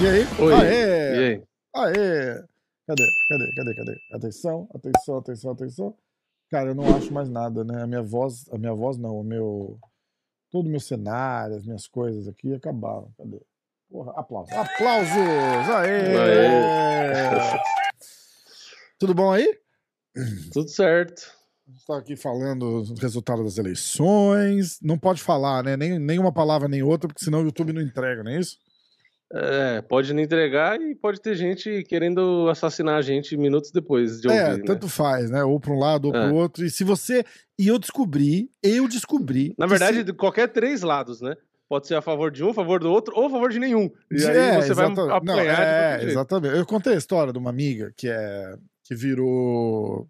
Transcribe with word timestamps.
E 0.00 0.06
aí? 0.06 0.26
Oi. 0.38 0.52
Aê! 0.52 1.14
E 1.14 1.18
aí? 1.18 1.42
Aê! 1.74 2.44
Cadê? 2.86 3.04
Cadê? 3.28 3.54
Cadê? 3.56 3.74
Cadê? 3.74 4.00
Atenção, 4.12 4.68
atenção, 4.74 5.16
atenção, 5.16 5.50
atenção. 5.52 5.96
Cara, 6.50 6.70
eu 6.70 6.74
não 6.74 6.94
acho 6.94 7.10
mais 7.12 7.30
nada, 7.30 7.64
né? 7.64 7.82
A 7.82 7.86
minha 7.86 8.02
voz, 8.02 8.46
a 8.52 8.58
minha 8.58 8.74
voz 8.74 8.98
não, 8.98 9.18
o 9.18 9.24
meu. 9.24 9.78
Todo 10.50 10.66
o 10.66 10.70
meu 10.70 10.80
cenário, 10.80 11.56
as 11.56 11.64
minhas 11.64 11.86
coisas 11.86 12.28
aqui 12.28 12.52
acabaram. 12.52 13.10
Cadê? 13.16 13.40
Porra, 13.94 14.12
aplausos. 14.16 14.52
Aplausos! 14.52 15.70
Aê! 15.72 16.14
Tudo 18.98 19.14
bom 19.14 19.30
aí? 19.32 19.56
Tudo 20.52 20.68
certo. 20.68 21.30
A 21.68 21.70
gente 21.70 21.86
tá 21.86 21.96
aqui 21.98 22.16
falando 22.16 22.80
os 22.80 22.98
resultados 23.00 23.44
das 23.44 23.56
eleições. 23.56 24.80
Não 24.82 24.98
pode 24.98 25.22
falar, 25.22 25.62
né? 25.62 25.76
Nem, 25.76 26.00
nem 26.00 26.18
uma 26.18 26.32
palavra 26.32 26.66
nem 26.66 26.82
outra, 26.82 27.06
porque 27.06 27.24
senão 27.24 27.42
o 27.42 27.44
YouTube 27.44 27.72
não 27.72 27.80
entrega, 27.80 28.24
não 28.24 28.32
é 28.32 28.40
isso? 28.40 28.56
É, 29.32 29.80
pode 29.82 30.12
não 30.12 30.20
entregar 30.20 30.80
e 30.80 30.96
pode 30.96 31.20
ter 31.20 31.36
gente 31.36 31.84
querendo 31.84 32.48
assassinar 32.50 32.96
a 32.98 33.02
gente 33.02 33.36
minutos 33.36 33.70
depois 33.70 34.20
de 34.20 34.28
É, 34.28 34.48
ouvir, 34.50 34.58
né? 34.58 34.64
tanto 34.66 34.88
faz, 34.88 35.30
né? 35.30 35.44
Ou 35.44 35.60
para 35.60 35.72
um 35.72 35.78
lado 35.78 36.08
ou 36.08 36.16
É. 36.16 36.20
para 36.20 36.32
o 36.32 36.34
outro. 36.34 36.64
E 36.64 36.70
se 36.70 36.82
você. 36.82 37.24
E 37.56 37.68
eu 37.68 37.78
descobri, 37.78 38.50
eu 38.60 38.88
descobri. 38.88 39.54
Na 39.56 39.66
verdade, 39.68 39.98
se- 39.98 40.04
de 40.04 40.12
qualquer 40.12 40.48
três 40.48 40.82
lados, 40.82 41.20
né? 41.20 41.36
Pode 41.74 41.88
ser 41.88 41.96
a 41.96 42.02
favor 42.02 42.30
de 42.30 42.44
um, 42.44 42.50
a 42.50 42.54
favor 42.54 42.78
do 42.78 42.88
outro 42.88 43.12
ou 43.16 43.26
a 43.26 43.30
favor 43.30 43.50
de 43.50 43.58
nenhum. 43.58 43.90
E 44.08 44.24
aí 44.24 44.36
É, 44.36 44.60
você 44.62 44.74
vai 44.74 44.86
exata- 44.86 45.16
apanhar 45.16 45.24
Não, 45.24 45.40
é, 45.40 46.04
exatamente. 46.04 46.56
Eu 46.56 46.64
contei 46.64 46.94
a 46.94 46.96
história 46.96 47.32
de 47.32 47.38
uma 47.40 47.50
amiga 47.50 47.92
que 47.96 48.08
é 48.08 48.56
que 48.84 48.94
virou 48.94 50.08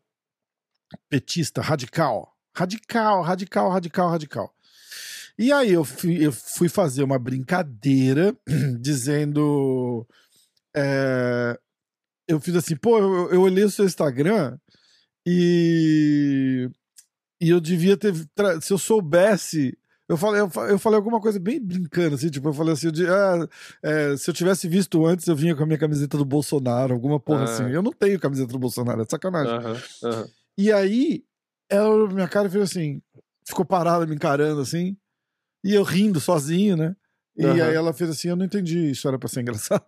petista 1.09 1.63
radical. 1.63 2.35
Radical, 2.55 3.23
radical, 3.23 3.71
radical, 3.71 4.11
radical. 4.11 4.55
E 5.39 5.51
aí 5.51 5.73
eu 5.73 5.85
fui, 5.85 6.27
eu 6.27 6.31
fui 6.33 6.69
fazer 6.69 7.03
uma 7.03 7.19
brincadeira 7.19 8.37
dizendo. 8.79 10.07
é, 10.77 11.59
eu 12.29 12.39
fiz 12.41 12.55
assim, 12.57 12.77
pô, 12.77 12.99
eu, 12.99 13.31
eu 13.33 13.41
olhei 13.41 13.65
o 13.65 13.71
seu 13.71 13.87
Instagram 13.87 14.59
e. 15.27 16.69
E 17.41 17.49
eu 17.49 17.59
devia 17.59 17.97
ter. 17.97 18.13
Se 18.61 18.71
eu 18.71 18.77
soubesse. 18.79 19.79
Eu 20.09 20.17
falei, 20.19 20.41
eu 20.43 20.51
eu 20.69 20.79
falei 20.79 20.97
alguma 20.99 21.19
coisa 21.21 21.41
bem 21.41 21.59
brincando, 21.61 22.15
assim, 22.17 22.29
tipo, 22.29 22.47
eu 22.49 22.53
falei 22.53 22.75
assim, 22.75 22.91
di- 22.93 23.07
ah, 23.07 23.49
é, 23.83 24.17
se 24.19 24.29
eu 24.29 24.35
tivesse 24.35 24.69
visto 24.69 25.05
antes, 25.07 25.27
eu 25.27 25.35
vinha 25.35 25.57
com 25.57 25.63
a 25.63 25.67
minha 25.67 25.79
camiseta 25.79 26.19
do 26.19 26.25
Bolsonaro, 26.27 26.93
alguma 26.93 27.19
porra 27.19 27.41
Ah. 27.41 27.45
assim. 27.45 27.71
Eu 27.71 27.83
não 27.83 27.91
tenho 27.93 28.21
camiseta 28.21 28.53
do 28.53 28.59
Bolsonaro, 28.59 29.01
é 29.01 29.05
sacanagem. 29.09 29.55
E 30.59 30.71
aí, 30.71 31.25
ela 31.71 32.07
minha 32.09 32.29
cara 32.29 32.49
e 32.49 32.51
fez 32.51 32.65
assim, 32.65 33.01
ficou 33.47 33.65
parada 33.65 34.07
me 34.07 34.15
encarando 34.15 34.61
assim, 34.61 34.95
e 35.65 35.75
eu 35.75 35.83
rindo 35.83 36.21
sozinho, 36.21 36.77
né? 36.77 36.95
E 37.37 37.47
aí 37.47 37.75
ela 37.75 37.93
fez 37.95 38.11
assim, 38.11 38.29
eu 38.29 38.37
não 38.37 38.45
entendi, 38.45 38.91
isso 38.91 39.09
era 39.09 39.19
pra 39.19 39.29
ser 39.29 39.41
engraçado. 39.41 39.87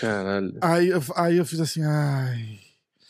Caralho. 0.00 0.58
Aí, 0.60 0.90
aí 1.16 1.36
eu 1.36 1.46
fiz 1.46 1.60
assim, 1.60 1.82
ai. 1.84 2.58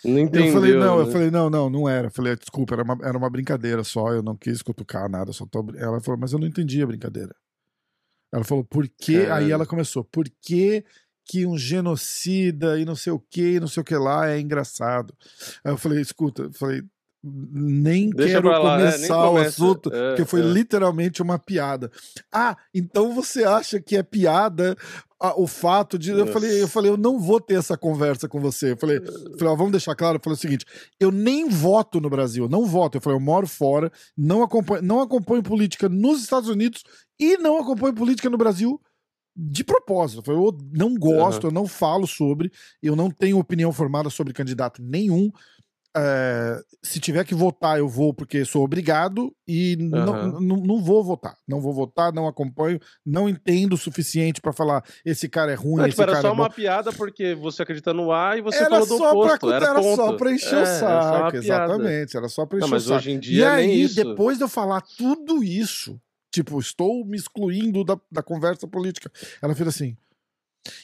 Não 0.05 0.19
entendeu. 0.19 0.47
eu 0.47 0.53
falei, 0.53 0.75
não, 0.75 0.98
eu 0.98 1.06
né? 1.06 1.12
falei, 1.12 1.31
não, 1.31 1.50
não, 1.50 1.70
não 1.70 1.89
era. 1.89 2.08
Eu 2.08 2.11
falei, 2.11 2.36
desculpa, 2.36 2.75
era 2.75 2.83
uma, 2.83 2.98
era 3.03 3.17
uma 3.17 3.31
brincadeira 3.31 3.84
só, 3.84 4.12
eu 4.12 4.22
não 4.22 4.36
quis 4.36 4.62
cutucar 4.62 5.09
nada, 5.09 5.33
só 5.33 5.47
tô... 5.47 5.62
brin-" 5.62 5.78
Ela 5.78 6.00
falou, 6.00 6.20
mas 6.20 6.33
eu 6.33 6.39
não 6.39 6.47
entendi 6.47 6.83
a 6.83 6.86
brincadeira. 6.86 7.34
Ela 8.33 8.44
falou, 8.44 8.64
por 8.64 8.89
que? 8.89 9.27
Aí 9.27 9.50
ela 9.50 9.67
começou, 9.67 10.05
por 10.05 10.25
que 10.41 10.84
que 11.25 11.47
um 11.47 11.56
genocida 11.56 12.81
e 12.81 12.84
não 12.84 12.97
sei 12.97 13.12
o 13.12 13.20
que, 13.20 13.61
não 13.61 13.69
sei 13.69 13.81
o 13.81 13.84
que 13.84 13.94
lá 13.94 14.28
é 14.28 14.41
engraçado? 14.41 15.14
Aí 15.64 15.72
eu 15.72 15.77
falei, 15.77 16.00
escuta, 16.00 16.44
eu 16.44 16.53
falei, 16.53 16.83
nem 17.23 18.11
Deixa 18.11 18.34
quero 18.34 18.48
lá, 18.48 18.81
é, 18.81 18.84
começar 18.92 19.25
o 19.25 19.28
começa. 19.28 19.48
assunto, 19.48 19.95
É, 19.95 20.09
porque 20.09 20.25
foi 20.25 20.41
é. 20.41 20.45
literalmente 20.45 21.22
uma 21.22 21.38
piada. 21.38 21.91
Ah, 22.33 22.56
então 22.75 23.15
você 23.15 23.44
acha 23.44 23.81
que 23.81 23.97
é 23.97 24.03
piada 24.03 24.77
ah, 25.21 25.41
o 25.41 25.47
fato 25.47 25.97
de. 25.97 26.11
Eu 26.11 26.27
falei, 26.27 26.61
eu 26.61 26.66
falei, 26.66 26.91
eu 26.91 26.97
não 26.97 27.21
vou 27.21 27.41
ter 27.41 27.55
essa 27.55 27.77
conversa 27.78 28.28
com 28.28 28.41
você. 28.41 28.72
Eu 28.72 28.77
falei, 28.77 28.97
eu 28.99 29.38
falei 29.38 29.56
vamos 29.56 29.71
deixar 29.71 29.94
claro, 29.94 30.16
eu 30.16 30.21
falei 30.22 30.37
o 30.37 30.41
seguinte: 30.41 30.66
eu 30.99 31.12
nem 31.12 31.49
voto 31.49 32.00
no 32.00 32.11
Brasil, 32.11 32.49
não 32.49 32.66
voto. 32.66 32.97
Eu 32.97 33.00
falei, 33.00 33.16
eu 33.16 33.22
moro 33.22 33.47
fora, 33.47 33.93
não 34.19 34.43
acompanho, 34.43 34.82
não 34.82 35.00
acompanho 35.00 35.43
política 35.43 35.88
nos 35.88 36.22
Estados 36.22 36.49
Unidos 36.49 36.82
e 37.21 37.37
não 37.37 37.61
acompanho 37.61 37.94
política 37.94 38.28
no 38.28 38.37
Brasil 38.37 38.81
de 39.37 39.62
propósito. 39.62 40.28
Eu 40.31 40.59
não 40.72 40.94
gosto, 40.94 41.47
eu 41.47 41.53
não 41.53 41.69
falo 41.69 42.06
sobre, 42.06 42.50
eu 42.82 42.97
não 42.97 43.09
tenho 43.09 43.38
opinião 43.38 43.72
formada 43.72 44.11
sobre 44.11 44.32
candidato 44.32 44.82
nenhum. 44.82 45.31
É, 45.94 46.58
se 46.82 46.98
tiver 46.98 47.22
que 47.25 47.34
votar, 47.34 47.78
eu 47.78 47.86
vou 47.86 48.14
porque 48.14 48.47
sou 48.47 48.64
obrigado 48.64 49.30
e 49.47 49.76
não, 49.78 50.14
Aham. 50.14 50.41
não, 50.41 50.56
não 50.56 50.82
vou 50.82 51.04
votar. 51.04 51.36
Não 51.47 51.60
vou 51.60 51.75
votar, 51.75 52.10
não 52.14 52.26
acompanho, 52.26 52.80
não 53.04 53.28
entendo 53.28 53.75
o 53.75 53.76
suficiente 53.76 54.41
pra 54.41 54.54
falar 54.54 54.82
esse 55.04 55.28
cara 55.28 55.52
é 55.52 55.54
ruim, 55.54 55.76
Não, 55.76 55.84
esse 55.84 55.91
tipo, 55.91 56.02
era 56.02 56.12
cara 56.12 56.22
só 56.22 56.28
é 56.28 56.31
bom. 56.31 56.42
uma 56.42 56.48
piada 56.50 56.92
porque 56.94 57.34
você 57.34 57.62
acredita 57.62 57.92
no 57.92 58.10
A 58.10 58.38
e 58.38 58.41
você 58.41 58.56
Era 58.58 58.70
falou 58.70 58.86
do 58.86 58.97
só, 58.97 59.10
pra, 59.10 59.19
oposto. 59.34 59.52
era, 59.52 59.66
era, 59.66 59.82
só 59.82 60.16
pra 60.16 60.32
encher 60.32 60.54
É, 60.58 60.62
o 60.62 60.66
só 60.66 60.78
saco, 61.02 61.36
exatamente. 61.36 62.16
Era 62.16 62.28
só 62.28 62.47
pra 62.47 62.58
encher 62.58 62.70
Não, 62.70 62.76
o 62.78 62.81
saco. 62.81 62.97
hoje 62.97 63.10
em 63.10 63.16
E 63.16 63.20
dia 63.20 63.56
nem 63.56 63.64
aí, 63.66 63.82
isso. 63.82 63.94
depois 63.94 64.38
de 64.38 64.44
eu 64.44 64.48
falar 64.48 64.81
tudo 64.97 65.44
isso, 65.44 66.00
tipo, 66.32 66.58
estou 66.58 67.04
me 67.04 67.19
excluindo 67.19 67.84
da, 67.84 68.00
da 68.10 68.22
conversa 68.22 68.66
política, 68.66 69.10
ela 69.42 69.54
fez 69.54 69.69
assim. 69.69 69.94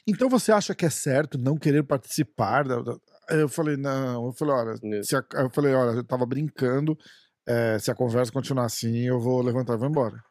Então 0.07 0.29
você 0.29 0.53
acha 0.53 0.75
que 0.75 0.85
é 0.85 0.91
certo 0.91 1.39
não 1.39 1.57
querer 1.57 1.83
participar? 1.83 2.65
Da, 2.69 2.83
da... 2.83 2.97
Eu 3.31 3.49
falei, 3.49 3.77
não. 3.77 4.27
Eu 4.27 4.33
falei, 4.33 4.55
olha, 4.55 5.03
se 5.03 5.17
a- 5.17 5.25
eu 5.35 5.51
falei, 5.51 5.75
olha, 5.75 5.97
eu 5.97 6.05
tava 6.05 6.25
brincando. 6.27 6.97
é, 7.47 7.79
se 7.79 7.91
a 7.91 7.95
conversa 7.95 8.31
continuar 8.31 8.67
assim, 8.67 9.07
eu 9.07 9.19
vou 9.19 9.41
levantar 9.41 9.73
e 9.75 9.79
vou 9.79 9.89
embora. 9.89 10.23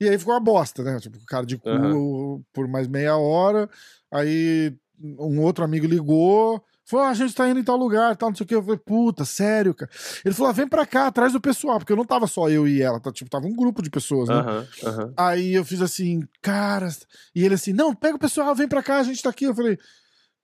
E 0.00 0.08
aí 0.08 0.16
ficou 0.18 0.32
uma 0.34 0.38
bosta, 0.40 0.82
né? 0.84 0.98
Tipo, 1.00 1.18
cara 1.26 1.44
de 1.44 1.56
cu 1.58 1.68
Aham. 1.68 2.42
por 2.52 2.68
mais 2.68 2.86
meia 2.86 3.16
hora. 3.16 3.68
Aí 4.12 4.72
um 5.18 5.40
outro 5.40 5.64
amigo 5.64 5.86
ligou. 5.86 6.62
Falou, 6.88 7.06
ah, 7.06 7.08
a 7.08 7.14
gente 7.14 7.34
tá 7.34 7.48
indo 7.48 7.58
em 7.58 7.64
tal 7.64 7.76
lugar, 7.76 8.14
tal, 8.16 8.28
não 8.28 8.36
sei 8.36 8.44
o 8.44 8.46
que. 8.46 8.54
Eu 8.54 8.62
falei, 8.62 8.78
puta, 8.78 9.24
sério, 9.24 9.74
cara. 9.74 9.90
Ele 10.24 10.32
falou, 10.32 10.50
ah, 10.50 10.52
vem 10.52 10.68
pra 10.68 10.86
cá, 10.86 11.08
atrás 11.08 11.32
do 11.32 11.40
pessoal, 11.40 11.78
porque 11.80 11.92
eu 11.92 11.96
não 11.96 12.04
tava 12.04 12.28
só 12.28 12.48
eu 12.48 12.68
e 12.68 12.80
ela, 12.80 13.00
tá, 13.00 13.10
tipo, 13.10 13.28
tava 13.28 13.46
um 13.48 13.56
grupo 13.56 13.82
de 13.82 13.90
pessoas, 13.90 14.28
né? 14.28 14.36
Aham, 14.36 14.66
aham. 14.84 15.12
Aí 15.16 15.52
eu 15.54 15.64
fiz 15.64 15.80
assim, 15.82 16.20
cara. 16.40 16.86
E 17.34 17.44
ele 17.44 17.54
assim, 17.56 17.72
não, 17.72 17.92
pega 17.92 18.14
o 18.14 18.20
pessoal, 18.20 18.54
vem 18.54 18.68
pra 18.68 18.84
cá, 18.84 18.98
a 18.98 19.02
gente 19.02 19.20
tá 19.20 19.30
aqui. 19.30 19.46
Eu 19.46 19.54
falei, 19.56 19.76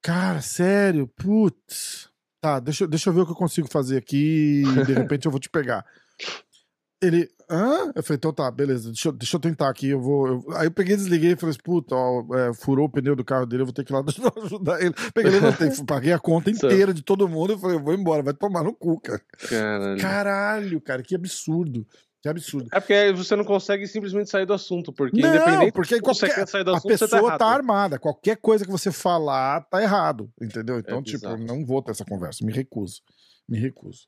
cara, 0.02 0.40
sério, 0.42 1.06
putz. 1.08 2.10
Tá, 2.40 2.58
deixa, 2.58 2.84
eu- 2.84 2.88
deixa 2.88 3.08
eu 3.08 3.14
ver 3.14 3.20
o 3.20 3.26
que 3.26 3.32
eu 3.32 3.36
consigo 3.36 3.68
fazer 3.70 3.96
aqui 3.96 4.62
de 4.84 4.92
repente 4.94 5.26
eu 5.26 5.30
vou 5.30 5.38
te 5.40 5.48
pegar. 5.48 5.84
Ele, 7.00 7.28
hã? 7.50 7.90
Eu 7.96 8.02
falei, 8.02 8.16
então 8.16 8.32
tá, 8.32 8.48
beleza, 8.50 8.88
deixa, 8.90 9.08
eu- 9.08 9.12
deixa 9.12 9.36
eu 9.36 9.40
tentar 9.40 9.68
aqui, 9.68 9.88
eu 9.88 10.00
vou. 10.00 10.26
eu- 10.28 10.44
Aí 10.56 10.66
eu 10.66 10.70
peguei, 10.70 10.94
desliguei 10.96 11.32
e 11.32 11.36
falei 11.36 11.50
assim, 11.50 11.62
puta, 11.64 11.94
ó, 11.96 12.24
é, 12.36 12.54
furou 12.54 12.86
o 12.86 12.88
pneu 12.88 13.16
do 13.16 13.24
carro 13.24 13.44
dele, 13.44 13.62
eu 13.62 13.66
vou 13.66 13.72
ter 13.72 13.84
que 13.84 13.92
ir 13.92 13.96
lá 13.96 14.04
ajudar 14.44 14.80
ele. 14.80 14.94
Peguei, 15.12 15.30
levantei, 15.32 15.68
paguei 15.86 16.12
a 16.12 16.19
conta 16.19 16.50
inteira 16.50 16.94
de 16.94 17.02
todo 17.02 17.28
mundo 17.28 17.54
e 17.54 17.58
falei, 17.58 17.76
eu 17.76 17.82
vou 17.82 17.92
embora, 17.94 18.22
vai 18.22 18.34
tomar 18.34 18.62
no 18.62 18.72
cu, 18.72 19.00
cara. 19.00 19.20
Caralho. 19.48 20.00
Caralho, 20.00 20.80
cara, 20.80 21.02
que 21.02 21.14
absurdo. 21.16 21.84
Que 22.22 22.28
absurdo. 22.28 22.68
É 22.72 22.78
porque 22.78 23.12
você 23.16 23.34
não 23.34 23.44
consegue 23.44 23.86
simplesmente 23.88 24.30
sair 24.30 24.46
do 24.46 24.52
assunto, 24.54 24.92
porque 24.92 25.20
Não, 25.20 25.28
independente 25.34 25.72
porque 25.72 26.00
qualquer- 26.00 26.32
quer 26.34 26.46
sair 26.46 26.62
do 26.64 26.70
a 26.72 26.76
assunto, 26.76 26.92
você 26.92 26.98
tá 26.98 27.04
pessoa 27.16 27.28
errado. 27.30 27.38
tá, 27.40 27.46
armada. 27.46 27.98
Qualquer 27.98 28.36
coisa 28.36 28.64
que 28.64 28.70
você 28.70 28.92
falar 28.92 29.62
tá 29.62 29.82
errado, 29.82 30.30
entendeu? 30.40 30.78
Então, 30.78 30.98
É 31.00 31.02
tipo, 31.02 31.36
não 31.36 31.66
vou 31.66 31.82
ter 31.82 31.90
essa 31.90 32.04
conversa. 32.04 32.44
Me 32.44 32.52
recuso. 32.52 33.02
Me 33.48 33.58
recuso. 33.58 34.06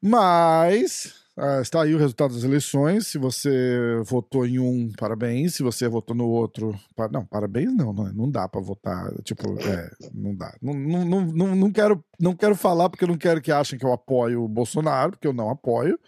Mas 0.00 1.14
ah, 1.36 1.60
está 1.60 1.82
aí 1.82 1.94
o 1.94 1.98
resultado 1.98 2.34
das 2.34 2.44
eleições. 2.44 3.08
Se 3.08 3.18
você 3.18 4.00
votou 4.04 4.46
em 4.46 4.58
um, 4.60 4.92
parabéns. 4.96 5.54
Se 5.54 5.62
você 5.64 5.88
votou 5.88 6.14
no 6.14 6.28
outro, 6.28 6.78
pa- 6.94 7.08
não, 7.08 7.24
parabéns 7.26 7.74
não, 7.74 7.92
não, 7.92 8.06
é- 8.06 8.12
não 8.12 8.30
dá 8.30 8.48
pra 8.48 8.60
votar. 8.60 9.10
Tipo, 9.24 9.58
é, 9.60 9.90
não 10.14 10.34
dá. 10.36 10.54
Não, 10.62 10.72
não, 10.74 11.20
não, 11.26 11.56
não 11.56 11.72
quero, 11.72 12.04
não 12.20 12.36
quero 12.36 12.54
falar 12.54 12.88
porque 12.90 13.02
eu 13.04 13.08
não 13.08 13.16
quero 13.18 13.40
que 13.40 13.50
achem 13.50 13.78
que 13.78 13.84
eu 13.84 13.92
apoio 13.92 14.44
o 14.44 14.48
Bolsonaro, 14.48 15.12
porque 15.12 15.26
eu 15.26 15.32
não 15.32 15.50
apoio. 15.50 15.98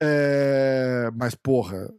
É, 0.00 1.10
mas, 1.14 1.34
porra, 1.34 1.92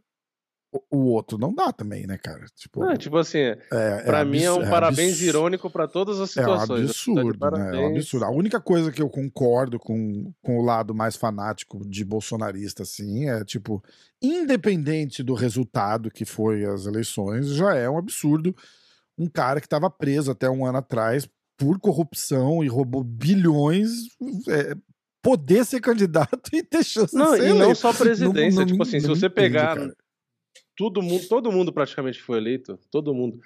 o, 0.72 0.80
o 0.98 1.04
outro 1.12 1.36
não 1.36 1.54
dá 1.54 1.72
também, 1.72 2.06
né, 2.06 2.16
cara? 2.16 2.46
Tipo, 2.56 2.80
Não, 2.84 2.96
tipo 2.96 3.16
assim, 3.16 3.38
é, 3.38 3.58
é 3.72 4.02
pra 4.04 4.24
mim 4.24 4.42
é 4.42 4.52
um 4.52 4.56
abs- 4.58 4.70
parabéns 4.70 5.12
abs- 5.14 5.20
irônico 5.22 5.68
pra 5.70 5.86
todas 5.88 6.20
as 6.20 6.36
É 6.36 6.40
um 6.40 6.44
situações. 6.44 6.68
Tá 6.68 6.74
de 6.76 6.82
absurdo, 6.82 7.50
né? 7.50 7.76
É 7.76 7.78
um 7.80 7.86
absurdo. 7.88 8.24
A 8.24 8.30
única 8.30 8.60
coisa 8.60 8.92
que 8.92 9.02
eu 9.02 9.10
concordo 9.10 9.78
com, 9.78 10.32
com 10.42 10.58
o 10.58 10.62
lado 10.64 10.94
mais 10.94 11.16
fanático 11.16 11.86
de 11.88 12.04
bolsonarista, 12.04 12.84
assim, 12.84 13.28
é 13.28 13.44
tipo, 13.44 13.82
independente 14.22 15.22
do 15.22 15.34
resultado 15.34 16.10
que 16.10 16.24
foi 16.24 16.64
as 16.64 16.86
eleições, 16.86 17.48
já 17.48 17.74
é 17.74 17.88
um 17.90 17.98
absurdo 17.98 18.54
um 19.18 19.28
cara 19.28 19.60
que 19.60 19.66
estava 19.66 19.90
preso 19.90 20.30
até 20.30 20.48
um 20.48 20.64
ano 20.64 20.78
atrás 20.78 21.28
por 21.58 21.78
corrupção 21.78 22.64
e 22.64 22.68
roubou 22.68 23.04
bilhões 23.04 23.90
é, 24.48 24.74
poder 25.22 25.64
ser 25.64 25.80
candidato 25.80 26.50
e 26.54 26.62
ter 26.62 26.84
chance 26.84 27.14
Não, 27.14 27.32
de 27.32 27.38
ser 27.38 27.46
e 27.46 27.48
não 27.50 27.56
eleito. 27.62 27.78
só 27.80 27.92
presidência. 27.92 28.60
não 28.60 28.66
tipo 28.66 28.78
me- 28.78 28.82
assim, 28.82 29.00
se 29.00 29.06
não 29.06 29.14
você 29.14 29.26
entende, 29.26 29.34
pegar 29.34 29.76
cara. 29.76 29.96
todo 30.76 31.02
mundo, 31.02 31.28
todo 31.28 31.52
mundo 31.52 31.72
praticamente 31.72 32.20
foi 32.22 32.38
eleito, 32.38 32.78
todo 32.90 33.14
mundo. 33.14 33.36
O 33.36 33.40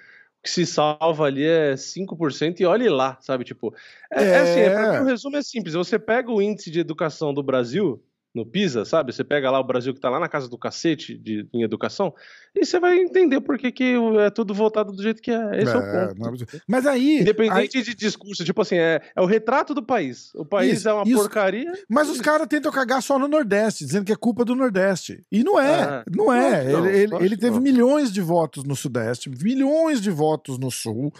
que 0.45 0.49
se 0.49 0.65
salva 0.65 1.25
ali 1.25 1.43
é 1.43 1.73
5% 1.75 2.59
e 2.59 2.65
olhe 2.65 2.87
lá, 2.87 3.17
sabe? 3.19 3.43
Tipo, 3.43 3.73
é, 4.11 4.23
é... 4.23 4.27
é 4.27 4.37
assim, 4.39 4.59
é, 4.59 5.01
o 5.01 5.05
resumo 5.05 5.37
é 5.37 5.41
simples. 5.41 5.73
Você 5.73 5.97
pega 5.97 6.31
o 6.31 6.41
índice 6.41 6.69
de 6.69 6.79
educação 6.79 7.33
do 7.33 7.41
Brasil, 7.41 8.03
no 8.35 8.45
PISA, 8.45 8.83
sabe? 8.83 9.13
Você 9.13 9.23
pega 9.23 9.49
lá 9.49 9.59
o 9.59 9.63
Brasil 9.63 9.93
que 9.93 9.97
está 9.97 10.09
lá 10.09 10.19
na 10.19 10.27
casa 10.27 10.49
do 10.49 10.57
cacete 10.57 11.17
de, 11.17 11.47
em 11.53 11.63
educação, 11.63 12.13
e 12.53 12.65
você 12.65 12.79
vai 12.79 12.97
entender 12.97 13.39
por 13.39 13.57
que, 13.57 13.71
que 13.71 13.95
é 14.19 14.29
tudo 14.29 14.53
voltado 14.53 14.91
do 14.91 15.01
jeito 15.01 15.21
que 15.21 15.31
é. 15.31 15.61
Esse 15.61 15.71
é, 15.71 15.75
é 15.75 16.05
o 16.11 16.15
ponto. 16.15 16.43
É... 16.43 16.59
Mas 16.67 16.85
aí. 16.85 17.21
Independente 17.21 17.77
aí... 17.77 17.83
de 17.83 17.95
discurso, 17.95 18.43
tipo 18.43 18.61
assim, 18.61 18.75
é, 18.75 19.01
é 19.15 19.21
o 19.21 19.25
retrato 19.25 19.73
do 19.73 19.81
país. 19.81 20.33
O 20.35 20.45
país 20.45 20.79
isso, 20.79 20.89
é 20.89 20.93
uma 20.93 21.03
isso. 21.03 21.15
porcaria. 21.15 21.71
Mas 21.89 22.09
os 22.09 22.19
caras 22.19 22.47
tentam 22.47 22.71
cagar 22.71 23.01
só 23.01 23.17
no 23.17 23.27
Nordeste, 23.27 23.85
dizendo 23.85 24.05
que 24.05 24.11
é 24.11 24.17
culpa 24.17 24.43
do 24.43 24.53
Nordeste. 24.53 25.23
E 25.31 25.43
não 25.43 25.59
é, 25.59 25.83
ah, 25.83 26.03
não 26.13 26.33
é. 26.33 26.71
Não, 26.71 26.85
ele, 26.85 26.97
ele, 26.97 27.25
ele 27.25 27.37
teve 27.37 27.59
milhões 27.59 28.11
de 28.11 28.21
votos 28.21 28.63
no 28.63 28.75
Sudeste, 28.75 29.29
milhões 29.29 30.01
de 30.01 30.11
votos 30.11 30.57
no 30.57 30.69
Sul. 30.69 31.13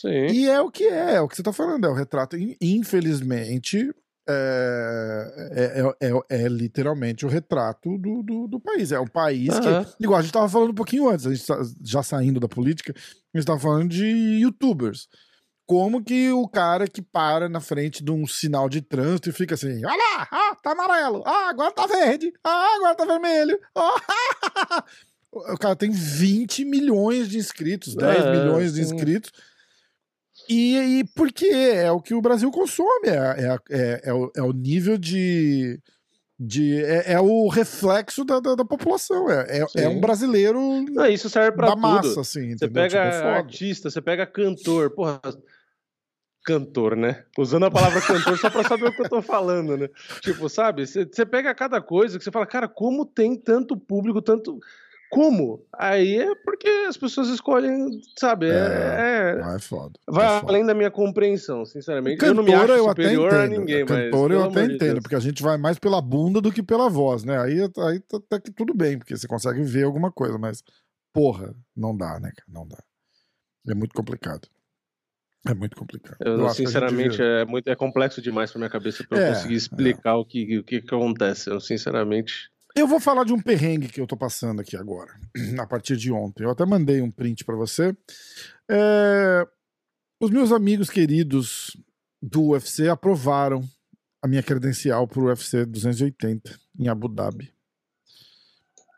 Sim. 0.00 0.26
E 0.32 0.48
é 0.48 0.60
o 0.60 0.70
que 0.70 0.84
é, 0.84 1.16
é 1.16 1.20
o 1.20 1.28
que 1.28 1.36
você 1.36 1.42
está 1.42 1.52
falando, 1.52 1.84
é 1.84 1.90
o 1.90 1.94
retrato. 1.94 2.36
Infelizmente, 2.60 3.92
é, 4.28 5.82
é, 6.00 6.08
é, 6.08 6.42
é, 6.42 6.48
literalmente 6.48 7.26
o 7.26 7.28
retrato 7.28 7.98
do, 7.98 8.22
do, 8.22 8.46
do 8.46 8.60
país. 8.60 8.92
É 8.92 9.00
um 9.00 9.06
país 9.06 9.54
uhum. 9.54 9.84
que, 9.84 10.04
igual 10.04 10.18
a 10.18 10.22
gente 10.22 10.30
estava 10.30 10.48
falando 10.48 10.70
um 10.70 10.74
pouquinho 10.74 11.08
antes, 11.08 11.26
a 11.26 11.34
gente 11.34 11.46
tá, 11.46 11.60
já 11.82 12.02
saindo 12.02 12.38
da 12.38 12.48
política, 12.48 12.92
a 12.96 12.98
gente 12.98 13.42
estava 13.42 13.58
falando 13.58 13.88
de 13.88 14.06
youtubers. 14.40 15.08
Como 15.66 16.02
que 16.02 16.32
o 16.32 16.48
cara 16.48 16.88
que 16.88 17.00
para 17.00 17.48
na 17.48 17.60
frente 17.60 18.02
de 18.02 18.10
um 18.10 18.26
sinal 18.26 18.68
de 18.68 18.82
trânsito 18.82 19.30
e 19.30 19.32
fica 19.32 19.54
assim: 19.54 19.84
olha 19.84 19.96
lá, 19.96 20.28
ah, 20.30 20.56
tá 20.60 20.72
amarelo, 20.72 21.22
ah, 21.24 21.48
agora 21.48 21.72
tá 21.72 21.86
verde, 21.86 22.32
ah, 22.42 22.74
agora 22.76 22.96
tá 22.96 23.04
vermelho. 23.04 23.56
Ah, 23.76 24.84
o 25.32 25.56
cara 25.56 25.76
tem 25.76 25.92
20 25.92 26.64
milhões 26.64 27.28
de 27.28 27.38
inscritos, 27.38 27.94
10 27.94 28.24
é, 28.24 28.32
milhões 28.32 28.74
de 28.74 28.80
inscritos. 28.80 29.30
E, 30.50 30.76
e 30.98 31.04
porque 31.14 31.46
é 31.46 31.92
o 31.92 32.00
que 32.00 32.12
o 32.12 32.20
Brasil 32.20 32.50
consome, 32.50 33.06
é, 33.06 33.44
é, 33.46 33.58
é, 33.70 34.00
é, 34.06 34.12
o, 34.12 34.32
é 34.34 34.42
o 34.42 34.52
nível 34.52 34.98
de. 34.98 35.80
de 36.36 36.82
é, 36.82 37.12
é 37.12 37.20
o 37.20 37.46
reflexo 37.46 38.24
da, 38.24 38.40
da, 38.40 38.56
da 38.56 38.64
população. 38.64 39.30
É, 39.30 39.60
é, 39.60 39.84
é, 39.84 39.88
um 39.88 40.00
brasileiro. 40.00 40.60
Não, 40.90 41.06
isso 41.06 41.30
serve 41.30 41.52
pra 41.52 41.68
da 41.68 41.74
tudo. 41.74 41.82
massa, 41.82 42.20
assim. 42.20 42.48
Você 42.48 42.66
entendeu? 42.66 42.82
pega 42.82 43.10
tipo, 43.12 43.28
artista, 43.28 43.90
você 43.90 44.02
pega 44.02 44.26
cantor, 44.26 44.90
porra. 44.90 45.20
Cantor, 46.42 46.96
né? 46.96 47.22
Usando 47.38 47.66
a 47.66 47.70
palavra 47.70 48.00
cantor 48.00 48.36
só 48.36 48.50
pra 48.50 48.64
saber 48.64 48.88
o 48.88 48.92
que 48.92 49.02
eu 49.02 49.08
tô 49.08 49.22
falando, 49.22 49.76
né? 49.76 49.88
Tipo, 50.20 50.48
sabe? 50.48 50.84
Você 50.84 51.24
pega 51.24 51.54
cada 51.54 51.80
coisa 51.80 52.18
que 52.18 52.24
você 52.24 52.30
fala, 52.32 52.46
cara, 52.46 52.66
como 52.66 53.06
tem 53.06 53.36
tanto 53.36 53.76
público, 53.76 54.20
tanto 54.20 54.58
como? 55.10 55.66
Aí 55.76 56.18
é 56.18 56.34
porque 56.36 56.68
as 56.88 56.96
pessoas 56.96 57.28
escolhem, 57.28 58.00
sabe? 58.16 58.48
É, 58.48 58.52
é, 58.52 59.40
é, 59.42 59.56
é 59.56 59.58
foda. 59.58 59.92
Vai 60.08 60.24
é 60.24 60.40
além 60.46 60.64
da 60.64 60.72
minha 60.72 60.90
compreensão, 60.90 61.66
sinceramente. 61.66 62.18
Cantora, 62.18 62.30
eu 62.30 62.34
não 62.36 62.44
me 62.44 62.54
acho 62.54 62.72
eu 62.72 62.88
superior 62.88 63.34
a 63.34 63.46
ninguém, 63.46 63.84
Cantora 63.84 64.34
mas. 64.34 64.44
eu 64.44 64.50
até 64.50 64.64
entendo, 64.64 64.78
Deus. 64.78 65.00
porque 65.00 65.16
a 65.16 65.20
gente 65.20 65.42
vai 65.42 65.58
mais 65.58 65.78
pela 65.78 66.00
bunda 66.00 66.40
do 66.40 66.52
que 66.52 66.62
pela 66.62 66.88
voz, 66.88 67.24
né? 67.24 67.38
Aí, 67.40 67.60
aí 67.60 68.00
tá, 68.00 68.20
tá 68.28 68.40
que 68.40 68.52
tudo 68.52 68.72
bem, 68.72 68.98
porque 68.98 69.16
você 69.16 69.26
consegue 69.26 69.62
ver 69.64 69.84
alguma 69.84 70.12
coisa, 70.12 70.38
mas 70.38 70.62
porra, 71.12 71.54
não 71.76 71.96
dá, 71.96 72.20
né, 72.20 72.30
cara? 72.36 72.48
Não 72.48 72.66
dá. 72.66 72.78
É 73.68 73.74
muito 73.74 73.94
complicado. 73.94 74.48
É 75.46 75.54
muito 75.54 75.74
complicado. 75.76 76.18
Eu, 76.20 76.38
eu 76.38 76.48
sinceramente, 76.50 77.20
é, 77.20 77.44
muito, 77.46 77.68
é 77.68 77.74
complexo 77.74 78.20
demais 78.20 78.50
pra 78.50 78.58
minha 78.58 78.70
cabeça 78.70 79.02
pra 79.08 79.18
eu 79.18 79.24
é, 79.24 79.28
conseguir 79.30 79.54
explicar 79.54 80.16
o, 80.16 80.24
que, 80.24 80.58
o 80.58 80.64
que, 80.64 80.82
que 80.82 80.94
acontece. 80.94 81.50
Eu, 81.50 81.60
sinceramente. 81.60 82.49
Eu 82.76 82.86
vou 82.86 83.00
falar 83.00 83.24
de 83.24 83.32
um 83.32 83.40
perrengue 83.40 83.88
que 83.88 84.00
eu 84.00 84.06
tô 84.06 84.16
passando 84.16 84.60
aqui 84.60 84.76
agora, 84.76 85.12
a 85.58 85.66
partir 85.66 85.96
de 85.96 86.12
ontem. 86.12 86.44
Eu 86.44 86.50
até 86.50 86.64
mandei 86.64 87.00
um 87.00 87.10
print 87.10 87.44
para 87.44 87.56
você. 87.56 87.96
É... 88.70 89.46
Os 90.20 90.30
meus 90.30 90.52
amigos 90.52 90.90
queridos 90.90 91.76
do 92.22 92.50
UFC 92.50 92.88
aprovaram 92.88 93.62
a 94.22 94.28
minha 94.28 94.42
credencial 94.42 95.08
para 95.08 95.20
o 95.20 95.24
UFC 95.24 95.64
280 95.64 96.58
em 96.78 96.88
Abu 96.88 97.08
Dhabi. 97.08 97.52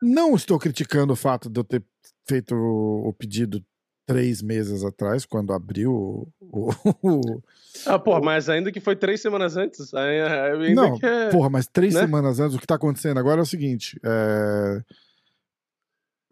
Não 0.03 0.35
estou 0.35 0.59
criticando 0.59 1.13
o 1.13 1.17
fato 1.17 1.49
de 1.49 1.61
eu 1.61 1.65
ter 1.65 1.85
feito 2.27 2.57
o 2.57 3.13
pedido 3.13 3.65
três 4.07 4.43
meses 4.43 4.85
atrás, 4.85 5.25
quando 5.25 5.53
abriu 5.53 6.29
o. 6.41 6.71
ah, 7.87 7.99
porra, 7.99 8.21
mas 8.21 8.49
ainda 8.49 8.73
que 8.73 8.81
foi 8.81 8.97
três 8.97 9.21
semanas 9.21 9.57
antes. 9.57 9.93
Ainda 9.95 10.75
não, 10.75 10.99
que 10.99 11.07
é, 11.07 11.31
porra, 11.31 11.49
mas 11.49 11.67
três 11.67 11.95
né? 11.95 12.01
semanas 12.01 12.41
antes, 12.41 12.57
o 12.57 12.59
que 12.59 12.67
tá 12.67 12.75
acontecendo 12.75 13.19
agora 13.19 13.41
é 13.41 13.43
o 13.43 13.47
seguinte: 13.47 13.99
é, 14.05 14.83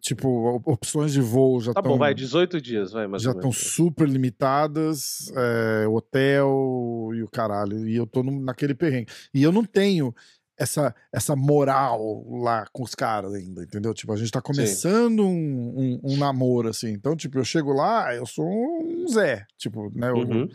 Tipo, 0.01 0.63
opções 0.65 1.13
de 1.13 1.21
voo 1.21 1.61
já 1.61 1.73
estão. 1.73 1.83
Tá 1.83 1.89
bom, 1.89 1.99
vai, 1.99 2.15
18 2.15 2.59
dias, 2.59 2.93
vai, 2.93 3.07
mais 3.07 3.23
Já 3.23 3.33
estão 3.33 3.53
super 3.53 4.09
limitadas, 4.09 5.31
é, 5.37 5.87
hotel 5.87 7.11
e 7.13 7.23
o 7.23 7.29
caralho. 7.29 7.87
E 7.87 7.97
eu 7.97 8.07
tô 8.07 8.23
no, 8.23 8.41
naquele 8.41 8.75
perrengue. 8.75 9.13
E 9.35 9.43
eu 9.43 9.53
não 9.53 9.63
tenho 9.63 10.15
essa, 10.61 10.95
essa 11.11 11.35
moral 11.35 12.23
lá 12.29 12.67
com 12.71 12.83
os 12.83 12.95
caras 12.95 13.33
ainda, 13.33 13.63
entendeu? 13.63 13.95
Tipo, 13.95 14.13
a 14.13 14.17
gente 14.17 14.31
tá 14.31 14.43
começando 14.43 15.27
um, 15.27 15.31
um, 15.31 16.01
um, 16.05 16.17
namoro, 16.19 16.69
assim. 16.69 16.91
Então, 16.91 17.17
tipo, 17.17 17.39
eu 17.39 17.45
chego 17.45 17.73
lá, 17.73 18.15
eu 18.15 18.27
sou 18.27 18.47
um 18.47 19.09
Zé, 19.09 19.47
tipo, 19.57 19.91
né? 19.95 20.13
Uhum. 20.13 20.43
Eu, 20.43 20.49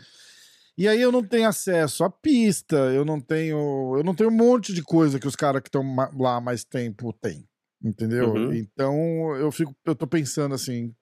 e 0.78 0.86
aí 0.86 1.00
eu 1.00 1.10
não 1.10 1.24
tenho 1.24 1.48
acesso 1.48 2.04
à 2.04 2.10
pista, 2.10 2.76
eu 2.76 3.04
não 3.04 3.20
tenho. 3.20 3.94
Eu 3.96 4.04
não 4.04 4.14
tenho 4.14 4.30
um 4.30 4.34
monte 4.34 4.72
de 4.72 4.82
coisa 4.82 5.18
que 5.18 5.26
os 5.26 5.34
caras 5.34 5.60
que 5.60 5.68
estão 5.68 5.82
lá 6.16 6.40
mais 6.40 6.62
tempo 6.62 7.12
têm. 7.12 7.48
Entendeu? 7.82 8.32
Uhum. 8.32 8.52
Então 8.54 8.94
eu 9.36 9.50
fico, 9.50 9.74
eu 9.84 9.94
tô 9.94 10.06
pensando 10.06 10.54
assim, 10.54 10.94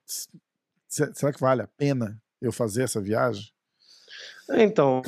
será 0.87 1.31
que 1.31 1.39
vale 1.39 1.61
a 1.61 1.67
pena 1.67 2.19
eu 2.41 2.51
fazer 2.51 2.83
essa 2.83 3.01
viagem? 3.01 3.45
Então, 4.53 5.01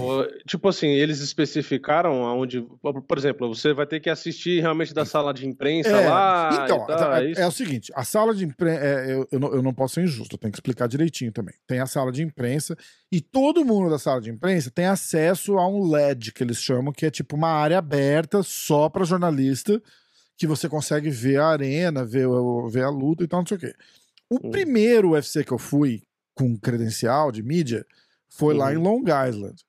tipo 0.47 0.67
assim, 0.67 0.87
eles 0.87 1.21
especificaram 1.21 2.25
aonde, 2.25 2.61
por 2.81 3.17
exemplo, 3.17 3.53
você 3.53 3.71
vai 3.71 3.85
ter 3.85 3.99
que 3.99 4.09
assistir 4.09 4.61
realmente 4.61 4.95
da 4.95 5.05
sala 5.05 5.31
de 5.31 5.45
imprensa 5.45 5.89
é, 5.89 6.09
lá. 6.09 6.63
Então, 6.63 6.85
tal, 6.87 7.15
é, 7.15 7.33
é, 7.33 7.45
o 7.45 7.51
seguinte: 7.51 7.91
a 7.95 8.03
sala 8.03 8.33
de 8.33 8.45
imprensa, 8.45 8.83
é, 8.83 9.13
eu, 9.13 9.27
eu, 9.31 9.39
não, 9.39 9.53
eu 9.53 9.61
não 9.61 9.73
posso 9.73 9.95
ser 9.95 10.03
injusto, 10.03 10.35
eu 10.35 10.39
tenho 10.39 10.51
que 10.51 10.57
explicar 10.57 10.87
direitinho 10.87 11.31
também. 11.31 11.53
Tem 11.67 11.79
a 11.79 11.85
sala 11.85 12.11
de 12.11 12.23
imprensa 12.23 12.75
e 13.11 13.21
todo 13.21 13.63
mundo 13.63 13.91
da 13.91 13.99
sala 13.99 14.19
de 14.19 14.31
imprensa 14.31 14.71
tem 14.71 14.85
acesso 14.85 15.59
a 15.59 15.67
um 15.67 15.87
LED 15.87 16.33
que 16.33 16.43
eles 16.43 16.57
chamam, 16.57 16.91
que 16.91 17.05
é 17.05 17.11
tipo 17.11 17.35
uma 17.35 17.51
área 17.51 17.77
aberta 17.77 18.41
só 18.41 18.89
para 18.89 19.05
jornalista, 19.05 19.79
que 20.35 20.47
você 20.47 20.67
consegue 20.67 21.11
ver 21.11 21.39
a 21.39 21.47
arena, 21.47 22.03
ver, 22.03 22.27
ver 22.71 22.83
a 22.83 22.89
luta 22.89 23.23
e 23.23 23.27
tal, 23.27 23.41
não 23.41 23.47
sei 23.47 23.57
o 23.57 23.59
quê. 23.59 23.73
O 24.31 24.47
hum. 24.47 24.51
primeiro 24.51 25.11
UFC 25.11 25.43
que 25.43 25.53
eu 25.53 25.59
fui 25.59 26.01
com 26.33 26.57
credencial 26.57 27.31
de 27.31 27.43
mídia 27.43 27.85
foi 28.29 28.53
uhum. 28.53 28.59
lá 28.59 28.73
em 28.73 28.77
uhum. 28.77 28.83
Long 28.83 29.03
Island. 29.27 29.63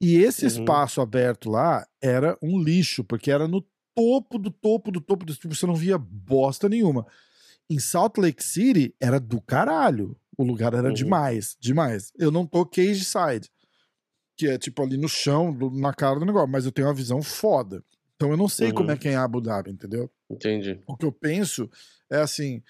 E 0.00 0.16
esse 0.16 0.42
uhum. 0.42 0.48
espaço 0.48 1.00
aberto 1.00 1.50
lá 1.50 1.86
era 2.02 2.36
um 2.42 2.62
lixo, 2.62 3.02
porque 3.02 3.30
era 3.30 3.48
no 3.48 3.64
topo 3.94 4.38
do 4.38 4.50
topo 4.50 4.90
do 4.90 5.00
topo 5.00 5.24
do 5.24 5.34
topo, 5.34 5.54
você 5.54 5.66
não 5.66 5.74
via 5.74 5.96
bosta 5.96 6.68
nenhuma. 6.68 7.06
Em 7.68 7.78
Salt 7.78 8.18
Lake 8.18 8.44
City 8.44 8.94
era 9.00 9.18
do 9.18 9.40
caralho. 9.40 10.16
O 10.36 10.44
lugar 10.44 10.74
era 10.74 10.88
uhum. 10.88 10.94
demais, 10.94 11.56
demais. 11.58 12.12
Eu 12.18 12.30
não 12.30 12.46
tô 12.46 12.64
cage 12.66 13.04
side, 13.04 13.50
que 14.36 14.46
é 14.46 14.58
tipo 14.58 14.82
ali 14.82 14.98
no 14.98 15.08
chão, 15.08 15.56
na 15.72 15.94
cara 15.94 16.20
do 16.20 16.26
negócio, 16.26 16.48
mas 16.48 16.66
eu 16.66 16.72
tenho 16.72 16.88
uma 16.88 16.94
visão 16.94 17.22
foda. 17.22 17.82
Então 18.14 18.30
eu 18.30 18.36
não 18.36 18.48
sei 18.48 18.72
como 18.72 18.90
é 18.90 18.94
uhum. 18.94 18.98
que 18.98 19.08
é 19.08 19.12
em 19.12 19.16
Abu 19.16 19.40
Dhabi, 19.40 19.70
entendeu? 19.70 20.10
Entendi. 20.28 20.80
O 20.86 20.96
que 20.96 21.06
eu 21.06 21.12
penso 21.12 21.70
é 22.10 22.18
assim, 22.18 22.62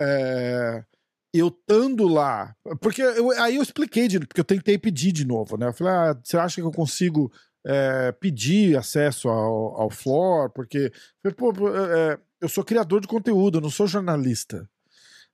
é 0.00 0.84
eu 1.32 1.48
estando 1.48 2.06
lá, 2.08 2.54
porque 2.80 3.02
eu, 3.02 3.30
aí 3.32 3.56
eu 3.56 3.62
expliquei, 3.62 4.08
de, 4.08 4.20
porque 4.20 4.40
eu 4.40 4.44
tentei 4.44 4.78
pedir 4.78 5.12
de 5.12 5.26
novo, 5.26 5.56
né? 5.56 5.68
Eu 5.68 5.72
falei, 5.72 5.92
ah, 5.92 6.18
você 6.22 6.36
acha 6.36 6.56
que 6.56 6.66
eu 6.66 6.72
consigo 6.72 7.30
é, 7.64 8.12
pedir 8.12 8.76
acesso 8.76 9.28
ao, 9.28 9.82
ao 9.82 9.90
floor? 9.90 10.50
Porque, 10.50 10.90
pô, 11.36 11.52
é, 11.68 12.18
eu 12.40 12.48
sou 12.48 12.64
criador 12.64 13.00
de 13.00 13.08
conteúdo, 13.08 13.58
eu 13.58 13.62
não 13.62 13.70
sou 13.70 13.86
jornalista. 13.86 14.68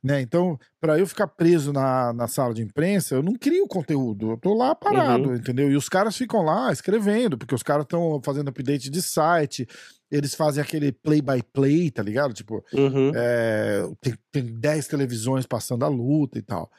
Né? 0.02 0.20
Então, 0.20 0.58
para 0.80 0.98
eu 0.98 1.06
ficar 1.06 1.28
preso 1.28 1.72
na, 1.72 2.12
na 2.12 2.26
sala 2.26 2.52
de 2.52 2.60
imprensa, 2.60 3.14
eu 3.14 3.22
não 3.22 3.34
crio 3.34 3.68
conteúdo, 3.68 4.32
eu 4.32 4.36
tô 4.36 4.52
lá 4.52 4.74
parado, 4.74 5.28
uhum. 5.28 5.36
entendeu? 5.36 5.70
E 5.70 5.76
os 5.76 5.88
caras 5.88 6.16
ficam 6.16 6.42
lá 6.42 6.72
escrevendo, 6.72 7.38
porque 7.38 7.54
os 7.54 7.62
caras 7.62 7.84
estão 7.84 8.20
fazendo 8.24 8.48
update 8.48 8.90
de 8.90 9.00
site, 9.00 9.68
eles 10.12 10.34
fazem 10.34 10.62
aquele 10.62 10.92
play-by-play, 10.92 11.42
-play, 11.42 11.90
tá 11.90 12.02
ligado? 12.02 12.34
Tipo, 12.34 12.62
uhum. 12.72 13.10
é, 13.14 13.82
tem, 14.00 14.14
tem 14.30 14.44
10 14.44 14.86
televisões 14.86 15.46
passando 15.46 15.84
a 15.84 15.88
luta 15.88 16.38
e 16.38 16.42
tal. 16.42 16.70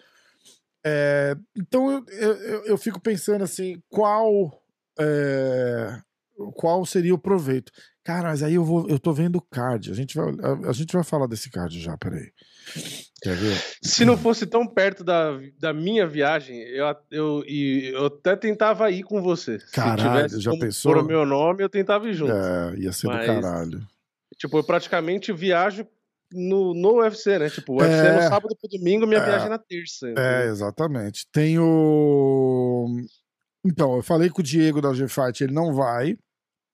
É, 0.86 1.36
então 1.58 1.92
eu, 1.92 2.06
eu, 2.10 2.66
eu, 2.66 2.78
fico 2.78 3.00
pensando 3.00 3.44
assim, 3.44 3.82
qual 3.90 4.62
é, 5.00 6.00
qual 6.56 6.86
seria 6.86 7.16
o 7.16 7.18
proveito? 7.18 7.72
Cara, 8.04 8.30
mas 8.30 8.44
aí 8.44 8.56
eu 8.56 8.64
vou, 8.64 8.88
eu 8.88 9.00
tô 9.00 9.14
vendo 9.14 9.38
o 9.38 9.42
card. 9.42 9.90
A 9.90 9.96
gente 9.96 10.16
vai, 10.16 10.28
a, 10.28 10.70
a 10.70 10.74
gente 10.74 10.94
vai 10.94 11.04
falar 11.04 11.26
desse 11.26 11.50
card 11.50 11.80
já, 11.80 11.98
peraí. 11.98 12.32
Quer 13.22 13.36
ver? 13.36 13.58
Se 13.82 14.04
não 14.04 14.18
fosse 14.18 14.46
tão 14.46 14.68
perto 14.68 15.04
da, 15.04 15.40
da 15.60 15.74
minha 15.74 16.06
viagem, 16.06 16.60
eu, 16.60 16.86
eu, 17.12 17.44
eu 17.46 18.06
até 18.08 18.36
tentava 18.36 18.90
ir 18.92 19.04
com 19.04 19.22
você. 19.22 19.60
Caralho, 19.72 20.30
Se 20.30 20.42
já 20.42 20.52
pensou? 20.52 20.94
Por 20.94 21.04
o 21.04 21.06
meu 21.06 21.26
nome, 21.26 21.64
eu 21.64 21.70
tentava 21.70 22.08
ir 22.10 22.14
junto. 22.14 22.34
É, 22.34 22.76
ia 22.78 22.92
ser 22.92 23.08
Mas, 23.08 23.22
do 23.28 23.34
caralho. 23.42 23.88
Tipo, 24.38 24.58
eu 24.58 24.64
praticamente 24.64 25.32
viajo 25.32 25.88
no, 26.34 26.74
no 26.74 26.98
UFC, 27.00 27.40
né? 27.40 27.50
Tipo, 27.50 27.74
o 27.74 27.76
UFC 27.78 27.96
é 28.08 28.12
no 28.12 28.20
É. 28.20 28.28
sábado 28.30 28.56
pro 28.60 28.70
domingo, 28.78 29.08
minha 29.08 29.22
É. 29.22 29.26
viagem 29.26 29.48
é 29.48 29.50
na 29.50 29.60
terça. 29.60 30.08
É, 30.18 30.48
exatamente. 30.48 31.26
Tem 31.32 31.58
o. 31.60 32.88
Então, 33.66 33.96
eu 33.96 34.04
falei 34.04 34.30
com 34.30 34.42
o 34.42 34.44
Diego 34.44 34.82
da 34.82 34.94
G-Fight, 34.94 35.44
ele 35.44 35.54
não 35.54 35.74
vai. 35.74 36.18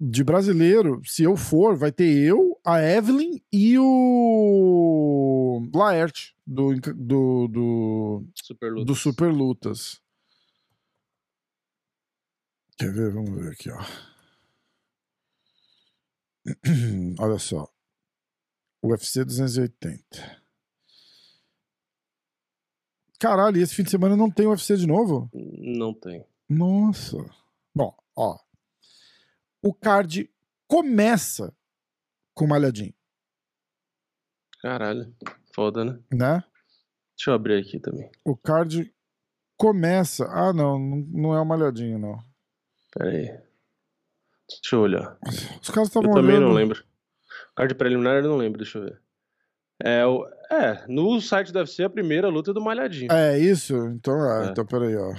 De 0.02 0.24
brasileiro, 0.24 1.02
se 1.06 1.24
eu 1.24 1.36
for, 1.36 1.76
vai 1.76 1.92
ter 1.92 2.08
eu, 2.10 2.58
a 2.74 2.82
Evelyn 2.82 3.42
e 3.52 3.78
o 3.80 5.70
Laerte 5.74 6.36
do, 6.46 6.76
do, 6.76 7.48
do, 7.48 8.28
Super 8.36 8.72
luta. 8.72 8.86
do 8.86 8.96
Super 8.96 9.34
Lutas. 9.34 10.02
Quer 12.78 12.94
ver? 12.94 13.12
Vamos 13.12 13.32
ver 13.32 13.52
aqui, 13.52 13.70
ó. 13.72 13.80
Olha 17.20 17.40
só. 17.40 17.68
UFC 18.84 19.26
280. 19.26 20.40
Caralho, 23.20 23.58
e 23.58 23.62
esse 23.62 23.76
fim 23.76 23.84
de 23.84 23.92
semana 23.92 24.16
não 24.16 24.32
tem 24.32 24.48
UFC 24.48 24.78
de 24.78 24.88
novo? 24.88 25.30
Não 25.34 25.94
tem. 25.94 26.26
Nossa. 26.48 27.18
Bom, 27.76 27.94
ó. 28.16 28.40
O 29.62 29.74
card 29.74 30.32
começa 30.66 31.54
com 32.40 32.48
malhadinho, 32.48 32.94
Caralho. 34.62 35.14
Foda, 35.54 35.84
né? 35.86 36.00
né? 36.12 36.44
Deixa 37.18 37.32
eu 37.32 37.34
abrir 37.34 37.60
aqui 37.60 37.80
também. 37.80 38.10
O 38.26 38.36
card 38.38 38.94
começa. 39.58 40.26
Ah, 40.30 40.54
não, 40.54 40.80
não 40.80 41.34
é 41.34 41.42
o 41.42 41.46
malhadinho, 41.46 42.00
não. 42.00 42.18
Pera 42.94 43.10
aí. 43.10 43.26
Deixa 44.50 44.76
eu 44.76 44.80
olhar. 44.82 45.18
Os 45.62 45.70
caras 45.70 45.94
Eu 45.94 46.00
estavam 46.02 46.12
também 46.14 46.38
olhando. 46.38 46.48
não 46.48 46.54
lembro. 46.54 46.84
Card 47.56 47.76
preliminar 47.76 48.16
eu 48.24 48.30
não 48.30 48.38
lembro, 48.38 48.58
deixa 48.58 48.78
eu 48.80 48.84
ver. 48.86 49.02
É, 49.82 50.06
o, 50.06 50.26
é, 50.52 50.86
no 50.88 51.20
site 51.22 51.54
deve 51.54 51.70
ser 51.70 51.84
a 51.84 51.90
primeira 51.90 52.28
luta 52.28 52.54
do 52.54 52.62
Malhadinho. 52.62 53.12
É 53.12 53.38
isso? 53.40 53.76
Então 53.88 54.14
é. 54.26 54.48
É. 54.48 54.52
Então 54.52 54.66
peraí, 54.66 54.96
ó. 54.96 55.14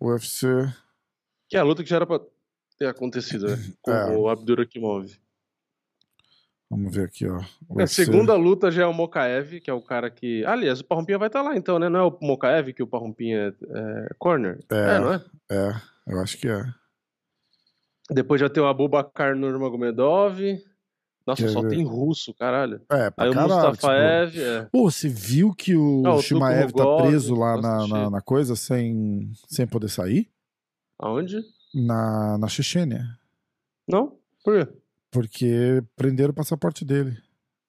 UFC. 0.00 0.46
Que 1.48 1.56
é 1.56 1.60
a 1.60 1.64
luta 1.64 1.82
que 1.82 1.88
já 1.90 1.96
era 1.96 2.06
pra 2.06 2.20
ter 2.78 2.86
acontecido, 2.86 3.46
né? 3.48 3.56
Com 3.82 3.90
É. 3.92 4.16
o 4.16 4.28
Abdurakimov. 4.28 5.06
Vamos 6.70 6.94
ver 6.94 7.06
aqui, 7.06 7.26
ó. 7.26 7.38
A 7.68 7.74
UFC. 7.74 8.04
segunda 8.04 8.34
luta 8.36 8.70
já 8.70 8.82
é 8.82 8.86
o 8.86 8.92
Mokaev, 8.94 9.60
que 9.60 9.68
é 9.68 9.74
o 9.74 9.82
cara 9.82 10.08
que. 10.08 10.44
Aliás, 10.44 10.78
o 10.80 10.84
Parrumpinha 10.84 11.18
vai 11.18 11.26
estar 11.26 11.42
lá 11.42 11.56
então, 11.56 11.78
né? 11.80 11.88
Não 11.88 11.98
é 11.98 12.02
o 12.04 12.16
Mokaev 12.22 12.72
que 12.72 12.82
o 12.82 12.86
Parrumpinha 12.86 13.48
é, 13.48 14.06
é 14.06 14.08
corner? 14.18 14.58
É. 14.70 14.98
não 15.00 15.14
é? 15.14 15.24
É, 15.50 15.74
eu 16.06 16.20
acho 16.20 16.38
que 16.38 16.48
é. 16.48 16.62
Depois 18.08 18.40
já 18.40 18.48
tem 18.48 18.62
o 18.62 18.66
Abubakar 18.66 19.34
Nurmagomedov. 19.36 20.38
Nossa, 21.26 21.42
Quer 21.42 21.48
só 21.50 21.60
ver? 21.62 21.68
tem 21.70 21.84
russo, 21.84 22.32
caralho. 22.34 22.80
É, 22.90 23.10
pra 23.10 23.24
Aí 23.24 23.30
o 23.30 23.34
caralho. 23.34 23.52
tipo, 23.52 23.68
Mustafaev. 23.68 24.38
é. 24.40 24.62
Pô, 24.72 24.90
você 24.90 25.08
viu 25.08 25.52
que 25.54 25.76
o 25.76 26.02
Ah, 26.06 26.14
o 26.14 26.22
Shimaev 26.22 26.72
tá 26.72 26.96
preso 26.96 27.34
lá 27.34 27.60
na, 27.60 27.86
na, 27.86 28.10
na 28.10 28.20
coisa 28.20 28.56
sem, 28.56 29.30
sem 29.48 29.66
poder 29.66 29.88
sair? 29.88 30.28
Aonde? 30.98 31.40
Na, 31.74 32.38
na 32.38 32.48
Chechênia. 32.48 33.04
Não? 33.88 34.16
Por 34.44 34.66
quê? 34.66 34.72
Porque 35.10 35.82
prenderam 35.96 36.30
o 36.30 36.34
passaporte 36.34 36.84
dele. 36.84 37.16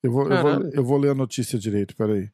Eu 0.03 0.11
vou, 0.11 0.23
eu, 0.29 0.41
vou, 0.41 0.69
eu 0.73 0.83
vou 0.83 0.97
ler 0.97 1.09
a 1.11 1.15
notícia 1.15 1.57
direito, 1.57 1.95
peraí. 1.95 2.29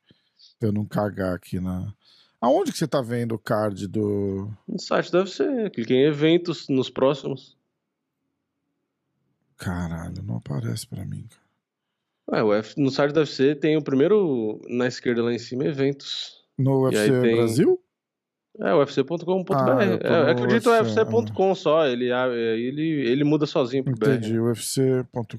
Pra 0.60 0.70
eu 0.70 0.74
não 0.74 0.86
cagar 0.86 1.36
aqui 1.36 1.60
na. 1.60 1.94
Aonde 2.40 2.72
que 2.72 2.78
você 2.78 2.88
tá 2.88 3.02
vendo 3.02 3.34
o 3.36 3.40
card 3.40 3.88
do. 3.88 4.52
No 4.68 4.80
site 4.80 5.12
deve 5.12 5.30
ser. 5.30 5.72
Cliquei 5.72 5.98
em 5.98 6.06
eventos 6.08 6.68
nos 6.70 6.90
próximos. 6.90 7.56
Caralho, 9.58 10.22
não 10.24 10.38
aparece 10.38 10.86
pra 10.88 11.04
mim. 11.06 11.28
cara. 11.28 12.46
É, 12.56 12.60
F- 12.60 12.80
no 12.80 12.92
site 12.92 13.14
deve 13.14 13.30
ser. 13.30 13.60
Tem 13.60 13.78
o 13.78 13.82
primeiro 13.82 14.62
na 14.70 14.88
esquerda 14.88 15.24
lá 15.24 15.34
em 15.34 15.40
cima, 15.40 15.66
eventos. 15.66 16.44
No 16.58 16.82
E 16.92 16.96
UFC 16.96 17.22
tem- 17.22 17.36
Brasil? 17.38 17.82
É, 18.60 18.74
ufc.com.br. 18.74 19.54
Ah, 19.54 19.84
é, 19.84 20.32
acredito 20.32 20.70
UFC, 20.70 21.02
ufc.com 21.02 21.54
só. 21.54 21.86
Ele, 21.86 22.10
é, 22.12 22.28
ele, 22.58 23.08
ele 23.08 23.24
muda 23.24 23.46
sozinho 23.46 23.84
pro 23.84 23.94
Entendi, 23.94 24.34
BR. 24.34 24.52
ufc.com.br. 24.52 25.38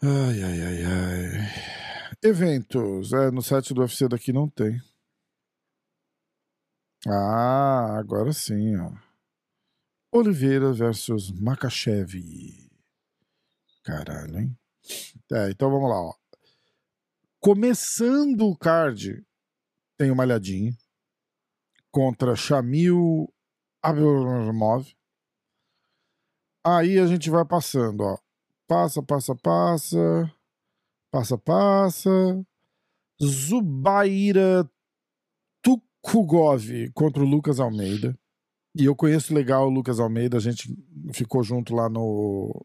Ai, 0.00 0.42
ai, 0.42 0.60
ai, 0.62 0.84
ai. 0.84 1.50
Eventos. 2.22 3.12
É, 3.12 3.30
no 3.30 3.42
site 3.42 3.74
do 3.74 3.80
UFC 3.80 4.08
daqui 4.08 4.32
não 4.32 4.48
tem. 4.48 4.80
Ah, 7.06 7.96
agora 7.98 8.32
sim, 8.32 8.76
ó. 8.76 8.92
Oliveira 10.12 10.72
versus 10.72 11.30
Makachev. 11.32 12.14
Caralho, 13.84 14.38
hein? 14.38 14.56
É, 15.32 15.50
então 15.50 15.70
vamos 15.70 15.88
lá, 15.90 16.00
ó. 16.00 16.14
Começando 17.40 18.46
o 18.46 18.56
card, 18.56 19.24
tem 19.98 20.10
o 20.10 20.16
Malhadinho 20.16 20.72
contra 21.90 22.36
Shamil 22.36 23.28
Abdurmov. 23.82 24.86
Aí 26.64 26.98
a 26.98 27.06
gente 27.06 27.28
vai 27.28 27.44
passando, 27.44 28.02
ó. 28.02 28.18
Passa, 28.66 29.02
passa, 29.02 29.34
passa. 29.34 30.32
Passa, 31.10 31.36
passa. 31.36 32.10
Zubaira 33.20 34.70
Tukugov 35.60 36.90
contra 36.94 37.22
o 37.22 37.26
Lucas 37.26 37.58
Almeida. 37.58 38.16
E 38.74 38.84
eu 38.84 38.94
conheço 38.94 39.34
legal 39.34 39.66
o 39.66 39.70
Lucas 39.70 39.98
Almeida, 39.98 40.36
a 40.36 40.40
gente 40.40 40.72
ficou 41.12 41.42
junto 41.42 41.74
lá 41.74 41.88
no. 41.88 42.64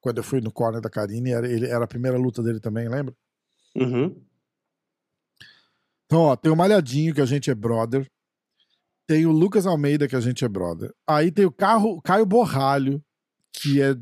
Quando 0.00 0.18
eu 0.18 0.24
fui 0.24 0.40
no 0.40 0.50
corner 0.50 0.80
da 0.80 0.88
Karine, 0.88 1.32
era, 1.32 1.46
ele, 1.46 1.66
era 1.66 1.84
a 1.84 1.88
primeira 1.88 2.16
luta 2.16 2.42
dele 2.42 2.58
também, 2.58 2.88
lembra? 2.88 3.14
Uhum. 3.76 4.16
Então, 6.12 6.24
ó, 6.24 6.36
tem 6.36 6.52
o 6.52 6.56
Malhadinho, 6.56 7.14
que 7.14 7.22
a 7.22 7.24
gente 7.24 7.50
é 7.50 7.54
brother. 7.54 8.06
Tem 9.06 9.24
o 9.24 9.32
Lucas 9.32 9.64
Almeida, 9.66 10.06
que 10.06 10.14
a 10.14 10.20
gente 10.20 10.44
é 10.44 10.48
brother. 10.48 10.92
Aí 11.08 11.32
tem 11.32 11.46
o 11.46 11.50
Carro, 11.50 12.02
Caio 12.02 12.26
Borralho, 12.26 13.02
que 13.50 13.80
é, 13.80 13.94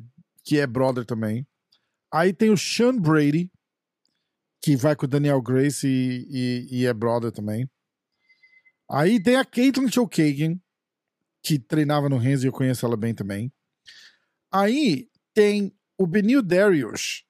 que 0.42 0.58
é 0.58 0.66
brother 0.66 1.04
também. 1.06 1.46
Aí 2.12 2.32
tem 2.32 2.50
o 2.50 2.56
Sean 2.58 2.96
Brady, 2.96 3.48
que 4.60 4.74
vai 4.74 4.96
com 4.96 5.06
o 5.06 5.08
Daniel 5.08 5.40
Grace 5.40 5.86
e, 5.86 6.26
e- 6.28 6.80
e 6.80 6.84
é 6.84 6.92
brother 6.92 7.30
também. 7.30 7.70
Aí 8.90 9.22
tem 9.22 9.36
a 9.36 9.44
Caitlyn 9.44 9.88
Chokagan, 9.88 10.58
que 11.44 11.60
treinava 11.60 12.08
no 12.08 12.18
Renzo 12.18 12.44
e 12.44 12.48
eu 12.48 12.52
conheço 12.52 12.84
ela 12.84 12.96
bem 12.96 13.14
também. 13.14 13.52
Aí 14.50 15.08
tem 15.32 15.72
o 15.96 16.08
Benil 16.08 16.42
Darius, 16.42 17.22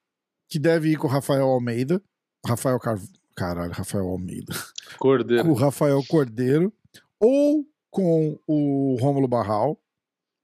que 0.49 0.59
deve 0.59 0.93
ir 0.93 0.97
com 0.97 1.07
o 1.07 1.11
Rafael 1.11 1.45
Almeida. 1.49 2.03
Rafael 2.47 2.81
Car... 2.81 2.99
Caralho, 3.35 3.73
Rafael 3.73 4.07
Almeida. 4.07 4.55
Cordeiro. 4.99 5.45
Com 5.45 5.51
o 5.51 5.55
Rafael 5.55 6.03
Cordeiro. 6.09 6.73
Ou 7.19 7.67
com 7.91 8.39
o 8.47 8.97
Rômulo 9.01 9.27
Barral, 9.29 9.79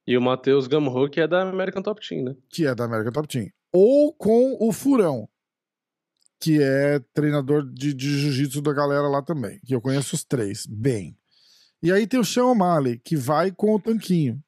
E 0.07 0.17
o 0.17 0.21
Matheus 0.21 0.67
Gamro, 0.67 1.09
que 1.09 1.21
é 1.21 1.27
da 1.29 1.43
American 1.43 1.83
Top 1.83 2.01
Team, 2.07 2.25
né? 2.25 2.37
que 2.49 2.67
é 2.67 2.75
da 2.75 2.85
América 2.85 3.13
Top 3.13 3.27
Team. 3.29 3.49
Ou 3.73 4.13
com 4.13 4.57
o 4.61 4.73
Furão, 4.73 5.29
que 6.41 6.61
é 6.63 6.99
treinador 7.15 7.65
de, 7.65 7.93
de 7.95 8.19
jiu-jitsu 8.19 8.61
da 8.63 8.73
galera 8.73 9.09
lá 9.09 9.23
também. 9.23 9.61
Que 9.65 9.75
eu 9.75 9.81
conheço 9.81 10.15
os 10.15 10.25
três 10.25 10.67
bem. 10.67 11.17
E 11.83 11.93
aí 11.93 12.07
tem 12.07 12.19
o 12.21 12.25
Sean 12.25 12.47
O'Malley, 12.47 12.99
que 12.99 13.17
vai 13.17 13.51
com 13.51 13.75
o 13.75 13.81
Tanquinho, 13.81 14.43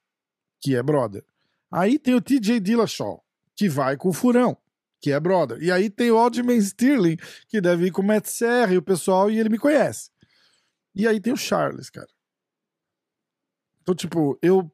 que 0.61 0.75
é 0.75 0.83
brother. 0.83 1.25
Aí 1.71 1.99
tem 1.99 2.15
o 2.15 2.21
TJ 2.21 2.61
Dillashaw, 2.61 3.23
que 3.55 3.69
vai 3.69 3.97
com 3.97 4.09
o 4.09 4.13
Furão, 4.13 4.57
que 5.01 5.13
é 5.13 5.21
brother. 5.21 5.59
E 5.63 5.71
aí 5.71 5.91
tem 5.91 6.11
o 6.11 6.19
Aldman 6.19 6.57
Sterling, 6.59 7.17
que 7.49 7.61
deve 7.61 7.87
ir 7.87 7.91
com 7.91 8.03
o 8.03 8.05
Matt 8.05 8.27
Serra 8.27 8.75
e 8.75 8.79
o 8.79 8.83
pessoal, 8.83 9.31
e 9.31 9.39
ele 9.39 9.49
me 9.49 9.59
conhece. 9.59 10.11
E 10.95 11.07
aí 11.07 11.21
tem 11.21 11.33
o 11.33 11.37
Charles, 11.37 11.91
cara. 11.91 12.09
Então, 13.83 13.95
tipo, 13.95 14.39
eu 14.43 14.71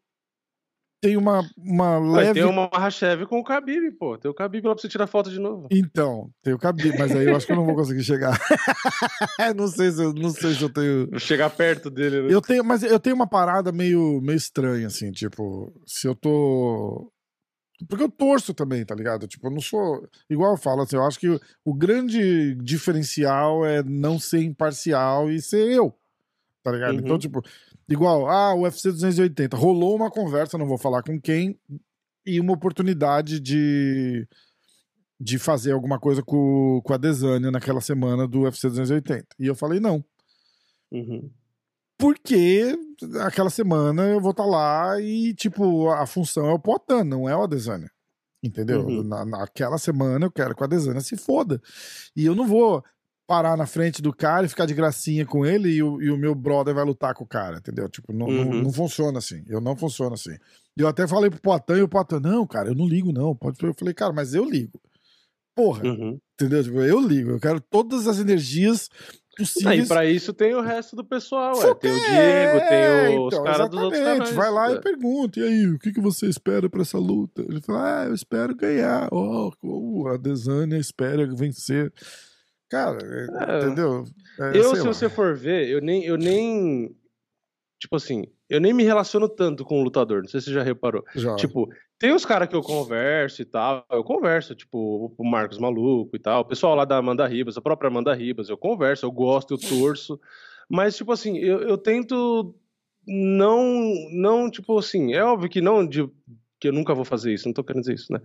tenho 1.05 1.21
uma, 1.21 1.47
uma 1.59 1.99
leve. 1.99 2.41
tem 2.41 2.45
uma 2.45 2.71
Mahashev 2.73 3.27
com 3.27 3.39
o 3.39 3.45
Khabib, 3.45 3.91
pô. 3.99 4.17
Tem 4.17 4.31
o 4.31 4.35
Khabib 4.35 4.67
lá 4.67 4.75
pra 4.75 4.81
você 4.81 4.89
tirar 4.89 5.07
foto 5.07 5.31
de 5.31 5.39
novo. 5.39 5.69
Então, 5.71 6.31
tem 6.43 6.55
o 6.55 6.59
cabelo, 6.59 6.95
mas 6.99 7.15
aí 7.15 7.27
eu 7.27 7.37
acho 7.37 7.45
que 7.45 7.53
eu 7.53 7.57
não 7.57 7.67
vou 7.67 7.75
conseguir 7.75 8.03
chegar. 8.03 8.41
não 9.55 9.69
sei 9.69 9.91
se 9.91 10.03
eu, 10.03 10.15
não 10.15 10.31
sei 10.31 10.55
se 10.55 10.63
eu 10.63 10.73
tenho. 10.73 11.11
Vou 11.11 11.21
chegar 11.21 11.51
perto 11.51 11.91
dele, 11.91 12.23
né? 12.23 12.29
Eu 12.33 12.41
tenho, 12.41 12.65
mas 12.65 12.83
eu 12.83 12.99
tenho 12.99 13.15
uma 13.15 13.29
parada 13.29 13.71
meio, 13.71 14.19
meio 14.23 14.37
estranha, 14.37 14.87
assim, 14.87 15.13
tipo, 15.13 15.71
se 15.87 16.09
eu 16.09 16.15
tô. 16.15 17.13
Porque 17.89 18.05
eu 18.05 18.11
torço 18.11 18.55
também, 18.55 18.85
tá 18.85 18.95
ligado? 18.95 19.27
Tipo, 19.27 19.47
eu 19.47 19.51
não 19.51 19.61
sou. 19.61 20.09
Igual 20.29 20.53
eu 20.53 20.57
falo, 20.57 20.83
assim, 20.83 20.97
eu 20.97 21.05
acho 21.05 21.19
que 21.19 21.29
o, 21.29 21.41
o 21.65 21.75
grande 21.75 22.55
diferencial 22.57 23.65
é 23.65 23.83
não 23.83 24.19
ser 24.19 24.43
imparcial 24.43 25.31
e 25.31 25.41
ser 25.41 25.71
eu. 25.71 25.95
Tá 26.63 26.73
ligado? 26.73 26.95
Uhum. 26.95 27.01
Então, 27.01 27.19
tipo, 27.19 27.43
igual, 27.89 28.29
ah, 28.29 28.55
o 28.55 28.63
UFC 28.63 28.91
280. 28.91 29.57
Rolou 29.57 29.97
uma 29.97 30.11
conversa, 30.11 30.59
não 30.59 30.67
vou 30.67 30.79
falar 30.79 31.03
com 31.03 31.21
quem, 31.21 31.59
e 32.25 32.41
uma 32.41 32.53
oportunidade 32.53 33.39
de 33.41 34.27
de 35.21 35.39
fazer 35.39 35.73
alguma 35.73 35.99
coisa 35.99 36.23
com, 36.23 36.81
com 36.85 36.93
a 36.93 36.97
Desânia 36.97 37.51
naquela 37.51 37.81
semana 37.81 38.27
do 38.27 38.41
UFC 38.41 38.69
280. 38.69 39.27
E 39.39 39.47
eu 39.47 39.55
falei 39.55 39.81
não. 39.81 40.05
Uhum. 40.91 41.31
Porque 42.05 42.79
aquela 43.23 43.49
semana 43.49 44.03
eu 44.03 44.21
vou 44.21 44.33
estar 44.33 44.45
lá 44.45 45.01
e, 45.01 45.33
tipo, 45.33 45.89
a 45.89 46.05
função 46.07 46.47
é 46.51 46.53
o 46.53 46.59
Potan, 46.59 47.03
não 47.03 47.27
é 47.27 47.35
o 47.35 47.43
Adesanya. 47.43 47.91
Entendeu? 48.43 48.85
Uhum. 48.85 49.03
Na, 49.03 49.25
naquela 49.25 49.79
semana 49.79 50.27
eu 50.27 50.31
quero 50.31 50.55
que 50.55 50.63
a 50.63 50.67
Desânia 50.67 51.01
se 51.01 51.17
foda. 51.17 51.63
E 52.15 52.27
eu 52.27 52.35
não 52.35 52.47
vou 52.47 52.85
parar 53.27 53.57
na 53.57 53.65
frente 53.65 54.03
do 54.03 54.13
cara 54.13 54.45
e 54.45 54.51
ficar 54.51 54.67
de 54.67 54.75
gracinha 54.75 55.25
com 55.25 55.47
ele 55.47 55.71
e 55.71 55.83
o, 55.83 56.03
e 56.03 56.11
o 56.11 56.19
meu 56.19 56.35
brother 56.35 56.75
vai 56.75 56.85
lutar 56.85 57.15
com 57.15 57.25
o 57.25 57.27
cara, 57.27 57.57
entendeu? 57.57 57.89
Tipo, 57.89 58.13
não, 58.13 58.27
uhum. 58.27 58.45
não, 58.45 58.63
não, 58.65 58.73
funciona 58.73 59.17
assim. 59.17 59.43
Eu 59.49 59.63
não 59.63 59.75
funciono 59.75 60.13
assim. 60.13 60.37
E 60.77 60.83
eu 60.83 60.89
até 60.89 61.07
falei 61.07 61.31
pro 61.31 61.41
Poitin 61.41 61.73
e 61.73 61.83
o 61.83 61.89
Poitin, 61.89 62.21
não, 62.23 62.47
cara, 62.47 62.69
eu 62.69 62.75
não 62.75 62.87
ligo 62.87 63.15
não. 63.15 63.35
Eu 63.63 63.73
falei, 63.73 63.95
cara, 63.95 64.13
mas 64.13 64.35
eu 64.35 64.45
ligo. 64.45 64.79
Porra, 65.55 65.85
uhum. 65.85 66.21
entendeu? 66.35 66.63
Tipo, 66.63 66.81
eu 66.81 67.01
ligo. 67.01 67.31
Eu 67.31 67.41
quero 67.41 67.63
todas 67.63 68.07
as 68.07 68.19
energias 68.19 68.91
possíveis. 69.35 69.81
Ah, 69.81 69.85
e 69.85 69.89
pra 69.89 70.05
isso 70.07 70.33
tem 70.33 70.55
o 70.55 70.61
resto 70.61 70.97
do 70.97 71.05
pessoal, 71.05 71.53
é. 71.63 71.75
Tem 71.75 71.93
o 71.93 71.95
Diego, 71.95 72.69
tem 72.69 73.19
os 73.19 73.35
então, 73.35 73.45
caras 73.45 73.71
dos 73.71 73.81
outros 73.81 74.03
canais. 74.03 74.33
Vai 74.33 74.51
lá 74.51 74.71
é. 74.71 74.75
e 74.75 74.81
pergunta, 74.81 75.41
e 75.41 75.43
aí, 75.43 75.67
o 75.67 75.79
que, 75.79 75.93
que 75.93 76.01
você 76.01 76.27
espera 76.27 76.69
pra 76.69 76.83
essa 76.83 76.99
luta? 76.99 77.43
Ele 77.43 77.61
fala, 77.61 78.03
ah, 78.03 78.07
eu 78.07 78.15
espero 78.15 78.55
ganhar. 78.55 79.09
Oh, 79.13 79.53
oh 79.63 80.09
a 80.09 80.17
Desânia 80.17 80.77
espera 80.77 81.27
vencer. 81.35 81.93
Cara, 82.71 82.99
é, 83.03 83.27
é. 83.53 83.59
entendeu? 83.59 84.05
É, 84.41 84.57
eu, 84.59 84.75
se 84.75 84.83
lá. 84.83 84.93
você 84.93 85.09
for 85.09 85.37
ver, 85.37 85.69
eu 85.69 85.81
nem, 85.81 86.05
eu 86.05 86.17
nem. 86.17 86.95
Tipo 87.79 87.97
assim, 87.97 88.25
eu 88.49 88.61
nem 88.61 88.73
me 88.73 88.83
relaciono 88.83 89.29
tanto 89.29 89.65
com 89.65 89.81
o 89.81 89.83
lutador, 89.85 90.23
não 90.23 90.29
sei 90.29 90.41
se 90.41 90.47
você 90.47 90.53
já 90.53 90.63
reparou. 90.63 91.05
Já. 91.15 91.37
Tipo, 91.37 91.69
tem 91.99 92.13
os 92.13 92.25
caras 92.25 92.49
que 92.49 92.57
eu 92.57 92.63
converso 92.63 93.43
e 93.43 93.45
tal, 93.45 93.87
eu 93.91 94.05
converso, 94.05 94.55
tipo, 94.55 95.15
o 95.17 95.25
Marcos 95.25 95.59
Maluco 95.59 96.17
e 96.17 96.19
tal, 96.19 96.43
o 96.43 96.45
pessoal 96.45 96.75
lá 96.75 96.85
da 96.85 96.97
Amanda 96.97 97.27
Ribas, 97.27 97.57
a 97.57 97.63
própria 97.63 97.89
Amanda 97.89 98.15
Ribas, 98.15 98.49
eu 98.49 98.57
converso, 98.57 99.07
eu 99.07 99.13
gosto, 99.13 99.55
eu 99.55 99.59
torço, 99.59 100.21
mas, 100.69 100.97
tipo 100.97 101.13
assim, 101.13 101.39
eu, 101.39 101.61
eu 101.61 101.79
tento 101.79 102.55
não, 103.07 103.93
não, 104.11 104.51
tipo 104.51 104.79
assim, 104.79 105.13
é 105.13 105.23
óbvio 105.23 105.51
que 105.51 105.61
não, 105.61 105.87
de, 105.87 106.09
que 106.59 106.69
eu 106.69 106.73
nunca 106.73 106.95
vou 106.95 107.05
fazer 107.05 107.33
isso, 107.33 107.47
não 107.47 107.53
tô 107.53 107.63
querendo 107.63 107.83
dizer 107.83 107.95
isso, 107.95 108.13
né? 108.13 108.21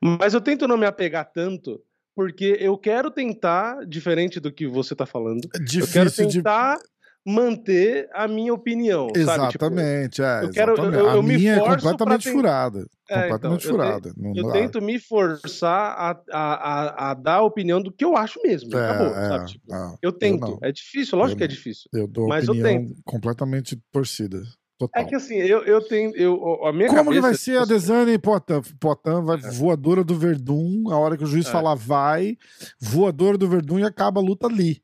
Mas 0.00 0.34
eu 0.34 0.40
tento 0.40 0.68
não 0.68 0.76
me 0.76 0.86
apegar 0.86 1.30
tanto, 1.32 1.82
porque 2.14 2.56
eu 2.60 2.78
quero 2.78 3.10
tentar, 3.10 3.84
diferente 3.86 4.38
do 4.38 4.52
que 4.52 4.66
você 4.66 4.94
tá 4.94 5.04
falando, 5.04 5.48
Difícil 5.60 5.80
eu 5.80 5.88
quero 5.88 6.10
tentar 6.12 6.76
de 6.76 6.82
manter 7.24 8.08
a 8.12 8.28
minha 8.28 8.52
opinião. 8.52 9.08
Exatamente, 9.14 10.16
tipo, 10.16 10.22
é. 10.22 10.44
Eu 10.44 10.50
quero, 10.50 10.72
exatamente. 10.72 10.98
Eu, 10.98 11.06
eu, 11.06 11.18
a 11.18 11.22
minha 11.22 11.54
é 11.54 11.60
completamente 11.60 12.30
furada. 12.30 12.86
É, 13.08 13.22
completamente 13.22 13.64
então, 13.64 13.76
furada. 13.76 14.14
Eu, 14.16 14.34
eu 14.34 14.52
tento 14.52 14.82
me 14.82 14.98
forçar 14.98 15.94
a, 15.96 16.20
a, 16.32 17.10
a, 17.10 17.14
dar 17.14 17.36
a 17.36 17.42
opinião 17.42 17.80
do 17.80 17.90
que 17.90 18.04
eu 18.04 18.16
acho 18.16 18.40
mesmo. 18.42 18.76
É, 18.76 18.90
acabou, 18.90 19.06
é, 19.06 19.28
sabe? 19.28 19.46
Tipo, 19.46 19.74
é, 19.74 19.94
eu 20.02 20.12
tento. 20.12 20.58
é 20.62 20.70
difícil, 20.70 21.18
lógico 21.18 21.38
que 21.38 21.44
é 21.44 21.48
difícil. 21.48 21.88
Eu 21.92 22.06
dou 22.06 22.28
mas 22.28 22.48
opinião 22.48 22.70
eu 22.70 22.78
tento. 22.78 22.94
completamente 23.04 23.78
torcida. 23.90 24.42
Total. 24.76 25.02
É 25.02 25.04
que 25.06 25.14
assim, 25.14 25.36
eu, 25.36 25.62
eu 25.64 25.80
tenho. 25.80 26.14
Eu, 26.16 26.66
a 26.66 26.72
minha 26.72 26.88
Como 26.88 27.04
cabeça, 27.04 27.14
que 27.14 27.20
vai 27.20 27.34
ser 27.34 27.58
a 27.58 27.64
Desane 27.64 28.12
e 28.12 28.18
Potan? 28.18 28.60
Potan 28.80 29.22
vai 29.22 29.38
é. 29.38 29.50
voadora 29.52 30.02
do 30.02 30.18
Verdun, 30.18 30.90
a 30.90 30.98
hora 30.98 31.16
que 31.16 31.22
o 31.22 31.26
juiz 31.26 31.46
é. 31.46 31.50
falar 31.50 31.76
vai, 31.76 32.36
voadora 32.80 33.38
do 33.38 33.48
Verdun 33.48 33.78
e 33.78 33.84
acaba 33.84 34.20
a 34.20 34.24
luta 34.24 34.48
ali. 34.48 34.83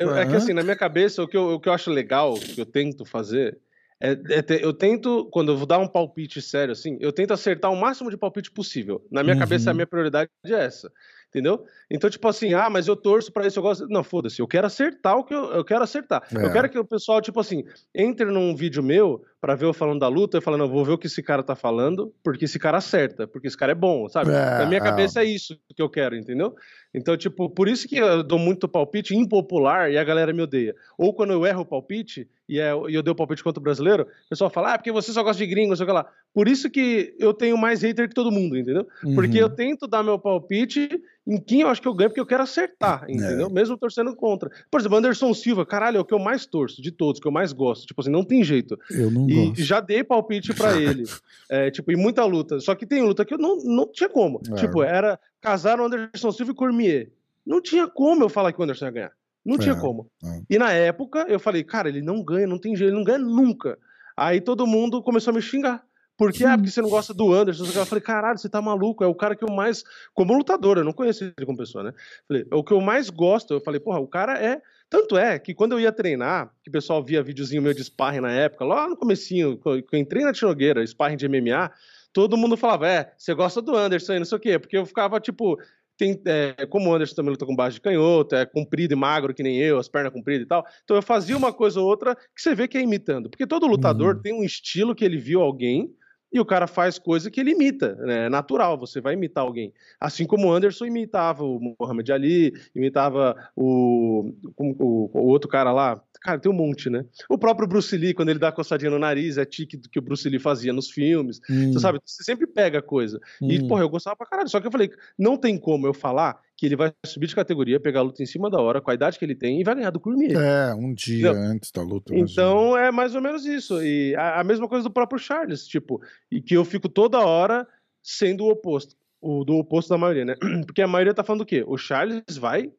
Eu. 0.00 0.16
É 0.16 0.26
que 0.26 0.34
assim, 0.34 0.52
na 0.52 0.62
minha 0.62 0.76
cabeça, 0.76 1.22
o 1.22 1.28
que 1.28 1.36
eu, 1.36 1.54
o 1.54 1.60
que 1.60 1.68
eu 1.68 1.72
acho 1.72 1.90
legal, 1.90 2.34
que 2.34 2.60
eu 2.60 2.66
tento 2.66 3.04
fazer, 3.04 3.58
é, 4.00 4.12
é 4.30 4.42
ter, 4.42 4.62
eu 4.62 4.72
tento, 4.72 5.28
quando 5.30 5.52
eu 5.52 5.56
vou 5.56 5.66
dar 5.66 5.78
um 5.78 5.86
palpite 5.86 6.40
sério, 6.40 6.72
assim, 6.72 6.96
eu 7.00 7.12
tento 7.12 7.32
acertar 7.32 7.70
o 7.70 7.76
máximo 7.76 8.10
de 8.10 8.16
palpite 8.16 8.50
possível. 8.50 9.06
Na 9.10 9.22
minha 9.22 9.34
uhum. 9.34 9.40
cabeça, 9.40 9.68
a 9.68 9.72
uhum. 9.72 9.76
minha 9.76 9.86
prioridade 9.86 10.30
é 10.46 10.52
essa 10.52 10.90
entendeu? 11.30 11.64
Então, 11.88 12.10
tipo 12.10 12.26
assim, 12.28 12.52
ah, 12.54 12.68
mas 12.68 12.88
eu 12.88 12.96
torço 12.96 13.32
para 13.32 13.46
isso, 13.46 13.58
eu 13.58 13.62
gosto. 13.62 13.88
Não, 13.88 14.02
foda-se, 14.02 14.40
eu 14.40 14.48
quero 14.48 14.66
acertar 14.66 15.16
o 15.16 15.24
que 15.24 15.32
eu, 15.32 15.52
eu 15.52 15.64
quero 15.64 15.82
acertar. 15.82 16.22
É. 16.36 16.44
Eu 16.44 16.52
quero 16.52 16.68
que 16.68 16.78
o 16.78 16.84
pessoal, 16.84 17.22
tipo 17.22 17.40
assim, 17.40 17.64
entre 17.94 18.26
num 18.26 18.54
vídeo 18.54 18.82
meu 18.82 19.24
para 19.40 19.54
ver 19.54 19.64
eu 19.64 19.72
falando 19.72 20.00
da 20.00 20.08
luta 20.08 20.38
e 20.38 20.40
falando, 20.40 20.64
eu 20.64 20.68
vou 20.68 20.84
ver 20.84 20.92
o 20.92 20.98
que 20.98 21.06
esse 21.06 21.22
cara 21.22 21.42
tá 21.42 21.54
falando, 21.54 22.12
porque 22.22 22.44
esse 22.44 22.58
cara 22.58 22.78
acerta, 22.78 23.26
porque 23.26 23.46
esse 23.46 23.56
cara 23.56 23.72
é 23.72 23.76
bom, 23.76 24.08
sabe? 24.08 24.30
É, 24.30 24.58
Na 24.58 24.66
minha 24.66 24.80
é. 24.80 24.84
cabeça 24.84 25.22
é 25.22 25.24
isso 25.24 25.58
que 25.74 25.80
eu 25.80 25.88
quero, 25.88 26.16
entendeu? 26.16 26.54
Então, 26.92 27.16
tipo, 27.16 27.48
por 27.48 27.68
isso 27.68 27.88
que 27.88 27.96
eu 27.96 28.22
dou 28.22 28.38
muito 28.38 28.68
palpite 28.68 29.14
impopular 29.14 29.90
e 29.90 29.96
a 29.96 30.04
galera 30.04 30.32
me 30.32 30.42
odeia. 30.42 30.74
Ou 30.98 31.14
quando 31.14 31.32
eu 31.32 31.46
erro 31.46 31.62
o 31.62 31.66
palpite 31.66 32.28
e, 32.48 32.58
é, 32.58 32.72
eu 32.72 33.00
dei 33.00 33.12
o 33.12 33.14
palpite 33.14 33.44
contra 33.44 33.60
o 33.60 33.62
brasileiro, 33.62 34.02
o 34.02 34.28
pessoal 34.28 34.50
fala, 34.50 34.74
ah, 34.74 34.78
porque 34.78 34.90
você 34.90 35.12
só 35.12 35.22
gosta 35.22 35.38
de 35.38 35.48
gringo, 35.48 35.76
sei 35.76 35.86
lá. 35.86 36.04
Por 36.34 36.48
isso 36.48 36.68
que 36.68 37.14
eu 37.18 37.32
tenho 37.32 37.56
mais 37.56 37.82
hater 37.82 38.08
que 38.08 38.14
todo 38.14 38.32
mundo, 38.32 38.58
entendeu? 38.58 38.88
Uhum. 39.04 39.14
Porque 39.14 39.38
eu 39.38 39.48
tento 39.48 39.86
dar 39.86 40.02
meu 40.02 40.18
palpite 40.18 40.88
em 41.26 41.40
quem 41.40 41.60
eu 41.60 41.68
acho 41.68 41.80
que 41.80 41.86
eu 41.86 41.94
ganho, 41.94 42.10
porque 42.10 42.20
eu 42.20 42.26
quero 42.26 42.42
acertar, 42.42 43.04
é. 43.08 43.12
entendeu? 43.12 43.46
É. 43.46 43.52
Mesmo 43.52 43.76
torcendo 43.76 44.14
contra. 44.16 44.50
Por 44.68 44.80
exemplo, 44.80 44.98
Anderson 44.98 45.32
Silva, 45.32 45.64
caralho, 45.64 45.98
é 45.98 46.00
o 46.00 46.04
que 46.04 46.14
eu 46.14 46.18
mais 46.18 46.44
torço 46.44 46.82
de 46.82 46.90
todos, 46.90 47.20
que 47.20 47.28
eu 47.28 47.32
mais 47.32 47.52
gosto. 47.52 47.86
Tipo 47.86 48.00
assim, 48.00 48.10
não 48.10 48.24
tem 48.24 48.42
jeito. 48.42 48.76
Eu 48.90 49.12
não 49.12 49.30
e 49.30 49.46
gosto. 49.46 49.62
já 49.62 49.80
dei 49.80 50.02
palpite 50.02 50.52
para 50.52 50.74
ele. 50.80 51.04
é, 51.48 51.70
tipo, 51.70 51.92
em 51.92 51.96
muita 51.96 52.24
luta. 52.24 52.58
Só 52.58 52.74
que 52.74 52.84
tem 52.84 53.02
luta 53.02 53.24
que 53.24 53.34
eu 53.34 53.38
não, 53.38 53.56
não 53.62 53.86
tinha 53.86 54.08
como. 54.08 54.40
É. 54.50 54.54
Tipo, 54.54 54.82
era 54.82 55.20
casar 55.40 55.80
o 55.80 55.84
Anderson 55.84 56.32
Silva 56.32 56.52
e 56.52 56.54
Cormier. 56.54 57.10
Não 57.46 57.60
tinha 57.60 57.86
como 57.88 58.22
eu 58.22 58.28
falar 58.28 58.52
que 58.52 58.60
o 58.60 58.62
Anderson 58.62 58.86
ia 58.86 58.90
ganhar. 58.90 59.12
Não 59.44 59.58
tinha 59.58 59.74
é, 59.74 59.80
como. 59.80 60.10
É. 60.22 60.42
E 60.50 60.58
na 60.58 60.72
época 60.72 61.26
eu 61.28 61.40
falei, 61.40 61.64
cara, 61.64 61.88
ele 61.88 62.02
não 62.02 62.22
ganha, 62.22 62.46
não 62.46 62.58
tem 62.58 62.76
jeito, 62.76 62.90
ele 62.90 62.98
não 62.98 63.04
ganha 63.04 63.18
nunca. 63.18 63.78
Aí 64.16 64.40
todo 64.40 64.66
mundo 64.66 65.02
começou 65.02 65.32
a 65.32 65.34
me 65.34 65.42
xingar. 65.42 65.82
Porque, 66.20 66.44
ah, 66.44 66.54
porque 66.54 66.70
você 66.70 66.82
não 66.82 66.90
gosta 66.90 67.14
do 67.14 67.32
Anderson. 67.32 67.64
Eu 67.64 67.86
falei, 67.86 68.02
caralho, 68.02 68.38
você 68.38 68.46
tá 68.46 68.60
maluco, 68.60 69.02
é 69.02 69.06
o 69.06 69.14
cara 69.14 69.34
que 69.34 69.42
eu 69.42 69.50
mais. 69.50 69.82
Como 70.12 70.34
lutador, 70.34 70.76
eu 70.76 70.84
não 70.84 70.92
conheço 70.92 71.24
ele 71.24 71.46
como 71.46 71.56
pessoa, 71.56 71.82
né? 71.82 71.94
Falei, 72.28 72.46
é 72.50 72.54
o 72.54 72.62
que 72.62 72.74
eu 72.74 72.80
mais 72.82 73.08
gosto. 73.08 73.54
Eu 73.54 73.60
falei, 73.62 73.80
porra, 73.80 73.98
o 74.00 74.06
cara 74.06 74.38
é. 74.38 74.60
Tanto 74.90 75.16
é 75.16 75.38
que 75.38 75.54
quando 75.54 75.72
eu 75.72 75.80
ia 75.80 75.90
treinar, 75.90 76.52
que 76.62 76.68
o 76.68 76.72
pessoal 76.72 77.02
via 77.02 77.22
videozinho 77.22 77.62
meu 77.62 77.72
de 77.72 77.82
sparring 77.82 78.20
na 78.20 78.32
época, 78.32 78.66
lá 78.66 78.86
no 78.86 78.96
comecinho, 78.96 79.56
que 79.56 79.66
eu 79.66 79.98
entrei 79.98 80.22
na 80.22 80.32
Tinogueira, 80.32 80.86
sparring 80.86 81.16
de 81.16 81.26
MMA, 81.26 81.72
todo 82.12 82.36
mundo 82.36 82.56
falava, 82.56 82.88
é, 82.88 83.12
você 83.16 83.34
gosta 83.34 83.60
do 83.62 83.76
Anderson 83.76 84.12
aí, 84.12 84.18
não 84.18 84.26
sei 84.26 84.36
o 84.36 84.40
quê, 84.40 84.58
porque 84.58 84.76
eu 84.76 84.86
ficava, 84.86 85.20
tipo, 85.20 85.58
tem, 85.96 86.20
é, 86.24 86.66
como 86.66 86.88
o 86.88 86.94
Anderson 86.94 87.14
também 87.14 87.30
luta 87.30 87.44
com 87.44 87.54
base 87.54 87.74
de 87.74 87.80
canhoto, 87.80 88.34
é 88.34 88.46
comprido 88.46 88.92
e 88.92 88.96
magro 88.96 89.34
que 89.34 89.42
nem 89.42 89.58
eu, 89.58 89.78
as 89.78 89.88
pernas 89.88 90.12
compridas 90.12 90.44
e 90.44 90.48
tal. 90.48 90.64
Então 90.82 90.96
eu 90.96 91.02
fazia 91.02 91.36
uma 91.36 91.52
coisa 91.52 91.80
ou 91.80 91.86
outra 91.86 92.16
que 92.16 92.40
você 92.40 92.54
vê 92.54 92.66
que 92.66 92.78
é 92.78 92.80
imitando. 92.80 93.28
Porque 93.28 93.46
todo 93.46 93.66
lutador 93.66 94.16
uhum. 94.16 94.22
tem 94.22 94.32
um 94.32 94.42
estilo 94.42 94.94
que 94.94 95.04
ele 95.04 95.18
viu 95.18 95.42
alguém 95.42 95.94
e 96.32 96.38
o 96.38 96.44
cara 96.44 96.66
faz 96.66 96.98
coisa 96.98 97.30
que 97.30 97.40
ele 97.40 97.50
imita, 97.50 97.94
né? 97.96 98.26
é 98.26 98.28
natural, 98.28 98.78
você 98.78 99.00
vai 99.00 99.14
imitar 99.14 99.44
alguém. 99.44 99.72
Assim 99.98 100.26
como 100.26 100.46
o 100.46 100.52
Anderson 100.52 100.86
imitava 100.86 101.44
o 101.44 101.74
Muhammad 101.78 102.08
Ali, 102.10 102.52
imitava 102.74 103.36
o, 103.56 104.32
o, 104.56 105.10
o, 105.12 105.26
outro 105.26 105.48
cara 105.48 105.72
lá, 105.72 106.00
cara, 106.20 106.38
tem 106.38 106.50
um 106.50 106.54
monte, 106.54 106.88
né? 106.88 107.04
O 107.28 107.36
próprio 107.36 107.66
Bruce 107.66 107.96
Lee, 107.96 108.14
quando 108.14 108.28
ele 108.28 108.38
dá 108.38 108.48
a 108.48 108.52
coçadinha 108.52 108.90
no 108.90 108.98
nariz, 108.98 109.38
é 109.38 109.44
tique 109.44 109.76
do 109.76 109.88
que 109.88 109.98
o 109.98 110.02
Bruce 110.02 110.28
Lee 110.28 110.38
fazia 110.38 110.72
nos 110.72 110.90
filmes, 110.90 111.40
hum. 111.50 111.72
você 111.72 111.80
sabe, 111.80 111.98
você 112.04 112.22
sempre 112.22 112.46
pega 112.46 112.80
coisa. 112.80 113.20
Hum. 113.42 113.50
E, 113.50 113.66
porra, 113.66 113.82
eu 113.82 113.88
gostava 113.88 114.16
pra 114.16 114.26
caralho, 114.26 114.48
só 114.48 114.60
que 114.60 114.66
eu 114.66 114.72
falei, 114.72 114.90
não 115.18 115.36
tem 115.36 115.58
como 115.58 115.86
eu 115.86 115.94
falar 115.94 116.40
que 116.60 116.66
ele 116.66 116.76
vai 116.76 116.92
subir 117.06 117.26
de 117.26 117.34
categoria, 117.34 117.80
pegar 117.80 118.00
a 118.00 118.02
luta 118.02 118.22
em 118.22 118.26
cima 118.26 118.50
da 118.50 118.60
hora, 118.60 118.82
com 118.82 118.90
a 118.90 118.94
idade 118.94 119.18
que 119.18 119.24
ele 119.24 119.34
tem, 119.34 119.58
e 119.58 119.64
vai 119.64 119.74
ganhar 119.74 119.88
do 119.88 119.98
Cormier. 119.98 120.36
É, 120.36 120.74
um 120.74 120.92
dia 120.92 121.32
Não. 121.32 121.52
antes 121.52 121.72
da 121.72 121.80
luta. 121.80 122.14
Então 122.14 122.76
é 122.76 122.92
mais 122.92 123.14
ou 123.14 123.22
menos 123.22 123.46
isso. 123.46 123.82
E 123.82 124.14
a, 124.14 124.40
a, 124.40 124.44
mesma 124.44 124.68
coisa 124.68 124.84
do 124.84 124.92
próprio 124.92 125.18
Charles, 125.18 125.66
tipo, 125.66 126.02
e 126.30 126.42
que 126.42 126.54
eu 126.54 126.62
fico 126.62 126.86
toda 126.86 127.18
hora 127.18 127.66
sendo 128.02 128.44
o 128.44 128.50
oposto. 128.50 128.94
O 129.22 129.42
do 129.42 129.54
oposto 129.54 129.88
da 129.88 129.96
maioria, 129.96 130.26
né? 130.26 130.34
Porque 130.66 130.82
a 130.82 130.86
maioria 130.86 131.14
tá 131.14 131.24
falando 131.24 131.40
o 131.40 131.46
quê? 131.46 131.64
O 131.66 131.78
Charles 131.78 132.36
vai 132.36 132.70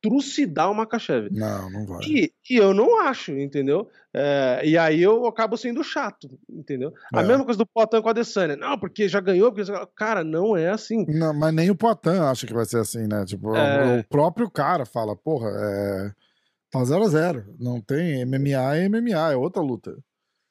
trucidar 0.00 0.70
o 0.70 0.74
Makachev. 0.74 1.28
Não, 1.30 1.70
não 1.70 1.86
vai. 1.86 2.00
E, 2.04 2.32
e 2.48 2.56
eu 2.56 2.72
não 2.72 3.00
acho, 3.00 3.32
entendeu? 3.32 3.88
É, 4.14 4.62
e 4.64 4.78
aí 4.78 5.02
eu 5.02 5.26
acabo 5.26 5.56
sendo 5.56 5.82
chato, 5.82 6.28
entendeu? 6.48 6.92
É. 7.14 7.18
A 7.18 7.22
mesma 7.22 7.44
coisa 7.44 7.58
do 7.58 7.66
Potan 7.66 8.00
com 8.00 8.08
a 8.08 8.10
Adesanya. 8.10 8.56
Não, 8.56 8.78
porque 8.78 9.08
já 9.08 9.20
ganhou, 9.20 9.52
porque... 9.52 9.70
Cara, 9.94 10.22
não 10.22 10.56
é 10.56 10.70
assim. 10.70 11.04
Não, 11.08 11.34
mas 11.34 11.52
nem 11.52 11.70
o 11.70 11.76
Potan 11.76 12.30
acha 12.30 12.46
que 12.46 12.54
vai 12.54 12.64
ser 12.64 12.78
assim, 12.78 13.06
né? 13.06 13.24
Tipo, 13.24 13.54
é... 13.54 14.00
o 14.00 14.04
próprio 14.04 14.50
cara 14.50 14.84
fala, 14.84 15.16
porra, 15.16 15.50
é... 15.50 16.12
Tá 16.70 16.84
0 16.84 17.02
a 17.02 17.08
0 17.08 17.54
Não 17.58 17.80
tem 17.80 18.26
MMA 18.26 18.76
é 18.76 18.88
MMA, 18.88 19.32
é 19.32 19.36
outra 19.36 19.62
luta. 19.62 19.96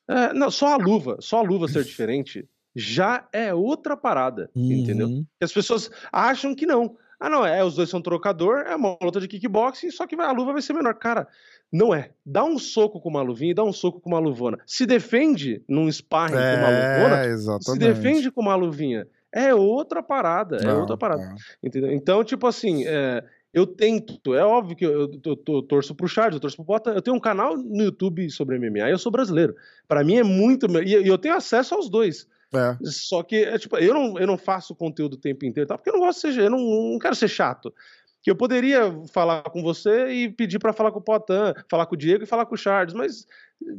É, 0.09 0.33
não, 0.33 0.49
só 0.49 0.73
a 0.73 0.77
luva, 0.77 1.17
só 1.19 1.39
a 1.39 1.43
luva 1.43 1.67
ser 1.67 1.83
diferente 1.83 2.47
já 2.77 3.27
é 3.33 3.51
outra 3.53 3.97
parada, 3.97 4.51
uhum. 4.55 4.71
entendeu? 4.71 5.09
E 5.09 5.43
as 5.43 5.51
pessoas 5.51 5.89
acham 6.11 6.53
que 6.53 6.65
não. 6.65 6.95
Ah, 7.19 7.29
não, 7.29 7.45
é, 7.45 7.63
os 7.63 7.75
dois 7.75 7.89
são 7.89 8.01
trocador, 8.01 8.59
é 8.67 8.75
uma 8.75 8.95
luta 9.01 9.19
de 9.19 9.27
kickboxing, 9.27 9.89
só 9.89 10.05
que 10.05 10.15
a 10.15 10.31
luva 10.31 10.53
vai 10.53 10.61
ser 10.61 10.73
menor. 10.73 10.93
Cara, 10.93 11.27
não 11.71 11.93
é. 11.93 12.11
Dá 12.25 12.43
um 12.43 12.59
soco 12.59 13.01
com 13.01 13.09
uma 13.09 13.21
luvinha 13.21 13.51
e 13.51 13.55
dá 13.55 13.63
um 13.63 13.73
soco 13.73 13.99
com 13.99 14.09
uma 14.09 14.19
luvona. 14.19 14.59
Se 14.65 14.85
defende 14.85 15.63
num 15.67 15.91
sparring 15.91 16.37
é, 16.37 16.53
com 16.53 16.61
uma 16.61 16.71
é, 16.71 16.97
luvona, 16.97 17.25
exatamente. 17.25 17.71
se 17.71 17.79
defende 17.79 18.31
com 18.31 18.41
uma 18.41 18.55
luvinha. 18.55 19.07
É 19.33 19.53
outra 19.53 20.01
parada, 20.03 20.57
é 20.57 20.65
não, 20.65 20.81
outra 20.81 20.95
parada. 20.95 21.23
Não. 21.23 21.35
Entendeu? 21.61 21.91
Então, 21.91 22.23
tipo 22.23 22.45
assim, 22.45 22.85
é, 22.85 23.23
eu 23.53 23.65
tento, 23.65 24.35
é 24.35 24.45
óbvio 24.45 24.75
que 24.75 24.85
eu, 24.85 24.91
eu, 24.91 25.21
eu, 25.25 25.43
eu 25.47 25.61
torço 25.63 25.95
pro 25.95 26.07
Charles, 26.07 26.35
eu 26.35 26.39
torço 26.39 26.55
pro 26.57 26.65
Bota. 26.65 26.91
Eu 26.91 27.01
tenho 27.01 27.17
um 27.17 27.19
canal 27.19 27.57
no 27.57 27.83
YouTube 27.83 28.29
sobre 28.29 28.59
MMA 28.59 28.87
e 28.87 28.91
eu 28.91 28.99
sou 28.99 29.11
brasileiro. 29.11 29.55
Para 29.87 30.03
mim 30.03 30.17
é 30.17 30.23
muito. 30.23 30.67
E 30.83 30.93
eu 30.93 31.17
tenho 31.17 31.35
acesso 31.35 31.73
aos 31.73 31.89
dois. 31.89 32.27
É. 32.53 32.77
Só 32.83 33.23
que, 33.23 33.37
é, 33.37 33.57
tipo, 33.57 33.77
eu 33.77 33.93
não, 33.93 34.17
eu 34.17 34.27
não 34.27 34.37
faço 34.37 34.75
conteúdo 34.75 35.13
o 35.13 35.19
tempo 35.19 35.45
inteiro, 35.45 35.67
tá? 35.67 35.77
porque 35.77 35.89
eu 35.89 35.93
não 35.93 35.99
gosto 35.99 36.27
de 36.27 36.33
ser, 36.33 36.43
eu 36.43 36.49
não, 36.49 36.59
não 36.59 36.99
quero 36.99 37.15
ser 37.15 37.27
chato. 37.27 37.73
Que 38.21 38.31
eu 38.31 38.35
poderia 38.35 38.91
falar 39.11 39.43
com 39.43 39.61
você 39.61 40.09
e 40.09 40.29
pedir 40.29 40.59
para 40.59 40.73
falar 40.73 40.91
com 40.91 40.99
o 40.99 41.03
Potan, 41.03 41.53
falar 41.69 41.85
com 41.85 41.95
o 41.95 41.97
Diego 41.97 42.23
e 42.23 42.27
falar 42.27 42.45
com 42.45 42.55
o 42.55 42.57
Charles, 42.57 42.93
mas, 42.93 43.25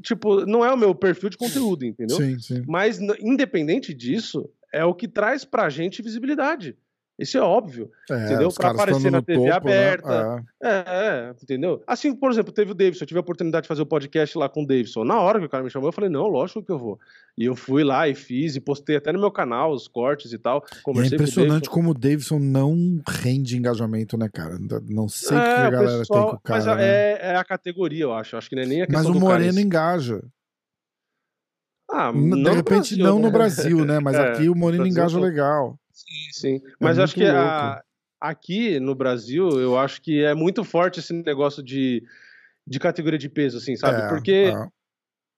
tipo, 0.03 0.47
não 0.47 0.65
é 0.65 0.73
o 0.73 0.77
meu 0.77 0.95
perfil 0.95 1.29
de 1.29 1.37
conteúdo, 1.37 1.85
entendeu? 1.85 2.17
Sim, 2.17 2.39
sim. 2.39 2.63
Mas, 2.67 2.99
independente 3.21 3.93
disso, 3.93 4.49
é 4.73 4.85
o 4.85 4.95
que 4.95 5.09
traz 5.09 5.45
pra 5.45 5.69
gente 5.69 6.03
visibilidade. 6.03 6.77
Isso 7.19 7.37
é 7.37 7.41
óbvio, 7.41 7.91
É, 8.09 8.27
entendeu? 8.27 8.49
caras 8.53 8.79
aparecer 8.81 9.11
na 9.11 9.21
TV 9.21 9.39
topo, 9.51 9.67
né? 9.67 9.73
aberta. 9.91 10.45
É. 10.63 10.69
É, 10.69 10.85
é, 10.87 11.35
entendeu? 11.43 11.83
Assim, 11.85 12.15
por 12.15 12.31
exemplo, 12.31 12.53
teve 12.53 12.71
o 12.71 12.75
Davidson, 12.75 13.03
eu 13.03 13.09
tive 13.09 13.19
a 13.19 13.21
oportunidade 13.23 13.63
de 13.65 13.69
fazer 13.69 13.83
o 13.83 13.87
podcast 13.87 14.39
lá 14.39 14.49
com 14.49 14.63
o 14.63 14.67
Davidson. 14.67 15.03
Na 15.03 15.21
hora 15.21 15.41
que 15.41 15.47
o 15.47 15.49
cara 15.49 15.65
me 15.65 15.69
chamou, 15.71 15.89
eu 15.89 15.93
falei, 15.93 16.09
não, 16.09 16.29
lógico 16.29 16.63
que 16.63 16.71
eu 16.71 16.79
vou. 16.79 16.97
E 17.37 17.45
eu 17.45 17.57
fui 17.57 17.83
lá 17.83 18.09
e 18.09 18.15
fiz, 18.15 18.55
e 18.55 18.61
postei 18.61 18.95
até 18.97 19.13
no 19.13 19.19
meu 19.19 19.33
canal 19.33 19.73
os 19.73 19.89
cortes 19.89 20.33
e 20.33 20.39
tal. 20.39 20.65
É 20.73 20.81
Conversei 20.83 21.19
com 21.19 21.25
o 21.25 21.27
impressionante 21.29 21.69
como 21.69 21.91
o 21.91 21.95
Davidson 21.95 22.39
não 22.39 23.01
rende 23.09 23.57
engajamento, 23.57 24.17
né, 24.17 24.29
cara? 24.33 24.57
Não 24.89 25.09
sei 25.09 25.37
o 25.37 25.41
que 25.41 25.47
É, 25.49 25.55
a 25.57 25.71
galera 25.71 25.99
pessoal- 25.99 26.21
tem 26.23 26.31
com 26.31 26.37
o 26.37 26.41
cara. 26.41 26.65
Mas 26.65 26.77
né? 26.77 26.85
é, 26.87 27.19
é 27.33 27.37
a 27.37 27.45
categoria, 27.45 28.05
eu 28.05 28.13
acho. 28.13 28.37
Acho 28.37 28.49
que 28.49 28.55
não 28.55 28.63
é 28.63 28.67
nem 28.67 28.83
a 28.83 28.87
Mas 28.89 29.07
o 29.07 29.13
cara 29.15 29.21
Moreno 29.21 29.53
si. 29.55 29.61
engaja. 29.63 30.23
Ah, 31.91 32.13
de 32.13 32.51
repente 32.51 32.95
Brasil, 32.97 32.99
não 33.05 33.17
né? 33.19 33.23
no 33.25 33.31
Brasil, 33.33 33.85
né? 33.85 33.99
Mas 34.05 34.15
É, 34.17 34.29
aqui 34.33 34.49
o 34.49 34.55
Moreno 34.55 34.87
engaja 34.87 35.19
legal. 35.19 35.77
Sim, 35.99 36.31
sim. 36.33 36.63
Mas 36.81 36.99
É 36.99 37.03
acho 37.03 37.15
que 37.15 37.25
a- 37.25 37.83
aqui 38.21 38.79
no 38.79 38.95
Brasil, 38.95 39.49
eu 39.61 39.77
acho 39.79 40.01
que 40.01 40.23
é 40.23 40.35
muito 40.35 40.63
forte 40.63 41.01
esse 41.01 41.13
negócio 41.13 41.63
de, 41.63 42.05
de 42.67 42.79
categoria 42.79 43.19
de 43.19 43.29
peso, 43.29 43.59
assim, 43.59 43.75
sabe? 43.77 44.03
É, 44.03 44.09
Porque 44.09 44.31
é. 44.55 44.69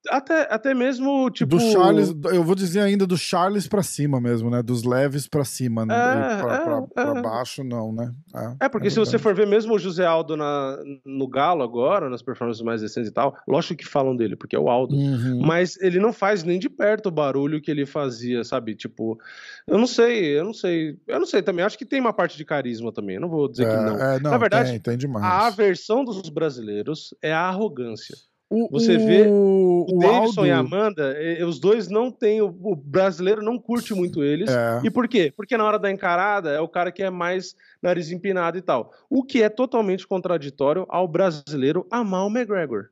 Até, 0.08 0.48
até 0.52 0.74
mesmo, 0.74 1.30
tipo... 1.30 1.56
Do 1.56 1.60
Charles, 1.60 2.14
eu 2.32 2.42
vou 2.42 2.54
dizer 2.54 2.80
ainda 2.80 3.06
do 3.06 3.16
Charles 3.18 3.68
pra 3.68 3.82
cima 3.82 4.20
mesmo, 4.20 4.48
né? 4.50 4.62
Dos 4.62 4.84
leves 4.84 5.28
pra 5.28 5.44
cima. 5.44 5.84
né? 5.84 5.94
É, 5.94 6.42
pra, 6.42 6.54
é, 6.54 6.64
pra- 6.64 6.82
pra 6.82 7.18
é. 7.18 7.22
baixo, 7.22 7.62
não, 7.62 7.92
né? 7.92 8.12
É, 8.60 8.68
porque 8.68 8.90
se 8.90 8.98
você 8.98 9.18
for 9.18 9.34
ver 9.34 9.46
mesmo 9.46 9.74
o 9.74 9.78
José 9.78 10.06
Aldo 10.06 10.36
na, 10.36 10.78
no 11.04 11.28
Galo 11.28 11.62
agora, 11.62 12.08
nas 12.08 12.22
performances 12.22 12.62
mais 12.62 12.82
recentes 12.82 13.10
e 13.10 13.12
tal, 13.12 13.36
lógico 13.46 13.76
que 13.76 13.86
falam 13.86 14.16
dele, 14.16 14.36
porque 14.36 14.56
é 14.56 14.58
o 14.58 14.68
Aldo. 14.70 14.94
Uhum. 14.94 15.40
Mas 15.44 15.76
ele 15.80 15.98
não 15.98 16.12
faz 16.12 16.42
nem 16.44 16.58
de 16.58 16.68
perto 16.68 17.06
o 17.06 17.12
barulho 17.12 17.60
que 17.60 17.70
ele 17.70 17.84
fazia, 17.84 18.42
sabe? 18.44 18.74
Tipo, 18.74 19.18
eu 19.66 19.76
não 19.78 19.86
sei, 19.86 20.38
eu 20.38 20.44
não 20.44 20.54
sei. 20.54 20.96
Eu 21.06 21.18
não 21.18 21.26
sei 21.26 21.42
também. 21.42 21.64
Acho 21.64 21.78
que 21.78 21.84
tem 21.86 22.00
uma 22.00 22.12
parte 22.12 22.36
de 22.36 22.44
carisma 22.44 22.92
também. 22.92 23.16
Eu 23.16 23.20
não 23.22 23.28
vou 23.28 23.48
dizer 23.50 23.66
que 23.68 23.76
não. 23.76 23.98
É, 24.00 24.16
é, 24.16 24.20
não, 24.20 24.30
Na 24.30 24.38
verdade, 24.38 24.70
tem, 24.70 24.80
tem 24.80 24.96
demais. 24.98 25.24
A 25.24 25.46
aversão 25.46 26.04
dos 26.04 26.28
brasileiros 26.28 27.14
é 27.22 27.32
a 27.32 27.40
arrogância. 27.48 28.16
O- 28.50 28.68
você 28.68 28.98
vê 28.98 29.28
o, 29.28 29.86
O, 29.88 29.98
Davidson 30.00 30.40
Aldo, 30.40 30.46
e 30.46 30.50
a 30.50 30.58
Amanda, 30.58 31.16
os 31.46 31.60
dois 31.60 31.88
não 31.88 32.10
têm. 32.10 32.42
O, 32.42 32.74
brasileiro 32.74 33.40
não 33.42 33.56
curte 33.56 33.94
muito 33.94 34.24
eles. 34.24 34.50
É. 34.50 34.80
E 34.82 34.90
por 34.90 35.06
quê? 35.06 35.32
Porque 35.36 35.56
na 35.56 35.64
hora 35.64 35.78
da 35.78 35.88
encarada 35.90 36.50
é 36.50 36.60
o 36.60 36.68
cara 36.68 36.90
que 36.90 37.00
é 37.02 37.10
mais 37.10 37.54
nariz 37.80 38.10
empinado 38.10 38.58
e 38.58 38.62
tal. 38.62 38.92
O 39.08 39.22
que 39.22 39.40
é 39.40 39.48
totalmente 39.48 40.04
contraditório 40.04 40.84
ao 40.88 41.06
brasileiro 41.06 41.86
amar 41.90 42.26
o 42.26 42.28
McGregor. 42.28 42.86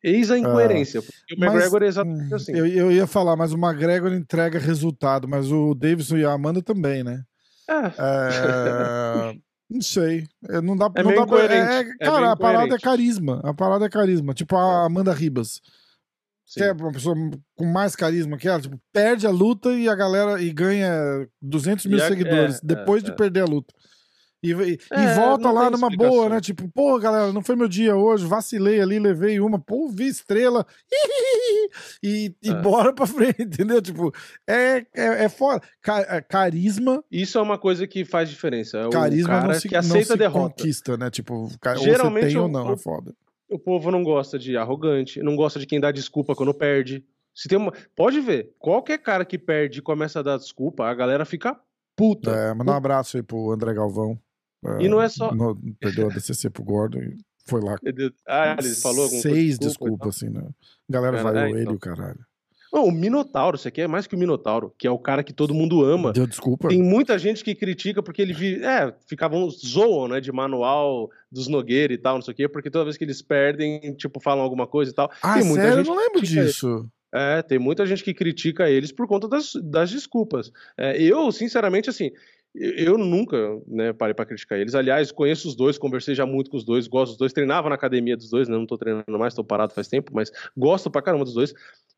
Eis 0.00 0.30
a 0.30 0.38
incoerência. 0.38 1.02
Porque 1.02 1.34
o 1.34 1.40
Mas, 1.40 1.48
McGregor 1.50 1.82
é 1.82 1.86
exatamente 1.86 2.34
assim. 2.34 2.52
Eu, 2.52 2.64
eu 2.64 2.92
ia 2.92 3.06
falar, 3.06 3.34
mas 3.34 3.52
o 3.52 3.58
McGregor 3.58 4.12
entrega 4.12 4.60
resultado, 4.60 5.26
mas 5.26 5.50
o 5.50 5.74
Davidson 5.74 6.18
e 6.18 6.24
a 6.24 6.30
Amanda 6.32 6.62
também, 6.62 7.02
né? 7.02 7.24
É. 7.68 7.92
É, 7.98 9.34
não 9.70 9.80
sei. 9.80 10.26
É, 10.48 10.60
Não 10.60 10.76
dá, 10.76 10.90
É 10.94 11.02
não 11.02 11.10
dá 11.14 11.26
pra- 11.26 11.44
incoerente. 11.44 11.54
é, 11.72 11.80
É 11.80 12.04
cara, 12.06 12.32
a 12.32 12.36
parada 12.36 12.74
é 12.74 12.78
carisma. 12.78 13.40
A 13.44 13.52
parada 13.54 13.84
é 13.86 13.88
carisma. 13.88 14.34
Tipo 14.34 14.56
a 14.56 14.84
Amanda 14.86 15.12
Ribas. 15.12 15.60
Sim. 16.46 16.60
Que 16.60 16.64
é 16.64 16.72
uma 16.72 16.92
pessoa 16.92 17.14
com 17.56 17.64
mais 17.66 17.94
carisma 17.94 18.38
que 18.38 18.48
ela. 18.48 18.60
Tipo, 18.60 18.80
perde 18.92 19.26
a 19.26 19.30
luta 19.30 19.70
e 19.74 19.88
a 19.88 19.94
galera 19.94 20.40
e 20.40 20.50
ganha 20.52 20.90
200 21.42 21.84
mil 21.86 21.98
E 21.98 22.02
a- 22.02 22.08
seguidores 22.08 22.56
é, 22.56 22.60
depois 22.64 23.02
é, 23.02 23.06
de 23.06 23.12
é. 23.12 23.14
perder 23.14 23.40
a 23.42 23.44
luta. 23.44 23.74
E, 24.42 24.52
e- 24.52 24.54
e 24.74 24.78
É, 24.92 25.14
volta 25.14 25.42
não 25.44 25.52
lá 25.52 25.68
numa 25.70 25.88
explicação. 25.88 26.10
boa, 26.16 26.28
né? 26.28 26.40
Tipo, 26.40 26.68
pô, 26.68 26.98
galera, 26.98 27.32
não 27.32 27.42
foi 27.42 27.56
meu 27.56 27.66
dia 27.68 27.96
hoje, 27.96 28.24
vacilei 28.26 28.80
ali, 28.80 28.98
levei 28.98 29.40
uma, 29.40 29.58
pô, 29.58 29.88
vi 29.88 30.06
estrela. 30.06 30.64
E, 32.02 32.34
e 32.42 32.48
É. 32.50 32.54
bora 32.62 32.92
pra 32.94 33.06
frente, 33.06 33.42
entendeu? 33.42 33.80
Tipo, 33.82 34.12
é, 34.46 34.78
é, 34.94 35.24
é 35.24 35.28
foda. 35.28 35.60
Ca- 35.82 36.00
é, 36.08 36.20
carisma, 36.20 37.04
Isso 37.10 37.36
é 37.38 37.42
uma 37.42 37.58
coisa 37.58 37.86
que 37.86 38.04
faz 38.04 38.30
diferença. 38.30 38.78
É 38.78 38.88
carisma 38.90 39.40
não 39.42 39.54
se, 39.54 39.68
que 39.68 39.74
não 39.74 39.80
aceita 39.80 40.06
se 40.06 40.12
a 40.12 40.16
derrota. 40.16 40.54
conquista, 40.56 40.96
né? 40.96 41.10
Tipo, 41.10 41.48
ca- 41.60 41.72
ou 41.72 41.78
Geralmente 41.78 42.24
você 42.26 42.28
tem 42.32 42.38
ou 42.38 42.48
não, 42.48 42.68
o- 42.68 42.72
é 42.72 42.76
foda. 42.76 43.14
O 43.50 43.58
povo 43.58 43.90
não 43.90 44.02
gosta 44.02 44.38
de 44.38 44.56
arrogante, 44.56 45.22
não 45.22 45.36
gosta 45.36 45.58
de 45.58 45.66
quem 45.66 45.80
dá 45.80 45.90
desculpa 45.90 46.34
quando 46.34 46.54
perde. 46.54 47.04
Se 47.34 47.48
tem 47.48 47.58
uma... 47.58 47.72
Pode 47.94 48.20
ver, 48.20 48.54
qualquer 48.58 48.98
cara 48.98 49.24
que 49.24 49.38
perde 49.38 49.78
e 49.78 49.82
começa 49.82 50.20
a 50.20 50.22
dar 50.22 50.36
desculpa, 50.38 50.84
a 50.86 50.94
galera 50.94 51.24
fica 51.24 51.58
puta. 51.96 52.30
É, 52.30 52.54
mandar 52.54 52.72
um 52.72 52.76
abraço 52.76 53.16
aí 53.16 53.22
pro 53.22 53.50
André 53.52 53.74
Galvão. 53.74 54.18
É, 54.64 54.82
E 54.82 54.88
não 54.88 55.00
é 55.00 55.08
só. 55.08 55.34
no- 55.34 55.56
perdeu 55.80 56.06
a 56.06 56.10
DCC 56.10 56.50
pro 56.50 56.64
Gordon 56.64 56.98
e 57.00 57.16
foi 57.46 57.60
lá. 57.62 57.76
Ah, 58.26 58.56
ele 58.58 58.74
falou 58.74 59.04
alguma. 59.04 59.22
Seis 59.22 59.58
desculpa 59.58 60.08
desculpas, 60.08 60.16
assim, 60.16 60.28
né? 60.30 60.42
A 60.88 60.92
galera 60.92 61.16
Cara, 61.18 61.32
vaiou 61.32 61.46
é, 61.46 61.50
ele, 61.52 61.62
então. 61.62 61.74
o 61.74 61.78
caralho. 61.78 62.18
Não, 62.70 62.84
o 62.84 62.92
Minotauro, 62.92 63.56
você 63.56 63.70
quer 63.70 63.88
mais 63.88 64.06
que 64.06 64.14
o 64.14 64.18
Minotauro, 64.18 64.74
que 64.76 64.86
é 64.86 64.90
o 64.90 64.98
cara 64.98 65.24
que 65.24 65.32
todo 65.32 65.54
mundo 65.54 65.82
ama. 65.82 66.12
Deu 66.12 66.26
desculpa. 66.26 66.68
Tem 66.68 66.82
muita 66.82 67.18
gente 67.18 67.42
que 67.42 67.54
critica 67.54 68.02
porque 68.02 68.20
ele 68.20 68.34
vive. 68.34 68.62
É, 68.62 68.92
ficavam, 69.06 69.48
zoam, 69.48 70.06
né, 70.06 70.20
de 70.20 70.30
manual 70.30 71.08
dos 71.32 71.48
Nogueira 71.48 71.94
e 71.94 71.98
tal, 71.98 72.16
não 72.16 72.22
sei 72.22 72.32
o 72.32 72.36
quê, 72.36 72.46
porque 72.48 72.70
toda 72.70 72.84
vez 72.84 72.98
que 72.98 73.04
eles 73.04 73.22
perdem, 73.22 73.94
tipo, 73.94 74.20
falam 74.20 74.44
alguma 74.44 74.66
coisa 74.66 74.90
e 74.90 74.94
tal. 74.94 75.10
Ah, 75.22 75.34
tem 75.38 75.44
muita 75.44 75.62
sério? 75.62 75.78
Eu 75.78 75.84
gente 75.84 75.94
não 75.94 75.96
lembro 75.96 76.20
disso. 76.20 76.86
É, 77.10 77.40
tem 77.40 77.58
muita 77.58 77.86
gente 77.86 78.04
que 78.04 78.12
critica 78.12 78.68
eles 78.68 78.92
por 78.92 79.06
conta 79.08 79.26
das, 79.26 79.52
das 79.64 79.88
desculpas. 79.90 80.52
É, 80.76 81.00
eu, 81.02 81.32
sinceramente, 81.32 81.88
assim, 81.88 82.10
eu, 82.54 82.98
nunca 82.98 83.36
né, 83.66 83.92
parei 83.92 84.14
pra 84.14 84.26
criticar 84.26 84.58
eles. 84.58 84.74
Aliás, 84.74 85.12
conheço 85.12 85.48
os 85.48 85.54
dois, 85.54 85.78
conversei 85.78 86.14
já 86.14 86.26
muito 86.26 86.50
com 86.50 86.56
os 86.56 86.64
dois, 86.64 86.88
gosto 86.88 87.12
dos 87.12 87.18
dois, 87.18 87.32
treinava 87.32 87.68
na 87.68 87.74
academia 87.74 88.16
dos 88.16 88.30
dois, 88.30 88.48
né, 88.48 88.56
não 88.56 88.66
tô 88.66 88.76
treinando 88.76 89.18
mais, 89.18 89.34
tô 89.34 89.44
parado 89.44 89.74
faz 89.74 89.88
tempo, 89.88 90.12
mas 90.14 90.30
gosto 90.56 90.90
pra 90.90 91.02
caramba 91.02 91.24
dos 91.24 91.34
dois. 91.34 91.52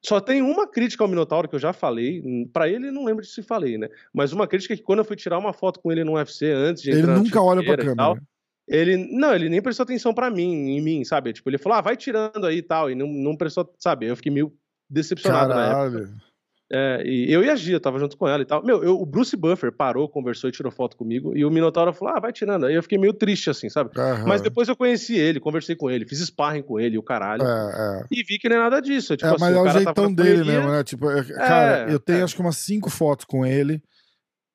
Só 0.05 0.21
tem 0.21 0.43
uma 0.43 0.67
crítica 0.67 1.05
ao 1.05 1.09
Minotauro 1.09 1.49
que 1.49 1.55
eu 1.55 1.61
já 1.61 1.73
falei, 1.73 2.23
hum, 2.25 2.49
pra 2.53 2.69
ele 2.69 2.91
não 2.91 3.05
lembro 3.05 3.23
de 3.23 3.31
se 3.31 3.43
falei, 3.43 3.79
né? 3.79 3.89
Mas 4.13 4.33
uma 4.33 4.47
crítica 4.47 4.77
que 4.77 4.83
quando 4.83 5.01
eu 5.01 5.05
fui 5.05 5.17
tirar 5.17 5.39
uma 5.39 5.53
foto 5.53 5.81
com 5.81 5.93
ele 5.93 6.05
no 6.05 6.15
UFC 6.15 6.51
antes 6.51 6.83
de 6.83 6.91
Ele 6.91 7.07
nunca 7.07 7.41
olha 7.41 7.63
pra 7.63 7.75
e 7.75 7.95
tal, 7.95 8.15
câmera. 8.15 8.23
ele, 8.69 8.97
não, 8.97 9.35
ele 9.35 9.49
nem 9.49 9.63
prestou 9.63 9.85
atenção 9.85 10.13
pra 10.13 10.31
mim, 10.31 10.71
em 10.71 10.81
mim, 10.81 11.05
sabe? 11.05 11.33
Tipo, 11.33 11.49
ele 11.49 11.59
falou, 11.59 11.79
ah, 11.79 11.83
vai 11.83 11.97
tirando 11.97 12.45
aí 12.47 12.59
e 12.59 12.63
tal, 12.63 12.91
e 12.91 12.95
não, 12.95 13.07
não 13.07 13.37
prestou, 13.37 13.73
sabe? 13.79 14.07
Eu 14.07 14.17
fiquei 14.17 14.33
meio 14.33 14.53
decepcionado 14.89 15.55
na 15.55 15.67
época. 15.67 16.30
É, 16.72 17.02
e 17.04 17.33
eu 17.33 17.42
e 17.42 17.50
a 17.50 17.56
Gia, 17.56 17.74
eu 17.76 17.80
tava 17.80 17.98
junto 17.98 18.16
com 18.16 18.28
ela 18.28 18.42
e 18.42 18.46
tal. 18.46 18.64
Meu, 18.64 18.83
eu- 18.85 19.00
o 19.00 19.04
Bruce 19.04 19.37
Buffer 19.37 19.72
parou, 19.72 20.09
conversou 20.09 20.48
e 20.48 20.52
tirou 20.52 20.70
foto 20.70 20.96
comigo, 20.96 21.37
e 21.37 21.44
o 21.44 21.50
Minotauro 21.50 21.92
falou, 21.92 22.14
ah, 22.14 22.20
vai 22.20 22.33
tirando. 22.33 22.66
Aí 22.66 22.74
eu 22.74 22.83
fiquei 22.83 22.96
meio 22.96 23.12
triste, 23.12 23.50
assim, 23.50 23.68
sabe? 23.68 23.90
Aham. 23.98 24.24
Mas 24.26 24.40
depois 24.40 24.68
eu 24.68 24.76
conheci 24.76 25.16
ele, 25.16 25.40
conversei 25.40 25.74
com 25.74 25.90
ele, 25.90 26.06
fiz 26.06 26.20
sparring 26.20 26.62
com 26.62 26.78
ele, 26.78 26.96
o 26.96 27.02
caralho. 27.02 27.42
É, 27.42 27.46
é. 27.46 28.04
E 28.12 28.22
vi 28.22 28.38
que 28.38 28.48
não 28.48 28.56
é 28.56 28.61
nada 28.61 28.80
disso. 28.80 29.16
Tipo 29.16 29.26
É, 29.26 29.30
assim, 29.35 29.40
mas 29.40 29.56
é 29.56 29.61
o 29.61 29.68
jeitão 29.68 30.14
dele 30.14 30.44
mesmo, 30.44 30.70
né? 30.70 30.85
Tipo, 30.85 31.11
é, 31.11 31.24
cara, 31.24 31.90
eu 31.90 31.98
tenho 31.98 32.20
é. 32.20 32.22
acho 32.22 32.37
que 32.37 32.40
umas 32.40 32.56
cinco 32.59 32.88
fotos 32.88 33.24
com 33.24 33.44
ele 33.44 33.83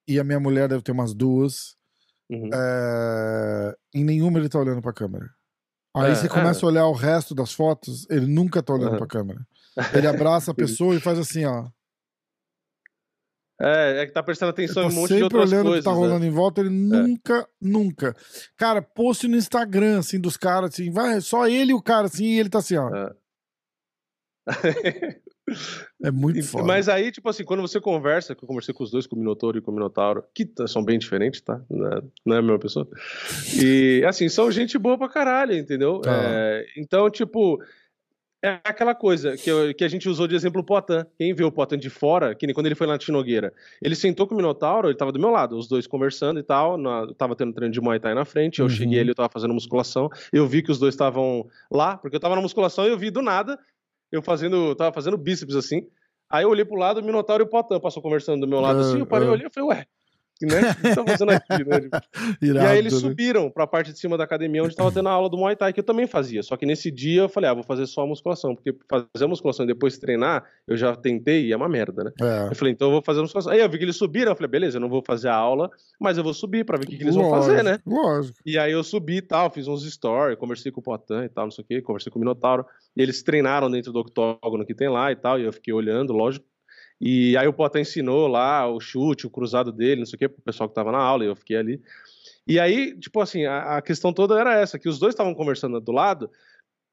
e 0.07 0.17
a 0.17 0.23
minha 0.23 0.39
mulher 0.39 0.69
deve 0.69 0.83
ter 0.83 0.93
umas 0.93 1.13
duas. 1.13 1.75
Uhum. 2.29 2.49
É, 2.53 3.75
Em 3.93 4.03
nenhuma 4.05 4.39
ele 4.39 4.47
tá 4.49 4.57
olhando 4.59 4.81
pra 4.81 4.93
câmera. 4.93 5.29
Aí 5.95 6.11
É, 6.11 6.15
você 6.15 6.27
começa 6.29 6.65
a 6.65 6.69
olhar 6.69 6.87
o 6.87 6.93
resto 6.93 7.35
das 7.35 7.51
fotos, 7.53 8.05
ele 8.09 8.25
nunca 8.25 8.61
tá 8.63 8.73
olhando 8.73 8.91
Uhum. 8.93 8.97
pra 8.97 9.07
câmera. 9.07 9.45
Ele 10.05 10.07
abraça 10.07 10.51
a 10.51 10.53
pessoa 10.53 10.95
e 10.95 10.99
faz 11.01 11.19
assim, 11.19 11.43
ó. 11.45 11.67
É, 13.59 14.01
é 14.01 14.05
que 14.05 14.11
tá 14.11 14.21
prestando 14.21 14.49
atenção 14.49 14.83
em 14.83 14.87
um 14.87 14.91
monte 14.91 15.13
de 15.13 15.19
sempre 15.19 15.23
outras 15.23 15.51
olhando 15.51 15.67
o 15.67 15.73
que 15.75 15.81
coisas. 15.81 15.85
tá 15.85 15.91
né? 15.91 15.97
rolando 15.97 16.25
em 16.25 16.29
volta, 16.29 16.61
ele 16.61 16.69
nunca, 16.69 17.47
nunca. 17.61 18.15
Cara, 18.57 18.81
post 18.81 19.27
no 19.27 19.37
Instagram, 19.37 19.99
assim, 19.99 20.19
dos 20.19 20.35
caras, 20.35 20.73
assim, 20.73 20.91
vai, 20.91 21.21
só 21.21 21.47
ele 21.47 21.71
e 21.71 21.73
o 21.73 21.81
cara, 21.81 22.07
assim, 22.07 22.25
e 22.25 22.39
ele 22.39 22.49
tá 22.49 22.59
assim, 22.59 22.75
ó. 22.75 22.89
É 26.03 26.09
muito 26.09 26.41
foda. 26.43 26.63
Mas 26.63 26.89
aí, 26.89 27.11
tipo 27.11 27.29
assim, 27.29 27.43
quando 27.43 27.61
você 27.61 27.79
conversa, 27.79 28.35
que 28.35 28.43
eu 28.43 28.47
conversei 28.47 28.73
com 28.73 28.83
os 28.83 28.91
dois, 28.91 29.05
com 29.05 29.15
o 29.15 29.19
Minotauro 29.19 29.57
e 29.57 29.61
com 29.61 29.71
o 29.71 29.73
Minotauro, 29.73 30.23
que 30.33 30.47
são 30.67 30.83
bem 30.83 30.97
diferentes, 30.97 31.39
tá? 31.41 31.61
Não 31.69 31.87
é, 31.87 32.01
não 32.25 32.35
é 32.35 32.39
a 32.39 32.41
mesma 32.41 32.59
pessoa. 32.59 32.87
E, 33.61 34.03
assim, 34.07 34.27
são 34.27 34.51
gente 34.51 34.77
boa 34.77 34.97
pra 34.97 35.07
caralho, 35.07 35.53
entendeu? 35.53 35.99
Tá. 35.99 36.11
É, 36.11 36.65
então, 36.77 37.09
tipo, 37.09 37.59
é 38.47 38.61
aquela 38.63 38.93
coisa 38.93 39.35
que, 39.35 39.49
eu- 39.49 39.73
que 39.73 39.83
a 39.83 39.87
gente 39.87 40.07
usou 40.07 40.27
de 40.27 40.35
exemplo 40.35 40.61
o 40.61 40.63
Potan. 40.63 41.05
Quem 41.17 41.33
vê 41.33 41.43
o 41.43 41.51
Potan 41.51 41.77
de 41.77 41.89
fora, 41.89 42.35
que 42.35 42.45
nem 42.45 42.53
quando 42.53 42.67
ele 42.67 42.75
foi 42.75 42.85
lá 42.85 42.93
na 42.93 42.99
Tinogueira, 42.99 43.53
ele 43.81 43.95
sentou 43.95 44.27
com 44.27 44.33
o 44.33 44.37
Minotauro, 44.37 44.87
ele 44.87 44.97
tava 44.97 45.11
do 45.11 45.19
meu 45.19 45.29
lado, 45.31 45.57
os 45.57 45.67
dois 45.67 45.87
conversando 45.87 46.39
e 46.39 46.43
tal, 46.43 46.77
na, 46.77 47.07
tava 47.15 47.35
tendo 47.35 47.53
treino 47.53 47.73
de 47.73 47.81
Muay 47.81 47.99
Thai 47.99 48.13
na 48.13 48.25
frente, 48.25 48.59
eu 48.59 48.65
Uhum. 48.65 48.69
cheguei 48.69 48.99
ali, 48.99 49.09
eu 49.09 49.15
tava 49.15 49.29
fazendo 49.29 49.53
musculação, 49.53 50.09
eu 50.31 50.45
vi 50.47 50.61
que 50.61 50.71
os 50.71 50.77
dois 50.79 50.93
estavam 50.93 51.47
lá, 51.71 51.97
porque 51.97 52.15
eu 52.15 52.19
tava 52.19 52.35
na 52.35 52.41
musculação 52.41 52.85
e 52.85 52.89
eu 52.89 52.97
vi 52.97 53.09
do 53.09 53.21
nada, 53.21 53.57
eu 54.11 54.21
fazendo, 54.21 54.75
tava 54.75 54.93
fazendo 54.93 55.17
bíceps 55.17 55.55
assim, 55.55 55.87
aí 56.29 56.43
eu 56.43 56.49
olhei 56.49 56.65
pro 56.65 56.77
lado, 56.77 56.99
o 56.99 57.03
Minotauro 57.03 57.43
e 57.43 57.45
o 57.45 57.49
Potan 57.49 57.79
passou 57.79 58.01
conversando 58.01 58.41
do 58.41 58.47
meu 58.47 58.61
lado 58.61 58.79
assim, 58.81 58.99
eu 58.99 59.05
parei, 59.07 59.25
Ah, 59.25 59.29
eu 59.29 59.31
ah. 59.31 59.33
olhei 59.33 59.47
e 59.47 59.53
falei, 59.53 59.69
ué, 59.69 59.85
né? 60.43 60.71
O 60.71 60.75
que 60.75 60.87
estão 60.87 61.05
fazendo 61.05 61.31
aqui, 61.31 61.63
né? 61.63 61.81
Tipo, 61.81 61.97
e 62.41 62.47
Irado, 62.47 62.67
aí 62.67 62.77
eles 62.77 62.93
né? 62.93 62.99
subiram 62.99 63.49
pra 63.49 63.65
parte 63.65 63.93
de 63.93 63.99
cima 63.99 64.17
da 64.17 64.23
academia 64.23 64.63
onde 64.63 64.75
tava 64.75 64.91
tendo 64.91 65.07
a 65.07 65.11
aula 65.11 65.29
do 65.29 65.37
Muay 65.37 65.55
Thai, 65.55 65.71
que 65.71 65.79
eu 65.79 65.83
também 65.83 66.07
fazia. 66.07 66.43
Só 66.43 66.57
que 66.57 66.65
nesse 66.65 66.91
dia 66.91 67.21
eu 67.21 67.29
falei, 67.29 67.49
ah, 67.49 67.53
vou 67.53 67.63
fazer 67.63 67.85
só 67.85 68.01
a 68.01 68.07
musculação, 68.07 68.55
porque 68.55 68.75
fazer 68.89 69.23
a 69.23 69.27
musculação 69.27 69.63
e 69.63 69.67
depois 69.67 69.97
treinar, 69.97 70.43
eu 70.67 70.75
já 70.75 70.95
tentei 70.95 71.45
e 71.45 71.53
é 71.53 71.55
uma 71.55 71.69
merda, 71.69 72.03
né? 72.03 72.11
É. 72.21 72.51
Eu 72.51 72.55
falei, 72.55 72.73
então 72.73 72.87
eu 72.87 72.93
vou 72.93 73.01
fazer 73.01 73.19
a 73.19 73.21
musculação. 73.21 73.53
Aí 73.53 73.59
eu 73.59 73.69
vi 73.69 73.77
que 73.77 73.85
eles 73.85 73.95
subiram, 73.95 74.31
eu 74.31 74.35
falei, 74.35 74.49
beleza, 74.49 74.77
eu 74.77 74.81
não 74.81 74.89
vou 74.89 75.03
fazer 75.05 75.29
a 75.29 75.35
aula, 75.35 75.69
mas 75.99 76.17
eu 76.17 76.23
vou 76.23 76.33
subir 76.33 76.65
pra 76.65 76.77
ver 76.77 76.85
o 76.85 76.87
que, 76.87 76.97
que 76.97 77.03
eles 77.03 77.15
vão 77.15 77.29
fazer, 77.29 77.63
né? 77.63 77.79
Lógico. 77.85 78.37
E 78.45 78.57
aí 78.57 78.71
eu 78.71 78.83
subi 78.83 79.17
e 79.17 79.21
tal, 79.21 79.49
fiz 79.49 79.67
uns 79.67 79.89
stories, 79.89 80.37
conversei 80.37 80.71
com 80.71 80.81
o 80.81 80.83
Potan 80.83 81.25
e 81.25 81.29
tal, 81.29 81.45
não 81.45 81.51
sei 81.51 81.63
o 81.63 81.67
quê, 81.67 81.81
conversei 81.81 82.11
com 82.11 82.19
o 82.19 82.21
Minotauro. 82.21 82.65
E 82.95 83.01
eles 83.01 83.23
treinaram 83.23 83.69
dentro 83.69 83.91
do 83.91 83.99
octógono 83.99 84.65
que 84.65 84.73
tem 84.73 84.89
lá 84.89 85.11
e 85.11 85.15
tal, 85.15 85.39
e 85.39 85.43
eu 85.43 85.53
fiquei 85.53 85.73
olhando, 85.73 86.13
lógico. 86.13 86.45
E 86.99 87.35
aí 87.37 87.47
o 87.47 87.53
Potan 87.53 87.81
ensinou 87.81 88.27
lá 88.27 88.67
o 88.67 88.79
chute, 88.79 89.27
o 89.27 89.29
cruzado 89.29 89.71
dele, 89.71 90.01
não 90.01 90.05
sei 90.05 90.15
o 90.15 90.19
que, 90.19 90.29
pro 90.29 90.41
pessoal 90.41 90.69
que 90.69 90.75
tava 90.75 90.91
na 90.91 90.97
aula, 90.97 91.23
e 91.23 91.27
eu 91.27 91.35
fiquei 91.35 91.57
ali. 91.57 91.81
E 92.47 92.59
aí, 92.59 92.97
tipo 92.97 93.19
assim, 93.19 93.45
a, 93.45 93.77
a 93.77 93.81
questão 93.81 94.13
toda 94.13 94.39
era 94.39 94.59
essa, 94.59 94.79
que 94.79 94.87
os 94.87 94.99
dois 94.99 95.13
estavam 95.13 95.33
conversando 95.33 95.79
do 95.81 95.91
lado, 95.91 96.29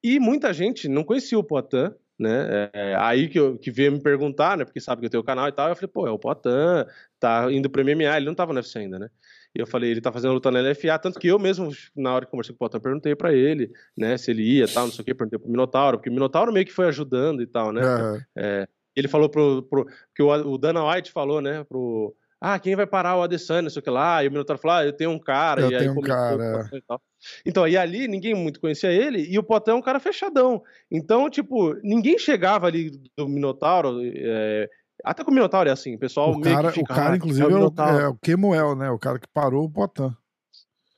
e 0.03 0.19
muita 0.19 0.53
gente 0.53 0.89
não 0.89 1.05
conhecia 1.05 1.39
o 1.39 1.45
Potan, 1.45 1.95
né? 2.19 2.71
É, 2.73 2.97
aí 2.99 3.29
que, 3.29 3.39
eu, 3.39 3.59
que 3.59 3.71
veio 3.71 3.93
me 3.93 4.01
perguntar, 4.01 4.57
né? 4.57 4.65
Porque 4.65 4.81
sabe 4.81 5.01
que 5.01 5.07
eu 5.07 5.11
tenho 5.11 5.23
o 5.23 5.27
canal 5.27 5.49
e 5.49 5.53
tal. 5.53 5.69
Eu 5.69 5.77
falei, 5.77 5.89
pô, 5.89 6.07
é 6.07 6.11
o 6.11 6.19
Potan, 6.19 6.87
tá 7.19 7.51
indo 7.53 7.71
pro 7.71 7.85
MMA, 7.85 8.17
ele 8.17 8.27
não 8.27 8.35
tava 8.35 8.53
no 8.53 8.59
UFC 8.59 8.79
ainda, 8.79 8.99
né? 8.99 9.09
E 9.55 9.61
eu 9.61 9.67
falei, 9.67 9.91
ele 9.91 10.01
tá 10.01 10.11
fazendo 10.11 10.33
luta 10.33 10.51
na 10.51 10.61
LFA, 10.61 10.99
tanto 10.99 11.21
que 11.21 11.29
eu 11.29 11.39
mesmo, 11.39 11.71
na 11.95 12.15
hora 12.15 12.25
que 12.25 12.31
conversei 12.31 12.55
com 12.55 12.57
o 12.57 12.59
Potan, 12.59 12.81
perguntei 12.81 13.15
para 13.15 13.35
ele, 13.35 13.71
né, 13.95 14.17
se 14.17 14.31
ele 14.31 14.43
ia 14.43 14.67
tal, 14.67 14.87
não 14.87 14.93
sei 14.93 15.03
o 15.03 15.05
que, 15.05 15.15
perguntei 15.15 15.39
pro 15.39 15.51
Minotauro, 15.51 15.99
porque 15.99 16.09
o 16.09 16.13
Minotauro 16.13 16.51
meio 16.51 16.65
que 16.65 16.73
foi 16.73 16.87
ajudando 16.87 17.43
e 17.43 17.47
tal, 17.47 17.71
né? 17.71 17.83
Uhum. 17.85 18.21
É, 18.35 18.69
ele 18.95 19.09
falou 19.09 19.29
pro. 19.29 19.63
pro 19.63 19.87
que 20.15 20.23
o, 20.23 20.59
Dana 20.59 20.89
White 20.89 21.13
falou, 21.13 21.41
né, 21.41 21.65
pro. 21.65 22.15
Ah, 22.41 22.59
quem 22.59 22.75
vai 22.75 22.87
parar 22.87 23.17
o 23.17 23.23
Adesanya, 23.23 23.63
não 23.63 23.71
sei 23.71 23.79
o 23.79 23.83
que 23.83 23.91
lá. 23.91 24.25
E 24.25 24.27
o 24.27 24.31
Minotauro 24.33 24.61
falou, 24.61 24.77
ah, 24.79 24.85
eu 24.85 24.93
tenho 24.93 25.11
um 25.11 25.19
cara. 25.19 25.61
Eu 25.61 25.71
e 25.71 25.79
tenho 25.79 25.93
aí, 25.93 25.97
um 25.97 26.01
cara. 26.01 26.69
E 26.73 26.81
tal. 26.83 27.01
Então, 27.47 27.69
e 27.69 27.77
ali 27.77 28.09
ninguém 28.09 28.35
muito 28.35 28.59
conhecia 28.59 28.91
ele, 28.91 29.25
e 29.31 29.39
o 29.39 29.45
Potan 29.45 29.73
é 29.73 29.75
um 29.77 29.83
cara 29.83 30.01
fechadão. 30.01 30.61
Então, 30.91 31.31
tipo, 31.31 31.75
ninguém 31.85 32.19
chegava 32.19 32.67
ali 32.67 32.91
do 33.17 33.29
Minotauro. 33.29 34.01
É, 34.03 34.69
até 35.05 35.23
com 35.23 35.31
o 35.31 35.35
Minotauro 35.35 35.69
é 35.69 35.73
assim, 35.73 35.95
o 35.95 35.99
pessoal 35.99 36.33
o 36.33 36.39
meio 36.39 36.57
cara, 36.57 36.69
que 36.69 36.81
fica, 36.81 36.93
O 36.93 36.97
cara, 36.97 37.13
ah, 37.13 37.17
inclusive, 37.17 37.53
é 37.53 37.57
o, 37.57 38.01
é 38.01 38.09
o 38.09 38.17
Kemuel, 38.17 38.75
né? 38.75 38.91
O 38.91 38.99
cara 38.99 39.21
que 39.21 39.29
parou 39.33 39.65
o 39.65 39.71
Potan. 39.71 40.17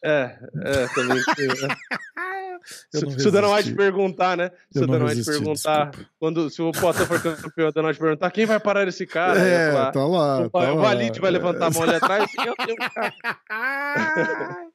É, 0.02 0.38
é, 0.62 0.87
também. 0.94 1.18
Se, 2.90 3.21
se 3.21 3.29
o 3.29 3.31
Dana 3.31 3.49
White 3.55 3.75
perguntar, 3.75 4.37
né? 4.37 4.51
Se 4.71 4.79
eu 4.79 4.85
o 4.85 4.87
Dana 4.87 5.07
White 5.07 5.25
perguntar, 5.25 5.90
quando, 6.19 6.51
se 6.51 6.62
o 6.62 6.73
Potter 6.73 7.07
for 7.07 7.21
campeão, 7.21 7.69
o 7.69 7.73
Dana 7.73 7.88
White 7.88 8.01
perguntar 8.01 8.31
quem 8.31 8.47
vai 8.47 8.61
parar 8.61 8.87
esse 8.88 9.07
cara? 9.07 9.38
É, 9.40 9.73
falar, 9.73 9.93
tá 9.93 10.07
lá. 10.07 10.40
O, 10.40 10.51
tá 10.51 10.73
o 10.73 10.79
Valide 10.79 11.21
vai 11.21 11.31
levantar 11.31 11.67
a 11.67 11.71
mão 11.71 11.83
ali 11.83 11.95
atrás. 11.95 12.31
eu 12.38 12.55
tenho 12.57 12.77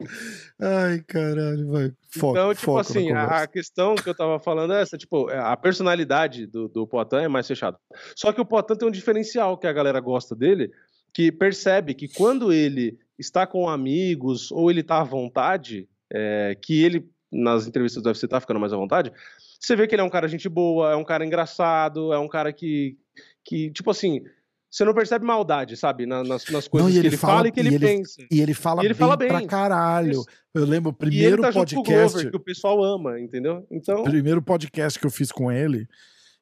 Ai, 0.62 1.00
caralho, 1.08 1.72
vai. 1.72 1.92
Foca, 2.12 2.40
então, 2.40 2.54
tipo 2.56 2.78
assim, 2.78 3.12
a 3.12 3.46
questão 3.46 3.96
que 3.96 4.10
eu 4.10 4.16
tava 4.16 4.40
falando 4.40 4.74
é 4.74 4.82
essa, 4.82 4.98
tipo, 4.98 5.30
a 5.30 5.56
personalidade 5.56 6.48
do, 6.48 6.68
do 6.68 6.88
Potan 6.88 7.22
é 7.22 7.28
mais 7.28 7.48
fechada. 7.48 7.78
Só 8.16 8.34
que 8.34 8.42
o 8.42 8.46
Potan 8.46 8.76
tem 8.76 8.88
um 8.88 8.92
diferencial 8.92 9.58
que 9.58 9.68
a 9.68 9.74
galera 9.74 10.00
gosta 10.00 10.36
dele, 10.36 10.72
que 11.14 11.32
percebe 11.32 11.94
que 11.94 12.08
quando 12.08 12.52
ele 12.52 12.98
está 13.18 13.46
com 13.46 13.70
amigos 13.70 14.52
ou 14.52 14.72
ele 14.72 14.82
está 14.82 15.02
à 15.02 15.04
vontade, 15.04 15.88
é, 16.12 16.58
que 16.62 16.84
ele 16.84 17.08
nas 17.32 17.68
entrevistas 17.68 18.02
do 18.02 18.08
UFC 18.08 18.28
tá 18.28 18.40
ficando 18.40 18.60
mais 18.60 18.74
à 18.74 18.78
vontade, 18.78 19.12
você 19.60 19.76
vê 19.76 19.88
que 19.88 19.96
ele 19.96 20.02
é 20.02 20.06
um 20.06 20.10
cara 20.10 20.28
gente 20.28 20.50
boa, 20.50 20.92
é 20.92 20.96
um 20.96 21.04
cara 21.04 21.26
engraçado, 21.26 22.12
é 22.14 22.20
um 22.20 22.28
cara 22.28 22.52
que, 22.52 22.98
que 23.44 23.70
tipo 23.72 23.92
assim, 23.92 24.24
você 24.70 24.86
não 24.86 24.94
percebe 24.94 25.26
maldade, 25.26 25.76
sabe? 25.76 26.06
Nas, 26.06 26.28
nas 26.28 26.68
coisas 26.68 26.72
não, 26.72 26.90
que 26.90 26.98
ele, 26.98 27.08
ele 27.08 27.18
fala, 27.18 27.34
fala, 27.38 27.48
e 27.48 27.52
que 27.52 27.60
ele, 27.60 27.70
ele, 27.70 27.80
pensa. 27.80 28.22
E 28.30 28.40
ele 28.40 28.54
fala, 28.54 28.84
e 28.84 28.86
ele 28.86 28.94
bem, 28.94 29.00
fala 29.00 29.18
bem 29.18 29.28
pra 29.28 29.46
caralho. 29.48 30.24
Eu 30.54 30.66
lembro 30.66 30.92
o 30.92 30.94
primeiro 30.94 31.24
e 31.24 31.34
ele 31.34 31.42
tá 31.42 31.52
podcast. 31.52 32.14
Glover, 32.14 32.32
que 32.32 32.38
o 32.38 32.40
pessoal 32.40 32.84
ama, 32.84 33.20
entendeu? 33.20 33.66
Então. 33.72 34.02
O 34.02 34.04
primeiro 34.04 34.42
podcast 34.42 35.00
que 35.00 35.06
eu 35.06 35.12
fiz 35.12 35.32
com 35.32 35.52
ele, 35.52 35.88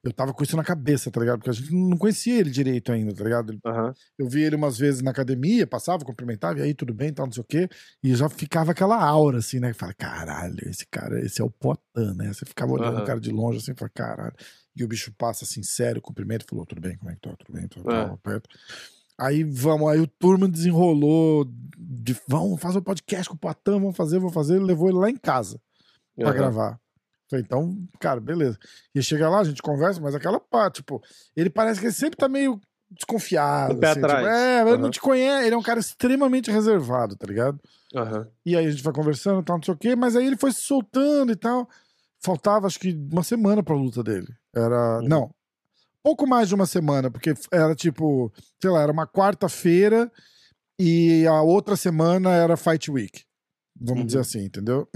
eu 0.08 0.14
tava 0.14 0.34
com 0.34 0.44
isso 0.44 0.56
na 0.56 0.64
cabeça, 0.64 1.12
tá 1.12 1.20
ligado? 1.20 1.40
Porque 1.40 1.50
a 1.50 1.54
gente 1.54 1.74
não 1.74 1.98
conhecia 1.98 2.40
ele 2.40 2.50
direito 2.50 2.92
ainda, 2.92 3.14
tá 3.14 3.24
ligado? 3.24 3.52
Uhum. 3.52 3.94
Eu 4.18 4.28
vi 4.28 4.42
ele 4.42 4.56
umas 4.56 4.78
vezes 4.78 5.02
na 5.02 5.12
academia, 5.12 5.68
passava, 5.68 6.06
cumprimentava, 6.06 6.60
e 6.60 6.62
aí 6.62 6.74
tudo 6.74 6.94
bem, 6.94 7.14
tal, 7.14 7.26
não 7.26 7.34
sei 7.34 7.42
o 7.42 7.46
quê. 7.46 7.70
E 8.02 8.16
já 8.16 8.30
ficava 8.30 8.72
aquela 8.72 9.04
aura, 9.04 9.40
assim, 9.40 9.60
né? 9.60 9.74
Fala, 9.74 9.94
caralho, 9.94 10.58
esse 10.70 10.88
cara, 10.88 11.20
esse 11.20 11.42
é 11.42 11.44
o 11.44 11.50
Potan, 11.50 12.14
né? 12.16 12.32
Você 12.34 12.46
ficava 12.46 12.72
olhando 12.72 12.98
uhum. 12.98 13.04
o 13.04 13.06
cara 13.06 13.20
de 13.20 13.32
longe, 13.32 13.58
assim, 13.58 13.76
fala, 13.76 13.92
caralho. 13.94 14.36
E 14.76 14.84
o 14.84 14.88
bicho 14.88 15.12
passa, 15.18 15.44
assim, 15.44 15.62
sério, 15.62 16.02
cumprimento, 16.02 16.46
falou, 16.50 16.66
tudo 16.66 16.80
bem, 16.80 16.98
como 16.98 17.12
é 17.12 17.16
que 17.16 17.22
tá? 17.22 17.36
Tudo 17.38 17.54
bem, 17.54 17.68
tudo 17.68 17.92
é. 17.92 18.18
perto. 18.24 18.50
Aí 19.20 19.44
vamos, 19.44 19.90
aí 19.90 20.00
o 20.00 20.08
turma 20.08 20.48
desenrolou 20.48 21.44
de 21.78 22.16
vamos 22.28 22.62
fazer 22.62 22.78
o 22.78 22.82
um 22.82 22.84
podcast 22.84 23.28
com 23.28 23.36
o 23.36 23.40
Potan, 23.40 23.80
vamos 23.80 23.98
fazer, 23.98 24.20
vamos 24.20 24.34
fazer. 24.34 24.56
Ele 24.56 24.66
levou 24.66 24.90
ele 24.90 25.00
lá 25.00 25.10
em 25.10 25.18
casa 25.18 25.60
pra 26.16 26.32
gravar. 26.32 26.80
Falei, 27.30 27.44
então, 27.46 27.78
cara, 28.00 28.20
beleza. 28.20 28.58
E 28.96 29.02
chega 29.02 29.30
lá, 29.30 29.40
a 29.40 29.44
gente 29.44 29.62
conversa, 29.62 30.00
mas 30.00 30.16
aquela 30.16 30.40
pá, 30.40 30.72
tipo, 30.72 31.02
ele 31.36 31.50
parece 31.50 31.80
que 31.80 31.88
ele 31.88 31.94
sempre 31.94 32.18
tá 32.18 32.30
meio 32.30 32.60
desconfiado. 32.90 33.76
Um 33.76 33.80
pé 33.80 33.90
assim, 33.90 34.00
atrás. 34.00 34.26
Tipo, 34.26 34.36
é, 34.36 34.64
uhum. 34.64 34.70
ele 34.70 34.82
não 34.82 34.90
te 34.90 35.02
conhece, 35.02 35.46
ele 35.46 35.56
é 35.56 35.58
um 35.58 35.64
cara 35.64 35.80
extremamente 35.80 36.50
reservado, 36.50 37.16
tá 37.16 37.28
ligado? 37.28 37.60
Uhum. 37.94 38.26
E 38.46 38.56
aí 38.56 38.66
a 38.66 38.72
gente 38.72 38.84
vai 38.84 38.94
conversando 38.94 39.42
e 39.42 39.44
tal, 39.44 39.58
não 39.58 39.64
sei 39.64 39.74
o 39.74 39.78
quê, 39.78 39.96
mas 39.96 40.16
aí 40.16 40.26
ele 40.26 40.38
foi 40.38 40.52
se 40.52 40.62
soltando 40.62 41.32
e 41.32 41.36
tal. 41.36 41.68
Faltava, 42.20 42.66
acho 42.66 42.80
que, 42.80 42.94
uma 43.12 43.24
semana 43.24 43.62
pra 43.62 43.76
luta 43.76 44.04
dele. 44.04 44.28
Era. 44.56 45.00
Uhum. 45.00 45.08
Não. 45.08 45.36
Pouco 46.02 46.26
mais 46.26 46.48
de 46.48 46.56
uma 46.56 46.66
semana, 46.66 47.12
porque 47.12 47.34
era 47.52 47.76
tipo, 47.76 48.32
sei 48.62 48.72
lá, 48.72 48.82
era 48.82 48.92
uma 48.92 49.06
quarta-feira 49.06 50.10
e 50.80 51.28
a 51.28 51.42
outra 51.42 51.76
semana 51.76 52.34
era 52.34 52.56
Fight 52.56 52.90
Week. 52.90 53.26
Vamos 53.80 54.06
dizer 54.06 54.20
uhum. 54.20 54.22
assim, 54.22 54.46
entendeu? 54.46 54.88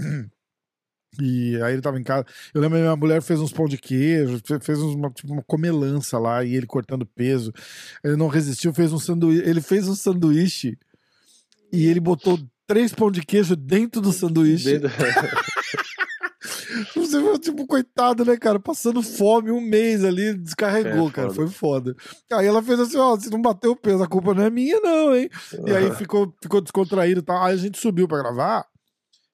E 1.20 1.60
aí 1.62 1.74
ele 1.74 1.82
tava 1.82 1.98
em 1.98 2.02
casa. 2.02 2.24
Eu 2.54 2.60
lembro 2.60 2.78
que 2.78 2.82
minha 2.82 2.96
mulher 2.96 3.20
fez 3.22 3.38
uns 3.40 3.52
pão 3.52 3.66
de 3.66 3.76
queijo, 3.76 4.40
fez 4.60 4.78
uma, 4.78 5.10
tipo, 5.10 5.32
uma 5.32 5.42
comelança 5.42 6.18
lá, 6.18 6.42
e 6.44 6.54
ele 6.54 6.66
cortando 6.66 7.04
peso. 7.04 7.52
Ele 8.02 8.16
não 8.16 8.28
resistiu, 8.28 8.72
fez 8.72 8.92
um 8.92 8.98
sanduíche. 8.98 9.42
Ele 9.48 9.60
fez 9.60 9.88
um 9.88 9.94
sanduíche 9.94 10.78
e 11.72 11.86
ele 11.86 12.00
botou 12.00 12.38
três 12.66 12.92
pão 12.92 13.10
de 13.10 13.22
queijo 13.22 13.56
dentro 13.56 14.00
do 14.00 14.12
sanduíche. 14.12 14.78
Dentro... 14.78 14.90
Você 16.96 17.20
viu, 17.20 17.38
tipo, 17.38 17.66
coitado, 17.66 18.24
né, 18.24 18.36
cara? 18.36 18.58
Passando 18.58 19.02
fome 19.02 19.50
um 19.50 19.60
mês 19.60 20.02
ali, 20.02 20.34
descarregou, 20.34 21.08
é, 21.08 21.12
cara. 21.12 21.30
Foi 21.30 21.46
foda. 21.46 21.94
Aí 22.32 22.46
ela 22.46 22.62
fez 22.62 22.80
assim: 22.80 22.96
ó, 22.96 23.18
se 23.18 23.30
não 23.30 23.40
bateu 23.40 23.72
o 23.72 23.76
peso, 23.76 24.02
a 24.02 24.08
culpa 24.08 24.34
não 24.34 24.42
é 24.42 24.50
minha, 24.50 24.80
não, 24.80 25.14
hein? 25.14 25.28
E 25.66 25.70
aí 25.70 25.94
ficou, 25.94 26.34
ficou 26.42 26.60
descontraído 26.60 27.20
e 27.20 27.22
tal. 27.22 27.42
Aí 27.42 27.54
a 27.54 27.58
gente 27.58 27.78
subiu 27.78 28.08
pra 28.08 28.18
gravar. 28.18 28.66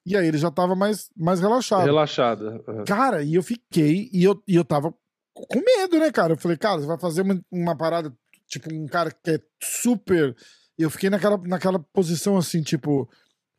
E 0.05 0.15
aí 0.15 0.27
ele 0.27 0.37
já 0.37 0.49
tava 0.49 0.75
mais, 0.75 1.09
mais 1.15 1.39
relaxado. 1.39 1.85
Relaxado. 1.85 2.63
Uhum. 2.67 2.85
Cara, 2.85 3.21
e 3.21 3.35
eu 3.35 3.43
fiquei, 3.43 4.09
e 4.11 4.23
eu, 4.23 4.41
e 4.47 4.55
eu 4.55 4.63
tava 4.65 4.93
com 5.33 5.59
medo, 5.59 5.99
né, 5.99 6.11
cara? 6.11 6.33
Eu 6.33 6.37
falei, 6.37 6.57
cara, 6.57 6.79
você 6.79 6.87
vai 6.87 6.99
fazer 6.99 7.21
uma, 7.21 7.39
uma 7.51 7.77
parada, 7.77 8.11
tipo, 8.47 8.73
um 8.73 8.87
cara 8.87 9.11
que 9.11 9.31
é 9.31 9.39
super. 9.61 10.35
Eu 10.77 10.89
fiquei 10.89 11.09
naquela, 11.09 11.37
naquela 11.37 11.79
posição 11.93 12.37
assim, 12.37 12.61
tipo. 12.61 13.09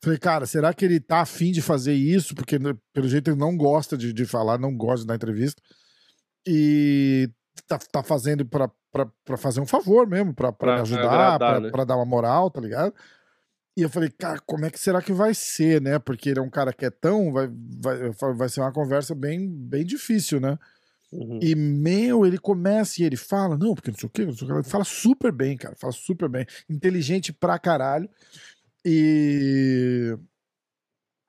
Falei, 0.03 0.19
cara, 0.19 0.47
será 0.47 0.73
que 0.73 0.83
ele 0.83 0.99
tá 0.99 1.21
afim 1.21 1.53
de 1.53 1.61
fazer 1.61 1.93
isso? 1.93 2.35
Porque, 2.35 2.59
né, 2.59 2.75
pelo 2.95 3.07
jeito, 3.07 3.31
ele 3.31 3.39
não 3.39 3.55
gosta 3.55 3.99
de, 3.99 4.15
de 4.15 4.25
falar, 4.25 4.59
não 4.59 4.75
gosta 4.75 5.01
de 5.01 5.07
dar 5.07 5.15
entrevista. 5.15 5.61
E 6.49 7.29
tá, 7.69 7.79
tá 7.79 8.03
fazendo 8.03 8.47
pra, 8.47 8.71
pra, 8.91 9.07
pra 9.25 9.37
fazer 9.37 9.61
um 9.61 9.67
favor 9.67 10.07
mesmo, 10.07 10.35
pra, 10.35 10.53
pra, 10.53 10.75
pra 10.75 10.83
ajudar, 10.83 11.05
agradar, 11.05 11.39
pra, 11.39 11.61
né? 11.61 11.71
pra 11.71 11.85
dar 11.85 11.97
uma 11.97 12.07
moral, 12.07 12.51
tá 12.51 12.63
ligado? 12.63 12.95
E 13.77 13.83
eu 13.83 13.89
falei, 13.89 14.11
cara, 14.11 14.41
como 14.45 14.65
é 14.65 14.71
que 14.71 14.79
será 14.79 15.01
que 15.01 15.13
vai 15.13 15.33
ser, 15.33 15.81
né? 15.81 15.99
Porque 15.99 16.29
ele 16.29 16.41
é 16.41 16.43
um 16.43 16.51
cara 16.51 16.73
quietão, 16.73 17.33
vai, 17.33 17.49
vai, 17.49 18.35
vai 18.35 18.49
ser 18.49 18.61
uma 18.61 18.73
conversa 18.73 19.15
bem, 19.15 19.49
bem 19.49 19.85
difícil, 19.85 20.41
né? 20.41 20.59
Uhum. 21.13 21.39
E, 21.43 21.55
meu, 21.55 22.25
ele 22.25 22.39
começa 22.39 23.03
e 23.03 23.05
ele 23.05 23.17
fala, 23.17 23.57
não, 23.57 23.75
porque 23.75 23.91
não 23.91 23.99
sei 23.99 24.07
o 24.07 24.11
quê, 24.11 24.25
não 24.25 24.33
sei 24.33 24.47
o 24.47 24.51
quê. 24.51 24.57
Ele 24.59 24.63
fala 24.65 24.85
super 24.85 25.33
bem, 25.33 25.57
cara, 25.57 25.75
fala 25.77 25.93
super 25.93 26.29
bem. 26.29 26.47
Inteligente 26.69 27.33
pra 27.33 27.59
caralho. 27.59 28.09
E. 28.85 30.17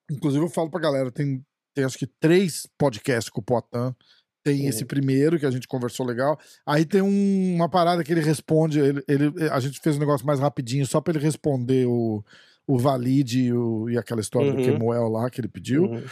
Inclusive, 0.10 0.44
eu 0.44 0.50
falo 0.50 0.70
pra 0.70 0.80
galera, 0.80 1.12
tem, 1.12 1.44
tem 1.74 1.84
acho 1.84 1.98
que 1.98 2.08
três 2.08 2.68
podcasts 2.78 3.30
com 3.30 3.40
o 3.40 3.44
Potan 3.44 3.96
tem 4.44 4.64
uhum. 4.64 4.70
esse 4.70 4.86
primeiro 4.86 5.40
que 5.40 5.46
a 5.46 5.52
gente 5.52 5.68
conversou 5.68 6.06
legal. 6.06 6.40
Aí 6.66 6.86
tem 6.86 7.02
um, 7.02 7.56
uma 7.56 7.70
parada 7.70 8.04
que 8.04 8.12
ele 8.12 8.22
responde. 8.22 8.80
Ele, 8.80 9.04
ele, 9.08 9.50
a 9.52 9.60
gente 9.60 9.80
fez 9.80 9.96
um 9.96 10.00
negócio 10.00 10.26
mais 10.26 10.40
rapidinho 10.40 10.86
só 10.86 11.00
para 11.00 11.14
ele 11.14 11.24
responder 11.24 11.86
o, 11.88 12.24
o 12.68 12.78
Valide 12.78 13.42
e, 13.46 13.54
o, 13.54 13.90
e 13.90 13.98
aquela 13.98 14.22
história 14.22 14.52
uhum. 14.52 14.58
do 14.58 14.64
Kemuel 14.64 15.08
lá 15.10 15.30
que 15.30 15.40
ele 15.42 15.48
pediu. 15.48 15.84
Uhum. 15.84 16.04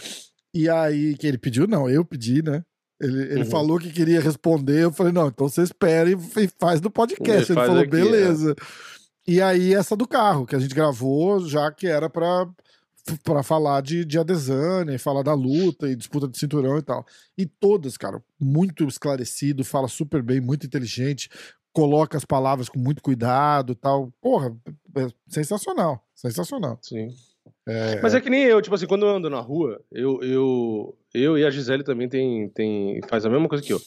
E 0.53 0.69
aí, 0.69 1.15
que 1.15 1.27
ele 1.27 1.37
pediu, 1.37 1.67
não, 1.67 1.89
eu 1.89 2.03
pedi, 2.03 2.43
né? 2.43 2.63
Ele, 3.01 3.21
ele 3.21 3.43
uhum. 3.43 3.45
falou 3.45 3.79
que 3.79 3.91
queria 3.91 4.19
responder. 4.19 4.83
Eu 4.83 4.91
falei, 4.91 5.13
não, 5.13 5.27
então 5.27 5.47
você 5.47 5.61
espera 5.61 6.09
e, 6.09 6.17
faz 6.59 6.81
no 6.81 6.89
podcast. 6.89 7.51
Ele, 7.51 7.59
ele 7.59 7.67
falou, 7.67 7.81
aqui, 7.81 7.91
beleza. 7.91 8.51
É. 8.51 9.31
E 9.31 9.41
aí, 9.41 9.73
essa 9.73 9.95
do 9.95 10.07
carro, 10.07 10.45
que 10.45 10.55
a 10.55 10.59
gente 10.59 10.73
gravou, 10.73 11.39
já 11.47 11.71
que 11.71 11.87
era 11.87 12.09
pra 12.09 12.47
para 13.23 13.43
falar 13.43 13.81
de, 13.81 14.05
de 14.05 14.17
Adesanya, 14.19 14.93
e 14.93 14.97
falar 14.97 15.23
da 15.23 15.33
luta 15.33 15.89
e 15.89 15.95
disputa 15.95 16.27
de 16.27 16.37
cinturão 16.37 16.77
e 16.77 16.81
tal. 16.81 17.05
E 17.37 17.45
todas, 17.45 17.97
cara, 17.97 18.21
muito 18.39 18.85
esclarecido, 18.85 19.63
fala 19.63 19.87
super 19.87 20.21
bem, 20.21 20.39
muito 20.39 20.65
inteligente, 20.65 21.29
coloca 21.73 22.17
as 22.17 22.25
palavras 22.25 22.69
com 22.69 22.79
muito 22.79 23.01
cuidado 23.01 23.73
e 23.73 23.75
tal. 23.75 24.11
Porra, 24.21 24.55
é 24.97 25.07
sensacional, 25.27 26.03
sensacional. 26.15 26.77
Sim. 26.81 27.09
É... 27.67 28.01
Mas 28.01 28.15
é 28.15 28.21
que 28.21 28.29
nem 28.29 28.43
eu, 28.43 28.61
tipo 28.61 28.75
assim, 28.75 28.87
quando 28.87 29.05
eu 29.05 29.15
ando 29.15 29.29
na 29.29 29.39
rua, 29.39 29.81
eu, 29.91 30.21
eu, 30.23 30.97
eu 31.13 31.37
e 31.37 31.45
a 31.45 31.49
Gisele 31.49 31.83
também 31.83 32.09
tem, 32.09 32.49
tem, 32.49 32.99
faz 33.07 33.25
a 33.25 33.29
mesma 33.29 33.47
coisa 33.47 33.63
que 33.63 33.73
eu. 33.73 33.79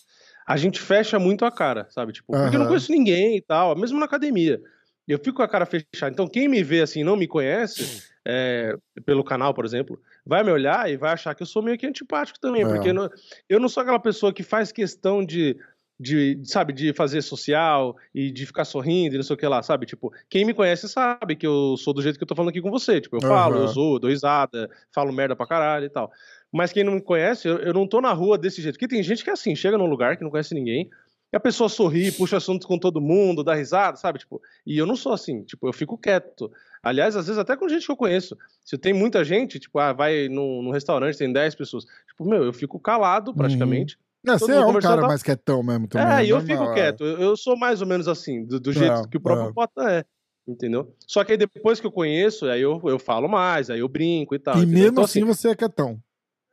A 0.46 0.56
gente 0.56 0.80
fecha 0.80 1.18
muito 1.18 1.44
a 1.44 1.50
cara, 1.50 1.86
sabe? 1.90 2.12
Tipo, 2.12 2.32
porque 2.32 2.56
eu 2.56 2.60
não 2.60 2.66
conheço 2.66 2.90
ninguém 2.90 3.36
e 3.36 3.40
tal, 3.40 3.76
mesmo 3.76 3.98
na 3.98 4.06
academia. 4.06 4.60
Eu 5.06 5.18
fico 5.18 5.36
com 5.36 5.42
a 5.42 5.48
cara 5.48 5.66
fechada. 5.66 6.12
Então, 6.12 6.28
quem 6.28 6.48
me 6.48 6.62
vê 6.62 6.80
assim, 6.80 7.04
não 7.04 7.16
me 7.16 7.26
conhece, 7.26 8.02
é, 8.24 8.76
pelo 9.04 9.24
canal, 9.24 9.52
por 9.52 9.64
exemplo, 9.64 10.00
vai 10.24 10.42
me 10.42 10.50
olhar 10.50 10.90
e 10.90 10.96
vai 10.96 11.12
achar 11.12 11.34
que 11.34 11.42
eu 11.42 11.46
sou 11.46 11.62
meio 11.62 11.78
que 11.78 11.86
antipático 11.86 12.38
também, 12.38 12.62
é. 12.62 12.68
porque 12.68 12.92
não, 12.92 13.10
eu 13.48 13.58
não 13.58 13.68
sou 13.68 13.82
aquela 13.82 13.98
pessoa 13.98 14.32
que 14.32 14.42
faz 14.42 14.70
questão 14.70 15.24
de, 15.24 15.56
de, 15.98 16.40
sabe, 16.44 16.72
de 16.72 16.92
fazer 16.92 17.22
social 17.22 17.96
e 18.14 18.30
de 18.30 18.46
ficar 18.46 18.64
sorrindo 18.64 19.14
e 19.14 19.18
não 19.18 19.24
sei 19.24 19.34
o 19.34 19.38
que 19.38 19.46
lá, 19.46 19.62
sabe? 19.62 19.86
Tipo, 19.86 20.12
quem 20.28 20.44
me 20.44 20.54
conhece 20.54 20.88
sabe 20.88 21.36
que 21.36 21.46
eu 21.46 21.76
sou 21.76 21.92
do 21.92 22.02
jeito 22.02 22.16
que 22.16 22.22
eu 22.22 22.28
tô 22.28 22.34
falando 22.34 22.50
aqui 22.50 22.60
com 22.60 22.70
você. 22.70 23.00
Tipo, 23.00 23.16
eu 23.16 23.20
falo, 23.20 23.56
eu 23.56 23.68
zoo, 23.68 23.98
dou 23.98 24.10
risada, 24.10 24.70
falo 24.92 25.12
merda 25.12 25.36
pra 25.36 25.46
caralho 25.46 25.86
e 25.86 25.90
tal. 25.90 26.10
Mas 26.52 26.72
quem 26.72 26.84
não 26.84 26.94
me 26.94 27.00
conhece, 27.00 27.48
eu, 27.48 27.58
eu 27.58 27.72
não 27.72 27.86
tô 27.86 28.00
na 28.00 28.12
rua 28.12 28.36
desse 28.36 28.60
jeito. 28.60 28.74
Porque 28.74 28.88
tem 28.88 29.02
gente 29.02 29.24
que 29.24 29.30
é 29.30 29.32
assim, 29.32 29.56
chega 29.56 29.78
num 29.78 29.86
lugar 29.86 30.16
que 30.16 30.22
não 30.22 30.30
conhece 30.30 30.54
ninguém, 30.54 30.90
e 31.32 31.36
a 31.36 31.40
pessoa 31.40 31.68
sorri, 31.68 32.12
puxa 32.12 32.36
assunto 32.36 32.66
com 32.66 32.78
todo 32.78 33.00
mundo, 33.00 33.42
dá 33.42 33.54
risada, 33.54 33.96
sabe? 33.96 34.18
Tipo, 34.18 34.40
e 34.66 34.76
eu 34.76 34.86
não 34.86 34.96
sou 34.96 35.12
assim, 35.12 35.42
tipo, 35.44 35.66
eu 35.66 35.72
fico 35.72 35.96
quieto. 35.96 36.52
Aliás, 36.82 37.16
às 37.16 37.26
vezes 37.26 37.38
até 37.38 37.56
com 37.56 37.68
gente 37.68 37.86
que 37.86 37.92
eu 37.92 37.96
conheço. 37.96 38.36
Se 38.64 38.76
tem 38.76 38.92
muita 38.92 39.24
gente, 39.24 39.58
tipo, 39.58 39.78
ah, 39.78 39.92
vai 39.92 40.28
num, 40.28 40.62
num 40.62 40.70
restaurante, 40.70 41.16
tem 41.16 41.32
10 41.32 41.54
pessoas. 41.54 41.84
Tipo, 42.08 42.28
meu, 42.28 42.44
eu 42.44 42.52
fico 42.52 42.78
calado 42.78 43.30
uhum. 43.30 43.36
praticamente. 43.36 43.94
Uhum. 43.94 44.02
Não, 44.24 44.38
você 44.38 44.52
é 44.52 44.60
um 44.60 44.78
cara 44.78 45.00
tá... 45.00 45.08
mais 45.08 45.22
quietão 45.22 45.62
mesmo 45.62 45.88
também. 45.88 46.16
É, 46.16 46.24
e 46.24 46.30
eu 46.30 46.40
fico 46.40 46.62
é. 46.62 46.74
quieto. 46.74 47.04
Eu, 47.04 47.18
eu, 47.18 47.36
sou 47.36 47.56
mais 47.56 47.80
ou 47.80 47.86
menos 47.86 48.06
assim, 48.06 48.44
do, 48.44 48.60
do 48.60 48.72
jeito 48.72 49.00
é, 49.00 49.08
que 49.08 49.16
o 49.16 49.20
próprio 49.20 49.48
é. 49.48 49.52
Bota 49.52 49.90
é. 49.90 50.04
Entendeu? 50.46 50.94
Só 51.06 51.24
que 51.24 51.32
aí 51.32 51.38
depois 51.38 51.80
que 51.80 51.86
eu 51.86 51.92
conheço, 51.92 52.46
aí 52.46 52.60
eu, 52.60 52.80
eu 52.84 52.98
falo 52.98 53.28
mais, 53.28 53.70
aí 53.70 53.80
eu 53.80 53.88
brinco 53.88 54.34
e 54.34 54.38
tal. 54.38 54.56
E 54.56 54.58
entendeu? 54.58 54.74
mesmo 54.74 54.92
então, 54.92 55.04
assim, 55.04 55.20
assim 55.20 55.26
você 55.26 55.48
é 55.48 55.54
quietão. 55.54 56.00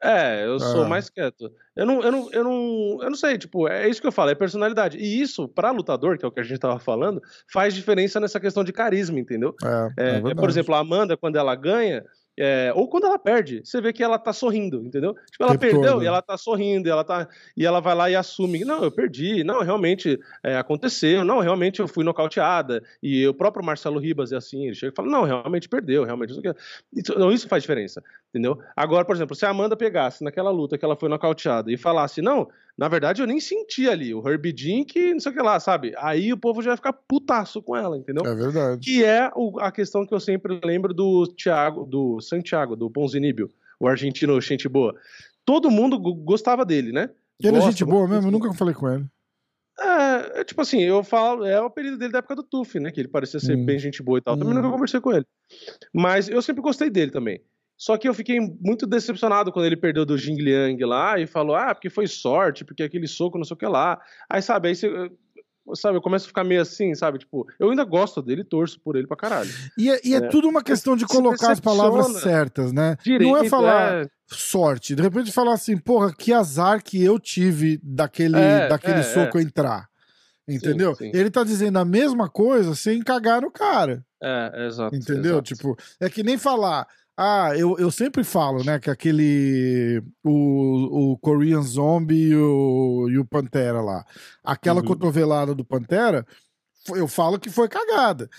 É, 0.02 0.46
eu 0.46 0.60
sou 0.60 0.86
é. 0.86 0.88
mais 0.88 1.10
quieto. 1.10 1.52
Eu 1.76 1.86
não, 1.86 2.02
eu, 2.02 2.12
não, 2.12 2.32
eu, 2.32 2.44
não, 2.44 2.98
eu 3.02 3.10
não 3.10 3.16
sei, 3.16 3.38
tipo, 3.38 3.68
é 3.68 3.88
isso 3.88 4.00
que 4.00 4.08
eu 4.08 4.12
falo, 4.12 4.30
é 4.30 4.36
personalidade. 4.36 4.98
E 4.98 5.22
isso, 5.22 5.48
para 5.48 5.72
lutador, 5.72 6.18
que 6.18 6.26
é 6.26 6.28
o 6.28 6.32
que 6.32 6.40
a 6.40 6.44
gente 6.44 6.60
tava 6.60 6.80
falando, 6.80 7.22
faz 7.52 7.74
diferença 7.74 8.20
nessa 8.20 8.40
questão 8.40 8.64
de 8.64 8.72
carisma, 8.72 9.20
entendeu? 9.20 9.54
É, 9.64 9.90
é, 9.98 10.32
é 10.32 10.36
por 10.36 10.50
exemplo, 10.50 10.74
a 10.74 10.80
Amanda, 10.80 11.18
quando 11.18 11.36
ela 11.36 11.54
ganha, 11.56 12.04
é, 12.42 12.72
ou 12.74 12.88
quando 12.88 13.06
ela 13.06 13.20
perde, 13.20 13.62
você 13.66 13.82
vê 13.82 13.92
que 13.92 14.02
ela 14.02 14.18
tá 14.18 14.32
sorrindo, 14.32 14.82
entendeu? 14.82 15.14
Tipo, 15.30 15.44
ela 15.44 15.58
perdeu 15.58 16.02
e 16.02 16.06
ela 16.06 16.22
tá 16.22 16.38
sorrindo, 16.38 16.88
e 16.88 16.92
ela, 16.92 17.04
tá, 17.04 17.28
e 17.56 17.66
ela 17.66 17.82
vai 17.82 17.94
lá 17.94 18.10
e 18.10 18.16
assume: 18.16 18.64
não, 18.64 18.82
eu 18.82 18.90
perdi, 18.90 19.44
não, 19.44 19.60
realmente 19.62 20.18
é, 20.42 20.56
aconteceu, 20.56 21.26
não, 21.26 21.40
realmente 21.40 21.82
eu 21.82 21.88
fui 21.88 22.06
nocauteada. 22.06 22.82
E 23.04 23.28
o 23.28 23.34
próprio 23.34 23.66
Marcelo 23.66 24.00
Ribas 24.00 24.32
é 24.32 24.38
assim, 24.38 24.68
ele 24.68 24.76
chega 24.76 24.94
e 24.94 24.96
fala: 24.96 25.10
não, 25.10 25.24
realmente 25.26 25.68
perdeu, 25.68 26.06
realmente 26.06 26.32
isso. 26.32 26.42
Então, 26.96 27.30
isso 27.30 27.46
faz 27.50 27.62
diferença, 27.62 28.02
entendeu? 28.30 28.60
Agora, 28.76 29.04
por 29.04 29.16
exemplo, 29.16 29.36
se 29.36 29.46
a 29.46 29.50
Amanda 29.50 29.76
pegasse 29.76 30.24
naquela 30.24 30.52
luta 30.52 30.78
que 30.78 30.86
ela 30.86 30.96
foi 30.96 31.10
nocauteada 31.10 31.72
e 31.72 31.78
falasse: 31.78 32.22
não, 32.22 32.48
na 32.78 32.88
verdade, 32.88 33.22
eu 33.22 33.28
nem 33.28 33.40
senti 33.40 33.90
ali. 33.90 34.14
O 34.14 34.28
Herbie 34.28 34.54
Jean 34.56 34.84
que 34.84 35.14
não 35.14 35.20
sei 35.20 35.32
o 35.32 35.36
que 35.36 35.42
lá, 35.42 35.60
sabe? 35.60 35.94
Aí 35.98 36.32
o 36.32 36.38
povo 36.38 36.62
já 36.62 36.72
vai 36.72 36.78
ficar 36.78 36.94
putaço 36.94 37.62
com 37.62 37.76
ela, 37.76 37.98
entendeu? 37.98 38.26
É 38.26 38.36
verdade. 38.36 38.82
Que 38.82 39.04
é 39.04 39.32
o, 39.36 39.60
a 39.60 39.72
questão 39.72 40.06
que 40.06 40.14
eu 40.14 40.20
sempre 40.20 40.60
lembro 40.64 40.94
do 40.94 41.28
Thiago, 41.28 41.86
do 41.86 42.22
Santiago, 42.22 42.76
do 42.76 42.90
Ponzinibio, 42.90 43.50
o 43.80 43.88
argentino 43.88 44.40
gente 44.40 44.70
boa. 44.70 44.96
Todo 45.44 45.72
mundo 45.72 46.00
gostava 46.00 46.66
dele, 46.66 46.92
né? 46.92 47.10
Ele 47.42 47.58
é 47.58 47.62
gente 47.62 47.86
boa 47.86 48.08
mesmo? 48.08 48.28
Eu 48.28 48.32
nunca 48.32 48.54
falei 48.54 48.74
com 48.74 48.88
ele. 48.90 49.06
É, 49.80 50.42
é, 50.42 50.44
tipo 50.44 50.62
assim, 50.62 50.82
eu 50.82 51.04
falo, 51.04 51.46
é 51.46 51.60
o 51.62 51.66
apelido 51.66 51.98
dele 51.98 52.12
da 52.12 52.20
época 52.20 52.36
do 52.36 52.44
Tuf, 52.44 52.80
né? 52.80 52.92
Que 52.92 53.00
ele 53.00 53.08
parecia 53.08 53.40
ser 53.40 53.56
hum. 53.56 53.66
bem 53.66 53.80
gente 53.80 54.04
boa 54.04 54.18
e 54.18 54.22
tal. 54.22 54.38
Também 54.38 54.54
hum. 54.54 54.58
nunca 54.58 54.70
conversei 54.70 55.00
com 55.00 55.14
ele. 55.14 55.26
Mas 55.94 56.28
eu 56.28 56.42
sempre 56.42 56.62
gostei 56.62 56.90
dele 56.90 57.12
também. 57.12 57.42
Só 57.80 57.98
que 57.98 58.10
eu 58.10 58.14
fiquei 58.14 58.42
muito 58.60 58.86
decepcionado 58.86 59.54
quando 59.54 59.66
ele 59.66 59.78
perdeu 59.78 60.06
do 60.06 60.18
Jing 60.18 60.36
Liang 60.36 60.84
lá 60.84 61.18
e 61.18 61.26
falou: 61.26 61.56
ah, 61.56 61.74
porque 61.74 61.90
foi 61.90 62.08
sorte, 62.08 62.66
porque 62.66 62.84
aquele 62.84 63.08
soco, 63.08 63.38
não 63.38 63.46
sei 63.46 63.56
o 63.56 63.58
que 63.58 63.66
lá. 63.66 63.98
Aí, 64.30 64.42
sabe, 64.42 64.68
aí 64.68 64.76
você. 64.76 65.10
Sabe, 65.76 65.98
eu 65.98 66.02
começo 66.02 66.26
a 66.26 66.28
ficar 66.28 66.44
meio 66.44 66.62
assim, 66.62 66.96
sabe? 66.96 67.20
Tipo, 67.20 67.48
eu 67.60 67.70
ainda 67.70 67.84
gosto 67.84 68.24
dele, 68.24 68.44
torço 68.44 68.80
por 68.82 68.96
ele 68.96 69.06
pra 69.06 69.16
caralho. 69.16 69.50
E 69.78 69.90
é, 69.92 70.02
e 70.04 70.16
é, 70.16 70.18
é. 70.18 70.22
tudo 70.28 70.50
uma 70.50 70.64
questão 70.64 70.96
de 70.96 71.06
colocar 71.06 71.52
as 71.52 71.60
palavras 71.60 72.22
certas, 72.22 72.74
né? 72.74 72.98
Direito, 73.04 73.30
não 73.30 73.38
é 73.38 73.48
falar 73.48 74.02
é... 74.02 74.08
sorte. 74.28 74.96
De 74.96 75.02
repente 75.04 75.32
falar 75.32 75.54
assim, 75.54 75.78
porra, 75.78 76.12
que 76.12 76.34
azar 76.34 76.84
que 76.84 77.02
eu 77.02 77.20
tive 77.20 77.80
daquele, 77.84 78.36
é, 78.36 78.68
daquele 78.68 79.02
é, 79.02 79.04
soco 79.04 79.40
entrar. 79.40 79.88
Entendeu? 80.48 80.96
Sim, 80.96 81.12
sim. 81.12 81.18
Ele 81.18 81.30
tá 81.30 81.44
dizendo 81.44 81.78
a 81.78 81.86
mesma 81.86 82.28
coisa 82.28 82.74
sem 82.74 83.04
cagar 83.04 83.44
no 83.44 83.52
cara. 83.52 84.04
É, 84.22 84.66
exato. 84.66 84.96
Entendeu? 84.96 85.34
Exato. 85.34 85.54
Tipo, 85.54 85.78
é 86.00 86.10
que 86.10 86.24
nem 86.24 86.38
falar, 86.38 86.88
ah, 87.22 87.52
eu, 87.54 87.78
eu 87.78 87.92
sempre 87.92 88.24
falo, 88.24 88.64
né, 88.64 88.80
que 88.80 88.90
aquele. 88.90 90.02
O, 90.24 91.12
o 91.12 91.18
Korean 91.18 91.62
Zombie 91.62 92.30
e 92.30 92.36
o, 92.36 93.10
e 93.10 93.20
o 93.20 93.26
Pantera 93.26 93.82
lá. 93.82 94.06
Aquela 94.42 94.80
uhum. 94.80 94.88
cotovelada 94.88 95.54
do 95.54 95.66
Pantera, 95.66 96.26
eu 96.96 97.10
falo 97.10 97.38
que 97.38 97.50
foi 97.50 97.68
cagada. 97.68 98.30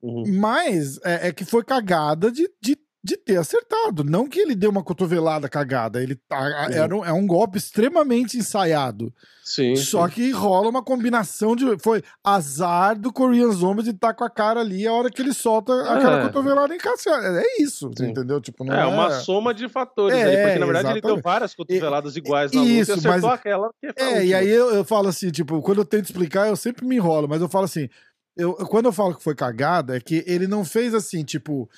Uhum. 0.00 0.22
Mas 0.38 1.00
é, 1.04 1.26
é, 1.26 1.32
que 1.32 1.44
foi 1.44 1.64
cagada 1.64 2.30
de, 2.30 2.48
de 2.60 2.78
de 3.08 3.16
ter 3.16 3.38
acertado. 3.38 4.04
Não 4.04 4.28
que 4.28 4.38
ele 4.38 4.54
deu 4.54 4.70
uma 4.70 4.84
cotovelada 4.84 5.48
cagada. 5.48 6.02
Ele 6.02 6.14
tá, 6.14 6.68
era 6.70 6.94
um, 6.94 7.04
é 7.04 7.12
um 7.12 7.26
golpe 7.26 7.56
extremamente 7.56 8.36
ensaiado. 8.36 9.12
Sim. 9.42 9.74
Só 9.76 10.06
sim. 10.06 10.14
que 10.14 10.30
rola 10.30 10.68
uma 10.68 10.82
combinação 10.82 11.56
de. 11.56 11.64
Foi 11.78 12.02
azar 12.22 12.98
do 12.98 13.10
Korean 13.10 13.50
Zombie 13.50 13.82
de 13.82 13.90
estar 13.90 14.08
tá 14.08 14.14
com 14.14 14.24
a 14.24 14.28
cara 14.28 14.60
ali 14.60 14.86
a 14.86 14.92
hora 14.92 15.10
que 15.10 15.22
ele 15.22 15.32
solta 15.32 15.72
é. 15.72 15.88
aquela 15.88 16.22
cotovelada 16.26 16.74
em 16.74 16.78
casa. 16.78 17.10
É 17.10 17.62
isso, 17.62 17.90
sim. 17.96 18.10
entendeu? 18.10 18.40
Tipo, 18.42 18.62
não 18.62 18.74
é, 18.74 18.82
é 18.82 18.86
uma 18.86 19.10
soma 19.10 19.54
de 19.54 19.66
fatores 19.70 20.18
é, 20.18 20.22
aí, 20.22 20.36
porque 20.42 20.58
na 20.58 20.66
verdade 20.66 20.86
exatamente. 20.86 21.06
ele 21.06 21.14
deu 21.14 21.22
várias 21.22 21.54
cotoveladas 21.54 22.16
iguais 22.16 22.52
na 22.52 22.62
isso, 22.62 22.92
luta 22.92 23.08
e 23.08 23.10
acertou 23.10 23.30
mas, 23.30 23.38
aquela 23.38 23.70
que 23.80 24.02
É, 24.02 24.26
e 24.26 24.34
aí 24.34 24.48
eu, 24.48 24.70
eu 24.74 24.84
falo 24.84 25.08
assim, 25.08 25.30
tipo, 25.30 25.62
quando 25.62 25.78
eu 25.78 25.84
tento 25.86 26.04
explicar, 26.04 26.46
eu 26.46 26.56
sempre 26.56 26.86
me 26.86 26.96
enrolo, 26.96 27.26
mas 27.26 27.40
eu 27.40 27.48
falo 27.48 27.64
assim. 27.64 27.88
Eu, 28.36 28.54
quando 28.54 28.84
eu 28.84 28.92
falo 28.92 29.16
que 29.16 29.24
foi 29.24 29.34
cagada, 29.34 29.96
é 29.96 30.00
que 30.00 30.22
ele 30.24 30.46
não 30.46 30.64
fez 30.64 30.94
assim, 30.94 31.24
tipo 31.24 31.68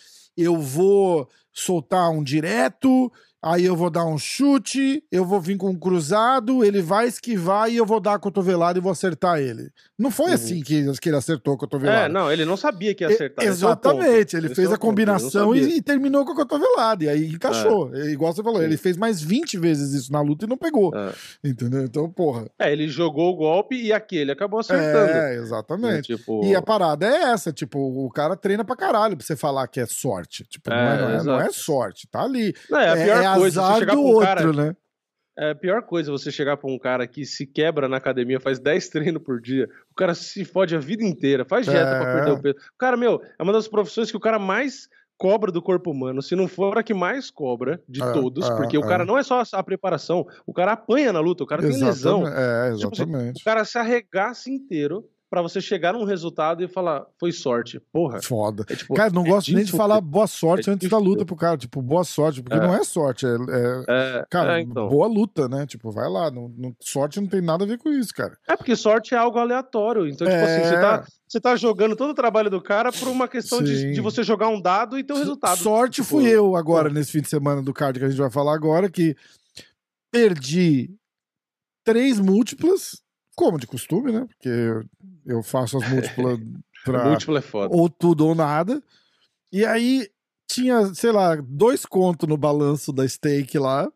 eu 0.42 0.56
vou 0.58 1.28
soltar 1.52 2.10
um 2.10 2.22
direto, 2.22 3.10
aí 3.42 3.64
eu 3.64 3.76
vou 3.76 3.90
dar 3.90 4.04
um 4.04 4.18
chute, 4.18 5.02
eu 5.10 5.24
vou 5.24 5.40
vir 5.40 5.56
com 5.56 5.70
um 5.70 5.78
cruzado, 5.78 6.64
ele 6.64 6.82
vai 6.82 7.06
esquivar 7.06 7.70
e 7.70 7.76
eu 7.76 7.86
vou 7.86 8.00
dar 8.00 8.14
a 8.14 8.18
cotovelada 8.18 8.78
e 8.78 8.82
vou 8.82 8.92
acertar 8.92 9.38
ele. 9.38 9.70
Não 10.00 10.10
foi 10.10 10.28
uhum. 10.28 10.34
assim 10.34 10.62
que, 10.62 10.90
que 10.98 11.08
ele 11.10 11.16
acertou 11.16 11.52
a 11.52 11.58
cotovelada. 11.58 12.06
É, 12.06 12.08
não, 12.08 12.32
ele 12.32 12.46
não 12.46 12.56
sabia 12.56 12.94
que 12.94 13.04
ia 13.04 13.08
acertar. 13.08 13.44
É 13.44 13.48
exatamente, 13.48 14.34
ele 14.34 14.54
fez 14.54 14.72
a 14.72 14.78
combinação 14.78 15.54
e, 15.54 15.76
e, 15.76 15.82
terminou 15.82 16.24
com 16.24 16.32
a 16.32 16.36
cotovelada, 16.36 17.04
e 17.04 17.08
aí 17.10 17.26
encaixou. 17.26 17.94
É. 17.94 18.06
Igual 18.10 18.32
você 18.32 18.42
falou, 18.42 18.60
Sim. 18.60 18.64
ele 18.64 18.78
fez 18.78 18.96
mais 18.96 19.20
20 19.20 19.58
vezes 19.58 19.92
isso 19.92 20.10
na 20.10 20.22
luta 20.22 20.46
e 20.46 20.48
não 20.48 20.56
pegou. 20.56 20.90
É. 20.96 21.12
Entendeu? 21.44 21.82
Então, 21.82 22.08
porra. 22.08 22.46
É, 22.58 22.72
ele 22.72 22.88
jogou 22.88 23.30
o 23.30 23.36
golpe 23.36 23.76
e 23.76 23.92
aquele 23.92 24.32
acabou 24.32 24.60
acertando. 24.60 25.12
É, 25.12 25.36
exatamente. 25.36 26.16
tipo... 26.16 26.46
E 26.46 26.56
a 26.56 26.62
parada 26.62 27.06
é 27.06 27.32
essa, 27.32 27.52
tipo, 27.52 27.78
o 27.78 28.08
cara 28.08 28.34
treina 28.36 28.64
pra 28.64 28.76
caralho 28.76 29.18
pra 29.18 29.26
você 29.26 29.36
falar 29.36 29.68
que 29.68 29.80
é 29.80 29.86
sorte. 29.86 30.44
Tipo, 30.44 30.70
não, 30.70 30.76
é, 30.76 31.22
não, 31.22 31.40
é, 31.42 31.48
é, 31.48 31.52
sorte, 31.52 32.08
tá 32.08 32.22
ali. 32.22 32.54
Não, 32.70 32.80
é 32.80 32.88
a 32.88 32.96
pior 32.96 33.22
é, 33.22 33.38
coisa, 33.38 33.62
azar 33.62 33.86
do 33.86 34.00
um 34.00 34.04
outro, 34.04 34.26
cara... 34.26 34.52
né? 34.52 34.76
É 35.40 35.52
a 35.52 35.54
pior 35.54 35.82
coisa 35.82 36.12
você 36.12 36.30
chegar 36.30 36.58
pra 36.58 36.70
um 36.70 36.78
cara 36.78 37.06
que 37.06 37.24
se 37.24 37.46
quebra 37.46 37.88
na 37.88 37.96
academia, 37.96 38.38
faz 38.38 38.58
10 38.58 38.88
treinos 38.90 39.22
por 39.22 39.40
dia, 39.40 39.66
o 39.90 39.94
cara 39.94 40.14
se 40.14 40.44
fode 40.44 40.76
a 40.76 40.78
vida 40.78 41.02
inteira, 41.02 41.46
faz 41.46 41.64
dieta 41.64 41.88
é. 41.88 41.98
pra 41.98 42.14
perder 42.14 42.30
o 42.32 42.42
peso. 42.42 42.56
O 42.74 42.78
cara, 42.78 42.94
meu, 42.94 43.22
é 43.38 43.42
uma 43.42 43.52
das 43.52 43.66
profissões 43.66 44.10
que 44.10 44.16
o 44.18 44.20
cara 44.20 44.38
mais 44.38 44.86
cobra 45.16 45.50
do 45.50 45.62
corpo 45.62 45.90
humano, 45.90 46.20
se 46.20 46.36
não 46.36 46.46
for 46.46 46.76
a 46.76 46.82
que 46.82 46.92
mais 46.92 47.30
cobra 47.30 47.82
de 47.88 48.02
é, 48.02 48.12
todos, 48.12 48.50
é, 48.50 48.54
porque 48.54 48.76
o 48.76 48.82
cara 48.82 49.02
é. 49.02 49.06
não 49.06 49.16
é 49.16 49.22
só 49.22 49.42
a 49.52 49.62
preparação, 49.62 50.26
o 50.46 50.52
cara 50.52 50.72
apanha 50.72 51.10
na 51.10 51.20
luta, 51.20 51.42
o 51.42 51.46
cara 51.46 51.62
tem 51.62 51.82
lesão. 51.82 52.26
É, 52.26 52.68
exatamente. 52.70 53.34
Tipo, 53.34 53.40
o 53.40 53.44
cara 53.44 53.64
se 53.64 53.78
arregaça 53.78 54.50
inteiro 54.50 55.08
para 55.30 55.42
você 55.42 55.60
chegar 55.60 55.92
num 55.92 56.02
resultado 56.02 56.60
e 56.64 56.66
falar, 56.66 57.06
foi 57.16 57.30
sorte. 57.30 57.80
Porra. 57.92 58.20
Foda. 58.20 58.66
É, 58.68 58.74
tipo, 58.74 58.94
cara, 58.94 59.10
não 59.10 59.24
é 59.24 59.28
gosto 59.28 59.52
nem 59.52 59.64
de 59.64 59.70
falar 59.70 60.00
boa 60.00 60.26
sorte 60.26 60.68
é 60.68 60.72
antes 60.72 60.90
da 60.90 60.98
luta 60.98 61.24
pro 61.24 61.36
cara. 61.36 61.56
Tipo, 61.56 61.80
boa 61.80 62.02
sorte, 62.02 62.42
porque 62.42 62.58
é. 62.58 62.60
não 62.60 62.74
é 62.74 62.82
sorte. 62.82 63.24
É, 63.24 63.28
é, 63.28 64.18
é 64.18 64.26
cara, 64.28 64.60
então. 64.60 64.88
boa 64.88 65.06
luta, 65.06 65.48
né? 65.48 65.64
Tipo, 65.66 65.92
vai 65.92 66.08
lá. 66.08 66.32
Não, 66.32 66.52
não, 66.58 66.74
sorte 66.80 67.20
não 67.20 67.28
tem 67.28 67.40
nada 67.40 67.62
a 67.62 67.66
ver 67.66 67.78
com 67.78 67.90
isso, 67.90 68.12
cara. 68.12 68.36
É 68.48 68.56
porque 68.56 68.74
sorte 68.74 69.14
é 69.14 69.18
algo 69.18 69.38
aleatório. 69.38 70.08
Então, 70.08 70.26
tipo 70.26 70.40
assim, 70.42 70.64
você 70.64 70.80
tá, 70.80 71.06
você 71.28 71.40
tá 71.40 71.54
jogando 71.54 71.94
todo 71.94 72.10
o 72.10 72.14
trabalho 72.14 72.50
do 72.50 72.60
cara 72.60 72.90
por 72.90 73.06
uma 73.06 73.28
questão 73.28 73.62
de, 73.62 73.92
de, 73.92 74.00
você 74.00 74.24
jogar 74.24 74.48
um 74.48 74.60
dado 74.60 74.98
e 74.98 75.04
ter 75.04 75.12
um 75.12 75.18
resultado. 75.18 75.58
Sorte 75.58 76.02
tipo, 76.02 76.08
fui 76.08 76.28
eu 76.28 76.56
agora, 76.56 76.90
nesse 76.90 77.12
fim 77.12 77.20
de 77.20 77.28
semana 77.28 77.62
do 77.62 77.72
card 77.72 78.00
que 78.00 78.04
a 78.04 78.08
gente 78.08 78.20
vai 78.20 78.30
falar 78.30 78.54
agora, 78.54 78.90
que 78.90 79.16
perdi 80.10 80.90
três 81.84 82.18
múltiplas 82.18 83.00
como 83.40 83.58
de 83.58 83.66
costume, 83.66 84.12
né? 84.12 84.26
Porque 84.26 84.50
eu 85.24 85.42
faço 85.42 85.78
as 85.78 85.88
múltiplas 85.88 86.38
pra. 86.84 87.08
Múltipla 87.08 87.38
é 87.38 87.42
foda. 87.42 87.74
Ou 87.74 87.88
tudo 87.88 88.26
ou 88.26 88.34
nada. 88.34 88.82
E 89.50 89.64
aí 89.64 90.10
tinha, 90.46 90.92
sei 90.94 91.10
lá, 91.10 91.36
dois 91.36 91.86
contos 91.86 92.28
no 92.28 92.36
balanço 92.36 92.92
da 92.92 93.08
stake 93.08 93.58
lá. 93.58 93.90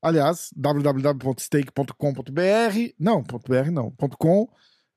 Aliás, 0.00 0.50
www.stake.com.br. 0.56 2.94
Não, 2.98 3.22
.br 3.22 3.70
não, 3.72 3.92
.com. 4.16 4.48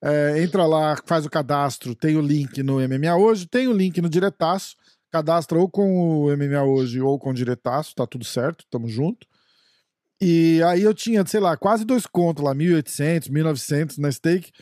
É, 0.04 0.44
entra 0.44 0.68
lá, 0.68 0.96
faz 1.06 1.26
o 1.26 1.30
cadastro, 1.30 1.96
tem 1.96 2.16
o 2.16 2.22
link 2.22 2.62
no 2.62 2.76
MMA 2.76 3.16
hoje, 3.16 3.48
tem 3.48 3.68
o 3.68 3.74
link 3.74 4.00
no 4.02 4.10
Diretaço. 4.10 4.76
Cadastra 5.12 5.58
ou 5.58 5.68
com 5.70 6.26
o 6.26 6.38
MMA 6.38 6.64
hoje 6.64 7.02
ou 7.02 7.18
com 7.18 7.32
o 7.32 7.34
Diretaço, 7.34 7.96
tá 7.96 8.06
tudo 8.06 8.24
certo, 8.24 8.66
tamo 8.70 8.88
junto. 8.88 9.26
E 10.24 10.64
aí 10.64 10.82
eu 10.82 10.94
tinha, 10.94 11.26
sei 11.26 11.42
lá, 11.42 11.58
quase 11.58 11.84
dois 11.84 12.06
contos 12.06 12.42
lá, 12.42 12.56
1.800, 12.56 13.30
1.900 13.30 13.98
na 13.98 14.10
stake. 14.10 14.54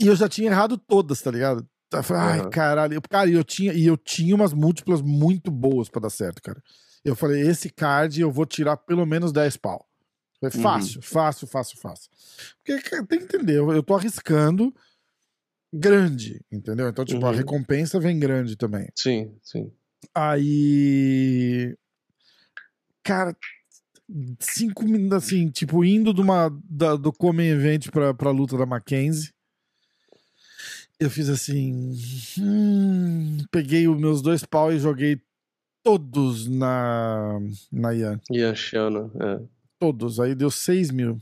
E 0.00 0.06
eu 0.06 0.14
já 0.14 0.28
tinha 0.28 0.48
errado 0.48 0.78
todas, 0.78 1.20
tá 1.20 1.32
ligado? 1.32 1.66
Eu 1.92 2.02
falei, 2.04 2.40
ai, 2.40 2.48
caralho. 2.48 3.02
Cara, 3.10 3.28
e 3.28 3.34
eu 3.34 3.42
tinha, 3.42 3.72
e 3.72 3.84
eu 3.84 3.96
tinha 3.96 4.36
umas 4.36 4.52
múltiplas 4.52 5.02
muito 5.02 5.50
boas 5.50 5.88
para 5.88 6.02
dar 6.02 6.10
certo, 6.10 6.40
cara. 6.40 6.62
Eu 7.04 7.16
falei, 7.16 7.42
esse 7.42 7.70
card 7.70 8.20
eu 8.20 8.30
vou 8.30 8.46
tirar 8.46 8.76
pelo 8.76 9.04
menos 9.04 9.32
10 9.32 9.56
pau. 9.56 9.84
É 10.40 10.50
fácil, 10.50 10.96
uhum. 10.96 11.02
fácil, 11.02 11.46
fácil, 11.48 11.78
fácil. 11.78 12.10
Porque 12.64 13.04
tem 13.06 13.18
que 13.18 13.24
entender, 13.24 13.58
eu, 13.58 13.72
eu 13.72 13.82
tô 13.82 13.94
arriscando 13.94 14.72
grande, 15.72 16.40
entendeu? 16.52 16.88
Então, 16.88 17.04
tipo, 17.04 17.20
uhum. 17.20 17.30
a 17.30 17.34
recompensa 17.34 17.98
vem 17.98 18.18
grande 18.18 18.56
também. 18.56 18.88
Sim, 18.94 19.36
sim. 19.42 19.72
Aí. 20.14 21.76
Cara, 23.02 23.36
cinco 24.40 24.84
minutos, 24.84 25.24
assim, 25.24 25.50
tipo, 25.50 25.84
indo 25.84 26.12
de 26.12 26.20
uma, 26.20 26.50
da, 26.68 26.96
do 26.96 27.12
Come 27.12 27.44
Event 27.44 27.90
pra, 27.90 28.12
pra 28.12 28.30
luta 28.30 28.56
da 28.56 28.66
Mackenzie. 28.66 29.30
Eu 30.98 31.10
fiz 31.10 31.28
assim. 31.28 31.96
Hum, 32.38 33.38
peguei 33.50 33.88
os 33.88 33.98
meus 33.98 34.22
dois 34.22 34.44
pau 34.44 34.72
e 34.72 34.78
joguei 34.78 35.20
todos 35.82 36.46
na, 36.46 37.40
na 37.72 37.92
Ian. 37.92 38.20
Ian 38.30 38.54
Shana, 38.54 39.10
é. 39.20 39.40
Todos. 39.80 40.20
Aí 40.20 40.34
deu 40.34 40.50
6 40.50 40.92
mil 40.92 41.18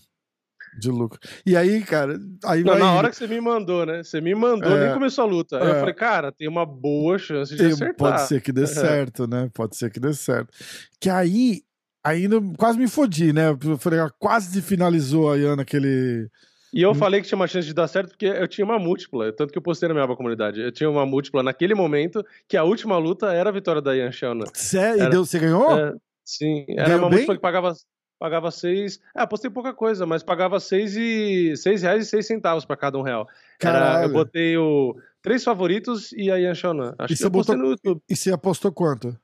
de 0.78 0.91
lucro. 0.91 1.18
E 1.45 1.57
aí, 1.57 1.82
cara. 1.82 2.18
Aí 2.45 2.62
Não, 2.62 2.72
vai... 2.72 2.82
Na 2.82 2.93
hora 2.93 3.11
que 3.11 3.16
você 3.16 3.26
me 3.26 3.41
mandou, 3.41 3.86
né? 3.86 4.03
Você 4.03 4.20
me 4.20 4.34
mandou, 4.34 4.76
é, 4.76 4.86
nem 4.86 4.95
começou 4.95 5.24
a 5.24 5.26
luta. 5.26 5.59
Aí 5.59 5.66
é, 5.66 5.70
eu 5.70 5.80
falei, 5.80 5.95
cara, 5.95 6.30
tem 6.30 6.49
uma 6.49 6.66
boa 6.66 7.18
chance 7.18 7.53
de 7.53 7.59
tem, 7.59 7.72
acertar. 7.72 7.97
Pode 7.97 8.20
ser 8.22 8.41
que 8.41 8.53
dê 8.53 8.66
certo, 8.66 9.26
né? 9.26 9.51
Pode 9.53 9.76
ser 9.76 9.91
que 9.91 9.99
dê 9.99 10.12
certo. 10.12 10.53
Que 11.01 11.09
aí, 11.09 11.62
ainda 12.05 12.41
quase 12.57 12.79
me 12.79 12.89
fodi, 12.89 13.33
né? 13.33 13.51
Eu 13.51 13.79
falei, 13.79 14.01
quase 14.19 14.61
finalizou 14.63 15.31
a 15.31 15.39
Ian 15.39 15.57
naquele 15.57 16.29
e 16.73 16.83
eu 16.83 16.91
hum. 16.91 16.95
falei 16.95 17.21
que 17.21 17.27
tinha 17.27 17.37
uma 17.37 17.49
chance 17.49 17.67
de 17.67 17.75
dar 17.75 17.89
certo 17.89 18.11
porque 18.11 18.27
eu 18.27 18.47
tinha 18.47 18.65
uma 18.65 18.79
múltipla, 18.79 19.33
tanto 19.33 19.53
que 19.53 19.59
eu 19.59 19.63
postei 19.63 19.89
na 19.89 19.95
minha 19.95 20.17
comunidade. 20.17 20.61
Eu 20.61 20.71
tinha 20.71 20.89
uma 20.89 21.05
múltipla 21.05 21.43
naquele 21.43 21.75
momento, 21.75 22.25
que 22.49 22.57
a 22.57 22.63
última 22.63 22.97
luta 22.97 23.33
era 23.33 23.51
a 23.51 23.53
vitória 23.53 23.83
da 23.83 23.95
Ian 23.97 24.13
Shana. 24.13 24.45
Sério? 24.55 25.05
E 25.05 25.11
deu, 25.11 25.25
você 25.25 25.39
ganhou? 25.39 25.77
É, 25.77 25.95
sim, 26.25 26.65
era 26.71 26.89
Ganhou 26.89 27.01
uma 27.01 27.09
bem? 27.09 27.19
múltipla 27.19 27.35
que 27.35 27.43
pagava, 27.43 27.75
pagava 28.19 28.51
seis. 28.51 29.01
É, 29.17 29.27
postei 29.27 29.51
pouca 29.51 29.75
coisa, 29.75 30.07
mas 30.07 30.23
pagava 30.23 30.61
seis, 30.61 30.97
e, 30.97 31.57
seis 31.57 31.83
reais 31.83 32.07
e 32.07 32.09
seis 32.09 32.27
centavos 32.27 32.65
para 32.65 32.77
cada 32.77 32.99
um 32.99 33.03
real. 33.03 33.27
Era, 33.61 34.05
eu 34.05 34.13
botei 34.13 34.57
o 34.57 34.95
três 35.23 35.43
favoritos 35.43 36.13
e 36.13 36.31
a 36.31 36.39
Ian 36.39 36.55
Shana. 36.55 36.95
Acho 36.99 37.13
e 37.13 37.17
que 37.17 37.23
você 37.23 37.29
botou, 37.29 37.57
no 37.57 37.71
YouTube. 37.71 38.01
E 38.09 38.15
você 38.15 38.33
apostou 38.33 38.73
quanto? 38.73 39.19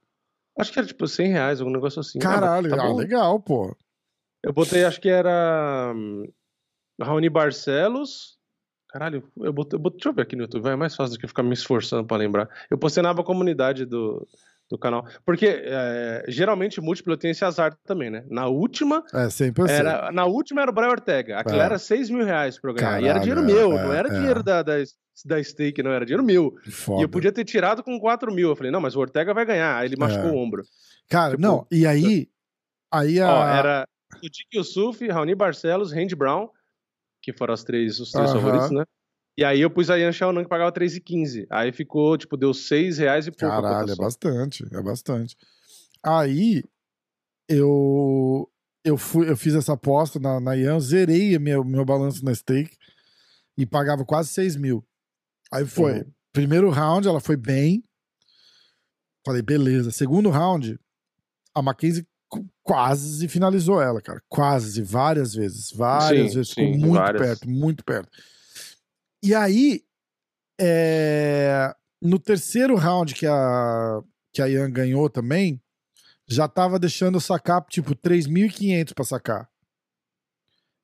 Acho 0.59 0.73
que 0.73 0.79
era 0.79 0.89
tipo 0.89 1.07
100 1.07 1.33
reais, 1.33 1.61
algum 1.61 1.73
negócio 1.73 2.01
assim. 2.01 2.19
Caralho, 2.19 2.71
tá 2.71 2.83
ah, 2.83 2.95
legal, 2.95 3.41
pô. 3.41 3.77
Eu 4.43 4.53
botei, 4.53 4.85
acho 4.85 5.01
que 5.01 5.09
era 5.09 5.93
Raoni 7.01 7.29
Barcelos. 7.29 8.37
Caralho, 8.89 9.29
eu 9.39 9.53
botei, 9.53 9.77
eu 9.77 9.83
botei, 9.83 9.99
deixa 9.99 10.09
eu 10.09 10.15
ver 10.15 10.23
aqui 10.23 10.37
no 10.37 10.43
YouTube, 10.43 10.63
vai 10.63 10.73
é 10.73 10.77
mais 10.77 10.95
fácil 10.95 11.17
do 11.17 11.21
que 11.21 11.27
ficar 11.27 11.43
me 11.43 11.53
esforçando 11.53 12.07
para 12.07 12.17
lembrar. 12.17 12.49
Eu 12.71 12.79
postei 12.79 13.03
na 13.03 13.11
aba 13.11 13.25
comunidade 13.25 13.85
do, 13.85 14.27
do 14.71 14.79
canal. 14.79 15.07
Porque 15.25 15.47
é, 15.47 16.25
geralmente 16.29 16.81
múltiplo 16.81 17.17
tem 17.17 17.31
esse 17.31 17.45
azar 17.45 17.77
também, 17.85 18.11
né? 18.11 18.25
Na 18.31 18.47
última. 18.47 19.05
É, 19.13 19.29
sempre 19.29 19.65
assim. 19.65 19.75
Era, 19.75 20.11
na 20.13 20.25
última 20.25 20.63
era 20.63 20.71
o 20.71 20.75
Brian 20.75 20.89
Ortega. 20.89 21.39
Aquilo 21.39 21.61
é. 21.61 21.65
era 21.65 21.79
6 21.79 22.11
mil 22.11 22.25
reais 22.25 22.59
pra 22.59 22.71
eu 22.71 22.75
ganhar. 22.75 22.89
Caralho, 22.89 23.07
e 23.07 23.09
era 23.09 23.19
dinheiro 23.19 23.43
meu, 23.43 23.79
é, 23.79 23.83
não 23.83 23.93
era 23.93 24.09
é. 24.09 24.13
dinheiro 24.13 24.43
da, 24.43 24.63
da, 24.63 24.75
da 25.25 25.43
stake, 25.43 25.83
não, 25.83 25.93
era 25.93 26.05
dinheiro 26.05 26.25
meu. 26.25 26.55
Foda. 26.71 27.01
E 27.01 27.05
eu 27.05 27.09
podia 27.09 27.33
ter 27.33 27.45
tirado 27.45 27.83
com 27.83 27.99
4 27.99 28.33
mil. 28.33 28.51
Eu 28.51 28.57
falei, 28.57 28.71
não, 28.71 28.81
mas 28.81 28.97
o 28.97 29.01
Ortega 29.01 29.33
vai 29.33 29.47
ganhar. 29.47 29.79
Aí 29.79 29.89
ele 29.89 29.97
machucou 29.97 30.31
é. 30.31 30.33
o 30.33 30.37
ombro. 30.37 30.63
Cara, 31.09 31.31
tipo, 31.33 31.43
não, 31.43 31.67
e 31.71 31.87
aí. 31.87 32.29
Aí 32.93 33.21
a. 33.21 33.33
Ó, 33.33 33.49
era 33.49 33.89
o 34.23 34.29
Dick 34.29 34.57
Yusuf, 34.57 35.07
Raoni 35.09 35.35
Barcelos, 35.35 35.93
Randy 35.93 36.15
Brown 36.15 36.49
que 37.27 37.33
foram 37.33 37.53
as 37.53 37.65
três, 37.65 37.99
os 37.99 38.13
três 38.13 38.31
uhum. 38.31 38.41
favoritos, 38.41 38.71
né? 38.71 38.85
E 39.37 39.45
aí 39.45 39.61
eu 39.61 39.69
pus 39.69 39.91
a 39.91 39.97
Yan 39.97 40.13
Xiaonan 40.13 40.45
que 40.45 40.49
pagava 40.49 40.71
3,15. 40.71 41.45
Aí 41.51 41.73
ficou, 41.73 42.17
tipo, 42.17 42.37
deu 42.37 42.55
6 42.55 42.99
reais 42.99 43.27
e 43.27 43.33
pouco. 43.33 43.53
Caralho, 43.53 43.91
é 43.91 43.97
bastante, 43.97 44.65
é 44.73 44.81
bastante. 44.81 45.37
Aí 46.05 46.63
eu 47.49 48.49
eu 48.85 48.97
fui, 48.97 49.29
eu 49.29 49.37
fiz 49.37 49.57
essa 49.57 49.73
aposta 49.73 50.21
na, 50.21 50.39
na 50.39 50.57
Ian, 50.57 50.79
zerei 50.79 51.37
meu, 51.41 51.65
meu 51.65 51.85
balanço 51.85 52.25
na 52.25 52.33
stake 52.33 52.77
e 53.59 53.67
pagava 53.67 54.05
quase 54.05 54.29
6 54.29 54.55
mil. 54.57 54.86
Aí 55.53 55.67
foi. 55.67 56.01
Uhum. 56.01 56.13
Primeiro 56.33 56.71
round, 56.71 57.09
ela 57.09 57.21
foi 57.21 57.37
bem. 57.37 57.83
Falei, 59.25 59.43
beleza. 59.43 59.91
Segundo 59.91 60.31
round, 60.31 60.79
a 61.55 61.63
Mackenzie 61.63 62.07
quase 62.63 63.27
finalizou 63.29 63.81
ela, 63.81 64.01
cara. 64.01 64.23
Quase, 64.29 64.83
várias 64.83 65.35
vezes. 65.35 65.71
Várias 65.73 66.31
sim, 66.31 66.37
vezes. 66.37 66.49
Sim, 66.55 66.75
Ficou 66.75 66.79
muito 66.79 66.95
várias. 66.95 67.23
perto, 67.23 67.49
muito 67.49 67.85
perto. 67.85 68.11
E 69.23 69.35
aí, 69.35 69.83
é... 70.61 71.75
no 72.03 72.19
terceiro 72.19 72.77
round 72.77 73.15
que 73.15 73.27
a, 73.27 74.01
que 74.33 74.43
a 74.43 74.49
Ian 74.49 74.71
ganhou 74.71 75.09
também, 75.09 75.61
já 76.29 76.47
tava 76.49 76.79
deixando 76.79 77.21
sacar, 77.21 77.65
tipo, 77.65 77.95
3.500 77.95 78.95
pra 78.95 79.05
sacar. 79.05 79.49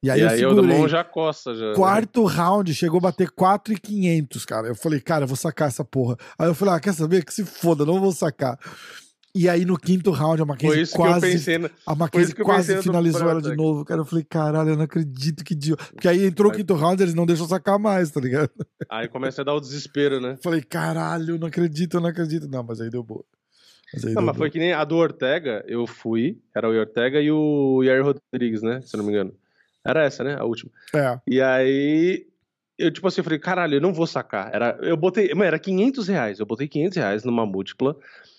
E 0.03 0.11
aí, 0.11 0.20
e 0.20 0.22
eu, 0.22 0.28
aí 0.28 0.38
segurei. 0.38 0.80
o 0.80 0.88
já 0.88 1.05
coça. 1.05 1.55
Já. 1.55 1.74
Quarto 1.74 2.24
round, 2.24 2.74
chegou 2.74 2.98
a 2.98 3.03
bater 3.03 3.30
4,500, 3.30 4.44
cara. 4.44 4.68
Eu 4.68 4.74
falei, 4.74 5.00
cara, 5.00 5.24
eu 5.24 5.28
vou 5.28 5.36
sacar 5.36 5.68
essa 5.68 5.84
porra. 5.84 6.16
Aí 6.36 6.48
eu 6.48 6.55
falei, 6.55 6.74
ah, 6.74 6.80
quer 6.80 6.92
saber? 6.92 7.24
Que 7.24 7.32
se 7.32 7.44
foda, 7.44 7.86
não 7.86 8.00
vou 8.00 8.11
sacar. 8.11 8.59
E 9.34 9.48
aí 9.48 9.64
no 9.64 9.78
quinto 9.78 10.11
round 10.11 10.42
a 10.42 10.44
Mackenzie 10.44 10.94
quase. 10.94 11.59
No... 11.59 11.70
A 11.86 11.94
Mackenzie 11.94 12.34
quase 12.34 12.82
finalizou 12.82 13.30
ela 13.30 13.40
de 13.40 13.57
novo. 13.57 13.82
Cara, 13.84 14.00
eu 14.00 14.05
falei, 14.05 14.24
caralho, 14.24 14.70
eu 14.70 14.76
não 14.76 14.84
acredito 14.84 15.42
que 15.42 15.55
idiota. 15.55 15.84
Porque 15.84 16.07
aí 16.07 16.26
entrou 16.26 16.53
o 16.53 16.55
quinto 16.55 16.74
round 16.74 17.03
eles 17.03 17.14
não 17.14 17.24
deixam 17.24 17.46
sacar 17.46 17.78
mais, 17.78 18.11
tá 18.11 18.20
ligado? 18.20 18.50
Aí 18.90 19.09
começa 19.09 19.40
a 19.40 19.44
dar 19.44 19.55
o 19.55 19.61
desespero, 19.61 20.20
né? 20.20 20.36
Falei, 20.42 20.61
caralho, 20.61 21.36
eu 21.36 21.38
não 21.38 21.46
acredito, 21.46 21.96
eu 21.96 22.00
não 22.03 22.11
acredito. 22.11 22.46
Não, 22.46 22.62
mas 22.62 22.80
aí 22.80 22.90
deu 22.90 23.03
boa. 23.03 23.24
Mas 23.94 24.05
aí 24.05 24.12
não, 24.12 24.22
mas 24.22 24.36
boa. 24.36 24.38
foi 24.38 24.50
que 24.50 24.59
nem 24.59 24.74
a 24.74 24.84
do 24.84 24.96
Ortega, 24.96 25.64
eu 25.66 25.86
fui, 25.86 26.38
era 26.55 26.68
o 26.68 26.78
Ortega 26.78 27.18
e 27.18 27.30
o 27.30 27.82
Yair 27.82 28.05
Rodrigues, 28.05 28.61
né? 28.61 28.82
Se 28.82 28.94
eu 28.94 28.98
não 28.98 29.07
me 29.07 29.12
engano. 29.12 29.32
Era 29.84 30.04
essa, 30.04 30.22
né? 30.22 30.36
A 30.38 30.44
última. 30.44 30.70
É. 30.94 31.18
E 31.26 31.40
aí 31.40 32.26
eu, 32.78 32.90
tipo 32.90 33.06
assim, 33.06 33.20
eu 33.20 33.24
falei, 33.24 33.38
caralho, 33.38 33.76
eu 33.76 33.80
não 33.80 33.92
vou 33.92 34.06
sacar. 34.06 34.52
Era, 34.52 34.78
eu 34.80 34.96
botei, 34.96 35.28
mano, 35.30 35.44
era 35.44 35.58
500 35.58 36.08
reais. 36.08 36.40
Eu 36.40 36.46
botei 36.46 36.66
500 36.66 36.96
reais 36.96 37.24
numa 37.24 37.46
múltipla. 37.46 37.96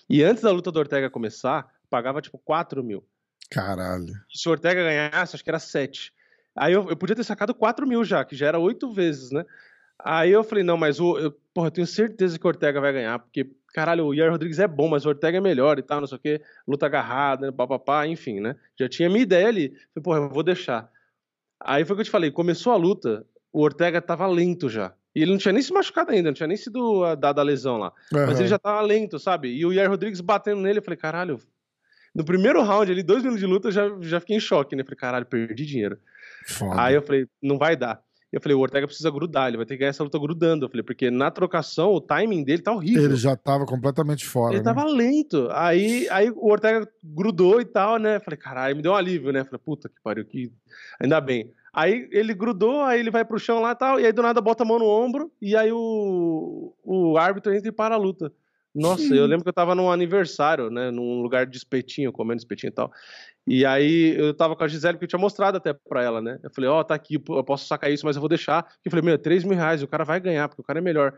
E 0.10 0.24
antes 0.24 0.44
da 0.44 0.52
luta 0.52 0.72
do 0.72 0.80
Ortega 0.80 1.10
começar, 1.10 1.68
pagava 1.90 2.22
tipo 2.22 2.38
4 2.40 2.84
mil. 2.84 3.06
Caralho. 3.50 4.14
Se 4.34 4.48
o 4.50 4.52
Ortega 4.52 4.84
ganhasse, 4.84 5.36
acho 5.36 5.44
que 5.44 5.50
era 5.50 5.60
7. 5.60 6.12
Aí 6.56 6.74
eu, 6.74 6.90
eu 6.90 6.98
podia 6.98 7.16
ter 7.16 7.24
sacado 7.24 7.54
4 7.54 7.88
mil 7.88 8.04
já, 8.04 8.26
que 8.26 8.36
já 8.36 8.48
era 8.48 8.60
8 8.60 8.92
vezes, 8.92 9.32
né? 9.32 9.46
Aí 10.04 10.32
eu 10.32 10.44
falei, 10.44 10.64
não, 10.64 10.76
mas 10.76 11.00
o. 11.00 11.18
Eu, 11.18 11.32
porra, 11.54 11.68
eu 11.68 11.72
tenho 11.72 11.88
certeza 11.88 12.38
que 12.38 12.46
o 12.46 12.50
Ortega 12.50 12.82
vai 12.82 12.92
ganhar, 12.92 13.20
porque, 13.20 13.50
caralho, 13.74 14.08
o 14.08 14.14
Yair 14.14 14.32
Rodrigues 14.32 14.60
é 14.60 14.68
bom, 14.68 14.90
mas 14.90 15.06
o 15.06 15.10
Ortega 15.10 15.38
é 15.38 15.42
melhor 15.42 15.80
e 15.80 15.82
tal, 15.82 16.02
não 16.02 16.08
sei 16.08 16.18
o 16.18 16.22
quê, 16.22 16.42
luta 16.68 16.86
agarrada, 16.88 17.52
papapá, 17.52 18.06
enfim, 18.08 18.40
né? 18.40 18.56
Já 18.78 18.90
tinha 18.90 19.10
minha 19.10 19.22
ideia 19.22 19.48
ali. 19.48 19.70
Falei, 19.94 20.04
porra, 20.04 20.18
eu 20.20 20.30
vou 20.30 20.44
deixar. 20.44 20.92
Aí 21.64 21.86
foi 21.86 21.94
o 21.94 21.98
que 21.98 22.02
eu 22.02 22.06
te 22.06 22.12
falei, 22.12 22.32
começou 22.32 22.74
a 22.74 22.78
luta, 22.78 23.26
o 23.52 23.62
Ortega 23.62 24.02
tava 24.02 24.28
lento 24.28 24.70
já. 24.70 24.94
E 25.16 25.22
ele 25.22 25.32
não 25.32 25.38
tinha 25.38 25.54
nem 25.54 25.62
se 25.62 25.72
machucado 25.72 26.12
ainda, 26.12 26.30
não 26.30 26.34
tinha 26.34 26.48
nem 26.48 26.58
sido 26.58 27.04
ah, 27.04 27.18
a 27.22 27.44
lesão 27.44 27.78
lá. 27.78 27.94
Uhum. 28.12 28.26
Mas 28.26 28.40
ele 28.40 28.50
já 28.50 28.58
tava 28.58 28.82
lento, 28.82 29.20
sabe? 29.20 29.50
E 29.50 29.66
o 29.66 29.72
Yair 29.72 29.90
Rodrigues 29.90 30.22
batendo 30.22 30.62
nele, 30.62 30.80
eu 30.80 30.84
falei, 30.84 30.98
caralho. 30.98 31.40
No 32.16 32.26
primeiro 32.26 32.62
round, 32.64 32.92
ali, 32.92 33.02
dois 33.02 33.22
minutos 33.22 33.40
de 33.40 33.46
luta, 33.46 33.68
eu 33.68 33.72
já, 33.72 33.98
já 34.02 34.20
fiquei 34.20 34.38
em 34.38 34.40
choque, 34.40 34.76
né? 34.76 34.82
Eu 34.82 34.86
falei, 34.86 34.98
caralho, 34.98 35.26
perdi 35.26 35.66
dinheiro. 35.66 35.98
Foda. 36.48 36.82
Aí 36.82 36.96
eu 36.96 37.02
falei, 37.02 37.28
não 37.42 37.58
vai 37.58 37.76
dar. 37.76 38.03
Eu 38.34 38.42
falei, 38.42 38.56
o 38.56 38.60
Ortega 38.60 38.88
precisa 38.88 39.12
grudar, 39.12 39.48
ele 39.48 39.58
vai 39.58 39.66
ter 39.68 39.76
que 39.76 39.82
ganhar 39.82 39.92
essa 39.92 40.04
luta 40.04 40.18
grudando. 40.18 40.66
Eu 40.66 40.70
falei, 40.70 40.82
porque 40.82 41.12
na 41.12 41.30
trocação 41.30 41.92
o 41.94 42.02
timing 42.02 42.44
dele 42.44 42.64
tá 42.64 42.72
horrível. 42.72 43.04
Ele 43.04 43.16
já 43.16 43.36
tava 43.36 43.64
completamente 43.64 44.26
fora. 44.26 44.56
Ele 44.56 44.64
né? 44.64 44.64
tava 44.64 44.84
lento. 44.86 45.48
Aí, 45.52 46.10
aí 46.10 46.32
o 46.32 46.50
Ortega 46.50 46.90
grudou 47.04 47.62
e 47.62 47.66
tal, 47.66 48.00
né? 48.00 48.16
Eu 48.16 48.22
falei, 48.22 48.38
caralho, 48.38 48.76
me 48.76 48.82
deu 48.82 48.94
um 48.94 48.96
alívio, 48.96 49.32
né? 49.32 49.42
Eu 49.42 49.46
falei, 49.46 49.62
puta 49.64 49.88
que 49.88 50.02
pariu, 50.04 50.26
que. 50.26 50.52
Ainda 51.00 51.22
bem. 51.22 51.54
Aí 51.72 52.08
ele 52.12 52.34
grudou, 52.34 52.82
aí 52.82 53.00
ele 53.00 53.12
vai 53.12 53.24
pro 53.24 53.38
chão 53.38 53.60
lá 53.60 53.72
e 53.72 53.76
tal, 53.76 54.00
e 54.00 54.06
aí 54.06 54.12
do 54.12 54.24
nada 54.24 54.42
bota 54.42 54.64
a 54.64 54.66
mão 54.66 54.80
no 54.80 54.86
ombro, 54.86 55.32
e 55.40 55.56
aí 55.56 55.72
o, 55.72 56.74
o 56.84 57.18
árbitro 57.18 57.54
entra 57.54 57.70
e 57.70 57.72
para 57.72 57.94
a 57.94 57.98
luta. 58.00 58.32
Nossa, 58.74 59.14
eu 59.14 59.26
lembro 59.26 59.44
que 59.44 59.50
eu 59.50 59.54
tava 59.54 59.76
num 59.76 59.92
aniversário, 59.92 60.70
né, 60.70 60.90
num 60.90 61.22
lugar 61.22 61.46
de 61.46 61.58
espetinho, 61.58 62.12
comendo 62.12 62.40
espetinho 62.40 62.70
e 62.70 62.74
tal. 62.74 62.92
E 63.46 63.66
aí 63.66 64.16
eu 64.18 64.34
tava 64.34 64.56
com 64.56 64.64
a 64.64 64.68
Gisele, 64.68 64.94
porque 64.94 65.06
eu 65.06 65.10
tinha 65.10 65.20
mostrado 65.20 65.58
até 65.58 65.74
pra 65.74 66.02
ela, 66.02 66.22
né? 66.22 66.40
Eu 66.42 66.50
falei, 66.50 66.70
ó, 66.70 66.80
oh, 66.80 66.84
tá 66.84 66.96
aqui, 66.96 67.16
eu 67.16 67.44
posso 67.44 67.68
sacar 67.68 67.92
isso, 67.92 68.06
mas 68.06 68.16
eu 68.16 68.22
vou 68.22 68.30
deixar. 68.30 68.66
Eu 68.84 68.90
falei, 68.90 69.06
meu, 69.06 69.18
3 69.18 69.44
mil 69.44 69.58
reais, 69.58 69.84
o 69.84 69.88
cara 69.88 70.04
vai 70.04 70.20
ganhar, 70.20 70.48
porque 70.48 70.62
o 70.62 70.66
cara 70.66 70.80
é 70.80 70.82
melhor. 70.82 71.14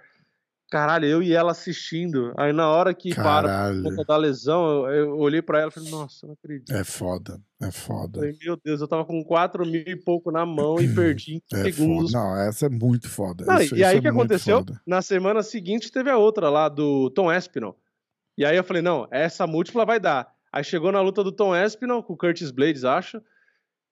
Caralho, 0.72 1.06
eu 1.06 1.24
e 1.24 1.32
ela 1.32 1.52
assistindo. 1.52 2.34
Aí 2.36 2.52
na 2.52 2.68
hora 2.70 2.94
que 2.94 3.12
Caralho. 3.12 3.84
para 3.84 4.04
da 4.04 4.18
lesão, 4.18 4.90
eu, 4.90 4.94
eu 4.94 5.18
olhei 5.18 5.42
para 5.42 5.60
ela 5.60 5.70
e 5.70 5.74
falei, 5.74 5.92
nossa, 5.92 6.26
não 6.26 6.34
acredito. 6.34 6.74
É 6.74 6.84
foda, 6.84 7.40
é 7.62 7.72
foda. 7.72 8.20
Falei, 8.20 8.36
meu 8.42 8.58
Deus, 8.58 8.82
eu 8.82 8.88
tava 8.88 9.06
com 9.06 9.24
4 9.24 9.66
mil 9.66 9.84
e 9.86 9.96
pouco 9.96 10.32
na 10.32 10.46
mão 10.46 10.82
e 10.82 10.88
perdi 10.94 11.36
em 11.36 11.42
é 11.54 11.64
segundos. 11.72 12.12
Foda. 12.12 12.24
Não, 12.24 12.38
essa 12.42 12.66
é 12.66 12.70
muito 12.70 13.08
foda. 13.08 13.46
Não, 13.46 13.62
isso, 13.62 13.76
e 13.76 13.84
aí 13.84 14.00
o 14.00 14.02
que 14.02 14.08
aconteceu? 14.08 14.60
Foda. 14.60 14.82
Na 14.88 15.02
semana 15.02 15.44
seguinte 15.44 15.92
teve 15.92 16.10
a 16.10 16.18
outra 16.18 16.50
lá 16.50 16.68
do 16.68 17.12
Tom 17.12 17.32
Espinal. 17.32 17.78
E 18.38 18.44
aí 18.44 18.58
eu 18.58 18.64
falei, 18.64 18.82
não, 18.82 19.08
essa 19.12 19.46
múltipla 19.46 19.86
vai 19.86 20.00
dar. 20.00 20.34
Aí 20.52 20.64
chegou 20.64 20.92
na 20.92 21.02
luta 21.02 21.24
do 21.24 21.32
Tom 21.32 21.56
Espinal 21.56 22.02
com 22.02 22.14
o 22.14 22.18
Curtis 22.18 22.50
Blades, 22.50 22.84
acho. 22.84 23.22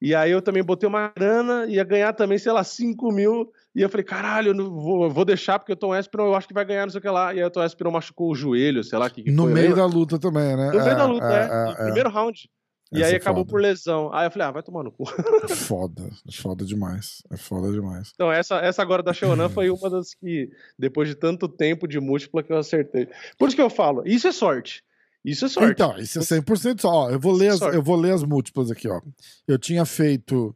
E 0.04 0.14
aí 0.14 0.32
eu 0.32 0.42
também 0.42 0.62
botei 0.62 0.88
uma 0.88 1.14
grana, 1.16 1.66
ia 1.66 1.82
ganhar 1.82 2.12
também, 2.12 2.38
sei 2.38 2.52
lá, 2.52 2.62
5 2.62 3.10
mil. 3.10 3.50
E 3.74 3.82
eu 3.82 3.88
falei, 3.88 4.04
caralho, 4.04 4.52
eu 4.52 4.70
vou, 4.70 5.10
vou 5.10 5.24
deixar 5.24 5.58
porque 5.58 5.72
o 5.72 5.78
Tom 5.78 5.96
Espinal 5.96 6.28
eu 6.28 6.36
acho 6.36 6.46
que 6.46 6.54
vai 6.54 6.66
ganhar, 6.66 6.86
não 6.86 6.92
sei 6.92 7.00
o 7.00 7.02
que 7.02 7.08
lá. 7.08 7.34
E 7.34 7.40
aí 7.40 7.46
o 7.46 7.50
Tom 7.50 7.64
Espinal 7.64 7.94
machucou 7.94 8.30
o 8.30 8.36
joelho, 8.36 8.84
sei 8.84 9.00
lá. 9.00 9.10
Que, 9.10 9.24
que 9.24 9.32
no 9.32 9.44
foi, 9.44 9.54
meio 9.54 9.74
da 9.74 9.86
luta 9.86 10.20
também, 10.20 10.58
né? 10.58 10.72
No 10.72 10.80
é, 10.82 10.84
meio 10.84 10.98
da 10.98 11.06
luta, 11.06 11.26
é. 11.26 11.40
é, 11.40 11.70
é. 11.70 11.72
é. 11.72 11.84
primeiro 11.86 12.10
round. 12.10 12.50
E 12.92 12.98
Essa 12.98 13.08
aí 13.08 13.14
é 13.14 13.16
acabou 13.16 13.44
foda. 13.44 13.52
por 13.52 13.62
lesão. 13.62 14.14
Aí 14.14 14.28
eu 14.28 14.32
falei, 14.32 14.48
ah, 14.50 14.52
vai 14.52 14.62
tomar 14.62 14.84
no 14.84 14.92
cu. 14.92 15.06
Foda, 15.48 16.04
foda 16.34 16.66
demais. 16.66 17.24
É 17.32 17.38
foda 17.38 17.72
demais. 17.72 18.12
Então, 18.14 18.30
essa, 18.30 18.58
essa 18.58 18.82
agora 18.82 19.02
da 19.02 19.14
Sheonan 19.14 19.48
foi 19.48 19.70
uma 19.70 19.90
das 19.90 20.14
que, 20.14 20.50
depois 20.78 21.08
de 21.08 21.16
tanto 21.16 21.48
tempo 21.48 21.88
de 21.88 22.02
múltipla, 22.02 22.44
que 22.44 22.52
eu 22.52 22.58
acertei. 22.58 23.08
Por 23.38 23.48
isso 23.48 23.56
que 23.56 23.62
eu 23.62 23.70
falo, 23.70 24.04
isso 24.06 24.28
é 24.28 24.34
sorte. 24.34 24.84
Isso 25.24 25.46
é 25.46 25.50
sorte. 25.50 25.72
Então, 25.72 25.98
isso 25.98 26.20
é 26.20 26.22
100% 26.22 26.82
só. 26.82 26.90
Ó, 26.90 27.10
eu, 27.10 27.20
vou 27.20 27.32
ler 27.32 27.50
as, 27.52 27.60
Sorte. 27.60 27.76
eu 27.76 27.82
vou 27.84 27.96
ler 27.96 28.14
as 28.14 28.24
múltiplas 28.24 28.70
aqui, 28.70 28.88
ó. 28.90 29.00
Eu 29.48 29.58
tinha 29.58 29.86
feito. 29.86 30.56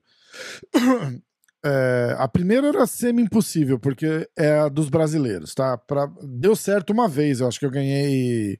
é, 1.65 2.15
a 2.17 2.27
primeira 2.27 2.67
era 2.67 2.85
semi-impossível, 2.85 3.79
porque 3.79 4.27
é 4.37 4.59
a 4.59 4.69
dos 4.69 4.89
brasileiros, 4.89 5.53
tá? 5.53 5.77
Pra, 5.77 6.11
deu 6.21 6.55
certo 6.55 6.91
uma 6.91 7.07
vez, 7.07 7.39
eu 7.39 7.47
acho 7.47 7.59
que 7.59 7.65
eu 7.65 7.71
ganhei, 7.71 8.59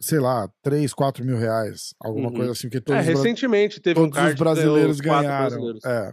sei 0.00 0.18
lá, 0.20 0.48
3, 0.62 0.92
4 0.94 1.24
mil 1.24 1.36
reais. 1.36 1.94
Alguma 2.00 2.28
Uhum. 2.28 2.34
coisa 2.34 2.52
assim, 2.52 2.68
que 2.68 2.78
é, 2.78 2.80
todos, 2.80 3.00
os, 3.00 3.06
bra- 3.06 3.16
recentemente 3.22 3.80
teve 3.80 3.98
um 3.98 4.04
todos 4.04 4.16
card 4.16 4.32
os 4.34 4.38
brasileiros 4.38 5.00
ganharam. 5.00 5.48
brasileiros. 5.48 5.84
É. 5.84 6.12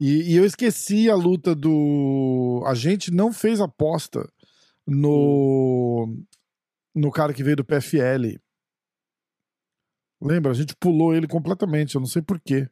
E, 0.00 0.32
e 0.32 0.36
eu 0.36 0.44
esqueci 0.44 1.08
a 1.08 1.14
luta 1.14 1.54
do. 1.54 2.62
A 2.66 2.74
gente 2.74 3.10
não 3.12 3.32
fez 3.32 3.60
aposta 3.60 4.28
no. 4.86 6.16
No 6.94 7.10
cara 7.10 7.32
que 7.34 7.42
veio 7.42 7.56
do 7.56 7.64
PFL. 7.64 8.38
Lembra? 10.22 10.52
A 10.52 10.54
gente 10.54 10.74
pulou 10.76 11.14
ele 11.14 11.26
completamente, 11.26 11.94
eu 11.94 12.00
não 12.00 12.06
sei 12.06 12.22
porquê. 12.22 12.68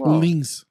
O 0.00 0.18
Lins. 0.18 0.64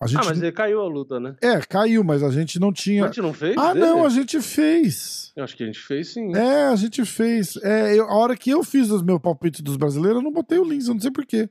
A 0.00 0.06
gente. 0.06 0.20
Ah, 0.20 0.24
mas 0.24 0.42
ele 0.42 0.52
caiu 0.52 0.80
a 0.80 0.88
luta, 0.88 1.20
né? 1.20 1.36
É, 1.42 1.60
caiu, 1.60 2.02
mas 2.02 2.22
a 2.22 2.30
gente 2.30 2.58
não 2.58 2.68
A 2.70 2.72
tinha. 2.72 3.04
gente 3.06 3.20
não 3.22 3.32
fez? 3.32 3.56
Ah, 3.56 3.72
dele? 3.72 3.86
não, 3.86 4.04
a 4.04 4.08
gente 4.08 4.40
fez. 4.40 5.32
Eu 5.36 5.44
acho 5.44 5.56
que 5.56 5.62
a 5.62 5.66
gente 5.66 5.78
fez 5.80 6.12
sim. 6.12 6.34
É, 6.34 6.64
a 6.66 6.76
gente 6.76 7.04
fez. 7.04 7.56
É, 7.62 7.96
eu- 7.98 8.04
a 8.08 8.14
hora 8.16 8.36
que 8.36 8.50
eu 8.50 8.62
fiz 8.64 8.90
os 8.90 9.02
meus 9.02 9.20
palpites 9.20 9.60
dos 9.60 9.76
brasileiros, 9.76 10.18
eu 10.18 10.22
não 10.22 10.32
botei 10.32 10.58
o 10.58 10.64
Lins, 10.64 10.88
eu 10.88 10.94
não 10.94 11.00
sei 11.00 11.10
porquê. 11.10 11.48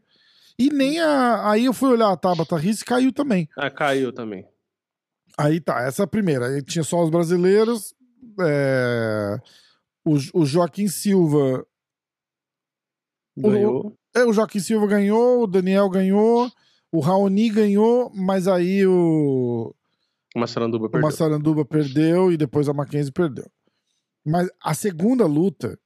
E 0.60 0.70
nem 0.70 1.00
a. 1.00 1.50
Aí 1.52 1.66
eu 1.66 1.74
fui 1.74 1.90
olhar 1.90 2.12
a 2.12 2.18
Tabata 2.18 2.56
e 2.64 2.76
caiu 2.86 3.12
também. 3.12 3.48
Ah, 3.58 3.72
caiu 3.72 4.12
também. 4.14 4.46
Aí 5.38 5.60
tá, 5.60 5.82
essa 5.82 6.04
é 6.04 6.06
a 6.06 6.08
primeira. 6.08 6.48
Aí 6.48 6.62
tinha 6.62 6.84
só 6.84 7.02
os 7.04 7.10
brasileiros. 7.10 7.94
É, 8.42 9.38
O, 10.06 10.16
o 10.42 10.46
Joaquim 10.46 10.88
Silva. 10.88 11.66
O- 13.38 13.42
Ganhou. 13.50 13.98
É, 14.16 14.24
o 14.24 14.34
Joaquim 14.34 14.60
Silva 14.60 14.86
ganhou, 14.86 15.44
o 15.44 15.48
Daniel 15.48 15.90
ganhou, 15.90 16.52
o 16.92 17.00
Raoni 17.00 17.50
ganhou, 17.50 18.12
mas 18.14 18.48
aí 18.48 18.86
o, 18.86 19.74
O 20.36 20.40
Massaranduba 20.40 20.86
o 20.86 20.90
perdeu. 20.90 21.10
Massaranduba 21.10 21.66
perdeu 21.66 22.32
e 22.32 22.38
depois 22.38 22.70
a 22.70 22.74
Mackenzie 22.74 23.12
perdeu. 23.12 23.50
Mas 24.26 24.48
a 24.62 24.74
segunda 24.76 25.26
luta, 25.26 25.78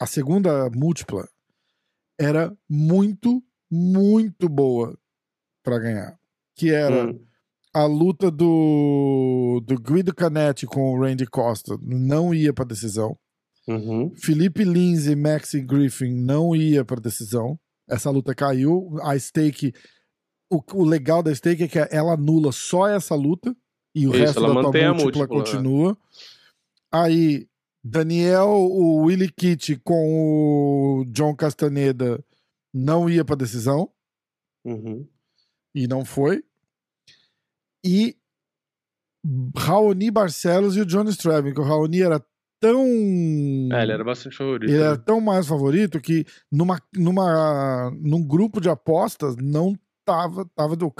a 0.00 0.06
segunda 0.06 0.68
múltipla, 0.70 1.28
era 2.18 2.52
muito, 2.68 3.40
muito 3.70 4.48
boa 4.48 4.98
pra 5.62 5.78
ganhar. 5.78 6.18
Que 6.56 6.72
era 6.72 7.06
Hum. 7.12 7.24
A 7.76 7.84
luta 7.84 8.30
do, 8.30 9.60
do 9.66 9.78
Guido 9.78 10.14
Canetti 10.14 10.66
com 10.66 10.92
o 10.92 10.98
Randy 11.00 11.26
Costa. 11.26 11.76
Não 11.82 12.32
ia 12.32 12.52
pra 12.54 12.64
decisão. 12.64 13.18
Uhum. 13.68 14.14
Felipe 14.16 14.64
Lins 14.64 15.06
e 15.06 15.14
Maxi 15.14 15.60
Griffin 15.60 16.10
não 16.14 16.56
ia 16.56 16.84
pra 16.86 16.98
decisão. 17.00 17.58
Essa 17.86 18.08
luta 18.10 18.34
caiu. 18.34 18.96
A 19.02 19.18
stake. 19.18 19.74
O, 20.50 20.62
o 20.72 20.84
legal 20.84 21.22
da 21.22 21.34
stake 21.34 21.64
é 21.64 21.68
que 21.68 21.78
ela 21.90 22.14
anula 22.14 22.50
só 22.50 22.88
essa 22.88 23.14
luta 23.14 23.54
e 23.94 24.06
o 24.06 24.10
Isso, 24.10 24.18
resto 24.20 24.40
da 24.40 24.46
tua 24.46 24.62
múltipla, 24.62 24.94
múltipla, 24.94 25.24
é. 25.24 25.26
continua. 25.26 25.98
Aí, 26.90 27.46
Daniel, 27.84 28.48
o 28.48 29.02
Willie 29.04 29.30
Kitt 29.30 29.76
com 29.84 31.00
o 31.00 31.04
John 31.12 31.34
Castaneda 31.36 32.24
não 32.72 33.10
ia 33.10 33.22
pra 33.24 33.36
decisão 33.36 33.90
Uhum. 34.64 35.06
e 35.74 35.86
não 35.86 36.04
foi. 36.06 36.42
E 37.86 38.16
Raoni 39.56 40.10
Barcelos 40.10 40.76
e 40.76 40.80
o 40.80 40.86
John 40.86 41.04
Strabin, 41.04 41.54
que 41.54 41.60
o 41.60 41.64
Raoni 41.64 42.02
era 42.02 42.20
tão. 42.60 42.82
É, 43.72 43.82
ele 43.82 43.92
era 43.92 44.04
bastante 44.04 44.36
favorito. 44.36 44.70
Ele 44.70 44.82
era 44.82 44.96
né? 44.96 45.02
tão 45.04 45.20
mais 45.20 45.46
favorito 45.46 46.00
que 46.00 46.24
numa, 46.50 46.80
numa, 46.94 47.90
num 48.00 48.26
grupo 48.26 48.60
de 48.60 48.68
apostas 48.68 49.36
não 49.36 49.76
tava, 50.04 50.48
tava 50.54 50.76
do 50.76 50.92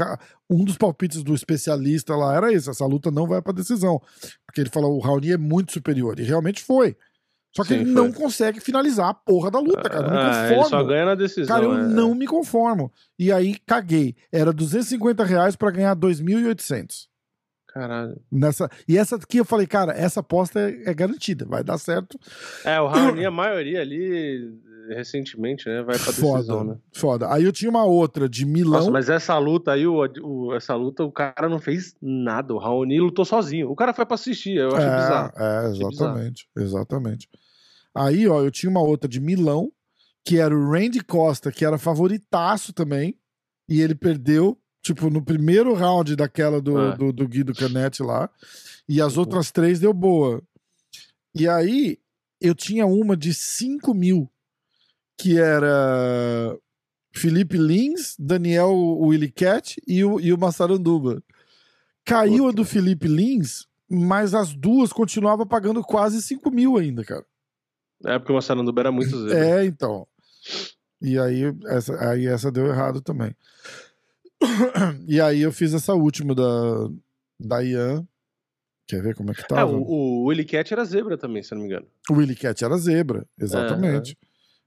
um 0.51 0.64
dos 0.64 0.76
palpites 0.76 1.22
do 1.22 1.34
especialista 1.34 2.16
lá 2.16 2.37
era 2.37 2.53
esse, 2.53 2.68
essa 2.68 2.84
luta 2.84 3.11
não 3.11 3.26
vai 3.26 3.41
pra 3.41 3.53
decisão, 3.53 4.01
porque 4.45 4.61
ele 4.61 4.70
falou 4.70 4.97
o 4.97 5.01
Raoni 5.01 5.32
é 5.32 5.37
muito 5.37 5.72
superior 5.72 6.18
e 6.18 6.24
realmente 6.24 6.62
foi. 6.62 6.97
Só 7.57 7.62
que 7.62 7.68
Sim, 7.70 7.74
ele 7.76 7.84
foi. 7.86 7.94
não 7.94 8.12
consegue 8.12 8.61
finalizar 8.61 9.09
a 9.09 9.14
porra 9.14 9.50
da 9.50 9.59
luta, 9.59 9.88
cara. 9.88 10.07
Eu 10.07 10.11
não 10.11 10.11
me 10.11 10.18
Ah, 10.30 10.46
ele 10.46 10.54
conformo. 10.57 10.68
só 10.68 10.84
ganha 10.84 11.04
na 11.07 11.14
decisão. 11.14 11.46
Cara, 11.57 11.64
eu 11.64 11.74
é. 11.74 11.82
não 11.88 12.14
me 12.14 12.26
conformo. 12.26 12.92
E 13.18 13.32
aí, 13.32 13.57
caguei. 13.66 14.14
Era 14.30 14.52
250 14.52 15.24
reais 15.24 15.57
pra 15.57 15.70
ganhar 15.70 15.96
2.800. 15.96 17.07
Caralho. 17.68 18.20
Nessa... 18.30 18.70
E 18.88 18.96
essa 18.96 19.16
aqui 19.16 19.38
eu 19.38 19.44
falei, 19.44 19.66
cara, 19.66 19.92
essa 19.92 20.20
aposta 20.20 20.61
é, 20.61 20.90
é 20.90 20.94
garantida, 20.94 21.44
vai 21.46 21.62
dar 21.64 21.76
certo. 21.78 22.18
É, 22.64 22.80
o 22.80 22.86
Raoni, 22.86 23.24
a 23.26 23.30
maioria 23.30 23.82
ali, 23.82 24.50
recentemente, 24.88 25.68
né, 25.68 25.82
vai 25.82 25.96
pra 25.98 26.07
decisão, 26.07 26.30
Foda, 26.36 26.64
né? 26.64 26.76
foda. 26.94 27.32
Aí 27.32 27.44
eu 27.44 27.52
tinha 27.52 27.70
uma 27.70 27.84
outra 27.84 28.28
de 28.28 28.46
Milão. 28.46 28.78
Nossa, 28.80 28.90
mas 28.90 29.11
essa 29.11 29.36
luta 29.36 29.72
aí, 29.72 29.86
o, 29.86 29.98
o- 30.22 30.54
essa 30.54 30.74
luta, 30.74 31.04
o 31.04 31.12
cara 31.12 31.48
não 31.50 31.59
fez 31.59 31.94
nada. 32.00 32.54
O 32.54 32.59
Raoni 32.59 32.98
lutou 32.98 33.24
sozinho. 33.26 33.70
O 33.70 33.76
cara 33.76 33.92
foi 33.92 34.07
pra 34.07 34.14
assistir, 34.14 34.57
eu 34.57 34.68
acho 34.68 34.86
é, 34.86 34.96
bizarro. 34.96 35.32
É, 35.36 35.59
Achei 35.66 35.86
bizarro. 35.88 36.18
exatamente. 36.57 37.28
Aí, 37.97 38.26
ó, 38.28 38.42
eu 38.42 38.51
tinha 38.51 38.70
uma 38.70 38.80
outra 38.82 39.09
de 39.09 39.20
Milão, 39.20 39.72
que 40.24 40.38
era 40.38 40.55
o 40.57 40.70
Randy 40.70 41.01
Costa, 41.03 41.51
que 41.53 41.64
era 41.64 41.78
favoritaço 41.78 42.72
também. 42.72 43.16
E 43.68 43.80
ele 43.80 43.94
perdeu, 43.94 44.59
tipo, 44.82 45.09
no 45.11 45.22
primeiro 45.22 45.72
round 45.74 46.14
daquela 46.16 46.61
do, 46.61 46.76
Ah. 46.78 46.90
do, 46.97 47.12
do 47.12 47.26
Guido 47.28 47.55
Canetti 47.55 48.03
lá. 48.03 48.28
E 48.88 49.01
as 49.01 49.14
Uhum. 49.14 49.20
outras 49.20 49.51
três 49.51 49.80
deu 49.80 49.92
boa. 49.92 50.42
E 51.34 51.49
aí, 51.49 51.99
eu 52.40 52.55
tinha 52.55 52.86
uma 52.86 53.16
de 53.16 53.32
5 53.34 53.92
mil, 53.94 54.30
que 55.18 55.38
era 55.38 56.57
Felipe 57.12 57.57
Lins, 57.57 58.14
Daniel 58.18 58.72
Willy 58.74 59.30
Cat 59.30 59.80
e 59.86 60.05
o, 60.05 60.20
e 60.20 60.32
o 60.32 60.38
Massaranduba. 60.38 61.22
Caiu 62.05 62.49
a 62.49 62.53
do 62.53 62.64
Felipe 62.64 63.09
Lins, 63.09 63.66
mas 63.88 64.34
as 64.34 64.55
duas 64.55 64.92
continuavam 64.92 65.47
pagando 65.47 65.82
quase 65.82 66.22
5 66.22 66.51
mil 66.51 66.76
ainda, 66.76 67.05
cara. 67.05 67.24
É 68.05 68.18
porque 68.18 68.32
o 68.32 68.34
Massaranduba 68.34 68.80
era 68.82 68.92
muito 68.92 69.11
zebra. 69.28 69.61
É, 69.62 69.64
então. 69.64 70.07
E 71.01 71.18
aí 71.18 71.42
essa, 71.66 72.11
aí 72.11 72.26
essa 72.26 72.51
deu 72.53 72.66
errado 72.66 73.01
também. 73.01 73.34
E 75.09 75.20
aí 75.20 75.42
eu 75.42 75.53
fiz 75.53 75.72
essa 75.74 75.94
última 75.94 76.34
da, 76.34 76.42
da 77.40 77.62
Ian. 77.64 78.07
Quer 78.88 79.03
ver 79.03 79.14
como 79.16 79.30
é 79.32 79.34
que 79.34 79.40
É, 79.42 79.47
tava? 79.47 79.72
o, 79.72 79.82
o 79.82 80.24
Willy 80.26 80.44
Cat 80.44 80.72
era 80.72 80.84
zebra 80.84 81.18
também, 81.18 81.42
se 81.42 81.53
não 81.55 81.62
me 81.62 81.66
engano. 81.66 81.86
O 82.11 82.14
Willy 82.14 82.36
Cat 82.36 82.64
era 82.64 82.76
zebra, 82.76 83.26
exatamente. 83.40 84.16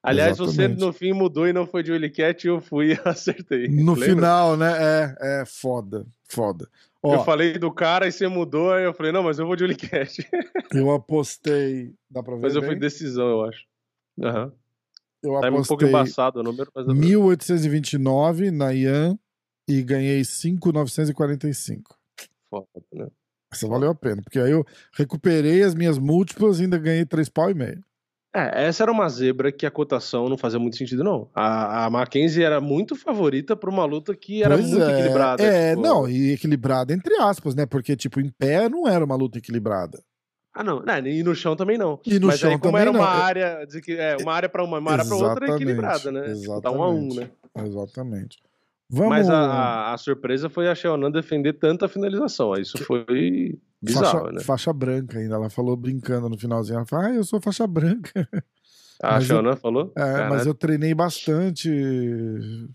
Aliás, 0.02 0.40
Exatamente. 0.40 0.76
você 0.80 0.86
no 0.86 0.94
fim 0.94 1.12
mudou 1.14 1.46
e 1.48 1.52
não 1.54 1.68
foi 1.68 1.84
de 1.84 1.92
Willy 1.92 2.10
Cat 2.10 2.46
e 2.46 2.50
eu 2.50 2.60
fui 2.62 2.94
e 2.94 3.00
acertei. 3.06 3.68
No 3.68 3.94
Lembra? 3.94 4.16
final, 4.16 4.58
né? 4.58 4.72
É, 4.78 5.42
é 5.42 5.46
foda, 5.46 6.06
foda. 6.26 6.70
Ó, 7.02 7.16
Eu 7.16 7.24
falei 7.24 7.58
do 7.58 7.72
cara 7.72 8.08
e 8.08 8.12
você 8.12 8.28
mudou, 8.28 8.74
aí 8.74 8.84
eu 8.84 8.94
falei, 8.94 9.12
não, 9.12 9.24
mas 9.24 9.40
eu 9.40 9.48
vou 9.48 9.56
de 9.56 9.74
Cat. 9.76 10.28
eu 10.74 10.92
apostei. 10.92 11.94
Dá 12.10 12.22
pra 12.22 12.36
ver? 12.36 12.42
Mas 12.42 12.56
eu 12.56 12.62
fui 12.62 12.72
bem? 12.72 12.80
decisão, 12.80 13.28
eu 13.28 13.46
acho. 13.46 13.66
Aham. 14.22 14.54
Eu 15.22 15.40
Tá 15.40 15.48
um 15.48 15.52
pouco 15.52 15.74
apostei 15.74 15.90
embaçado 15.90 16.40
o 16.40 16.44
número, 16.44 16.72
mas... 16.74 16.88
1829 16.88 18.52
na 18.52 18.74
Ian 18.74 19.18
e 19.68 19.82
ganhei 19.84 20.24
5,945. 20.24 21.98
Foda, 22.50 22.68
né? 22.94 23.08
Essa 23.52 23.68
valeu 23.68 23.90
a 23.90 23.96
pena, 23.96 24.22
porque 24.22 24.40
aí 24.40 24.52
eu 24.52 24.66
recuperei 24.94 25.64
as 25.64 25.74
minhas 25.74 25.98
múltiplas 25.98 26.60
e 26.60 26.64
ainda 26.64 26.78
ganhei 26.78 27.06
três 27.06 27.30
pau 27.30 27.50
e 27.50 27.54
meio. 27.54 27.84
É, 28.36 28.66
essa 28.68 28.84
era 28.84 28.92
uma 28.92 29.10
zebra 29.10 29.52
que 29.52 29.66
a 29.66 29.72
cotação 29.72 30.30
não 30.30 30.38
fazia 30.38 30.60
muito 30.60 30.78
sentido, 30.78 31.04
não. 31.04 31.30
A, 31.34 31.86
a 31.86 31.90
Mackenzie 31.90 32.44
era 32.44 32.62
muito 32.62 32.96
favorita 32.96 33.56
pra 33.56 33.70
uma 33.70 33.86
luta 33.86 34.16
que 34.16 34.44
era 34.44 34.56
Pois 34.56 34.70
muito 34.70 34.84
é, 34.84 34.92
equilibrada. 34.94 35.44
É, 35.44 35.70
tipo- 35.72 35.82
não, 35.82 36.08
e 36.08 36.32
equilibrada 36.34 36.94
entre 36.94 37.16
aspas, 37.22 37.56
né? 37.56 37.66
Porque, 37.66 37.96
tipo, 37.96 38.20
em 38.22 38.30
pé 38.30 38.70
não 38.70 38.88
era 38.88 39.04
uma 39.04 39.16
luta 39.16 39.40
equilibrada. 39.40 40.00
Ah, 40.54 40.64
não. 40.64 40.82
não, 40.82 40.98
E 41.08 41.24
no 41.24 41.34
chão 41.34 41.56
também 41.56 41.78
não. 41.78 42.00
E 42.06 42.20
no 42.20 42.28
Mas 42.28 42.40
chão 42.40 42.52
aí, 42.52 42.60
como 42.60 42.78
era 42.78 42.92
não. 42.92 43.00
uma 43.00 43.08
É- 43.08 43.22
área, 43.22 43.66
desequi- 43.66 43.98
é, 43.98 44.18
uma 44.22 44.34
área 44.34 44.50
pra 44.50 44.64
uma, 44.64 44.78
uma 44.78 44.92
área 44.92 45.06
pra 45.06 45.16
outra, 45.16 45.28
é 45.30 45.32
Exatamente, 45.50 45.64
equilibrada, 45.64 46.12
né? 46.12 46.34
Tipo, 46.36 46.62
tá 46.62 46.72
um 46.72 46.84
a 46.84 46.90
um, 46.90 47.08
exatamente. 47.08 47.20
né? 47.56 47.66
Exatamente. 47.66 48.38
Vamos. 48.90 49.10
Mas 49.10 49.30
a, 49.30 49.38
a- 49.40 49.94
a 49.94 49.98
surpresa 49.98 50.50
foi 50.50 50.68
a 50.68 50.74
Sheonan 50.74 51.12
defender 51.12 51.54
tanta 51.54 51.88
finalização. 51.88 52.54
Isso 52.56 52.78
foi 52.86 53.60
bizarro, 53.82 54.20
faixa, 54.22 54.32
né? 54.34 54.40
faixa 54.42 54.74
branca 54.74 55.20
ainda. 55.20 55.36
Ela 55.36 55.50
falou 55.50 55.78
brincando 55.78 56.28
no 56.28 56.38
finalzinho. 56.38 56.78
Ela 56.78 56.86
falou, 56.86 57.06
ah, 57.06 57.14
eu 57.14 57.24
sou 57.24 57.40
faixa 57.40 57.68
branca. 57.68 58.28
A 59.02 59.12
mas 59.14 59.30
eu- 59.30 59.36
Sheonan 59.36 59.56
falou? 59.56 59.94
É, 59.96 60.02
Caralho. 60.02 60.30
mas 60.34 60.46
eu 60.48 60.54
treinei 60.54 60.94
bastante 60.94 61.70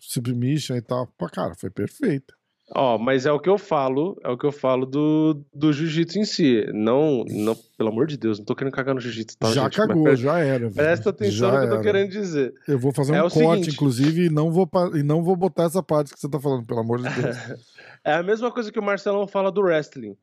submission 0.01 0.77
e 0.77 0.81
tal. 0.83 1.07
Pô, 1.19 1.29
cara, 1.29 1.55
foi 1.55 1.71
perfeita. 1.71 2.33
Ó, 2.77 2.99
mas 2.99 3.25
é 3.25 3.31
o 3.31 3.39
que 3.39 3.49
eu 3.49 3.57
falo, 3.57 4.19
é 4.25 4.29
o 4.29 4.37
que 4.37 4.45
eu 4.45 4.51
falo 4.51 4.85
do, 4.85 5.41
do 5.55 5.73
jiu-jitsu 5.73 6.19
em 6.19 6.25
si. 6.25 6.67
Não, 6.73 7.25
não, 7.29 7.55
pelo 7.79 7.91
amor 7.91 8.07
de 8.07 8.17
Deus, 8.17 8.39
não 8.39 8.45
tô 8.45 8.55
querendo 8.57 8.73
cagar 8.75 8.95
no 8.97 9.01
jiu-jitsu, 9.01 9.39
tá, 9.39 9.53
já 9.53 9.63
gente? 9.65 9.77
cagou, 9.77 10.03
Mas 10.03 10.19
já 10.19 10.39
era. 10.41 10.59
velho. 10.59 10.75
Presta 10.75 11.11
atenção 11.11 11.51
Já 11.51 11.53
no 11.53 11.59
que 11.59 11.65
eu 11.65 11.69
tô 11.69 11.75
era. 11.77 11.83
querendo 11.85 12.11
dizer. 12.11 12.53
Eu 12.67 12.79
vou 12.79 12.93
fazer 12.93 13.15
É 13.15 13.23
um 13.23 13.27
o 13.27 13.31
corte, 13.31 13.39
seguinte. 13.63 13.71
inclusive, 13.75 14.25
e 14.27 14.29
não, 14.31 14.51
vou, 14.51 14.69
e 14.95 15.05
não 15.05 15.23
vou 15.23 15.37
botar 15.37 15.65
essa 15.65 15.83
parte 15.85 16.13
que 16.13 16.19
você 16.21 16.29
tá 16.29 16.41
falando, 16.41 16.67
pelo 16.67 16.81
amor 16.81 16.99
de 17.01 17.05
Deus. 17.15 17.37
É 18.03 18.15
a 18.15 18.23
mesma 18.25 18.51
coisa 18.51 18.73
que 18.73 18.79
o 18.79 18.83
Marcelão 18.83 19.27
fala 19.29 19.53
do 19.53 19.61
wrestling. 19.61 20.17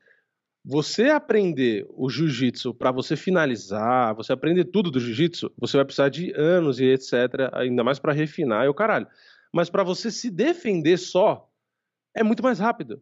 Você 0.64 1.06
aprender 1.06 1.88
o 1.90 2.10
jiu-jitsu 2.10 2.74
pra 2.74 2.92
você 2.92 3.16
finalizar, 3.16 4.14
você 4.14 4.34
aprender 4.34 4.66
tudo 4.66 4.92
do 4.92 5.00
jiu-jitsu, 5.00 5.52
você 5.58 5.78
vai 5.78 5.86
precisar 5.86 6.10
de 6.10 6.32
anos 6.36 6.80
e 6.80 6.86
etc, 6.86 7.14
ainda 7.54 7.84
mais 7.84 7.98
pra 7.98 8.12
refinar 8.14 8.66
e 8.66 8.68
o 8.68 8.74
caralho. 8.74 9.08
Mas 9.54 9.70
pra 9.70 9.84
você 9.84 10.12
se 10.12 10.30
defender 10.30 10.98
só, 10.98 11.48
é 12.16 12.24
muito 12.24 12.44
mais 12.44 12.60
rápido. 12.60 13.02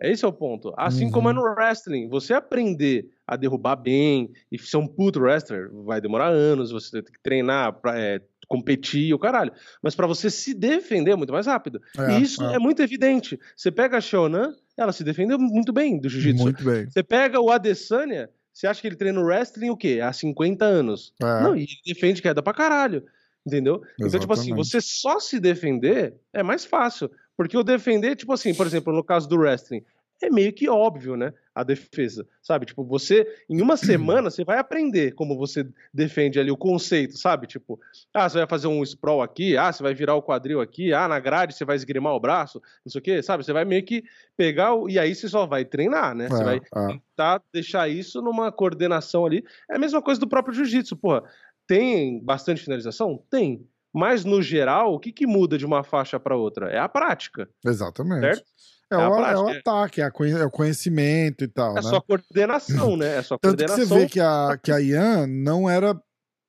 Esse 0.00 0.24
é 0.24 0.28
o 0.28 0.32
ponto. 0.32 0.72
Assim 0.78 1.06
Uhum. 1.06 1.10
como 1.10 1.28
é 1.28 1.32
no 1.32 1.42
wrestling, 1.42 2.08
você 2.08 2.32
aprender 2.32 3.10
a 3.26 3.36
derrubar 3.36 3.76
bem 3.76 4.30
e 4.50 4.58
ser 4.58 4.78
um 4.78 4.86
puto 4.86 5.20
wrestler 5.20 5.70
vai 5.84 6.00
demorar 6.00 6.28
anos, 6.28 6.70
você 6.70 7.02
tem 7.02 7.12
que 7.12 7.20
treinar, 7.22 7.74
pra, 7.74 7.98
é, 8.00 8.20
competir, 8.48 9.12
o 9.12 9.18
caralho. 9.18 9.52
Mas 9.82 9.94
pra 9.94 10.06
você 10.06 10.30
se 10.30 10.54
defender 10.54 11.12
é 11.12 11.16
muito 11.16 11.32
mais 11.32 11.46
rápido. 11.46 11.82
É, 11.98 12.18
e 12.18 12.22
isso 12.22 12.42
é. 12.42 12.54
é. 12.54 12.58
muito 12.58 12.80
evidente. 12.80 13.38
Você 13.54 13.70
pega 13.70 13.98
a 13.98 14.00
Shonan, 14.00 14.54
ela 14.76 14.92
se 14.92 15.04
defendeu 15.04 15.38
muito 15.38 15.72
bem 15.72 16.00
do 16.00 16.08
jiu-jitsu. 16.08 16.42
Muito 16.44 16.64
bem. 16.64 16.88
Você 16.88 17.02
pega 17.02 17.38
o 17.38 17.50
Adesanya, 17.50 18.30
você 18.54 18.66
acha 18.66 18.80
que 18.80 18.86
ele 18.88 18.96
treina 18.96 19.20
wrestling 19.22 19.68
o 19.68 19.76
quê? 19.76 20.00
Há 20.02 20.12
50 20.14 20.64
anos. 20.64 21.12
É. 21.22 21.42
Não, 21.42 21.54
e 21.54 21.64
ele 21.64 21.80
defende 21.94 22.22
queda 22.22 22.42
pra 22.42 22.54
caralho. 22.54 23.04
Entendeu? 23.46 23.82
Então, 23.98 24.20
tipo 24.20 24.32
assim, 24.32 24.48
Exatamente. 24.52 24.68
você 24.70 24.80
só 24.82 25.18
se 25.18 25.40
defender 25.40 26.14
é 26.32 26.42
mais 26.42 26.64
fácil. 26.64 27.10
Porque 27.40 27.56
o 27.56 27.62
defender, 27.62 28.16
tipo 28.16 28.34
assim, 28.34 28.54
por 28.54 28.66
exemplo, 28.66 28.92
no 28.92 29.02
caso 29.02 29.26
do 29.26 29.38
wrestling, 29.38 29.82
é 30.20 30.28
meio 30.28 30.52
que 30.52 30.68
óbvio, 30.68 31.16
né? 31.16 31.32
A 31.54 31.62
defesa, 31.62 32.28
sabe? 32.42 32.66
Tipo, 32.66 32.84
você, 32.84 33.26
em 33.48 33.62
uma 33.62 33.78
semana, 33.78 34.28
você 34.28 34.44
vai 34.44 34.58
aprender 34.58 35.14
como 35.14 35.38
você 35.38 35.66
defende 35.90 36.38
ali 36.38 36.50
o 36.50 36.56
conceito, 36.58 37.16
sabe? 37.16 37.46
Tipo, 37.46 37.80
ah, 38.12 38.28
você 38.28 38.36
vai 38.36 38.46
fazer 38.46 38.66
um 38.66 38.82
sprawl 38.82 39.22
aqui, 39.22 39.56
ah, 39.56 39.72
você 39.72 39.82
vai 39.82 39.94
virar 39.94 40.16
o 40.16 40.22
quadril 40.22 40.60
aqui, 40.60 40.92
ah, 40.92 41.08
na 41.08 41.18
grade 41.18 41.54
você 41.54 41.64
vai 41.64 41.76
esgrimar 41.76 42.12
o 42.12 42.20
braço, 42.20 42.60
não 42.84 42.92
sei 42.92 42.98
o 42.98 43.02
quê, 43.02 43.22
sabe? 43.22 43.42
Você 43.42 43.54
vai 43.54 43.64
meio 43.64 43.86
que 43.86 44.04
pegar, 44.36 44.74
o... 44.74 44.90
e 44.90 44.98
aí 44.98 45.14
você 45.14 45.26
só 45.26 45.46
vai 45.46 45.64
treinar, 45.64 46.14
né? 46.14 46.28
Você 46.28 46.42
É, 46.42 46.44
vai 46.44 46.56
é. 46.56 46.86
tentar 46.88 47.42
deixar 47.50 47.88
isso 47.88 48.20
numa 48.20 48.52
coordenação 48.52 49.24
ali. 49.24 49.42
É 49.70 49.76
a 49.76 49.78
mesma 49.78 50.02
coisa 50.02 50.20
do 50.20 50.28
próprio 50.28 50.52
jiu-jitsu, 50.52 50.94
porra. 50.94 51.24
Tem 51.66 52.22
bastante 52.22 52.62
finalização? 52.62 53.24
Tem. 53.30 53.66
Mas, 53.92 54.24
no 54.24 54.40
geral, 54.40 54.94
o 54.94 54.98
que, 55.00 55.12
que 55.12 55.26
muda 55.26 55.58
de 55.58 55.66
uma 55.66 55.82
faixa 55.82 56.18
para 56.20 56.36
outra? 56.36 56.68
É 56.70 56.78
a 56.78 56.88
prática. 56.88 57.48
Exatamente. 57.64 58.20
Certo? 58.20 58.44
É, 58.92 58.94
É 58.94 58.98
o, 58.98 59.24
é 59.24 59.38
o 59.38 59.48
é. 59.50 59.58
ataque, 59.58 60.00
é, 60.02 60.04
é 60.04 60.44
o 60.44 60.50
conhecimento 60.50 61.44
e 61.44 61.48
tal. 61.48 61.72
É 61.72 61.82
né? 61.82 61.82
só 61.82 62.00
coordenação, 62.00 62.96
né? 62.96 63.18
É 63.18 63.22
só 63.22 63.38
Tanto 63.42 63.56
que 63.56 63.64
coordenação. 63.66 63.86
você 63.98 64.04
vê 64.04 64.08
que 64.08 64.20
a, 64.20 64.58
que 64.62 64.72
a 64.72 64.78
Ian 64.80 65.26
não 65.26 65.68
era 65.70 65.94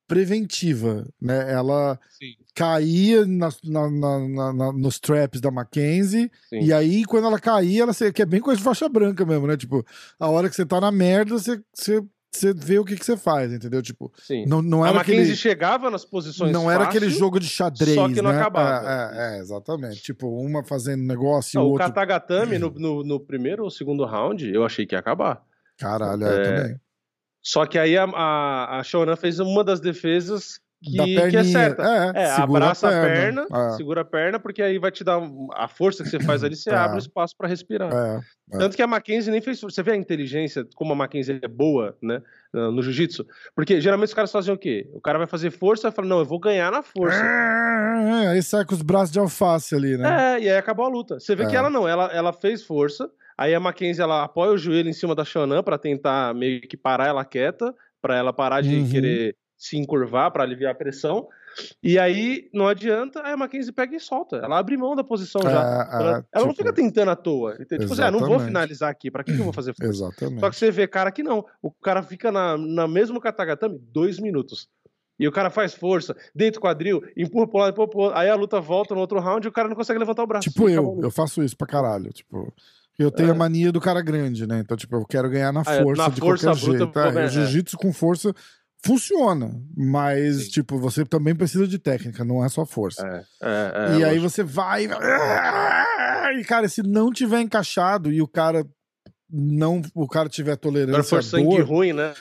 preventiva, 0.08 1.06
né? 1.20 1.50
Ela 1.52 1.98
Sim, 2.10 2.34
caía 2.54 3.24
na- 3.26 3.48
na- 3.64 3.90
na- 3.90 4.52
na- 4.52 4.72
nos 4.72 4.98
traps 5.00 5.40
da 5.40 5.50
Mackenzie, 5.50 6.30
sim. 6.50 6.60
e 6.60 6.72
aí 6.72 7.04
quando 7.04 7.26
ela 7.26 7.40
caía, 7.40 7.82
ela 7.84 7.94
que 8.12 8.20
é 8.22 8.26
bem 8.26 8.40
coisa 8.40 8.58
de 8.58 8.64
faixa 8.64 8.88
branca 8.88 9.24
mesmo, 9.24 9.46
né? 9.46 9.56
Tipo, 9.56 9.84
a 10.20 10.28
hora 10.28 10.50
que 10.50 10.56
você 10.56 10.66
tá 10.66 10.80
na 10.80 10.92
merda, 10.92 11.32
você, 11.38 11.60
você, 11.72 12.02
você 12.38 12.54
vê 12.54 12.78
o 12.78 12.84
que, 12.84 12.96
que 12.96 13.04
você 13.04 13.16
faz, 13.16 13.52
entendeu? 13.52 13.82
Tipo, 13.82 14.10
sim. 14.18 14.44
não, 14.46 14.62
não 14.62 14.82
a 14.82 14.88
era 14.88 14.96
Mackenzie 14.98 15.22
aquele. 15.22 15.36
chegava 15.36 15.90
nas 15.90 16.04
posições 16.04 16.50
Não 16.50 16.70
era 16.70 16.84
aquele 16.84 17.06
fácil. 17.06 17.18
jogo 17.20 17.38
de 17.38 17.46
xadrez, 17.46 17.94
só 17.94 18.08
que 18.08 18.22
não 18.22 18.32
né? 18.32 18.40
acabava. 18.40 18.88
É, 18.88 19.34
é, 19.34 19.36
é, 19.36 19.40
exatamente. 19.40 20.02
Tipo, 20.02 20.28
uma 20.28 20.64
fazendo 20.64 21.02
negócio 21.02 21.56
e 21.56 21.58
Não, 21.58 21.64
o 21.64 21.68
o 21.68 21.70
outro. 21.72 21.86
Katagatame, 21.86 22.58
no, 22.58 22.70
no, 22.70 23.04
no 23.04 23.20
primeiro 23.20 23.64
ou 23.64 23.70
segundo 23.70 24.04
round, 24.06 24.50
eu 24.50 24.64
achei 24.64 24.86
que 24.86 24.94
ia 24.94 24.98
acabar. 24.98 25.42
Caralho, 25.78 26.24
é, 26.24 26.40
É, 26.40 26.42
também. 26.62 26.80
Só 27.42 27.66
que 27.66 27.78
aí 27.78 27.98
a, 27.98 28.04
a, 28.04 28.78
a 28.78 28.82
Shonan 28.84 29.16
fez 29.16 29.38
uma 29.40 29.62
das 29.64 29.80
defesas 29.80 30.60
que, 30.82 31.30
que 31.30 31.36
é 31.36 31.44
certa. 31.44 31.82
É, 32.14 32.22
É, 32.24 32.30
abraça 32.32 32.88
a 32.88 32.90
perna, 32.90 33.46
É, 33.52 33.70
segura 33.76 34.00
a 34.00 34.04
perna, 34.04 34.38
porque 34.40 34.60
aí 34.62 34.78
vai 34.78 34.90
te 34.90 35.02
dar 35.04 35.20
a 35.54 35.68
força 35.68 36.02
que 36.02 36.10
você 36.10 36.20
faz 36.20 36.42
ali, 36.44 36.56
você 36.56 36.70
É. 36.70 36.74
abre 36.74 36.96
o 36.96 36.98
espaço 36.98 37.34
pra 37.36 37.48
respirar. 37.48 37.92
é. 37.92 38.20
é. 38.52 38.58
Tanto 38.58 38.76
que 38.76 38.82
a 38.82 38.86
Mackenzie 38.86 39.30
nem 39.30 39.40
fez. 39.40 39.60
Você 39.60 39.82
vê 39.82 39.92
a 39.92 39.96
inteligência, 39.96 40.66
como 40.74 40.92
a 40.92 40.96
Mackenzie 40.96 41.38
é 41.42 41.48
boa, 41.48 41.96
né? 42.02 42.20
No 42.52 42.82
jiu-jitsu. 42.82 43.24
Porque 43.54 43.80
geralmente 43.80 44.08
os 44.08 44.14
caras 44.14 44.30
fazem 44.30 44.52
o 44.52 44.58
quê? 44.58 44.86
O 44.92 45.00
cara 45.00 45.16
vai 45.16 45.26
fazer 45.26 45.50
força 45.50 45.88
e 45.88 45.92
fala, 45.92 46.06
não, 46.08 46.18
eu 46.18 46.24
vou 46.26 46.38
ganhar 46.38 46.70
na 46.70 46.82
força. 46.82 47.22
É, 47.24 48.28
aí 48.28 48.42
sai 48.42 48.64
com 48.64 48.74
os 48.74 48.82
braços 48.82 49.10
de 49.10 49.18
alface 49.18 49.74
ali, 49.74 49.96
né? 49.96 50.34
É, 50.36 50.40
e 50.40 50.48
aí 50.50 50.56
acabou 50.56 50.84
a 50.84 50.88
luta. 50.88 51.18
Você 51.20 51.34
vê 51.34 51.46
que 51.46 51.56
ela 51.56 51.70
não, 51.70 51.88
ela, 51.88 52.06
ela 52.12 52.32
fez 52.32 52.62
força. 52.64 53.08
Aí 53.38 53.54
a 53.54 53.60
Mackenzie 53.60 54.02
ela 54.02 54.22
apoia 54.24 54.52
o 54.52 54.58
joelho 54.58 54.88
em 54.90 54.92
cima 54.92 55.14
da 55.14 55.24
Shonan 55.24 55.62
pra 55.62 55.78
tentar 55.78 56.34
meio 56.34 56.60
que 56.60 56.76
parar 56.76 57.06
ela 57.08 57.24
quieta, 57.24 57.74
pra 58.00 58.16
ela 58.16 58.32
parar 58.32 58.60
de 58.60 58.74
Uhum. 58.76 58.90
querer 58.90 59.34
se 59.62 59.76
encurvar 59.78 60.32
pra 60.32 60.42
aliviar 60.42 60.72
a 60.72 60.74
pressão. 60.74 61.28
E 61.80 61.96
aí 61.96 62.48
não 62.52 62.66
adianta, 62.66 63.22
aí 63.24 63.32
a 63.32 63.36
Mackenzie 63.36 63.72
pega 63.72 63.94
e 63.94 64.00
solta. 64.00 64.38
Ela 64.38 64.58
abre 64.58 64.76
mão 64.76 64.96
da 64.96 65.04
posição 65.04 65.40
já. 65.40 65.50
É, 65.50 65.96
Ela, 65.96 66.18
é, 66.18 66.24
ela 66.32 66.46
não 66.46 66.52
tipo, 66.52 66.56
fica 66.56 66.72
tentando 66.72 67.10
à 67.12 67.16
toa. 67.16 67.56
Tipo 67.58 67.92
assim, 67.92 68.02
ah, 68.02 68.10
não 68.10 68.18
vou 68.18 68.28
Exatamente. 68.30 68.46
finalizar 68.46 68.90
aqui. 68.90 69.08
Pra 69.08 69.22
que, 69.22 69.32
que 69.32 69.38
eu 69.38 69.44
vou 69.44 69.52
fazer 69.52 69.72
força? 69.78 69.92
Exatamente. 69.92 70.40
Só 70.40 70.50
que 70.50 70.56
você 70.56 70.70
vê 70.72 70.88
cara 70.88 71.12
que 71.12 71.22
não. 71.22 71.44
O 71.62 71.70
cara 71.70 72.02
fica 72.02 72.32
na, 72.32 72.58
na 72.58 72.88
mesmo 72.88 73.20
katagatame 73.20 73.78
dois 73.78 74.18
minutos. 74.18 74.68
E 75.20 75.28
o 75.28 75.30
cara 75.30 75.50
faz 75.50 75.74
força, 75.74 76.16
deita 76.34 76.58
o 76.58 76.62
quadril, 76.62 77.00
empurra 77.16 77.46
pro 77.46 77.58
lado, 77.58 77.70
empurra 77.72 77.88
pro 77.88 78.00
outro. 78.00 78.18
Aí 78.18 78.28
a 78.28 78.34
luta 78.34 78.60
volta 78.60 78.94
no 78.94 79.00
outro 79.00 79.20
round 79.20 79.46
e 79.46 79.48
o 79.48 79.52
cara 79.52 79.68
não 79.68 79.76
consegue 79.76 80.00
levantar 80.00 80.24
o 80.24 80.26
braço. 80.26 80.50
Tipo 80.50 80.68
eu, 80.68 80.98
eu 81.00 81.10
faço 81.12 81.44
isso 81.44 81.56
pra 81.56 81.66
caralho. 81.66 82.10
Tipo, 82.12 82.52
eu 82.98 83.10
tenho 83.10 83.30
a 83.30 83.34
mania 83.34 83.70
do 83.70 83.80
cara 83.80 84.02
grande, 84.02 84.46
né? 84.46 84.60
Então, 84.60 84.76
tipo, 84.76 84.96
eu 84.96 85.04
quero 85.04 85.30
ganhar 85.30 85.52
na 85.52 85.62
Ah, 85.64 85.74
é, 85.74 85.82
força 85.82 86.02
na 86.02 86.08
de 86.08 86.20
força 86.20 86.46
qualquer 86.46 86.60
bruta 86.64 87.02
jeito. 87.02 87.18
É, 87.18 87.24
o 87.24 87.28
jiu-jitsu 87.28 87.76
com 87.76 87.92
força 87.92 88.34
funciona, 88.84 89.50
mas, 89.76 90.44
Sim. 90.44 90.50
tipo, 90.50 90.78
você 90.78 91.04
também 91.04 91.34
precisa 91.34 91.66
de 91.66 91.78
técnica, 91.78 92.24
não 92.24 92.44
é 92.44 92.48
só 92.48 92.64
força. 92.66 93.06
É, 93.06 93.24
é, 93.42 93.94
é, 93.94 93.98
e 93.98 94.04
aí 94.04 94.18
você 94.18 94.42
vai. 94.42 94.86
E, 96.38 96.44
cara, 96.44 96.68
se 96.68 96.82
não 96.82 97.10
tiver 97.12 97.40
encaixado 97.40 98.10
e 98.12 98.20
o 98.22 98.28
cara 98.28 98.64
não. 99.30 99.80
O 99.94 100.06
cara 100.06 100.28
tiver 100.28 100.52
Agora 100.52 100.60
tolerância 100.60 101.04
for 101.04 101.18
à 101.18 101.22
sangue 101.22 101.56
dor. 101.56 101.64
ruim, 101.66 101.92
né? 101.92 102.12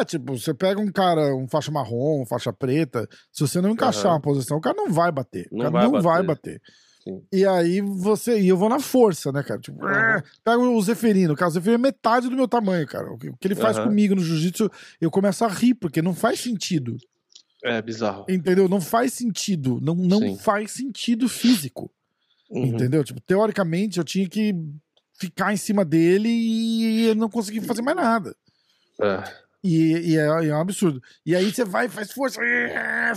É, 0.00 0.04
tipo, 0.04 0.36
você 0.38 0.52
pega 0.52 0.80
um 0.80 0.92
cara, 0.92 1.34
um 1.34 1.48
faixa 1.48 1.70
marrom, 1.72 2.22
um 2.22 2.26
faixa 2.26 2.52
preta, 2.52 3.08
se 3.32 3.40
você 3.46 3.60
não 3.60 3.70
encaixar 3.70 4.06
Aham. 4.06 4.14
uma 4.16 4.20
posição, 4.20 4.58
o 4.58 4.60
cara 4.60 4.76
não 4.76 4.90
vai 4.92 5.10
bater. 5.10 5.46
O 5.50 5.56
Não 5.56 5.64
cara 5.64 5.70
vai 5.70 5.82
não 5.84 5.92
bater. 5.92 6.04
vai 6.04 6.22
bater. 6.22 6.60
Sim. 7.10 7.22
E 7.32 7.44
aí 7.46 7.80
você. 7.80 8.40
E 8.40 8.48
eu 8.48 8.56
vou 8.56 8.68
na 8.68 8.78
força, 8.80 9.32
né, 9.32 9.42
cara? 9.42 9.60
Tipo, 9.60 9.84
Aham. 9.84 10.22
pega 10.44 10.58
o 10.58 10.82
Zeferino. 10.82 11.34
Cara, 11.34 11.48
o 11.48 11.52
Zeferino 11.52 11.76
é 11.76 11.88
metade 11.88 12.28
do 12.28 12.36
meu 12.36 12.48
tamanho, 12.48 12.86
cara. 12.86 13.12
O 13.12 13.18
que 13.18 13.28
ele 13.44 13.54
faz 13.54 13.76
Aham. 13.76 13.88
comigo 13.88 14.14
no 14.14 14.22
jiu-jitsu, 14.22 14.70
eu 15.00 15.10
começo 15.10 15.44
a 15.44 15.48
rir, 15.48 15.74
porque 15.74 16.00
não 16.00 16.14
faz 16.14 16.40
sentido. 16.40 16.96
É 17.62 17.80
bizarro. 17.82 18.24
Entendeu? 18.28 18.68
Não 18.68 18.80
faz 18.80 19.12
sentido. 19.12 19.78
Não, 19.82 19.94
não 19.94 20.20
Sim. 20.20 20.38
faz 20.38 20.70
sentido 20.70 21.28
físico. 21.28 21.90
Uhum. 22.50 22.64
Entendeu? 22.64 23.04
Tipo, 23.04 23.20
teoricamente 23.20 23.98
eu 23.98 24.04
tinha 24.04 24.28
que 24.28 24.54
ficar 25.14 25.52
em 25.52 25.56
cima 25.56 25.84
dele 25.84 26.28
e 26.28 27.06
eu 27.08 27.14
não 27.14 27.28
consegui 27.28 27.60
fazer 27.60 27.82
mais 27.82 27.96
nada. 27.96 28.34
É. 29.00 29.22
E, 29.62 30.12
e 30.12 30.16
é, 30.16 30.44
e 30.44 30.48
é 30.48 30.56
um 30.56 30.60
absurdo. 30.60 31.02
E 31.24 31.36
aí 31.36 31.52
você 31.52 31.64
vai 31.64 31.88
faz 31.88 32.10
força, 32.12 32.40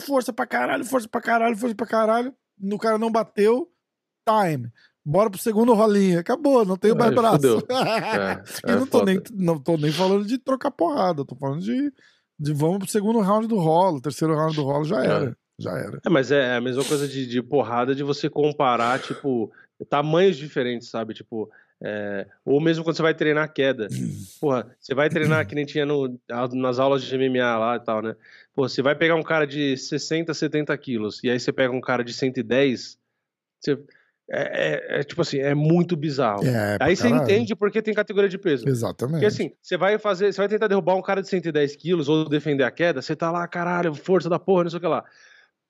força 0.05 0.33
pra 0.33 0.45
caralho, 0.45 0.83
força 0.83 1.07
pra 1.07 1.21
caralho, 1.21 1.57
força 1.57 1.73
pra 1.75 1.87
caralho. 1.87 2.35
No 2.59 2.77
cara 2.77 2.97
não 2.97 3.11
bateu, 3.11 3.71
time. 4.25 4.71
Bora 5.05 5.29
pro 5.29 5.39
segundo 5.39 5.73
rolinho. 5.73 6.19
Acabou, 6.19 6.65
não 6.65 6.77
tenho 6.77 6.95
mais 6.95 7.13
braço. 7.13 7.63
É, 7.71 8.43
e 8.67 8.71
é 8.71 8.75
não, 8.75 8.87
tô 8.87 8.99
foda. 8.99 9.11
nem, 9.11 9.21
não 9.33 9.59
tô 9.59 9.77
nem 9.77 9.91
falando 9.91 10.25
de 10.25 10.37
trocar 10.37 10.71
porrada, 10.71 11.25
tô 11.25 11.35
falando 11.35 11.61
de, 11.61 11.91
de 12.39 12.53
vamos 12.53 12.79
pro 12.79 12.87
segundo 12.87 13.19
round 13.19 13.47
do 13.47 13.57
rolo, 13.57 14.01
terceiro 14.01 14.35
round 14.35 14.55
do 14.55 14.63
rolo 14.63 14.85
já 14.85 15.03
era. 15.03 15.37
Já 15.59 15.71
era. 15.77 15.99
É, 16.05 16.09
mas 16.09 16.31
é 16.31 16.55
a 16.55 16.61
mesma 16.61 16.83
coisa 16.83 17.07
de, 17.07 17.27
de 17.27 17.41
porrada 17.41 17.93
de 17.93 18.03
você 18.03 18.29
comparar, 18.29 18.99
tipo, 18.99 19.51
tamanhos 19.89 20.37
diferentes, 20.37 20.89
sabe? 20.89 21.13
Tipo, 21.13 21.49
é, 21.81 22.25
ou 22.45 22.61
mesmo 22.61 22.83
quando 22.83 22.95
você 22.95 23.01
vai 23.01 23.13
treinar 23.13 23.51
queda. 23.51 23.87
Porra, 24.39 24.73
você 24.79 24.95
vai 24.95 25.09
treinar 25.09 25.45
que 25.45 25.53
nem 25.53 25.65
tinha 25.65 25.85
no, 25.85 26.19
nas 26.53 26.79
aulas 26.79 27.03
de 27.03 27.17
MMA 27.17 27.57
lá 27.57 27.75
e 27.75 27.79
tal, 27.81 28.01
né? 28.01 28.15
Pô, 28.55 28.67
você 28.67 28.81
vai 28.81 28.95
pegar 28.95 29.15
um 29.15 29.23
cara 29.23 29.45
de 29.45 29.75
60, 29.75 30.33
70 30.33 30.77
quilos, 30.77 31.21
e 31.23 31.29
aí 31.29 31.39
você 31.39 31.51
pega 31.51 31.73
um 31.73 31.81
cara 31.81 32.03
de 32.03 32.13
110, 32.13 32.97
você, 33.59 33.77
é, 34.29 34.97
é- 34.97 34.99
é 34.99 35.03
tipo 35.03 35.21
assim, 35.21 35.39
é 35.39 35.53
muito 35.53 35.95
bizarro. 35.95 36.45
É, 36.45 36.77
aí 36.79 36.95
você 36.95 37.03
caralho. 37.09 37.23
entende 37.23 37.55
porque 37.55 37.81
tem 37.81 37.93
categoria 37.93 38.29
de 38.29 38.37
peso. 38.37 38.67
Exatamente. 38.67 39.13
Porque 39.15 39.25
assim, 39.25 39.51
você 39.61 39.75
vai 39.77 39.97
fazer, 39.99 40.31
você 40.33 40.39
vai 40.39 40.47
tentar 40.47 40.67
derrubar 40.67 40.95
um 40.95 41.01
cara 41.01 41.21
de 41.21 41.27
110 41.27 41.75
quilos 41.75 42.07
ou 42.09 42.27
defender 42.27 42.63
a 42.63 42.71
queda, 42.71 43.01
você 43.01 43.15
tá 43.15 43.29
lá, 43.31 43.47
caralho, 43.47 43.93
força 43.93 44.29
da 44.29 44.39
porra, 44.39 44.63
não 44.63 44.69
sei 44.71 44.77
o 44.77 44.81
que 44.81 44.87
lá. 44.87 45.03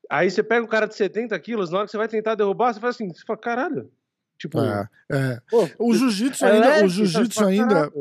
Aí 0.10 0.30
você 0.30 0.44
pega 0.44 0.64
um 0.64 0.68
cara 0.70 0.86
de 0.86 0.96
70 0.96 1.38
quilos, 1.40 1.70
na 1.72 1.78
hora 1.80 1.86
que 1.86 1.92
você 1.92 1.98
vai 1.98 2.08
tentar 2.08 2.36
derrubar, 2.36 2.74
você 2.74 2.80
faz 2.80 2.96
assim, 2.96 3.08
você 3.10 3.24
fala, 3.26 3.40
caralho. 3.40 3.90
Tipo, 4.38 4.60
É, 4.60 4.88
é. 5.12 5.40
pô, 5.50 5.68
O 5.80 5.94
jiu-jitsu 5.94 6.46
é 6.46 6.52
ainda, 6.52 6.68
leve, 6.68 6.86
o 6.86 6.90
jiu-jitsu 6.90 7.46
ainda 7.46 7.92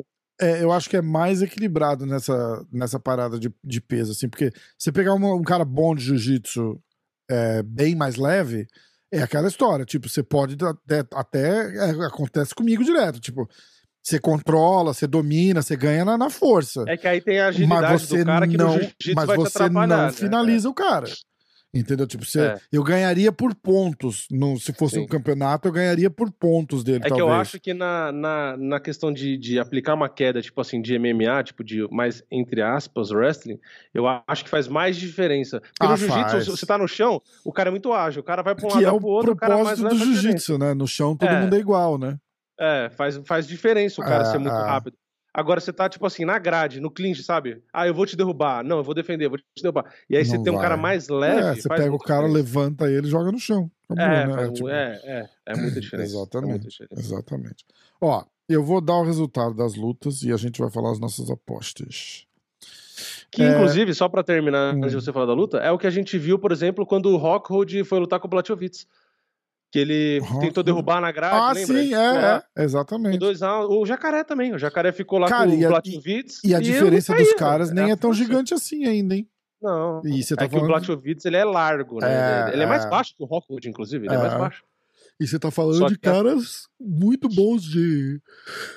é, 0.40 0.62
eu 0.62 0.72
acho 0.72 0.90
que 0.90 0.96
é 0.96 1.02
mais 1.02 1.40
equilibrado 1.40 2.04
nessa, 2.04 2.66
nessa 2.72 2.98
parada 2.98 3.38
de, 3.38 3.52
de 3.62 3.80
peso, 3.80 4.10
assim, 4.12 4.28
porque 4.28 4.50
você 4.76 4.90
pegar 4.90 5.14
uma- 5.14 5.34
um 5.34 5.42
cara 5.42 5.64
bom 5.64 5.94
de 5.94 6.02
jiu-jitsu 6.04 6.82
é, 7.30 7.62
bem 7.62 7.94
mais 7.94 8.16
leve, 8.16 8.66
É 9.12 9.22
aquela 9.22 9.46
história, 9.46 9.84
tipo, 9.84 10.08
você 10.08 10.22
pode 10.22 10.56
até, 10.64 11.04
até 11.12 11.76
é, 11.76 11.90
acontece 12.06 12.54
comigo 12.54 12.82
direto, 12.82 13.20
tipo, 13.20 13.46
você 14.02 14.18
controla, 14.18 14.94
você 14.94 15.06
domina, 15.06 15.60
você 15.62 15.76
ganha 15.76 16.04
na, 16.04 16.16
na, 16.16 16.30
força. 16.30 16.84
É 16.88 16.96
que 16.96 17.06
aí 17.06 17.20
tem 17.20 17.38
a 17.38 17.48
agilidade 17.48 17.82
mas 17.82 18.02
você 18.02 18.18
do 18.18 18.24
cara 18.24 18.48
que 18.48 18.56
não, 18.56 18.74
mas 19.14 19.26
você 19.36 19.68
não 19.68 19.86
né? 19.86 20.12
finaliza 20.12 20.68
o 20.68 20.74
cara. 20.74 21.06
Entendeu? 21.74 22.06
Tipo, 22.06 22.22
você, 22.24 22.40
É. 22.42 22.58
eu 22.70 22.82
ganharia 22.82 23.32
por 23.32 23.54
pontos. 23.54 24.26
No, 24.30 24.58
se 24.60 24.74
fosse 24.74 24.96
Sim. 24.96 25.00
um 25.02 25.06
campeonato, 25.06 25.66
eu 25.68 25.72
ganharia 25.72 26.10
por 26.10 26.30
pontos 26.30 26.84
dele, 26.84 26.98
É 26.98 27.02
que 27.04 27.08
talvez. 27.08 27.26
eu 27.28 27.32
acho 27.34 27.58
que 27.58 27.72
na, 27.72 28.12
na, 28.12 28.56
na 28.58 28.78
questão 28.80 29.10
de, 29.10 29.38
de 29.38 29.58
aplicar 29.58 29.94
uma 29.94 30.08
queda, 30.08 30.42
tipo 30.42 30.60
assim, 30.60 30.82
de 30.82 30.98
MMA, 30.98 31.42
tipo 31.42 31.64
de 31.64 31.88
mais, 31.90 32.22
entre 32.30 32.60
aspas, 32.60 33.10
wrestling, 33.10 33.58
eu 33.94 34.04
acho 34.28 34.44
que 34.44 34.50
faz 34.50 34.68
mais 34.68 34.96
diferença. 34.98 35.60
Porque 35.60 35.76
Ah, 35.80 35.88
no 35.88 35.96
jiu-jitsu, 35.96 36.50
você 36.56 36.66
tá 36.66 36.76
no 36.76 36.86
chão, 36.86 37.22
o 37.42 37.50
cara 37.52 37.70
é 37.70 37.72
muito 37.72 37.90
ágil, 37.92 38.20
o 38.20 38.24
cara 38.24 38.42
vai 38.42 38.54
pra 38.54 38.66
um 38.66 38.68
que 38.68 38.74
lado 38.74 38.86
é 38.86 38.92
o 38.92 38.98
pro 39.00 39.08
outro, 39.08 39.32
o 39.32 39.36
cara 39.36 39.56
mais 39.64 39.78
do 39.78 39.96
jiu-jitsu, 39.96 40.58
né? 40.58 40.74
No 40.74 40.86
chão 40.86 41.16
todo 41.16 41.30
É. 41.30 41.40
mundo 41.40 41.56
é 41.56 41.58
igual, 41.58 41.96
né? 41.96 42.18
É, 42.60 42.90
faz, 42.90 43.18
faz 43.24 43.46
diferença 43.48 44.00
o 44.00 44.04
cara 44.04 44.22
É, 44.22 44.26
ser 44.26 44.38
muito 44.38 44.54
é. 44.54 44.62
rápido. 44.66 44.96
Agora 45.34 45.60
você 45.60 45.72
tá, 45.72 45.88
tipo 45.88 46.04
assim, 46.04 46.24
na 46.26 46.38
grade, 46.38 46.78
no 46.78 46.90
clinch, 46.90 47.22
sabe? 47.22 47.62
Ah, 47.72 47.86
eu 47.86 47.94
vou 47.94 48.04
te 48.04 48.14
derrubar. 48.16 48.62
Não, 48.62 48.76
eu 48.78 48.84
vou 48.84 48.94
defender, 48.94 49.24
eu 49.26 49.30
vou 49.30 49.38
te 49.38 49.62
derrubar. 49.62 49.90
E 50.10 50.16
aí 50.16 50.24
você 50.24 50.36
Não 50.36 50.44
tem 50.44 50.52
um 50.52 50.56
cara 50.58 50.74
vai. 50.76 50.82
mais 50.82 51.08
leve. 51.08 51.40
é, 51.40 51.54
você 51.54 51.68
pega 51.68 51.94
o 51.94 51.98
cara, 51.98 52.26
diferença. 52.26 52.34
levanta 52.60 52.90
ele 52.90 53.06
e 53.06 53.10
joga 53.10 53.32
no 53.32 53.38
chão. 53.38 53.70
Acabou, 53.88 54.04
É, 54.14 54.26
né? 54.26 54.34
faz, 54.34 54.52
Tipo, 54.52 54.68
é, 54.68 55.00
é, 55.04 55.28
é 55.46 55.56
muita 55.56 55.80
diferença. 55.80 56.12
É 56.14 56.16
Exatamente. 56.20 56.68
diferença. 56.68 57.00
Exatamente. 57.00 57.64
Ó, 58.00 58.24
eu 58.48 58.62
vou 58.62 58.80
dar 58.82 58.96
o 58.96 59.04
resultado 59.04 59.54
das 59.54 59.74
lutas 59.74 60.22
e 60.22 60.30
a 60.32 60.36
gente 60.36 60.60
vai 60.60 60.70
falar 60.70 60.90
as 60.92 61.00
nossas 61.00 61.30
apostas. 61.30 62.26
Que, 63.30 63.42
É. 63.42 63.54
inclusive, 63.54 63.94
só 63.94 64.08
pra 64.10 64.22
terminar, 64.22 64.74
Hum. 64.74 64.78
antes 64.78 64.90
de 64.90 64.96
você 64.96 65.12
falar 65.12 65.24
da 65.26 65.32
luta, 65.32 65.56
é 65.58 65.70
o 65.70 65.78
que 65.78 65.86
a 65.86 65.90
gente 65.90 66.18
viu, 66.18 66.38
por 66.38 66.52
exemplo, 66.52 66.84
quando 66.84 67.06
o 67.06 67.16
Rockhold 67.16 67.82
foi 67.84 67.98
lutar 67.98 68.20
com 68.20 68.26
o 68.26 68.30
Blachowicz. 68.30 68.86
Que 69.72 69.78
ele 69.78 70.18
Rockhold? 70.20 70.46
tentou 70.46 70.62
derrubar 70.62 71.00
na 71.00 71.10
grade, 71.10 71.34
ah, 71.34 71.52
lembra? 71.52 71.82
sim, 71.82 71.94
é, 71.94 72.42
é, 72.58 72.62
exatamente. 72.64 73.16
Dois 73.18 73.40
rounds. 73.40 73.74
O 73.74 73.86
Jacaré 73.86 74.22
também. 74.22 74.52
O 74.54 74.58
Jacaré 74.58 74.92
ficou 74.92 75.18
lá 75.18 75.26
Cara, 75.28 75.48
com 75.48 75.54
e 75.56 75.64
o 75.64 75.66
a- 75.66 75.70
Blachowicz. 75.80 76.40
E 76.44 76.54
a 76.54 76.60
diferença 76.60 77.14
não 77.14 77.22
dos 77.24 77.32
caras 77.34 77.70
nem 77.72 77.86
a 77.86 77.88
é 77.88 77.96
tão 77.96 78.12
gigante 78.12 78.52
assim 78.52 78.84
ainda, 78.84 79.14
hein? 79.16 79.26
Não. 79.62 80.02
E 80.04 80.22
você 80.22 80.36
tá 80.36 80.44
é 80.44 80.48
que 80.48 80.54
o 80.54 80.58
falando. 80.58 80.68
Blachowicz, 80.72 81.24
ele 81.24 81.36
é 81.38 81.44
largo, 81.44 82.00
né? 82.00 82.50
É, 82.50 82.52
ele, 82.52 82.64
é 82.64 82.66
mais 82.66 82.84
é. 82.84 82.88
baixo 82.90 83.14
que 83.16 83.22
o 83.22 83.26
Rockhold, 83.26 83.66
inclusive. 83.66 84.06
Ele 84.06 84.14
é, 84.14 84.18
É. 84.18 84.20
mais 84.20 84.34
baixo. 84.34 84.62
E 85.20 85.26
você 85.26 85.38
tá 85.38 85.50
falando 85.50 85.86
de 85.88 85.96
caras 85.98 86.66
muito 86.80 87.28
bons 87.28 87.62
de, 87.62 88.20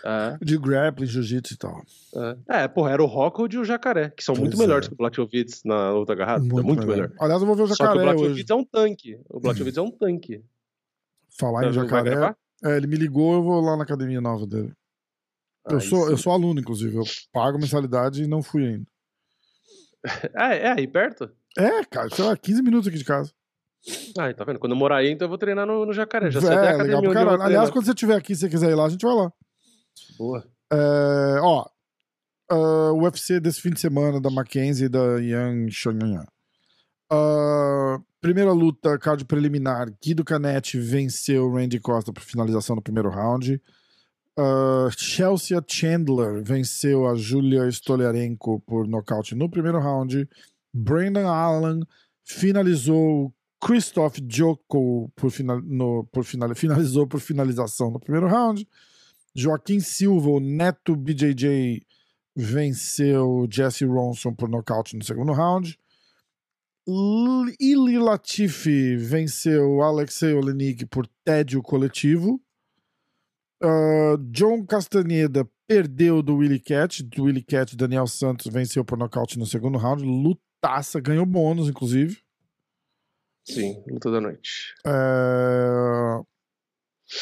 É, 0.06 0.38
de 0.42 0.58
grappling, 0.58 1.08
jiu-jitsu 1.08 1.56
e 1.56 1.58
tal. 1.58 1.82
é. 2.50 2.64
é, 2.64 2.68
porra, 2.68 2.92
era 2.92 3.02
o 3.04 3.06
Rockhold 3.08 3.56
e 3.56 3.60
o 3.60 3.66
Jacaré, 3.66 4.12
que 4.16 4.24
são 4.24 4.36
muito 4.36 4.56
Pois 4.56 4.60
melhores 4.68 4.86
é. 4.86 4.90
que 4.90 4.94
o 4.94 4.98
Blachowicz 4.98 5.62
na 5.66 5.92
luta 5.92 6.14
agarrada. 6.14 6.44
Muito, 6.44 6.64
muito 6.64 6.86
melhor. 6.88 7.12
Aliás, 7.20 7.42
eu 7.42 7.48
vou 7.48 7.56
ver 7.56 7.64
o 7.64 7.68
Só 7.68 7.76
que 7.76 7.84
o 7.84 7.86
jacaré 7.88 8.12
hoje. 8.12 8.18
Blachowicz 8.20 8.50
é 8.50 8.56
um 8.56 8.64
tanque. 8.64 9.20
O 9.30 9.40
Blachowicz 9.40 9.78
é 9.78 9.82
um 9.82 9.92
tanque. 9.92 10.44
Falar 11.38 11.64
em 11.64 11.72
Vai 11.72 11.74
jacaré. 11.74 12.36
É, 12.64 12.78
ele 12.78 12.88
me 12.88 12.96
ligou, 12.96 13.34
eu 13.36 13.44
vou 13.44 13.62
lá 13.62 13.76
na 13.76 13.84
academia 13.84 14.22
nova 14.22 14.46
dele. 14.48 14.74
Eu 15.68 15.78
Aí 15.78 15.82
sou, 15.82 16.10
eu 16.10 16.18
sou 16.18 16.32
aluno, 16.32 16.60
inclusive. 16.60 16.96
Eu 16.96 17.04
pago 17.34 17.58
mensalidade 17.58 18.24
e 18.24 18.28
não 18.28 18.42
fui 18.42 18.66
ainda. 18.66 18.86
É, 20.36 20.68
é 20.68 20.72
aí 20.72 20.88
perto? 20.88 21.32
É, 21.58 21.84
cara, 21.86 22.10
sei 22.12 22.24
lá, 22.24 22.38
15 22.38 22.62
minutos 22.62 22.88
aqui 22.88 22.98
de 22.98 23.04
casa. 23.04 23.32
Ah, 24.18 24.32
tá 24.34 24.44
vendo? 24.44 24.60
Quando 24.60 24.74
eu 24.74 24.78
morar 24.78 24.98
aí, 24.98 25.10
então 25.10 25.26
eu 25.26 25.30
vou 25.30 25.38
treinar 25.38 25.66
no, 25.66 25.84
no 25.84 25.94
Jacaré. 25.94 26.30
Já 26.30 26.40
é, 26.40 26.42
sei 26.44 26.52
até 26.52 26.70
a 26.70 26.84
legal 26.84 27.00
academia 27.00 27.34
eu. 27.34 27.42
Aliás, 27.42 27.70
quando 27.72 27.86
você 27.86 27.92
estiver 27.92 28.16
aqui 28.16 28.34
e 28.34 28.36
você 28.36 28.48
quiser 28.48 28.70
ir 28.70 28.76
lá, 28.76 28.86
a 28.86 28.90
gente 28.90 29.04
vai 29.04 29.16
lá. 29.16 29.32
Boa. 30.18 30.48
É, 30.72 31.40
ó, 31.42 31.66
ah, 32.50 32.92
o 32.94 33.04
UFC 33.04 33.40
desse 33.40 33.62
fim 33.62 33.72
de 33.72 33.80
semana 33.80 34.22
da 34.22 34.30
Mackenzie 34.30 34.86
e 34.86 34.90
da 34.90 35.20
Yang 35.20 35.72
Xiangyan. 35.72 36.26
Ah, 37.12 38.00
primeira 38.26 38.52
luta, 38.52 38.98
card 38.98 39.24
preliminar. 39.26 39.88
Guido 40.04 40.26
Canetti 40.26 40.80
venceu 40.80 41.48
Randy 41.52 41.80
Costa 41.80 42.12
por 42.12 42.24
finalização 42.24 42.76
no 42.76 42.82
primeiro 42.82 43.08
round. 43.08 43.62
Ah, 44.36 44.90
Chelsea 44.98 45.64
Chandler 45.68 46.44
venceu 46.44 47.08
a 47.08 47.14
Julia 47.14 47.70
Stoliarenko 47.70 48.60
por 48.62 48.88
nocaute 48.88 49.36
no 49.36 49.48
primeiro 49.48 49.80
round. 49.80 50.28
Brandon 50.74 51.28
Allen 51.28 51.84
finalizou 52.24 53.32
Christoph 53.64 54.18
Joko 54.28 55.12
por, 55.16 55.30
final, 55.30 55.62
no, 55.62 56.04
por 56.12 56.24
final, 56.24 56.56
finalizou 56.56 57.06
por 57.06 57.20
finalização 57.20 57.92
no 57.92 58.00
primeiro 58.00 58.28
round. 58.28 58.68
Joaquim 59.36 59.80
Silva, 59.80 60.30
o 60.30 60.40
neto 60.40 60.96
BJJ, 60.96 61.86
venceu 62.36 63.48
Jesse 63.52 63.86
Ronson 63.86 64.34
por 64.34 64.50
nocaute 64.50 64.98
no 64.98 65.04
segundo 65.04 65.32
round. 65.32 65.78
Ili 66.88 67.98
Latifi 67.98 68.96
venceu 68.96 69.82
Alexei 69.82 70.34
Olenik 70.34 70.86
por 70.86 71.08
tédio 71.24 71.62
coletivo. 71.62 72.40
Ah, 73.62 74.18
John 74.32 74.66
Castaneda 74.66 75.50
perdeu 75.68 76.22
do 76.22 76.38
Willy 76.38 76.60
Cat. 76.60 77.02
Do 77.04 77.24
Willy 77.24 77.44
Cat, 77.44 77.76
Daniel 77.76 78.08
Santos 78.08 78.52
venceu 78.52 78.86
por 78.86 78.98
nocaute 78.98 79.40
no 79.40 79.46
segundo 79.46 79.78
round. 79.78 80.04
Lutaça, 80.04 81.00
ganhou 81.00 81.26
bônus, 81.26 81.68
inclusive. 81.68 82.20
Sim, 83.48 83.84
luta 83.88 84.12
da 84.12 84.22
noite. 84.22 84.74
É, 84.86 86.22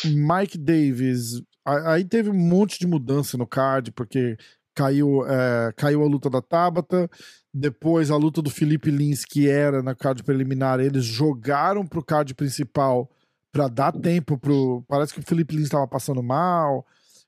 Mike 0.05 0.57
Davis. 0.57 1.41
Aí 1.65 2.03
teve 2.03 2.29
um 2.29 2.37
monte 2.37 2.77
de 2.79 2.87
mudança 2.87 3.37
no 3.37 3.47
card, 3.47 3.91
porque 3.93 4.37
caiu, 4.73 5.25
é, 5.27 5.71
caiu 5.75 6.03
a 6.03 6.07
luta 6.07 6.29
da 6.29 6.41
Tabata. 6.41 7.09
Depois 7.53 8.09
a 8.09 8.17
luta 8.17 8.41
do 8.41 8.49
Felipe 8.49 8.89
Lins, 8.89 9.23
que 9.25 9.47
era 9.47 9.83
na 9.83 9.93
card 9.93 10.23
preliminar, 10.23 10.79
eles 10.79 11.05
jogaram 11.05 11.85
pro 11.85 12.03
card 12.03 12.33
principal 12.33 13.09
para 13.51 13.67
dar 13.67 13.91
tempo 13.91 14.37
pro. 14.37 14.83
Parece 14.87 15.13
que 15.13 15.19
o 15.19 15.23
Felipe 15.23 15.55
Lins 15.55 15.65
estava 15.65 15.87
passando 15.87 16.23
mal. 16.23 16.85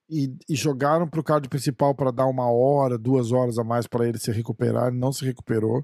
E, 0.08 0.32
e 0.48 0.56
jogaram 0.56 1.08
pro 1.08 1.24
card 1.24 1.50
principal 1.50 1.96
para 1.96 2.12
dar 2.12 2.28
uma 2.28 2.48
hora, 2.48 2.96
duas 2.96 3.32
horas 3.32 3.58
a 3.58 3.64
mais 3.64 3.88
para 3.88 4.08
ele 4.08 4.20
se 4.20 4.32
recuperar. 4.32 4.88
Ele 4.88 5.00
não 5.00 5.12
se 5.12 5.26
recuperou. 5.26 5.84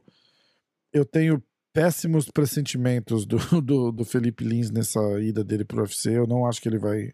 Eu 0.94 1.04
tenho 1.04 1.42
péssimos 1.74 2.30
pressentimentos 2.30 3.26
do, 3.26 3.38
do, 3.62 3.92
do 3.92 4.06
Felipe 4.06 4.44
Lins 4.44 4.70
nessa 4.70 5.00
ida 5.20 5.44
dele 5.44 5.66
pro 5.66 5.82
UFC. 5.82 6.18
Eu 6.18 6.28
não 6.28 6.46
acho 6.46 6.62
que 6.62 6.70
ele 6.70 6.78
vai 6.78 7.12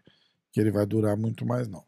que 0.52 0.60
ele 0.60 0.70
vai 0.70 0.86
durar 0.86 1.16
muito 1.16 1.46
mais, 1.46 1.68
não. 1.68 1.87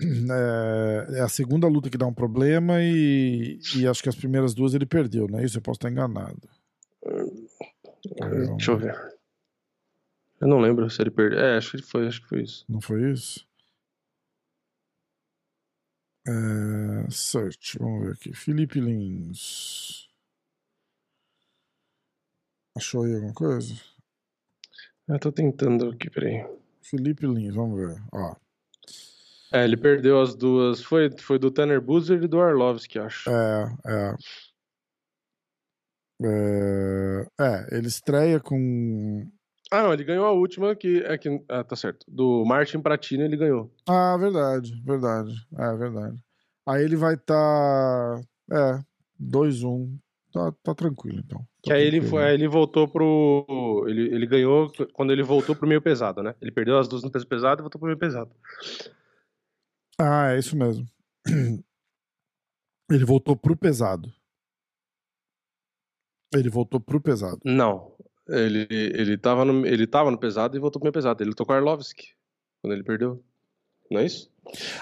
É, 0.30 1.18
é 1.18 1.20
a 1.20 1.28
segunda 1.28 1.66
luta 1.66 1.90
que 1.90 1.98
dá 1.98 2.06
um 2.06 2.14
problema 2.14 2.80
e, 2.80 3.58
e 3.76 3.86
acho 3.86 4.02
que 4.02 4.08
as 4.08 4.14
primeiras 4.14 4.54
duas 4.54 4.72
ele 4.72 4.86
perdeu, 4.86 5.26
não 5.26 5.40
é 5.40 5.44
isso? 5.44 5.58
Eu 5.58 5.62
posso 5.62 5.78
estar 5.78 5.90
enganado. 5.90 6.48
É, 7.04 8.46
Deixa 8.54 8.70
eu 8.70 8.78
ver. 8.78 9.18
Eu 10.40 10.46
não 10.46 10.60
lembro 10.60 10.88
se 10.88 11.02
ele 11.02 11.10
perdeu. 11.10 11.40
É, 11.40 11.56
acho 11.56 11.76
que 11.76 11.82
foi, 11.82 12.06
acho 12.06 12.22
que 12.22 12.28
foi 12.28 12.42
isso. 12.42 12.64
Não 12.68 12.80
foi 12.80 13.10
isso? 13.10 13.44
É, 16.26 17.10
search, 17.10 17.78
vamos 17.78 18.06
ver 18.06 18.12
aqui. 18.12 18.32
Felipe 18.32 18.80
Lins. 18.80 20.08
Achou 22.76 23.02
aí 23.02 23.14
alguma 23.14 23.34
coisa? 23.34 23.74
Eu 25.08 25.18
tô 25.18 25.32
tentando 25.32 25.90
aqui, 25.90 26.08
peraí. 26.10 26.46
Felipe 26.82 27.26
Lins, 27.26 27.54
vamos 27.54 27.80
ver. 27.80 28.00
Ó, 28.12 28.36
É, 29.52 29.64
ele 29.64 29.76
perdeu 29.76 30.20
as 30.20 30.34
duas. 30.34 30.82
Foi, 30.82 31.10
foi 31.18 31.38
do 31.38 31.50
Tanner 31.50 31.80
Boozer 31.80 32.22
e 32.22 32.28
do 32.28 32.40
Arlovski, 32.40 32.98
acho. 32.98 33.30
é, 33.30 33.76
é. 33.86 34.14
É, 36.20 37.26
é, 37.40 37.76
ele 37.76 37.86
estreia 37.86 38.40
com. 38.40 39.24
Ah, 39.70 39.82
não, 39.82 39.92
ele 39.92 40.04
ganhou 40.04 40.26
a 40.26 40.32
última 40.32 40.74
que. 40.74 40.98
É 41.04 41.16
que 41.16 41.40
ah, 41.48 41.62
tá 41.62 41.76
certo. 41.76 42.04
Do 42.08 42.44
Martin 42.44 42.80
Pratino 42.80 43.22
ele 43.22 43.36
ganhou. 43.36 43.70
Ah, 43.88 44.16
verdade, 44.16 44.72
verdade. 44.84 45.32
É, 45.56 45.76
verdade. 45.76 46.18
Aí 46.66 46.82
ele 46.82 46.96
vai 46.96 47.14
estar. 47.14 48.20
é, 48.50 48.80
2-1. 49.20 49.96
Tá, 50.32 50.52
tá 50.62 50.74
tranquilo, 50.74 51.20
então. 51.24 51.38
Tá 51.38 51.46
Que 51.62 51.72
aí 51.72 51.86
ele, 51.86 52.02
foi, 52.02 52.22
aí 52.22 52.34
ele 52.34 52.48
voltou 52.48 52.86
pro. 52.86 53.84
Ele, 53.88 54.14
ele 54.14 54.26
ganhou 54.26 54.70
quando 54.92 55.12
ele 55.12 55.22
voltou 55.22 55.54
pro 55.54 55.68
meio 55.68 55.80
pesado, 55.80 56.22
né? 56.22 56.34
Ele 56.40 56.50
perdeu 56.50 56.78
as 56.78 56.88
duas 56.88 57.02
no 57.02 57.10
peso 57.10 57.26
pesado 57.26 57.60
e 57.60 57.62
voltou 57.62 57.78
pro 57.78 57.86
meio 57.86 57.98
pesado. 57.98 58.30
Ah, 60.00 60.32
é 60.32 60.38
isso 60.38 60.56
mesmo. 60.56 60.86
Ele 62.90 63.04
voltou 63.04 63.36
pro 63.36 63.56
pesado. 63.56 64.12
Ele 66.32 66.48
voltou 66.48 66.80
pro 66.80 67.00
pesado. 67.00 67.40
Não. 67.44 67.92
Ele, 68.28 68.66
ele, 68.70 69.16
tava 69.16 69.44
no, 69.44 69.66
ele 69.66 69.86
tava 69.86 70.10
no 70.10 70.18
pesado 70.18 70.56
e 70.56 70.60
voltou 70.60 70.78
pro 70.80 70.86
meio 70.86 70.92
pesado. 70.92 71.22
Ele 71.22 71.30
lutou 71.30 71.44
com 71.44 71.52
o 71.52 71.56
Arlovski 71.56 72.08
quando 72.62 72.74
ele 72.74 72.84
perdeu. 72.84 73.22
Não 73.90 74.00
é 74.00 74.06
isso? 74.06 74.30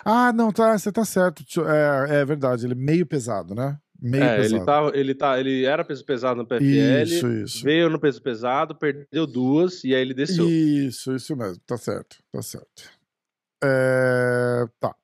Ah, 0.05 0.33
não, 0.33 0.53
tá, 0.53 0.77
você 0.77 0.91
tá 0.91 1.05
certo. 1.05 1.45
É, 1.65 2.21
é 2.21 2.25
verdade, 2.25 2.67
ele 2.67 2.73
é 2.73 2.77
meio 2.77 3.07
pesado, 3.07 3.55
né? 3.55 3.79
Meio 4.01 4.25
é, 4.25 4.37
pesado. 4.37 4.57
ele, 4.57 4.65
tava, 4.65 4.97
ele, 4.97 5.15
tá, 5.15 5.41
ele 5.41 5.65
era 5.65 5.85
peso 5.85 6.05
pesado 6.05 6.43
no 6.43 6.47
PFL, 6.47 7.03
Isso, 7.03 7.33
isso. 7.33 7.65
veio 7.65 7.89
no 7.89 7.99
peso 7.99 8.21
pesado, 8.21 8.75
perdeu 8.75 9.27
duas 9.27 9.83
e 9.85 9.95
aí 9.95 10.03
ele 10.03 10.13
desceu. 10.13 10.49
Isso, 10.49 11.15
isso 11.15 11.35
mesmo. 11.37 11.63
Tá 11.67 11.77
certo, 11.77 12.19
tá 12.31 12.43
certo. 12.43 12.91
É, 13.65 14.67
tá. 14.79 14.95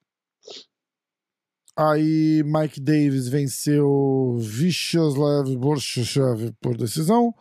Aí 1.77 2.43
Mike 2.45 2.81
Davis 2.81 3.29
venceu 3.29 4.37
Vyacheslav 4.39 5.57
Borshachev 5.57 6.53
por 6.61 6.77
decisão. 6.77 7.35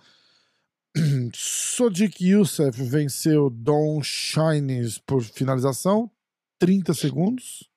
Sodiq 1.33 2.23
Youssef 2.23 2.81
venceu 2.81 3.49
Don 3.49 4.01
Shines 4.01 4.97
por 4.97 5.21
finalização, 5.21 6.09
30 6.59 6.93
segundos. 6.93 7.69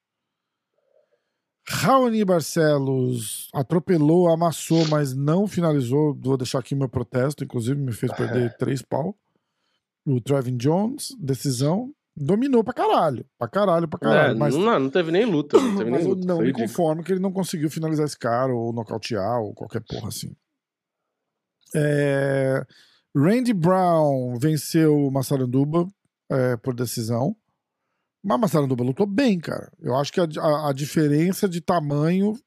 Raoni 1.67 2.25
Barcelos 2.25 3.49
atropelou, 3.53 4.29
amassou, 4.29 4.87
mas 4.89 5.15
não 5.15 5.47
finalizou. 5.47 6.15
Vou 6.15 6.37
deixar 6.37 6.59
aqui 6.59 6.75
meu 6.75 6.89
protesto, 6.89 7.43
inclusive 7.43 7.81
me 7.81 7.93
fez 7.93 8.13
perder 8.13 8.55
três 8.59 8.83
pau. 8.83 9.17
O 10.07 10.21
Trevin 10.21 10.57
Jones, 10.59 11.17
decisão, 11.19 11.95
dominou 12.17 12.62
pra 12.65 12.73
caralho. 12.73 13.27
Pra 13.39 13.49
caralho, 13.49 13.89
pra 13.89 13.99
caralho. 13.99 14.33
É, 14.33 14.39
mas 14.39 14.55
não, 14.57 14.79
não 14.81 14.91
teve 14.91 15.11
nem 15.11 15.25
luta. 15.25 15.61
Não 15.61 15.77
teve 15.79 15.91
mas 15.91 16.01
nem 16.03 16.11
eu 16.11 16.15
luta. 16.17 16.27
não 16.27 16.39
me 16.41 16.53
conformo 16.53 17.03
que 17.03 17.12
ele 17.12 17.21
não 17.21 17.33
conseguiu 17.33 17.69
finalizar 17.71 18.07
esse 18.07 18.19
cara, 18.19 18.55
ou 18.55 18.73
nocautear, 18.73 19.41
ou 19.41 19.53
qualquer 19.55 19.83
porra 19.83 20.09
assim. 20.09 20.35
É, 21.75 22.65
Randy 23.17 23.53
Brown 23.53 24.37
venceu 24.39 24.97
o 24.97 25.11
Massaranduba 25.11 25.87
é, 26.31 26.57
por 26.57 26.75
decisão. 26.75 27.37
Mas 28.23 28.41
Massaranduba 28.41 28.85
lutou 28.85 29.07
bem, 29.07 29.39
cara. 29.39 29.71
Eu 29.81 29.95
acho 29.97 30.12
que 30.12 30.21
a, 30.21 30.25
a- 30.41 30.71
a 30.71 30.73
diferença 30.73 31.49
de 31.49 31.61
tamanho 31.61 32.39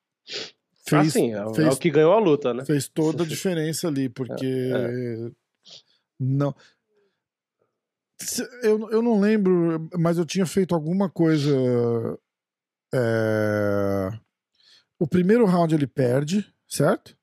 fez, 0.87 1.07
ah, 1.07 1.09
sim, 1.11 1.33
é, 1.33 1.45
o- 1.45 1.61
é 1.61 1.69
o 1.69 1.77
que 1.77 1.89
ganhou 1.91 2.13
a 2.13 2.19
luta, 2.19 2.53
né? 2.53 2.65
fez 2.65 2.87
toda 2.87 3.23
a 3.23 3.27
diferença 3.27 3.87
ali, 3.87 4.09
porque 4.09 4.71
não. 6.19 6.55
Eu, 8.63 8.89
eu 8.89 9.01
não 9.01 9.19
lembro, 9.19 9.87
mas 9.97 10.17
eu 10.17 10.25
tinha 10.25 10.45
feito 10.45 10.73
alguma 10.73 11.09
coisa. 11.09 11.51
é, 12.93 14.09
O 14.99 15.07
primeiro 15.07 15.45
round 15.45 15.73
ele 15.75 15.87
perde, 15.87 16.51
certo? 16.67 17.15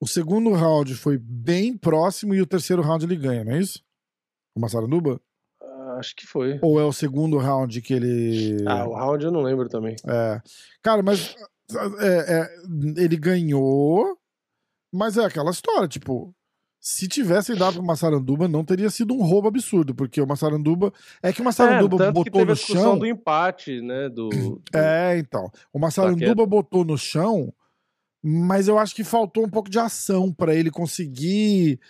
O 0.00 0.06
segundo 0.06 0.52
round 0.52 0.94
foi 0.94 1.16
bem 1.18 1.76
próximo 1.76 2.34
e 2.34 2.40
o 2.40 2.46
terceiro 2.46 2.82
round 2.82 3.04
ele 3.04 3.16
ganha, 3.16 3.42
não 3.44 3.52
é 3.52 3.58
isso? 3.60 3.82
O 4.54 4.60
Massaranduba? 4.60 5.20
Ah, 5.62 5.96
Acho 5.98 6.14
que 6.14 6.26
foi. 6.26 6.58
Ou 6.62 6.78
é 6.78 6.84
o 6.84 6.92
segundo 6.92 7.38
round 7.38 7.80
que 7.80 7.94
ele. 7.94 8.64
Ah, 8.68 8.86
o 8.86 8.94
round 8.94 9.24
eu 9.24 9.32
não 9.32 9.40
lembro 9.42 9.68
também. 9.68 9.96
É. 10.06 10.40
Cara, 10.82 11.02
mas 11.02 11.34
é, 12.00 12.40
é, 12.42 12.56
ele 13.02 13.16
ganhou, 13.16 14.16
mas 14.92 15.16
é 15.16 15.24
aquela 15.24 15.50
história, 15.50 15.88
tipo, 15.88 16.34
se 16.86 17.08
tivessem 17.08 17.56
dado 17.56 17.76
pro 17.76 17.82
Massaranduba, 17.82 18.46
não 18.46 18.62
teria 18.62 18.90
sido 18.90 19.14
um 19.14 19.22
roubo 19.22 19.48
absurdo, 19.48 19.94
porque 19.94 20.20
o 20.20 20.26
Massaranduba. 20.26 20.92
É 21.22 21.32
que 21.32 21.40
o 21.40 21.44
Massaranduba 21.44 21.94
é, 21.96 21.98
tanto 21.98 22.22
que 22.24 22.30
botou 22.30 22.40
teve 22.40 22.44
no 22.44 22.52
a 22.52 22.56
chão. 22.56 22.98
do 22.98 23.06
empate, 23.06 23.80
né? 23.80 24.10
Do, 24.10 24.28
do- 24.28 24.62
É, 24.74 25.16
então. 25.16 25.50
O 25.72 25.78
Massaranduba 25.78 26.26
Paqueta. 26.26 26.46
botou 26.46 26.84
no 26.84 26.98
chão, 26.98 27.50
mas 28.22 28.68
eu 28.68 28.78
acho 28.78 28.94
que 28.94 29.02
faltou 29.02 29.46
um 29.46 29.48
pouco 29.48 29.70
de 29.70 29.78
ação 29.78 30.30
pra 30.30 30.54
ele 30.54 30.70
conseguir 30.70 31.80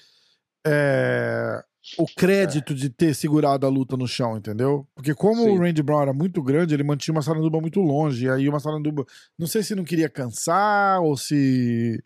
é, 0.64 1.60
o 1.98 2.06
crédito 2.16 2.72
de 2.72 2.88
ter 2.88 3.14
segurado 3.16 3.66
a 3.66 3.68
luta 3.68 3.96
no 3.96 4.06
chão, 4.06 4.36
entendeu? 4.36 4.86
Porque 4.94 5.12
como 5.12 5.42
Sim. 5.42 5.50
o 5.50 5.60
Randy 5.60 5.82
Brown 5.82 6.02
era 6.02 6.12
muito 6.12 6.40
grande, 6.40 6.72
ele 6.72 6.84
mantinha 6.84 7.12
o 7.12 7.16
Massaranduba 7.16 7.60
muito 7.60 7.80
longe. 7.80 8.26
E 8.26 8.30
aí 8.30 8.48
o 8.48 8.52
Massaranduba, 8.52 9.04
não 9.36 9.48
sei 9.48 9.64
se 9.64 9.74
não 9.74 9.82
queria 9.82 10.08
cansar 10.08 11.00
ou 11.02 11.16
se 11.16 12.00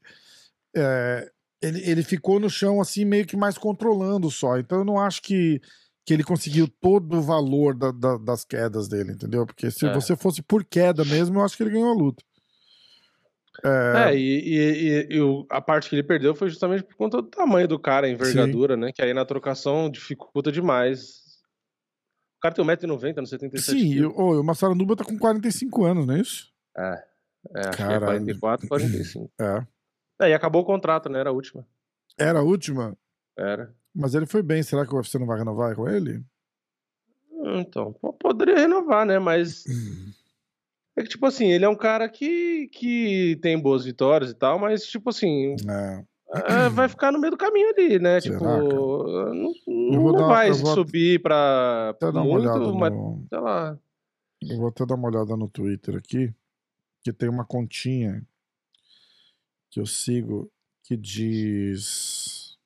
é, 0.74 1.30
ele, 1.62 1.80
ele 1.90 2.02
ficou 2.02 2.38
no 2.40 2.48
chão 2.50 2.80
assim 2.80 3.04
meio 3.04 3.26
que 3.26 3.36
mais 3.36 3.56
controlando 3.58 4.30
só. 4.30 4.58
Então 4.58 4.78
eu 4.78 4.84
não 4.84 4.98
acho 4.98 5.22
que 5.22 5.60
que 6.06 6.14
ele 6.14 6.24
conseguiu 6.24 6.66
todo 6.80 7.18
o 7.18 7.22
valor 7.22 7.74
da- 7.76 7.90
da- 7.92 8.16
das 8.16 8.42
quedas 8.42 8.88
dele, 8.88 9.12
entendeu? 9.12 9.44
Porque 9.44 9.70
se 9.70 9.84
É. 9.86 9.92
você 9.92 10.16
fosse 10.16 10.40
por 10.40 10.64
queda 10.64 11.04
mesmo, 11.04 11.38
eu 11.38 11.44
acho 11.44 11.54
que 11.54 11.62
ele 11.62 11.72
ganhou 11.72 11.90
a 11.90 11.94
luta. 11.94 12.24
É, 13.62 14.14
e, 14.14 14.38
e- 14.38 14.88
e- 14.88 15.18
e 15.18 15.46
a 15.50 15.60
parte 15.60 15.90
que 15.90 15.96
ele 15.96 16.02
perdeu 16.04 16.34
foi 16.34 16.48
justamente 16.48 16.84
por 16.84 16.94
conta 16.96 17.20
do 17.20 17.28
tamanho 17.28 17.66
do 17.68 17.78
cara, 17.78 18.06
a 18.06 18.10
envergadura, 18.10 18.74
né? 18.76 18.90
Que 18.90 19.02
aí 19.02 19.12
na 19.12 19.24
trocação 19.26 19.90
dificulta 19.90 20.50
demais. 20.52 21.18
O 22.36 22.40
cara 22.40 22.54
tem 22.54 22.64
1,90m 22.64 23.20
no 23.20 23.26
77 23.26 23.78
Sim, 23.78 23.86
e 23.90 23.94
quilos. 23.96 24.14
o, 24.16 24.42
Massaranduba 24.44 24.94
tá 24.96 25.04
com 25.04 25.18
45 25.18 25.84
anos, 25.84 26.06
não 26.06 26.14
é 26.14 26.20
isso? 26.20 26.52
É, 26.76 26.82
é, 27.56 27.60
acho 27.68 27.76
que 27.76 27.82
é 27.82 27.86
Caralho. 27.86 28.00
44, 28.06 28.68
45. 28.68 29.30
É. 29.40 29.66
É, 30.20 30.30
e 30.30 30.34
acabou 30.34 30.62
o 30.62 30.66
contrato, 30.66 31.08
né? 31.08 31.20
Era 31.20 31.30
a 31.30 31.32
última. 31.32 31.66
Era 32.18 32.40
a 32.40 32.42
última, 32.42 32.96
Era. 33.36 33.72
mas 33.94 34.14
ele 34.14 34.26
foi 34.26 34.42
bem. 34.42 34.62
Será 34.62 34.84
que 34.86 34.92
o 34.92 34.96
UFC 34.96 35.18
não 35.18 35.26
vai 35.26 35.38
renovar 35.38 35.74
com 35.76 35.88
ele? 35.88 36.22
Então, 37.56 37.92
po- 37.92 38.12
poderia 38.12 38.56
renovar, 38.56 39.06
né? 39.06 39.18
Mas. 39.18 39.64
É 40.96 41.02
que, 41.04 41.10
tipo 41.10 41.26
assim, 41.26 41.46
ele 41.46 41.64
é 41.64 41.68
um 41.68 41.76
cara 41.76 42.08
que, 42.08 42.66
que 42.72 43.38
tem 43.40 43.56
boas 43.56 43.84
vitórias 43.84 44.32
e 44.32 44.34
tal, 44.34 44.58
mas, 44.58 44.82
tipo 44.84 45.10
assim, 45.10 45.54
É. 45.70 46.04
é, 46.64 46.68
vai 46.68 46.88
ficar 46.88 47.12
no 47.12 47.20
meio 47.20 47.30
do 47.30 47.36
caminho 47.36 47.68
ali, 47.70 48.00
né? 48.00 48.20
Será, 48.20 48.34
tipo, 48.34 48.44
cara? 48.44 49.32
não, 49.32 49.52
não 49.68 50.12
dar- 50.12 50.26
vai 50.26 50.50
vou 50.50 50.74
subir 50.74 51.22
pra 51.22 51.90
Até 51.90 52.10
muito, 52.10 52.74
mas, 52.74 52.92
no. 52.92 53.24
sei 53.28 53.38
lá. 53.38 53.78
Eu 54.42 54.56
vou 54.56 54.66
até 54.70 54.84
dar 54.84 54.96
uma 54.96 55.06
olhada 55.08 55.36
no 55.36 55.48
Twitter 55.48 55.94
aqui, 55.94 56.34
que 57.04 57.12
tem 57.12 57.28
uma 57.28 57.44
continha 57.44 58.20
que 59.70 59.80
eu 59.80 59.86
sigo 59.86 60.50
que 60.84 60.96
diz. 60.96 62.56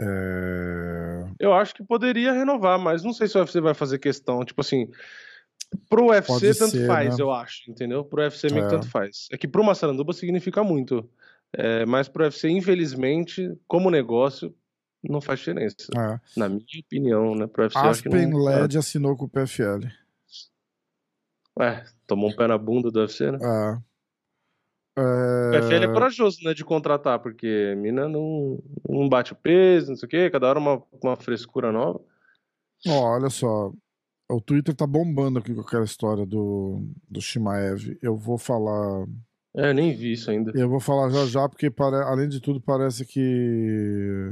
É... 0.00 1.24
Eu 1.38 1.52
acho 1.52 1.74
que 1.74 1.82
poderia 1.84 2.32
renovar, 2.32 2.78
mas 2.78 3.02
não 3.02 3.12
sei 3.12 3.28
se 3.28 3.36
o 3.36 3.40
UFC 3.40 3.60
vai 3.60 3.74
fazer 3.74 3.98
questão. 3.98 4.44
Tipo 4.44 4.60
assim, 4.60 4.90
pro 5.88 6.06
UFC 6.08 6.26
Pode 6.26 6.58
tanto 6.58 6.70
ser, 6.72 6.86
faz, 6.86 7.16
né? 7.16 7.22
eu 7.22 7.30
acho, 7.32 7.70
entendeu? 7.70 8.04
Pro 8.04 8.22
UFC 8.22 8.48
meio 8.52 8.68
que 8.68 8.74
É. 8.74 8.76
tanto 8.78 8.88
faz. 8.90 9.28
É 9.32 9.36
que 9.38 9.48
pro 9.48 9.64
Massaranduba 9.64 10.12
significa 10.12 10.62
muito. 10.62 11.08
É, 11.56 11.86
mas 11.86 12.08
pro 12.08 12.24
UFC, 12.24 12.48
infelizmente, 12.48 13.56
como 13.68 13.90
negócio, 13.90 14.54
não 15.02 15.20
faz 15.20 15.38
diferença. 15.40 15.76
É. 15.96 16.20
Na 16.38 16.48
minha 16.48 16.64
opinião, 16.84 17.34
né? 17.34 17.46
Pro 17.46 17.62
UFC, 17.62 17.78
eu 17.78 17.82
acho 17.90 18.02
que 18.02 18.08
Aspen 18.08 18.26
não. 18.28 18.44
Led 18.44 18.76
assinou 18.78 19.16
com 19.16 19.26
o 19.26 19.28
PFL. 19.28 19.86
É, 21.60 21.84
tomou 22.06 22.30
um 22.30 22.34
pé 22.34 22.48
na 22.48 22.58
bunda 22.58 22.90
do 22.90 22.98
UFC, 23.00 23.30
né? 23.30 23.38
É. 23.40 23.93
O 24.96 25.00
É... 25.00 25.60
PFL 25.60 25.84
é 25.84 25.92
corajoso, 25.92 26.38
né, 26.44 26.54
de 26.54 26.64
contratar, 26.64 27.18
porque 27.20 27.70
a 27.72 27.76
mina 27.76 28.08
não, 28.08 28.62
não 28.88 29.08
bate 29.08 29.32
o 29.32 29.36
peso, 29.36 29.88
não 29.90 29.96
sei 29.96 30.06
o 30.06 30.10
quê, 30.10 30.30
cada 30.30 30.48
hora 30.48 30.58
uma, 30.58 30.82
uma 31.02 31.16
frescura 31.16 31.72
nova. 31.72 32.00
Ó, 32.86 33.14
olha 33.16 33.30
só. 33.30 33.72
O 34.30 34.40
Twitter 34.40 34.74
tá 34.74 34.86
bombando 34.86 35.38
aqui 35.38 35.54
com 35.54 35.60
aquela 35.60 35.84
história 35.84 36.24
do, 36.24 36.82
do 37.08 37.20
Shimaev. 37.20 37.98
Eu 38.00 38.16
vou 38.16 38.38
falar. 38.38 39.06
É, 39.54 39.72
nem 39.72 39.94
vi 39.94 40.12
isso 40.12 40.30
ainda. 40.30 40.52
Eu 40.54 40.68
vou 40.68 40.80
falar 40.80 41.10
já 41.10 41.26
já, 41.26 41.48
porque 41.48 41.70
pare... 41.70 41.96
além 41.96 42.28
de 42.28 42.40
tudo 42.40 42.60
parece 42.60 43.04
que. 43.04 44.30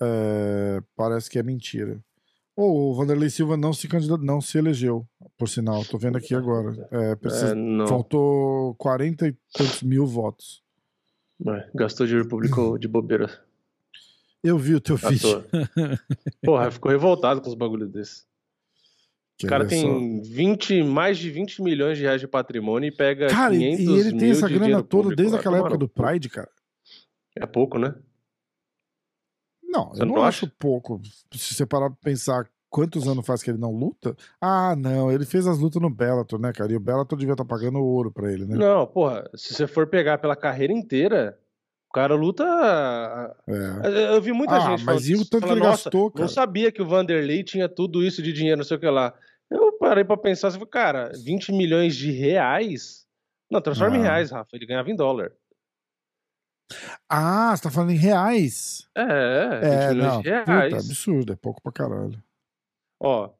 É, 0.00 0.80
Parece 0.96 1.28
que 1.28 1.38
é 1.38 1.42
mentira. 1.42 2.00
O 2.56 2.94
Vanderlei 2.94 3.30
Silva 3.30 3.56
não 3.56 3.72
se 3.72 3.88
candidatou, 3.88 4.24
não 4.24 4.40
se 4.40 4.58
elegeu, 4.58 5.06
por 5.38 5.48
sinal. 5.48 5.84
Tô 5.84 5.96
vendo 5.96 6.18
aqui 6.18 6.34
agora. 6.34 6.88
É, 6.90 7.14
precisa- 7.16 7.50
É, 7.52 7.54
não. 7.54 7.86
Faltou 7.86 8.74
40 8.74 9.28
e 9.28 9.36
tantos 9.52 9.82
mil 9.82 10.06
votos. 10.06 10.62
É, 11.46 11.70
gastou 11.74 12.06
dinheiro 12.06 12.28
público 12.28 12.78
de 12.78 12.86
bobeira. 12.86 13.30
Eu 14.44 14.58
vi 14.58 14.74
o 14.74 14.80
teu 14.80 14.96
vídeo. 14.96 15.44
Porra, 16.44 16.70
ficou 16.70 16.90
revoltado 16.90 17.40
com 17.40 17.48
os 17.48 17.54
bagulhos 17.54 17.90
desses. 17.90 18.26
O 19.42 19.46
cara 19.46 19.64
ver 19.64 19.76
só? 19.76 19.82
tem 19.88 20.20
20, 20.22 20.82
mais 20.82 21.16
de 21.18 21.30
20 21.30 21.62
milhões 21.62 21.96
de 21.96 22.04
reais 22.04 22.20
de 22.20 22.28
patrimônio 22.28 22.88
e 22.88 22.94
pega 22.94 23.28
Cara, 23.28 23.54
e 23.54 23.58
500 23.76 24.06
ele 24.06 24.18
tem 24.18 24.30
essa 24.30 24.48
grana 24.48 24.82
toda 24.82 25.14
desde 25.16 25.34
aquela 25.36 25.56
época 25.58 25.74
no 25.74 25.78
do. 25.78 25.88
Pride, 25.88 26.28
cara. 26.28 26.50
É 27.36 27.46
pouco, 27.46 27.78
né? 27.78 27.94
Não, 29.70 29.90
Você 29.90 30.02
eu 30.02 30.06
não 30.06 30.16
não 30.16 30.22
acho 30.24 30.48
pouco. 30.58 31.00
Se 31.32 31.54
você 31.54 31.64
parar 31.64 31.88
pra 31.90 31.98
pensar 32.02 32.48
quantos 32.68 33.06
anos 33.08 33.24
faz 33.26 33.42
que 33.42 33.50
ele 33.50 33.58
não 33.58 33.72
luta. 33.72 34.16
Ah, 34.40 34.74
não, 34.76 35.10
ele 35.10 35.24
fez 35.24 35.46
as 35.46 35.58
lutas 35.58 35.80
no 35.80 35.90
Bellator, 35.90 36.40
né, 36.40 36.52
cara? 36.52 36.72
E 36.72 36.76
o 36.76 36.80
Bellator 36.80 37.18
devia 37.18 37.32
estar 37.34 37.44
pagando 37.44 37.78
ouro 37.80 38.10
pra 38.12 38.32
ele, 38.32 38.46
né? 38.46 38.56
Não, 38.56 38.86
porra, 38.86 39.28
se 39.34 39.54
você 39.54 39.66
for 39.66 39.86
pegar 39.86 40.18
pela 40.18 40.36
carreira 40.36 40.72
inteira, 40.72 41.38
o 41.88 41.92
cara 41.92 42.14
luta. 42.14 42.44
É. 43.48 44.14
Eu 44.14 44.20
vi 44.22 44.32
muita 44.32 44.54
Ah, 44.56 44.60
gente 44.60 44.84
mas 44.84 45.04
falando, 45.04 45.04
e 45.06 45.14
o 45.14 45.18
tanto 45.18 45.30
que 45.30 45.40
falando, 45.40 45.56
ele 45.58 45.66
"Nossa, 45.66 45.84
gastou, 45.84 46.10
cara? 46.10 46.22
Não 46.22 46.28
sabia 46.28 46.70
que 46.72 46.82
o 46.82 46.86
Vanderlei 46.86 47.42
tinha 47.42 47.68
tudo 47.68 48.02
isso 48.04 48.22
de 48.22 48.32
dinheiro, 48.32 48.58
não 48.58 48.64
sei 48.64 48.76
o 48.76 48.80
que 48.80 48.88
lá. 48.88 49.14
Eu 49.50 49.72
parei 49.78 50.04
pra 50.04 50.16
pensar, 50.16 50.48
assim, 50.48 50.64
cara, 50.66 51.10
20 51.24 51.52
milhões 51.52 51.96
de 51.96 52.12
reais? 52.12 53.04
Não, 53.50 53.60
transforma 53.60 53.96
em 53.96 54.00
Ah. 54.00 54.04
reais, 54.04 54.30
Rafa. 54.30 54.50
Ele 54.54 54.66
ganhava 54.66 54.90
em 54.90 54.94
dólar. 54.96 55.32
Ah, 57.08 57.54
você 57.56 57.62
tá 57.64 57.70
falando 57.70 57.90
em 57.92 57.96
reais. 57.96 58.88
É, 58.96 59.60
20 59.60 59.64
É, 59.64 59.88
milhões 59.90 60.12
não. 60.14 60.22
de 60.22 60.30
Puta, 60.30 60.52
reais. 60.52 60.74
absurdo, 60.74 61.32
é 61.32 61.36
pouco 61.36 61.60
pra 61.62 61.72
caralho. 61.72 62.22
Ó, 63.02 63.30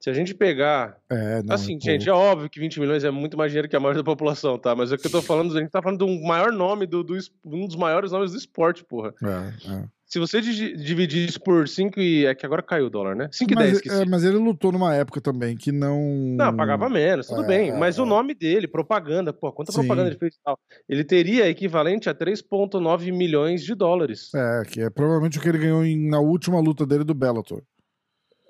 se 0.00 0.08
a 0.10 0.12
gente 0.12 0.34
pegar. 0.34 0.98
É, 1.10 1.42
não. 1.42 1.54
assim, 1.54 1.76
é 1.76 1.80
gente, 1.80 2.08
é 2.08 2.12
óbvio 2.12 2.48
que 2.50 2.58
20 2.58 2.80
milhões 2.80 3.04
é 3.04 3.10
muito 3.10 3.36
mais 3.36 3.50
dinheiro 3.52 3.68
que 3.68 3.76
a 3.76 3.80
maioria 3.80 4.02
da 4.02 4.10
população, 4.10 4.58
tá? 4.58 4.74
Mas 4.74 4.90
é 4.90 4.94
o 4.94 4.98
que 4.98 5.06
eu 5.06 5.10
tô 5.10 5.22
falando, 5.22 5.56
a 5.56 5.60
gente 5.60 5.70
tá 5.70 5.82
falando 5.82 5.98
do 6.06 6.08
maior 6.26 6.50
nome, 6.52 6.86
do, 6.86 7.04
do 7.04 7.14
um 7.44 7.66
dos 7.66 7.76
maiores 7.76 8.10
nomes 8.12 8.32
do 8.32 8.38
esporte, 8.38 8.84
porra. 8.84 9.12
É, 9.22 9.72
é. 9.74 9.84
Se 10.06 10.20
você 10.20 10.40
dividir 10.40 11.28
isso 11.28 11.40
por 11.40 11.66
5 11.66 12.00
e. 12.00 12.26
É 12.26 12.34
que 12.34 12.46
agora 12.46 12.62
caiu 12.62 12.86
o 12.86 12.90
dólar, 12.90 13.16
né? 13.16 13.28
5 13.32 13.52
e 13.52 13.56
10, 13.56 13.86
é, 13.86 14.04
mas 14.04 14.22
ele 14.22 14.36
lutou 14.36 14.70
numa 14.70 14.94
época 14.94 15.20
também 15.20 15.56
que 15.56 15.72
não. 15.72 16.00
Não, 16.36 16.56
pagava 16.56 16.88
menos, 16.88 17.26
tudo 17.26 17.42
é, 17.42 17.46
bem. 17.46 17.76
Mas 17.76 17.98
é. 17.98 18.02
o 18.02 18.06
nome 18.06 18.32
dele, 18.32 18.68
propaganda, 18.68 19.32
pô, 19.32 19.52
quanta 19.52 19.72
Sim. 19.72 19.78
propaganda 19.78 20.10
ele 20.10 20.18
fez 20.18 20.36
e 20.36 20.38
tal? 20.44 20.56
Ele 20.88 21.02
teria 21.02 21.48
equivalente 21.48 22.08
a 22.08 22.14
3,9 22.14 23.12
milhões 23.12 23.64
de 23.64 23.74
dólares. 23.74 24.30
É, 24.32 24.62
que 24.62 24.80
é 24.80 24.88
provavelmente 24.88 25.38
o 25.38 25.42
que 25.42 25.48
ele 25.48 25.58
ganhou 25.58 25.84
em, 25.84 26.08
na 26.08 26.20
última 26.20 26.60
luta 26.60 26.86
dele 26.86 27.02
do 27.02 27.12
Bellator. 27.12 27.62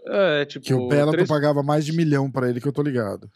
É, 0.07 0.45
tipo. 0.45 0.63
Que 0.63 0.75
o 0.75 0.89
Bellator 0.89 1.15
3... 1.15 1.29
pagava 1.29 1.63
mais 1.63 1.87
de 1.87 1.93
milhão 1.95 2.31
para 2.31 2.51
ele, 2.51 2.61
que 2.61 2.69
eu 2.69 2.73
tô 2.73 2.83
ligado. 2.83 3.31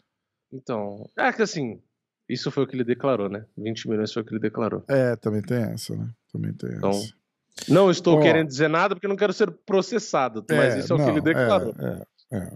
Então. 0.53 1.09
É 1.17 1.33
que 1.33 1.41
assim. 1.41 1.81
Isso 2.29 2.51
foi 2.51 2.63
o 2.63 2.67
que 2.67 2.75
ele 2.75 2.83
declarou, 2.83 3.27
né? 3.27 3.45
20 3.57 3.89
milhões 3.89 4.13
foi 4.13 4.21
o 4.21 4.25
que 4.25 4.31
ele 4.31 4.39
declarou. 4.39 4.83
É, 4.87 5.15
também 5.15 5.41
tem 5.41 5.57
essa, 5.57 5.95
né? 5.95 6.07
Também 6.31 6.53
tem 6.53 6.69
então, 6.77 6.91
essa. 6.91 7.20
Não 7.67 7.91
estou 7.91 8.19
querendo 8.19 8.47
dizer 8.47 8.69
nada 8.69 8.95
porque 8.95 9.07
não 9.07 9.15
quero 9.15 9.33
ser 9.33 9.51
processado, 9.65 10.43
mas 10.49 10.75
é, 10.75 10.79
isso 10.79 10.93
é 10.93 10.97
não, 10.97 11.03
o 11.03 11.05
que 11.05 11.11
ele 11.11 11.21
declarou. 11.21 11.75
É, 11.79 12.35
é, 12.35 12.37
é. 12.37 12.51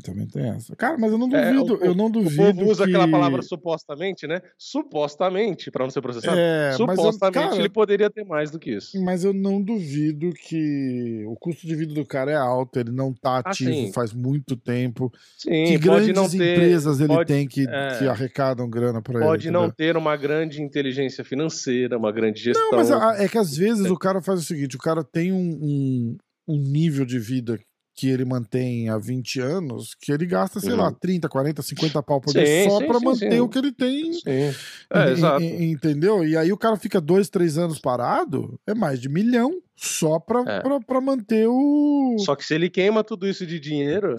Também 0.00 0.26
tem 0.26 0.48
essa. 0.48 0.74
Cara, 0.76 0.96
mas 0.98 1.12
eu 1.12 1.18
não 1.18 1.28
é, 1.36 1.52
duvido, 1.52 1.74
é, 1.74 1.78
o, 1.78 1.90
eu 1.90 1.94
não 1.94 2.10
duvido. 2.10 2.42
O 2.42 2.54
povo 2.54 2.70
usa 2.70 2.84
que... 2.84 2.90
aquela 2.90 3.08
palavra 3.08 3.42
supostamente, 3.42 4.26
né? 4.26 4.40
Supostamente, 4.58 5.70
para 5.70 5.84
não 5.84 5.90
ser 5.90 6.00
processado. 6.00 6.38
É, 6.38 6.72
supostamente 6.72 7.38
eu, 7.38 7.42
cara, 7.42 7.56
ele 7.56 7.68
poderia 7.68 8.10
ter 8.10 8.24
mais 8.24 8.50
do 8.50 8.58
que 8.58 8.70
isso. 8.70 9.02
Mas 9.02 9.24
eu 9.24 9.32
não 9.32 9.60
duvido 9.60 10.30
que 10.32 11.24
o 11.26 11.36
custo 11.36 11.66
de 11.66 11.74
vida 11.74 11.94
do 11.94 12.04
cara 12.04 12.30
é 12.30 12.36
alto, 12.36 12.78
ele 12.78 12.90
não 12.90 13.12
tá 13.12 13.36
ah, 13.36 13.50
ativo 13.50 13.88
ah, 13.88 13.92
faz 13.92 14.12
muito 14.12 14.56
tempo. 14.56 15.12
Sim, 15.36 15.64
que 15.64 15.78
grandes 15.78 16.30
ter, 16.30 16.54
empresas 16.54 17.00
ele 17.00 17.08
pode, 17.08 17.32
tem 17.32 17.46
que, 17.46 17.66
é, 17.68 17.98
que 17.98 18.08
arrecadam 18.08 18.68
grana 18.68 19.02
para 19.02 19.18
ele. 19.18 19.24
Pode 19.24 19.50
não 19.50 19.70
ter 19.70 19.96
uma 19.96 20.16
grande 20.16 20.62
inteligência 20.62 21.24
financeira, 21.24 21.96
uma 21.98 22.12
grande 22.12 22.40
gestão. 22.40 22.70
Não, 22.70 22.78
mas 22.78 22.90
é 22.90 23.28
que 23.28 23.38
às 23.38 23.56
vezes 23.56 23.90
o 23.90 23.96
cara 23.96 24.20
faz 24.20 24.40
o 24.40 24.44
seguinte: 24.44 24.76
o 24.76 24.78
cara 24.78 25.04
tem 25.04 25.32
um, 25.32 25.58
um, 25.60 26.16
um 26.48 26.58
nível 26.58 27.04
de 27.04 27.18
vida 27.18 27.58
que 28.00 28.08
ele 28.08 28.24
mantém 28.24 28.88
há 28.88 28.96
20 28.96 29.40
anos, 29.40 29.94
que 29.94 30.10
ele 30.10 30.24
gasta, 30.24 30.58
sei 30.58 30.72
uhum. 30.72 30.78
lá, 30.78 30.90
30, 30.90 31.28
40, 31.28 31.60
50 31.60 32.02
pau 32.02 32.18
por 32.18 32.32
mês 32.32 32.64
só 32.64 32.78
para 32.78 32.98
manter 32.98 33.32
sim. 33.32 33.40
o 33.40 33.46
que 33.46 33.58
ele 33.58 33.72
tem. 33.72 34.14
Sim. 34.14 34.54
É, 34.88 35.10
exato. 35.10 35.44
Entendeu? 35.44 36.24
E 36.24 36.34
aí 36.34 36.50
o 36.50 36.56
cara 36.56 36.78
fica 36.78 36.98
dois, 36.98 37.28
três 37.28 37.58
anos 37.58 37.78
parado, 37.78 38.58
é 38.66 38.72
mais 38.72 38.98
de 38.98 39.10
milhão 39.10 39.60
só 39.76 40.18
para 40.18 40.40
é. 40.50 40.80
Pra, 40.80 40.98
manter 41.02 41.46
o. 41.46 42.16
Só 42.20 42.34
que 42.34 42.42
se 42.42 42.54
ele 42.54 42.70
queima 42.70 43.04
tudo 43.04 43.28
isso 43.28 43.44
de 43.44 43.60
dinheiro. 43.60 44.16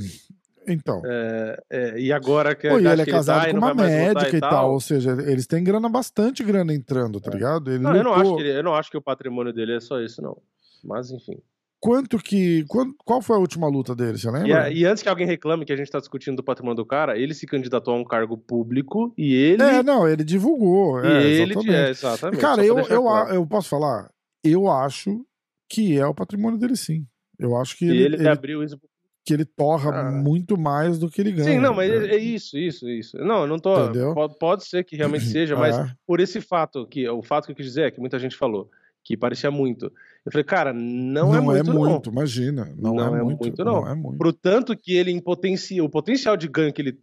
Então. 0.67 1.01
É, 1.03 1.63
é, 1.71 1.99
e 1.99 2.13
agora 2.13 2.53
que, 2.53 2.69
Pô, 2.69 2.77
e 2.77 2.86
ele 2.86 3.01
é 3.01 3.05
casado 3.07 3.45
ele 3.45 3.53
com 3.53 3.65
uma 3.65 3.73
médica 3.73 4.38
e 4.38 4.39
tal. 4.39 4.49
tal. 4.51 4.73
ou 4.73 4.79
seja, 4.79 5.17
eles 5.25 5.47
têm 5.47 5.63
grana, 5.63 5.89
bastante 5.89 6.43
grana 6.43 6.71
entrando, 6.71 7.19
tá 7.19 7.32
é. 7.32 7.34
ligado? 7.34 7.71
Ele 7.71 7.79
não, 7.79 7.95
eu, 7.95 8.03
não 8.03 8.13
acho 8.13 8.36
que 8.36 8.41
ele, 8.43 8.59
eu 8.59 8.63
não 8.63 8.75
acho 8.75 8.91
que 8.91 8.97
o 8.97 9.01
patrimônio 9.01 9.51
dele 9.51 9.73
é 9.73 9.79
só 9.79 9.99
isso, 9.99 10.21
não. 10.21 10.38
Mas 10.84 11.09
enfim 11.09 11.41
quanto 11.82 12.19
que. 12.19 12.63
Quando, 12.67 12.95
qual 13.03 13.21
foi 13.21 13.36
a 13.36 13.39
última 13.39 13.67
luta 13.67 13.95
dele, 13.95 14.17
você 14.17 14.29
lembra? 14.29 14.71
E, 14.71 14.79
e, 14.79 14.86
antes 14.86 15.01
que 15.01 15.09
alguém 15.09 15.25
reclame 15.25 15.65
que 15.65 15.73
a 15.73 15.75
gente 15.75 15.89
tá 15.89 15.99
discutindo 15.99 16.38
do 16.38 16.43
patrimônio 16.43 16.77
do 16.77 16.86
cara, 16.86 17.17
ele 17.17 17.34
se 17.34 17.47
candidatou 17.47 17.95
a 17.95 17.97
um 17.97 18.05
cargo 18.05 18.38
público 18.38 19.11
e 19.17 19.34
ele. 19.34 19.63
É, 19.63 19.82
não, 19.82 20.07
ele 20.07 20.23
divulgou. 20.23 21.03
E 21.03 21.07
é, 21.07 21.23
ele. 21.23 21.53
Exatamente. 21.53 21.75
É, 21.75 21.89
exatamente. 21.89 22.39
Cara, 22.39 22.63
eu, 22.63 22.79
eu, 22.79 23.01
claro. 23.01 23.34
eu 23.34 23.45
posso 23.47 23.67
falar? 23.67 24.11
Eu 24.43 24.69
acho 24.69 25.25
que 25.67 25.97
é 25.97 26.05
o 26.05 26.13
patrimônio 26.13 26.59
dele, 26.59 26.75
sim. 26.75 27.05
Eu 27.39 27.57
acho 27.57 27.75
que. 27.75 27.86
E 27.86 27.89
ele, 27.89 28.03
ele, 28.03 28.15
ele 28.17 28.29
abriu 28.29 28.63
isso 28.63 28.79
que 29.23 29.34
ele 29.34 29.45
torra 29.45 29.91
ah. 29.91 30.11
muito 30.11 30.57
mais 30.57 30.97
do 30.97 31.09
que 31.09 31.21
ele 31.21 31.32
ganha. 31.32 31.51
Sim, 31.51 31.59
não, 31.59 31.75
mas 31.75 31.91
né? 31.91 32.07
é 32.07 32.17
isso, 32.17 32.57
isso, 32.57 32.89
isso. 32.89 33.17
Não, 33.17 33.41
eu 33.41 33.47
não 33.47 33.59
tô. 33.59 33.75
Pode, 34.13 34.38
pode, 34.39 34.65
ser 34.65 34.84
que 34.84 34.95
realmente 34.95 35.25
seja, 35.29 35.55
mas 35.55 35.77
é. 35.77 35.91
por 36.07 36.19
esse 36.19 36.41
fato 36.41 36.88
que 36.88 37.07
o 37.07 37.21
fato 37.21 37.45
que 37.45 37.51
eu 37.51 37.55
quis 37.55 37.65
dizer 37.65 37.84
é 37.84 37.91
que 37.91 37.99
muita 37.99 38.17
gente 38.17 38.36
falou 38.36 38.69
que 39.04 39.18
parecia 39.18 39.52
muito. 39.52 39.91
Eu 40.26 40.32
falei, 40.32 40.43
cara, 40.43 40.74
não, 40.74 41.34
é 41.34 41.38
não 41.38 41.38
é 41.38 41.41
muito, 41.41 41.72
é 41.72 41.74
muito, 41.74 42.12
não. 42.12 42.14
imagina. 42.14 42.74
Não, 42.78 42.93
não 42.93 43.16
é, 43.16 43.20
é, 43.20 43.24
muito, 43.24 43.39
muito 43.39 43.64
não. 43.64 43.82
não 43.82 43.88
é 43.89 43.95
muito. 43.95 44.18
Pro 44.18 44.32
tanto 44.32 44.78
que 44.78 44.93
ele, 44.93 45.12
em 45.12 45.20
potencial, 45.20 45.86
o 45.86 45.89
potencial 45.89 46.38
de 46.38 46.47
ganho 46.47 46.72
que 46.72 46.82
ele 46.82 46.99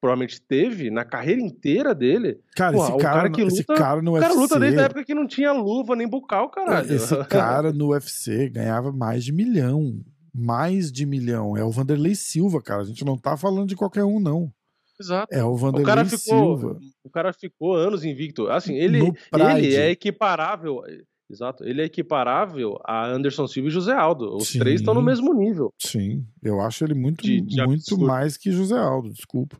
provavelmente 0.00 0.40
teve 0.40 0.90
na 0.90 1.04
carreira 1.04 1.40
inteira 1.40 1.94
dele. 1.94 2.40
Cara, 2.56 2.72
porra, 2.72 2.88
esse, 2.88 2.98
cara, 2.98 3.16
cara 3.16 3.30
que 3.30 3.42
luta, 3.42 3.54
esse 3.54 3.64
cara 3.64 4.02
no 4.02 4.16
o 4.16 4.20
cara 4.20 4.32
UFC, 4.32 4.40
luta 4.40 4.60
desde 4.60 4.80
a 4.80 4.82
época 4.84 5.04
que 5.04 5.14
não 5.14 5.26
tinha 5.26 5.52
luva 5.52 5.96
nem 5.96 6.08
bucal, 6.08 6.50
caralho. 6.50 6.92
Esse 6.92 7.16
cara 7.26 7.72
no 7.72 7.90
UFC 7.90 8.48
ganhava 8.48 8.92
mais 8.92 9.24
de 9.24 9.32
milhão. 9.32 10.00
Mais 10.34 10.92
de 10.92 11.04
milhão. 11.04 11.56
É 11.56 11.64
o 11.64 11.70
Vanderlei 11.70 12.14
Silva, 12.14 12.62
cara. 12.62 12.82
A 12.82 12.84
gente 12.84 13.04
não 13.04 13.16
tá 13.18 13.36
falando 13.36 13.68
de 13.68 13.76
qualquer 13.76 14.04
um, 14.04 14.20
não. 14.20 14.52
Exato. 15.00 15.32
É 15.32 15.44
o 15.44 15.56
Vanderlei 15.56 15.84
o 15.84 15.86
cara 15.86 16.04
ficou, 16.04 16.18
Silva. 16.18 16.78
O 17.04 17.10
cara 17.10 17.32
ficou 17.32 17.74
anos 17.74 18.04
invicto. 18.04 18.48
Assim, 18.48 18.74
ele, 18.74 19.00
ele 19.32 19.74
é 19.74 19.90
equiparável. 19.90 20.82
Exato. 21.30 21.64
Ele 21.64 21.82
é 21.82 21.84
equiparável 21.84 22.78
a 22.84 23.06
Anderson 23.06 23.46
Silva 23.46 23.68
e 23.68 23.72
José 23.72 23.92
Aldo. 23.92 24.36
Os 24.36 24.48
sim, 24.48 24.58
três 24.58 24.80
estão 24.80 24.94
no 24.94 25.02
mesmo 25.02 25.34
nível. 25.34 25.72
Sim, 25.78 26.26
eu 26.42 26.60
acho 26.60 26.84
ele 26.84 26.94
muito, 26.94 27.22
de, 27.22 27.40
de 27.40 27.66
muito 27.66 27.98
mais 27.98 28.36
que 28.36 28.50
José 28.50 28.78
Aldo, 28.78 29.10
desculpa. 29.10 29.58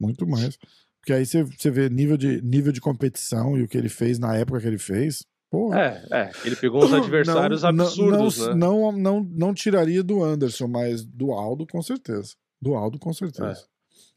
Muito 0.00 0.26
mais. 0.26 0.58
Porque 1.00 1.12
aí 1.12 1.24
você, 1.24 1.44
você 1.44 1.70
vê 1.70 1.88
nível 1.88 2.16
de, 2.16 2.42
nível 2.42 2.72
de 2.72 2.80
competição 2.80 3.56
e 3.56 3.62
o 3.62 3.68
que 3.68 3.78
ele 3.78 3.88
fez 3.88 4.18
na 4.18 4.34
época 4.36 4.60
que 4.60 4.66
ele 4.66 4.78
fez. 4.78 5.24
Porra. 5.50 5.78
É, 5.78 6.06
é. 6.10 6.30
Ele 6.44 6.56
pegou 6.56 6.84
uns 6.84 6.92
adversários 6.92 7.62
não, 7.62 7.68
absurdos, 7.68 8.38
não, 8.38 8.48
né? 8.48 8.54
Não, 8.54 8.92
não, 8.92 9.30
não 9.30 9.54
tiraria 9.54 10.02
do 10.02 10.24
Anderson, 10.24 10.66
mas 10.66 11.04
do 11.04 11.30
Aldo 11.30 11.64
com 11.66 11.80
certeza. 11.80 12.34
Do 12.60 12.74
Aldo 12.74 12.98
com 12.98 13.12
certeza. 13.12 13.52
É. 13.52 13.73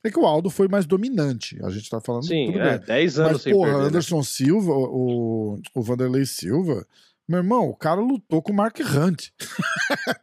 é 0.07 0.11
que 0.11 0.19
o 0.19 0.25
Aldo 0.25 0.49
foi 0.49 0.67
mais 0.67 0.85
dominante. 0.85 1.57
A 1.63 1.69
gente 1.69 1.89
tá 1.89 1.99
falando. 1.99 2.25
Sim, 2.25 2.53
é, 2.57 2.77
10 2.77 3.19
anos 3.19 3.31
Mas, 3.33 3.41
sem 3.41 3.53
porra, 3.53 3.65
perder, 3.67 3.81
né? 3.81 3.87
Anderson 3.87 4.17
né? 4.17 4.23
Silva, 4.23 4.71
o, 4.71 5.59
o 5.73 5.81
Vanderlei 5.81 6.25
Silva, 6.25 6.85
meu 7.27 7.39
irmão, 7.39 7.67
o 7.67 7.75
cara 7.75 7.99
lutou 7.99 8.41
com 8.41 8.53
o 8.53 8.55
Mark 8.55 8.79
Hunt. 8.79 9.31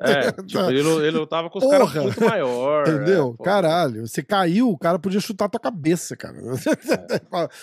É, 0.00 0.32
tipo, 0.42 0.58
ele, 0.70 0.88
ele 1.06 1.18
lutava 1.18 1.50
com 1.50 1.58
os 1.58 1.68
caras 1.68 1.92
muito 1.92 2.24
maior. 2.24 2.88
Entendeu? 2.88 3.36
É, 3.38 3.44
Caralho, 3.44 4.08
você 4.08 4.22
caiu, 4.22 4.70
o 4.70 4.78
cara 4.78 4.98
podia 4.98 5.20
chutar 5.20 5.44
a 5.44 5.48
tua 5.50 5.60
cabeça, 5.60 6.16
cara. 6.16 6.38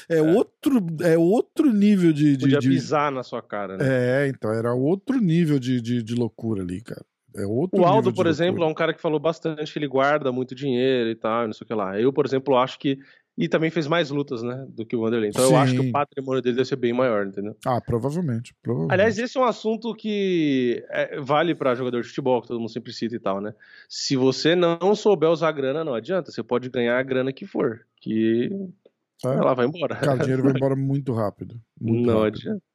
É, 0.07 0.13
é, 0.15 0.19
é. 0.19 0.21
Outro, 0.21 0.85
é 1.01 1.17
outro 1.17 1.73
nível 1.73 2.13
de, 2.13 2.37
de. 2.37 2.43
Podia 2.43 2.59
de... 2.59 2.69
pisar 2.69 3.11
na 3.11 3.23
sua 3.23 3.41
cara, 3.41 3.77
né? 3.77 3.85
É, 3.87 4.27
então, 4.27 4.53
era 4.53 4.75
outro 4.75 5.19
nível 5.19 5.57
de, 5.57 5.81
de, 5.81 6.03
de 6.03 6.13
loucura 6.13 6.61
ali, 6.61 6.79
cara. 6.81 7.03
É 7.35 7.45
outro 7.45 7.79
o 7.79 7.85
Aldo, 7.85 8.13
por 8.13 8.27
exemplo, 8.27 8.63
é 8.63 8.67
um 8.67 8.73
cara 8.73 8.93
que 8.93 9.01
falou 9.01 9.19
bastante 9.19 9.71
que 9.71 9.79
ele 9.79 9.87
guarda 9.87 10.31
muito 10.31 10.53
dinheiro 10.53 11.09
e 11.09 11.15
tal, 11.15 11.45
não 11.45 11.53
sei 11.53 11.63
o 11.65 11.67
que 11.67 11.73
lá. 11.73 11.99
Eu, 11.99 12.11
por 12.11 12.25
exemplo, 12.25 12.57
acho 12.57 12.77
que 12.77 12.99
e 13.37 13.47
também 13.47 13.69
fez 13.71 13.87
mais 13.87 14.09
lutas, 14.09 14.43
né, 14.43 14.65
do 14.69 14.85
que 14.85 14.95
o 14.95 15.01
Wanderlei. 15.01 15.29
Então 15.29 15.47
Sim. 15.47 15.53
eu 15.53 15.59
acho 15.59 15.73
que 15.73 15.79
o 15.79 15.91
patrimônio 15.91 16.41
dele 16.41 16.57
deve 16.57 16.67
ser 16.67 16.75
bem 16.75 16.93
maior, 16.93 17.25
entendeu? 17.25 17.55
Ah, 17.65 17.79
provavelmente. 17.79 18.53
provavelmente. 18.61 18.93
Aliás, 18.93 19.17
esse 19.17 19.37
é 19.37 19.41
um 19.41 19.45
assunto 19.45 19.95
que 19.95 20.85
é, 20.89 21.19
vale 21.19 21.55
para 21.55 21.73
jogador 21.73 22.01
de 22.01 22.07
futebol, 22.09 22.41
que 22.41 22.49
todo 22.49 22.59
mundo 22.59 22.71
sempre 22.71 22.91
cita 22.91 23.15
e 23.15 23.19
tal, 23.19 23.39
né? 23.39 23.53
Se 23.87 24.15
você 24.15 24.55
não 24.55 24.93
souber 24.93 25.29
usar 25.29 25.49
a 25.49 25.53
grana, 25.53 25.83
não 25.83 25.93
adianta. 25.93 26.31
Você 26.31 26.43
pode 26.43 26.69
ganhar 26.69 26.99
a 26.99 27.03
grana 27.03 27.31
que 27.31 27.45
for, 27.45 27.81
que 28.01 28.49
é. 29.25 29.27
ela 29.27 29.53
vai 29.53 29.65
embora. 29.65 29.95
Cara, 29.95 30.17
o 30.17 30.19
dinheiro 30.19 30.43
vai 30.43 30.51
embora 30.55 30.75
muito 30.75 31.13
rápido. 31.13 31.59
Muito 31.79 32.05
não 32.05 32.19
rápido. 32.21 32.37
adianta. 32.37 32.70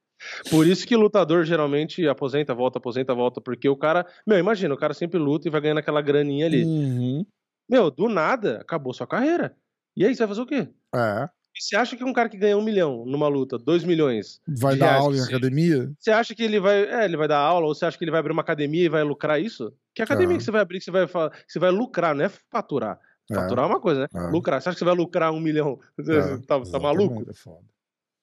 Por 0.50 0.66
isso 0.66 0.86
que 0.86 0.96
lutador 0.96 1.44
geralmente 1.44 2.06
aposenta, 2.06 2.54
volta, 2.54 2.78
aposenta, 2.78 3.14
volta, 3.14 3.40
porque 3.40 3.68
o 3.68 3.76
cara. 3.76 4.06
Meu, 4.26 4.38
imagina, 4.38 4.74
o 4.74 4.78
cara 4.78 4.94
sempre 4.94 5.18
luta 5.18 5.48
e 5.48 5.50
vai 5.50 5.60
ganhando 5.60 5.78
aquela 5.78 6.00
graninha 6.00 6.46
ali. 6.46 6.64
Uhum. 6.64 7.26
Meu, 7.68 7.90
do 7.90 8.08
nada, 8.08 8.58
acabou 8.60 8.94
sua 8.94 9.06
carreira. 9.06 9.56
E 9.96 10.04
aí, 10.04 10.14
você 10.14 10.20
vai 10.20 10.28
fazer 10.28 10.40
o 10.42 10.46
quê? 10.46 10.68
É. 10.94 11.28
E 11.56 11.62
você 11.62 11.74
acha 11.74 11.96
que 11.96 12.04
um 12.04 12.12
cara 12.12 12.28
que 12.28 12.36
ganha 12.36 12.56
um 12.56 12.62
milhão 12.62 13.04
numa 13.06 13.28
luta, 13.28 13.56
dois 13.56 13.82
milhões. 13.82 14.40
Vai 14.46 14.76
dar 14.76 14.96
aula 14.96 15.16
em 15.16 15.22
academia? 15.22 15.90
Você 15.98 16.10
acha 16.10 16.34
que 16.34 16.42
ele 16.42 16.60
vai. 16.60 16.84
É, 16.84 17.04
ele 17.06 17.16
vai 17.16 17.26
dar 17.26 17.38
aula, 17.38 17.66
ou 17.66 17.74
você 17.74 17.86
acha 17.86 17.96
que 17.96 18.04
ele 18.04 18.10
vai 18.10 18.20
abrir 18.20 18.32
uma 18.32 18.42
academia 18.42 18.84
e 18.84 18.88
vai 18.90 19.02
lucrar 19.02 19.40
isso? 19.40 19.72
Que 19.94 20.02
academia 20.02 20.36
é. 20.36 20.38
que 20.38 20.44
você 20.44 20.50
vai 20.50 20.60
abrir 20.60 20.78
que 20.78 20.84
você 20.84 20.90
vai, 20.90 21.06
que 21.06 21.52
você 21.52 21.58
vai 21.58 21.70
lucrar, 21.70 22.14
não 22.14 22.26
é 22.26 22.28
faturar. 22.28 23.00
É. 23.30 23.34
Faturar 23.34 23.64
é 23.64 23.68
uma 23.68 23.80
coisa, 23.80 24.02
né? 24.02 24.06
É. 24.14 24.30
Lucrar. 24.30 24.60
Você 24.60 24.68
acha 24.68 24.76
que 24.76 24.80
você 24.80 24.84
vai 24.84 24.94
lucrar 24.94 25.32
um 25.32 25.40
milhão? 25.40 25.78
É, 25.98 26.36
tá, 26.46 26.60
tá 26.60 26.78
maluco? 26.78 27.28
É 27.28 27.32
foda. 27.32 27.64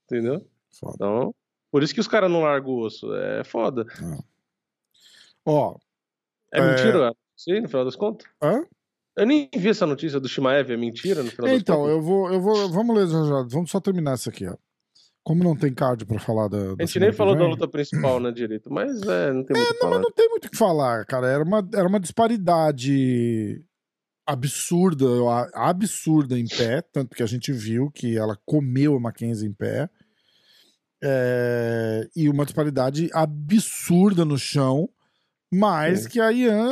Entendeu? 0.06 0.46
Foda. 0.72 0.94
Então, 0.96 1.36
por 1.74 1.82
isso 1.82 1.92
que 1.92 2.00
os 2.00 2.08
caras 2.08 2.30
não 2.30 2.44
largam 2.44 2.70
o 2.70 2.86
osso. 2.86 3.12
É 3.16 3.44
foda. 3.44 3.84
Ó. 5.44 5.76
É, 6.54 6.62
mentira? 6.62 7.12
Sim, 7.36 7.62
no 7.62 7.68
final 7.68 7.84
das 7.84 7.96
contas? 7.96 8.28
Hã? 8.40 8.64
Eu 9.18 9.26
nem 9.26 9.50
vi 9.52 9.70
essa 9.70 9.88
notícia 9.88 10.20
do 10.20 10.30
Shimaev, 10.30 10.72
é 10.72 10.78
mentira 10.78 11.24
no 11.24 11.32
final 11.32 11.50
Então, 11.50 11.90
eu 11.90 12.00
vou, 12.00 12.32
eu 12.32 12.40
vou. 12.40 12.70
Vamos 12.70 12.96
ler 12.96 13.08
já, 13.08 13.24
já. 13.24 13.48
Vamos 13.50 13.72
só 13.72 13.80
terminar 13.80 14.14
isso 14.14 14.30
aqui, 14.30 14.46
ó. 14.48 14.56
Como 15.24 15.44
não 15.44 15.56
tem 15.56 15.74
card 15.74 16.06
pra 16.06 16.20
falar 16.20 16.48
da. 16.48 16.76
da 16.76 16.84
a 16.84 16.86
gente 16.86 17.00
nem 17.00 17.12
falou 17.12 17.36
da 17.36 17.48
luta 17.48 17.68
principal, 17.68 18.20
né, 18.20 18.32
direito, 18.32 18.72
mas 18.72 19.02
é, 19.02 19.34
não 19.34 19.44
tem 19.44 19.58
é, 19.58 19.60
muito 19.60 19.82
não, 19.82 19.90
mas 19.90 20.02
não 20.02 20.12
tem 20.12 20.30
muito 20.30 20.46
o 20.46 20.52
que 20.52 20.58
falar, 20.58 21.04
cara. 21.08 21.26
Era 21.26 21.44
uma, 21.44 21.68
era 21.74 21.88
uma 21.88 22.00
disparidade 22.00 23.66
absurda, 24.28 25.08
absurda 25.56 26.38
em 26.38 26.48
pé, 26.48 26.84
tanto 26.84 27.16
que 27.16 27.24
a 27.24 27.26
gente 27.26 27.52
viu 27.52 27.90
que 27.90 28.16
ela 28.16 28.38
comeu 28.46 28.96
a 28.96 29.00
Mackenzie 29.00 29.50
em 29.50 29.54
pé. 29.54 29.90
É, 31.06 32.08
e 32.16 32.30
uma 32.30 32.46
disparidade 32.46 33.10
absurda 33.14 34.24
no 34.24 34.38
chão 34.38 34.90
mas 35.56 36.08
que 36.08 36.20
a 36.20 36.32
Ian 36.32 36.72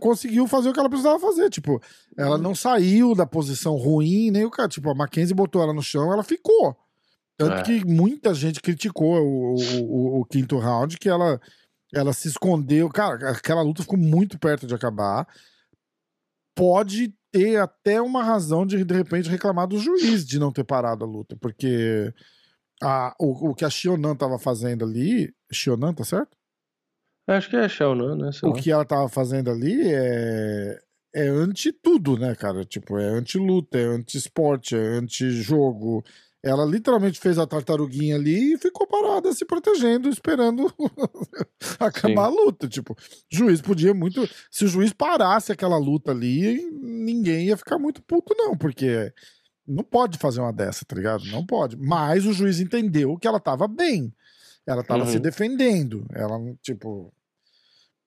conseguiu 0.00 0.48
fazer 0.48 0.68
o 0.68 0.72
que 0.72 0.80
ela 0.80 0.88
precisava 0.88 1.16
fazer. 1.20 1.48
Tipo, 1.48 1.80
ela 2.18 2.36
não 2.36 2.56
saiu 2.56 3.14
da 3.14 3.24
posição 3.24 3.76
ruim, 3.76 4.32
nem 4.32 4.44
o 4.44 4.50
cara. 4.50 4.68
Tipo, 4.68 4.90
a 4.90 4.94
Mackenzie 4.96 5.32
botou 5.34 5.62
ela 5.62 5.72
no 5.72 5.82
chão, 5.82 6.12
ela 6.12 6.24
ficou. 6.24 6.76
Tanto 7.36 7.52
é. 7.58 7.62
que 7.62 7.84
muita 7.84 8.34
gente 8.34 8.60
criticou 8.60 9.20
o, 9.20 9.54
o, 9.54 9.80
o, 9.82 10.20
o, 10.20 10.24
quinto 10.24 10.58
round, 10.58 10.98
que 10.98 11.08
ela, 11.08 11.40
Ela 11.94 12.12
se 12.12 12.26
escondeu. 12.26 12.88
Cara, 12.88 13.30
aquela 13.30 13.62
luta 13.62 13.82
ficou 13.82 13.98
muito 13.98 14.36
perto 14.40 14.66
de 14.66 14.74
acabar. 14.74 15.24
Pode 16.52 17.14
ter 17.30 17.60
até 17.60 18.02
uma 18.02 18.24
razão 18.24 18.66
de, 18.66 18.84
de 18.84 18.94
repente, 18.94 19.28
reclamar 19.28 19.68
do 19.68 19.78
juiz 19.78 20.26
de 20.26 20.40
não 20.40 20.50
ter 20.50 20.64
parado 20.64 21.04
a 21.04 21.06
luta, 21.06 21.36
porque 21.40 22.12
a, 22.82 23.14
o, 23.18 23.50
o 23.50 23.54
que 23.54 23.64
a 23.64 23.70
Xionan 23.70 24.14
tava 24.16 24.38
fazendo 24.38 24.84
ali. 24.84 25.34
Xionan, 25.52 25.94
tá 25.94 26.04
certo? 26.04 26.36
Acho 27.28 27.50
que 27.50 27.56
é 27.56 27.68
Xionan, 27.68 28.16
né? 28.16 28.32
Sei 28.32 28.48
o 28.48 28.52
lá. 28.52 28.58
que 28.60 28.70
ela 28.70 28.84
tava 28.84 29.08
fazendo 29.08 29.50
ali 29.50 29.92
é. 29.92 30.78
É 31.14 31.28
anti 31.28 31.72
tudo, 31.72 32.18
né, 32.18 32.34
cara? 32.34 32.62
Tipo, 32.62 32.98
é 32.98 33.06
anti-luta, 33.06 33.78
é 33.78 33.84
anti-esporte, 33.84 34.76
é 34.76 34.78
anti-jogo, 34.78 36.04
ela 36.46 36.64
literalmente 36.64 37.18
fez 37.18 37.38
a 37.38 37.46
tartaruguinha 37.46 38.14
ali 38.14 38.54
e 38.54 38.58
ficou 38.58 38.86
parada 38.86 39.32
se 39.32 39.44
protegendo, 39.44 40.08
esperando 40.08 40.72
acabar 41.80 42.08
Sim. 42.08 42.18
a 42.18 42.28
luta. 42.28 42.68
Tipo, 42.68 42.92
o 42.92 42.96
juiz 43.28 43.60
podia 43.60 43.92
muito. 43.92 44.28
Se 44.48 44.64
o 44.64 44.68
juiz 44.68 44.92
parasse 44.92 45.50
aquela 45.50 45.76
luta 45.76 46.12
ali, 46.12 46.70
ninguém 46.80 47.46
ia 47.46 47.56
ficar 47.56 47.80
muito 47.80 48.00
puto, 48.00 48.32
não, 48.36 48.56
porque 48.56 49.12
não 49.66 49.84
pode 49.84 50.18
fazer 50.18 50.40
uma 50.40 50.52
dessa, 50.52 50.84
tá 50.84 50.94
ligado? 50.94 51.24
Não 51.26 51.44
pode. 51.44 51.76
Mas 51.76 52.24
o 52.26 52.32
juiz 52.32 52.60
entendeu 52.60 53.16
que 53.16 53.26
ela 53.26 53.40
tava 53.40 53.66
bem. 53.66 54.12
Ela 54.66 54.82
tava 54.82 55.04
uhum. 55.04 55.10
se 55.10 55.18
defendendo. 55.18 56.06
Ela, 56.12 56.38
tipo. 56.62 57.12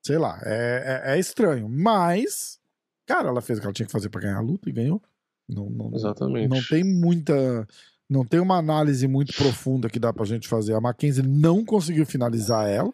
Sei 0.02 0.18
lá, 0.18 0.40
é, 0.44 1.04
é, 1.06 1.14
é, 1.14 1.20
estranho. 1.20 1.68
Mas, 1.68 2.58
cara, 3.06 3.28
ela 3.28 3.42
fez 3.42 3.60
o 3.60 3.62
que 3.62 3.68
ela 3.68 3.74
tinha 3.74 3.86
que 3.86 3.92
fazer 3.92 4.10
para 4.10 4.22
ganhar 4.22 4.38
a 4.38 4.42
luta 4.42 4.70
e 4.70 4.74
ganhou. 4.74 5.02
Não, 5.48 5.70
não, 5.70 5.94
Exatamente. 5.94 6.48
Não 6.48 6.62
tem 6.64 6.84
muita 6.84 7.68
não 8.10 8.26
tem 8.26 8.40
uma 8.40 8.58
análise 8.58 9.08
muito 9.08 9.34
profunda 9.36 9.90
que 9.90 10.00
dá 10.00 10.12
pra 10.12 10.26
gente 10.26 10.48
fazer. 10.48 10.74
A 10.74 10.82
Mackenzie 10.82 11.22
não 11.22 11.64
conseguiu 11.64 12.06
finalizar 12.06 12.68
ela. 12.68 12.92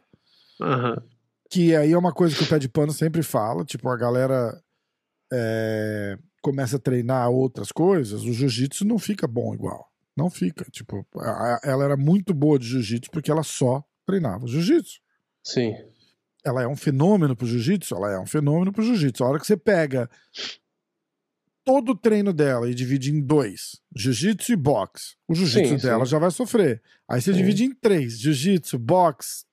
Uhum. 0.60 0.96
Que 1.50 1.74
aí 1.74 1.94
é 1.94 1.98
uma 1.98 2.12
coisa 2.12 2.36
que 2.36 2.44
o 2.44 2.48
pé 2.48 2.60
de 2.60 2.68
pano 2.68 2.92
sempre 2.92 3.24
fala. 3.24 3.64
Tipo, 3.64 3.88
a 3.88 3.96
galera 3.96 4.62
é, 5.32 6.18
começa 6.46 6.76
a 6.76 6.80
treinar 6.80 7.28
outras 7.32 7.72
coisas, 7.72 8.22
o 8.22 8.32
jiu-jitsu 8.32 8.86
não 8.86 9.00
fica 9.00 9.26
bom 9.26 9.52
igual. 9.56 9.92
Não 10.16 10.30
fica. 10.30 10.64
Tipo, 10.70 11.04
a, 11.18 11.60
ela 11.64 11.84
era 11.84 11.98
muito 11.98 12.36
boa 12.36 12.60
de 12.60 12.68
jiu-jitsu 12.68 13.10
porque 13.10 13.32
ela 13.32 13.42
só 13.42 13.84
treinava 14.06 14.46
jiu-jitsu. 14.46 15.00
Sim. 15.44 15.74
Ela 16.46 16.62
é 16.62 16.68
um 16.68 16.76
fenômeno 16.76 17.36
pro 17.36 17.48
jiu-jitsu? 17.48 17.96
Ela 17.96 18.14
é 18.14 18.20
um 18.20 18.28
fenômeno 18.28 18.72
pro 18.72 18.84
jiu-jitsu. 18.84 19.24
A 19.24 19.28
hora 19.30 19.40
que 19.40 19.48
você 19.48 19.58
pega 19.58 20.08
todo 21.64 21.94
o 21.94 21.98
treino 21.98 22.32
dela 22.32 22.70
e 22.70 22.76
divide 22.76 23.12
em 23.12 23.20
dois, 23.20 23.82
jiu-jitsu 23.96 24.54
e 24.54 24.56
boxe, 24.56 25.16
o 25.28 25.34
jiu-jitsu 25.34 25.78
dela 25.82 26.06
sim. 26.06 26.12
já 26.12 26.20
vai 26.20 26.30
sofrer. 26.30 26.80
Aí 27.10 27.20
você 27.20 27.34
sim. 27.34 27.40
divide 27.40 27.64
em 27.64 27.74
três, 27.74 28.20
jiu-jitsu, 28.20 28.78
boxe, 28.78 29.46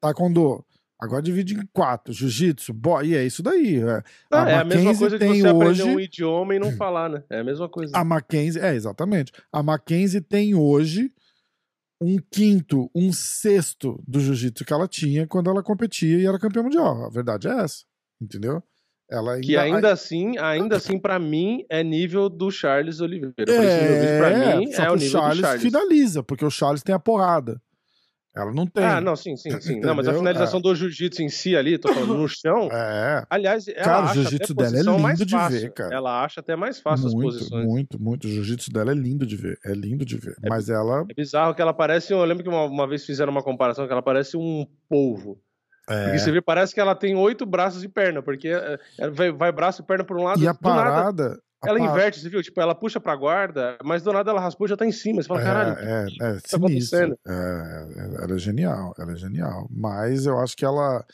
taekwondo. 0.00 0.64
Agora 1.00 1.22
divide 1.22 1.54
em 1.54 1.64
quatro, 1.72 2.12
jiu-jitsu, 2.12 2.74
e 3.04 3.14
é 3.14 3.24
isso 3.24 3.40
daí. 3.40 3.80
É, 3.80 4.02
ah, 4.32 4.42
a, 4.42 4.50
é 4.50 4.54
a 4.56 4.64
mesma 4.64 4.96
coisa 4.96 5.16
que 5.16 5.24
você 5.24 5.32
hoje... 5.32 5.46
aprender 5.46 5.84
um 5.84 6.00
idioma 6.00 6.54
e 6.56 6.58
não 6.58 6.72
falar, 6.72 7.08
né? 7.08 7.22
É 7.30 7.38
a 7.38 7.44
mesma 7.44 7.68
coisa. 7.68 7.96
A 7.96 8.04
Mackenzie, 8.04 8.60
é, 8.60 8.74
exatamente. 8.74 9.32
A 9.52 9.62
Mackenzie 9.62 10.20
tem 10.20 10.56
hoje 10.56 11.12
um 12.00 12.18
quinto, 12.30 12.90
um 12.94 13.12
sexto 13.12 14.02
do 14.06 14.18
jiu-jitsu 14.18 14.64
que 14.64 14.72
ela 14.72 14.88
tinha 14.88 15.26
quando 15.26 15.50
ela 15.50 15.62
competia 15.62 16.18
e 16.18 16.26
era 16.26 16.38
campeã 16.38 16.64
mundial. 16.64 17.04
A 17.04 17.10
verdade 17.10 17.46
é 17.46 17.60
essa, 17.60 17.84
entendeu? 18.20 18.60
Ela 19.10 19.34
ainda... 19.34 19.46
Que 19.46 19.56
ainda 19.56 19.92
assim, 19.92 20.36
ainda 20.36 20.76
assim, 20.76 20.98
para 20.98 21.18
mim, 21.18 21.64
é 21.70 21.82
nível 21.82 22.28
do 22.28 22.50
Charles 22.50 23.00
Oliveira. 23.00 23.34
É, 23.48 24.18
pra 24.18 24.56
mim, 24.56 24.72
é 24.72 24.90
o 24.90 24.96
nível 24.96 25.10
Charles 25.10 25.38
do 25.38 25.40
Charles. 25.40 25.62
finaliza, 25.62 26.22
porque 26.22 26.44
o 26.44 26.50
Charles 26.50 26.82
tem 26.82 26.94
a 26.94 26.98
porrada. 26.98 27.60
Ela 28.38 28.52
não 28.52 28.68
tem. 28.68 28.84
Ah, 28.84 29.00
não, 29.00 29.16
sim, 29.16 29.36
sim, 29.36 29.60
sim. 29.60 29.80
não, 29.80 29.96
mas 29.96 30.06
a 30.06 30.14
finalização 30.14 30.60
é. 30.60 30.62
do 30.62 30.72
jiu-jitsu 30.72 31.22
em 31.22 31.28
si 31.28 31.56
ali, 31.56 31.76
tô 31.76 31.92
falando 31.92 32.16
no 32.16 32.28
chão. 32.30 32.68
É. 32.70 33.24
Aliás, 33.28 33.66
ela 33.66 33.84
cara, 33.84 34.04
o 34.06 34.14
jiu-jitsu 34.14 34.54
dela 34.54 34.78
é 34.78 34.82
lindo 34.82 35.26
de 35.26 35.36
ver, 35.48 35.72
cara. 35.72 35.92
Ela 35.92 36.24
acha 36.24 36.38
até 36.40 36.54
mais 36.54 36.78
fácil 36.78 37.10
muito, 37.10 37.28
as 37.28 37.34
posições. 37.34 37.66
Muito, 37.66 38.00
muito. 38.00 38.28
O 38.28 38.30
jiu-jitsu 38.30 38.70
dela 38.70 38.92
é 38.92 38.94
lindo 38.94 39.26
de 39.26 39.36
ver. 39.36 39.58
É 39.64 39.72
lindo 39.72 40.04
de 40.04 40.16
ver. 40.16 40.36
É, 40.40 40.48
mas 40.48 40.68
ela. 40.68 41.04
É 41.10 41.14
bizarro 41.14 41.52
que 41.52 41.60
ela 41.60 41.74
parece. 41.74 42.12
Eu 42.12 42.24
lembro 42.24 42.44
que 42.44 42.48
uma, 42.48 42.64
uma 42.64 42.86
vez 42.86 43.04
fizeram 43.04 43.32
uma 43.32 43.42
comparação 43.42 43.86
que 43.86 43.92
ela 43.92 44.02
parece 44.02 44.36
um 44.36 44.64
polvo. 44.88 45.40
É. 45.88 46.04
Porque 46.04 46.18
você 46.18 46.30
vê, 46.30 46.40
parece 46.40 46.72
que 46.72 46.80
ela 46.80 46.94
tem 46.94 47.16
oito 47.16 47.44
braços 47.44 47.82
e 47.82 47.88
perna, 47.88 48.22
porque 48.22 48.48
é, 48.48 48.78
é, 49.00 49.10
vai, 49.10 49.32
vai 49.32 49.50
braço 49.50 49.82
e 49.82 49.84
perna 49.84 50.04
por 50.04 50.16
um 50.16 50.22
lado. 50.22 50.40
E 50.40 50.46
a 50.46 50.54
parada. 50.54 51.04
Nada, 51.04 51.40
ela 51.64 51.80
inverte, 51.80 52.20
você 52.20 52.28
viu? 52.28 52.42
Tipo, 52.42 52.60
ela 52.60 52.74
puxa 52.74 53.00
pra 53.00 53.16
guarda, 53.16 53.76
mas 53.84 54.02
do 54.02 54.12
nada 54.12 54.30
ela 54.30 54.40
raspou 54.40 54.66
e 54.66 54.70
já 54.70 54.76
tá 54.76 54.86
em 54.86 54.92
cima. 54.92 55.22
Você 55.22 55.28
fala, 55.28 55.40
é, 55.40 55.44
caralho. 55.44 55.78
É, 55.78 56.06
que 56.06 56.22
é, 56.22 56.32
tá 56.34 56.56
acontecendo? 56.56 57.18
É, 57.26 57.86
ela 58.22 58.34
é 58.34 58.38
genial, 58.38 58.94
ela 58.98 59.12
é 59.12 59.16
genial. 59.16 59.68
Mas 59.70 60.26
eu 60.26 60.38
acho 60.38 60.56
que 60.56 60.64
ela 60.64 61.04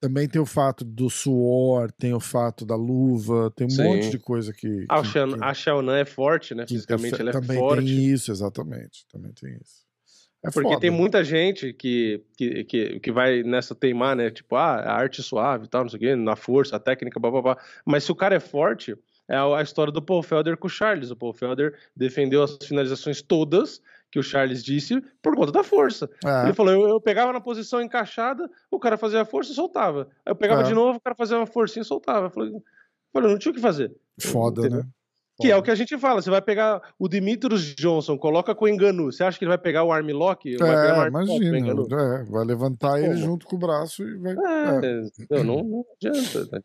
também 0.00 0.28
tem 0.28 0.42
o 0.42 0.46
fato 0.46 0.84
do 0.84 1.08
suor, 1.08 1.92
tem 1.92 2.12
o 2.12 2.18
fato 2.18 2.66
da 2.66 2.74
luva, 2.74 3.52
tem 3.54 3.68
um 3.68 3.70
Sim. 3.70 3.84
monte 3.84 4.10
de 4.10 4.18
coisa 4.18 4.52
que. 4.52 4.68
Que, 4.68 4.86
que, 4.86 4.88
a 5.40 5.54
Xiaonan 5.54 5.98
é 5.98 6.04
forte, 6.04 6.54
né? 6.54 6.66
Fisicamente 6.66 7.20
ela 7.20 7.30
é 7.30 7.32
também 7.32 7.56
forte. 7.56 7.80
Também 7.82 7.96
tem 7.96 8.06
isso, 8.06 8.32
exatamente. 8.32 9.06
Também 9.12 9.32
tem 9.32 9.56
isso. 9.62 9.82
É 10.44 10.50
Porque 10.50 10.70
foda. 10.70 10.80
tem 10.80 10.90
muita 10.90 11.22
gente 11.22 11.72
que, 11.72 12.20
que, 12.36 12.64
que, 12.64 12.98
que, 12.98 13.12
vai 13.12 13.44
nessa 13.44 13.76
teimar, 13.76 14.16
né? 14.16 14.28
Tipo, 14.28 14.56
ah, 14.56 14.80
a 14.80 14.92
arte 14.92 15.22
suave 15.22 15.66
e 15.66 15.68
tal, 15.68 15.82
não 15.82 15.88
sei 15.88 15.98
o 15.98 16.00
quê, 16.00 16.16
na 16.16 16.34
força, 16.34 16.74
a 16.74 16.80
técnica, 16.80 17.20
blá, 17.20 17.30
blá, 17.30 17.42
blá. 17.42 17.58
Mas 17.86 18.02
se 18.02 18.10
o 18.10 18.16
cara 18.16 18.34
é 18.34 18.40
forte, 18.40 18.96
é 19.28 19.36
a 19.36 19.62
história 19.62 19.92
do 19.92 20.02
Paul 20.02 20.22
Felder 20.22 20.56
com 20.56 20.66
o 20.66 20.70
Charles. 20.70 21.10
O 21.10 21.16
Paul 21.16 21.32
Felder 21.32 21.78
defendeu 21.96 22.42
as 22.42 22.58
finalizações 22.62 23.22
todas 23.22 23.80
que 24.10 24.18
o 24.18 24.22
Charles 24.22 24.62
disse 24.62 25.02
por 25.22 25.34
conta 25.34 25.50
da 25.50 25.64
força. 25.64 26.08
É. 26.24 26.44
Ele 26.44 26.52
falou: 26.52 26.72
eu, 26.72 26.88
eu, 26.88 27.00
pegava 27.00 27.32
na 27.32 27.40
posição 27.40 27.80
encaixada, 27.80 28.48
o 28.70 28.78
cara 28.78 28.98
fazia 28.98 29.22
a 29.22 29.24
força 29.24 29.52
e 29.52 29.54
soltava. 29.54 30.08
Aí 30.24 30.32
eu 30.32 30.36
pegava 30.36 30.60
é. 30.60 30.64
de 30.64 30.74
novo, 30.74 30.98
o 30.98 31.00
cara 31.00 31.16
fazia 31.16 31.36
uma 31.36 31.46
forcinha 31.46 31.82
e 31.82 31.86
soltava. 31.86 32.26
Eu 32.26 32.30
falei, 32.30 32.52
eu 32.52 33.20
não 33.22 33.38
tinha 33.38 33.52
o 33.52 33.54
que 33.54 33.60
fazer. 33.60 33.90
Foda, 34.20 34.60
Entendeu? 34.60 34.80
né? 34.80 34.88
Que 35.40 35.50
é 35.50 35.56
o 35.56 35.62
que 35.62 35.70
a 35.70 35.74
gente 35.74 35.96
fala. 35.98 36.20
Você 36.20 36.30
vai 36.30 36.42
pegar 36.42 36.80
o 36.98 37.08
Dimitrios 37.08 37.74
Johnson, 37.74 38.18
coloca 38.18 38.54
com 38.54 38.66
o 38.66 38.68
Enganu. 38.68 39.10
Você 39.10 39.24
acha 39.24 39.38
que 39.38 39.44
ele 39.44 39.48
vai 39.48 39.58
pegar 39.58 39.82
o 39.82 39.90
armlock? 39.90 40.48
É, 40.48 41.08
imagina. 41.08 41.58
É, 41.58 42.24
vai 42.24 42.44
levantar 42.44 43.00
ele 43.02 43.16
junto 43.16 43.46
com 43.46 43.56
o 43.56 43.58
braço 43.58 44.02
e 44.02 44.18
vai. 44.18 44.34
É, 44.34 45.02
é. 45.30 45.42
Não, 45.42 45.64
não 45.64 45.84
adianta. 45.96 46.62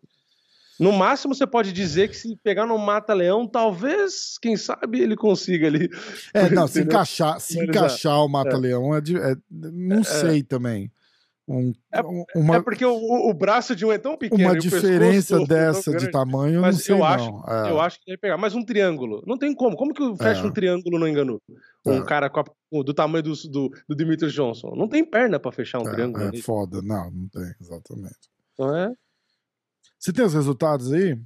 No 0.80 0.92
máximo, 0.92 1.34
você 1.34 1.48
pode 1.48 1.74
dizer 1.74 2.10
que 2.10 2.16
se 2.16 2.36
pegar 2.44 2.66
no 2.66 2.78
mata-leão, 2.78 3.48
talvez, 3.48 4.38
quem 4.40 4.56
sabe, 4.56 5.00
ele 5.02 5.16
consiga 5.16 5.68
ali. 5.68 5.90
É, 6.34 6.50
não, 6.50 6.68
se 6.68 6.82
encaixar, 6.82 7.40
se 7.40 7.60
encaixar 7.60 8.24
o 8.24 8.30
mata-leão, 8.30 8.96
é. 8.96 9.00
é, 9.00 9.36
não 9.50 10.00
é. 10.00 10.04
sei 10.04 10.44
também. 10.44 10.92
Um, 11.50 11.74
é, 11.94 12.02
uma, 12.36 12.58
é, 12.58 12.62
porque 12.62 12.86
o, 12.86 13.30
o, 13.30 13.34
braço 13.34 13.74
de 13.74 13.86
um 13.86 13.92
é 13.92 13.98
tão 13.98 14.18
pequeno. 14.18 14.50
Uma 14.50 14.60
diferença 14.60 15.40
dessa 15.46 15.96
de 15.96 16.12
tamanho, 16.12 16.60
mas 16.60 16.76
não 16.76 16.84
sei 16.84 16.94
eu 16.94 17.00
não. 17.00 17.06
acho, 17.06 17.44
é. 17.48 17.72
eu 17.72 17.80
acho 17.80 18.00
que 18.02 18.12
ele 18.12 18.18
pegar. 18.18 18.38
Mas 18.38 18.54
um 18.54 18.66
triângulo, 18.66 19.24
não 19.26 19.38
tem 19.38 19.56
como. 19.56 19.78
Como 19.78 19.94
que 19.94 20.04
fecha 20.18 20.42
é. 20.42 20.44
um 20.44 20.52
triângulo 20.52 21.00
não 21.00 21.08
enganou? 21.08 21.42
Um 21.86 22.00
é. 22.00 22.06
cara 22.06 22.28
a, 22.28 22.84
do 22.84 22.94
tamanho 22.94 23.24
do, 23.24 23.34
do, 23.50 23.70
do 23.88 23.96
Dimitri 23.96 24.30
Johnson. 24.30 24.76
Não 24.76 24.90
tem 24.90 25.06
perna 25.06 25.40
para 25.40 25.54
fechar 25.54 25.80
um 25.80 25.88
é, 25.88 25.92
triângulo. 25.92 26.26
É 26.26 26.28
ali. 26.28 26.42
foda, 26.42 26.82
não, 26.82 27.10
não 27.10 27.30
tem, 27.30 27.54
exatamente. 27.62 28.30
Então 28.54 28.76
é. 28.76 28.92
Você 30.00 30.14
tem 30.14 30.26
os 30.26 30.34
resultados 30.34 30.92
aí? 30.94 31.20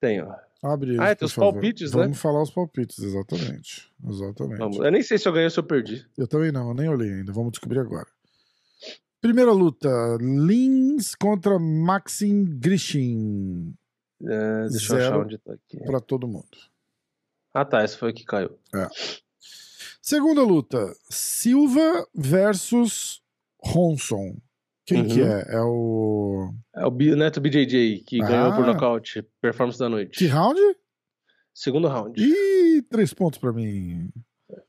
Tenho. 0.00 0.28
Abre 0.62 0.96
Ah, 0.98 1.10
é, 1.10 1.14
tem 1.14 1.26
os 1.26 1.32
favor. 1.32 1.52
palpites, 1.52 1.90
Vamos 1.92 1.96
né? 1.96 2.02
Vamos 2.06 2.18
falar 2.20 2.42
os 2.42 2.50
palpites, 2.50 2.98
exatamente. 2.98 3.92
Exatamente. 4.08 4.58
Vamos. 4.58 4.76
Eu 4.78 4.90
nem 4.90 5.02
sei 5.02 5.16
se 5.18 5.28
eu 5.28 5.32
ganhei 5.32 5.46
ou 5.46 5.50
se 5.50 5.58
eu 5.60 5.64
perdi. 5.64 6.04
Eu 6.16 6.26
também 6.26 6.50
não, 6.50 6.68
eu 6.68 6.74
nem 6.74 6.88
olhei 6.88 7.12
ainda. 7.12 7.32
Vamos 7.32 7.52
descobrir 7.52 7.78
agora. 7.78 8.06
Primeira 9.20 9.52
luta: 9.52 9.88
Lins 10.20 11.14
contra 11.14 11.58
Maxim 11.58 12.44
Grishin. 12.58 13.74
É, 14.22 14.68
deixa 14.68 14.88
Zero 14.88 15.00
eu 15.00 15.06
achar 15.06 15.18
onde 15.20 15.38
tá 15.38 15.52
aqui. 15.52 15.78
Pra 15.84 16.00
todo 16.00 16.26
mundo. 16.26 16.48
Ah, 17.54 17.64
tá. 17.64 17.82
Essa 17.82 17.96
foi 17.98 18.10
a 18.10 18.12
que 18.12 18.24
caiu. 18.24 18.58
É. 18.74 18.88
Segunda 20.02 20.42
luta: 20.42 20.92
Silva 21.08 22.06
versus 22.14 23.22
Ronson. 23.62 24.36
Quem 24.88 25.02
uhum. 25.02 25.08
que 25.08 25.20
é? 25.20 25.44
É 25.50 25.60
o. 25.60 26.50
É 26.74 26.86
o 26.86 26.90
Neto 26.90 27.42
BJJ, 27.42 28.04
que 28.06 28.22
ah. 28.22 28.26
ganhou 28.26 28.54
por 28.54 28.64
nocaute. 28.64 29.22
Performance 29.38 29.78
da 29.78 29.86
noite. 29.86 30.18
Que 30.18 30.26
round? 30.26 30.58
Segundo 31.52 31.88
round. 31.88 32.18
Ih, 32.18 32.80
três 32.88 33.12
pontos 33.12 33.38
pra 33.38 33.52
mim. 33.52 34.10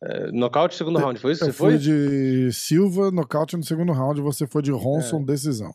É, 0.04 0.30
nocaute 0.34 0.76
segundo 0.76 1.00
round, 1.00 1.18
foi 1.22 1.32
isso? 1.32 1.46
Eu 1.46 1.54
você 1.54 1.54
foi? 1.54 1.78
de 1.78 2.52
Silva, 2.52 3.10
nocaute 3.12 3.56
no 3.56 3.64
segundo 3.64 3.94
round, 3.94 4.20
você 4.20 4.46
foi 4.46 4.62
de 4.62 4.72
Ronson, 4.72 5.22
é. 5.22 5.24
decisão. 5.24 5.74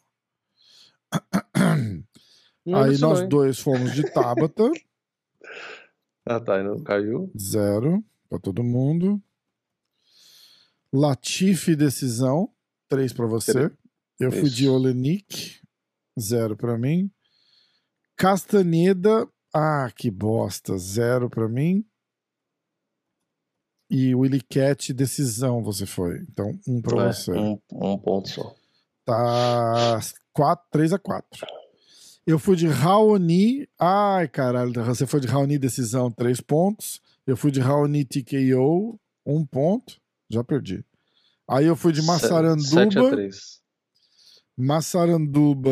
Não 2.66 2.82
Aí 2.82 2.98
nós 2.98 3.20
não, 3.20 3.28
dois 3.28 3.58
fomos 3.58 3.94
de 3.94 4.10
Tabata. 4.10 4.70
ah 6.24 6.40
tá, 6.40 6.62
não 6.62 6.82
caiu. 6.82 7.30
Zero 7.38 8.02
pra 8.26 8.38
todo 8.38 8.64
mundo. 8.64 9.20
Latifi, 10.90 11.76
decisão. 11.76 12.50
Três 12.88 13.12
pra 13.12 13.26
você. 13.26 13.70
Eu 14.18 14.30
isso. 14.30 14.40
fui 14.40 14.50
de 14.50 14.68
Olenik. 14.68 15.60
Zero 16.18 16.56
pra 16.56 16.78
mim. 16.78 17.10
Castaneda. 18.16 19.28
Ah, 19.52 19.90
que 19.94 20.10
bosta. 20.10 20.76
Zero 20.78 21.28
pra 21.28 21.48
mim. 21.48 21.84
E 23.90 24.14
Willy 24.14 24.40
Cat, 24.40 24.92
decisão 24.92 25.62
você 25.62 25.86
foi. 25.86 26.18
Então, 26.30 26.58
um 26.66 26.80
pra 26.80 27.04
é, 27.04 27.12
você. 27.12 27.32
Um, 27.32 27.58
um, 27.72 27.98
ponto 27.98 28.28
só. 28.28 28.54
Tá 29.04 30.00
4, 30.32 30.66
3 30.70 30.92
a 30.94 30.98
4. 30.98 31.46
Eu 32.26 32.38
fui 32.38 32.56
de 32.56 32.66
Raoni. 32.66 33.68
Ai, 33.78 34.26
caralho. 34.28 34.72
Você 34.84 35.06
foi 35.06 35.20
de 35.20 35.26
Raoni 35.26 35.58
decisão, 35.58 36.10
3 36.10 36.40
pontos. 36.40 37.00
Eu 37.26 37.36
fui 37.36 37.50
de 37.50 37.60
Raoni 37.60 38.04
TKO, 38.04 38.98
1 39.26 39.46
ponto. 39.46 40.00
Já 40.30 40.42
perdi. 40.42 40.84
Aí 41.48 41.66
eu 41.66 41.76
fui 41.76 41.92
de 41.92 42.02
Massaranduba. 42.02 42.68
7 42.68 42.98
a 42.98 43.10
3. 43.10 43.63
Massaranduba, 44.56 45.70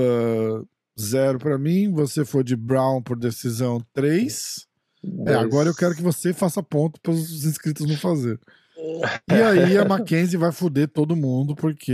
0 0.98 1.38
pra 1.38 1.59
mim. 1.59 1.92
Você 1.92 2.24
foi 2.24 2.44
de 2.44 2.56
Brown 2.56 3.02
por 3.02 3.18
decisão, 3.18 3.80
3. 3.92 4.66
É, 5.26 5.34
agora 5.34 5.68
eu 5.68 5.74
quero 5.74 5.94
que 5.94 6.02
você 6.02 6.32
faça 6.32 6.62
ponto 6.62 7.00
para 7.00 7.12
os 7.12 7.44
inscritos 7.44 7.86
não 7.88 7.96
fazer. 7.96 8.38
E 9.30 9.34
aí 9.34 9.78
a 9.78 9.84
Mackenzie 9.84 10.38
vai 10.38 10.52
foder 10.52 10.88
todo 10.88 11.16
mundo, 11.16 11.54
porque. 11.54 11.92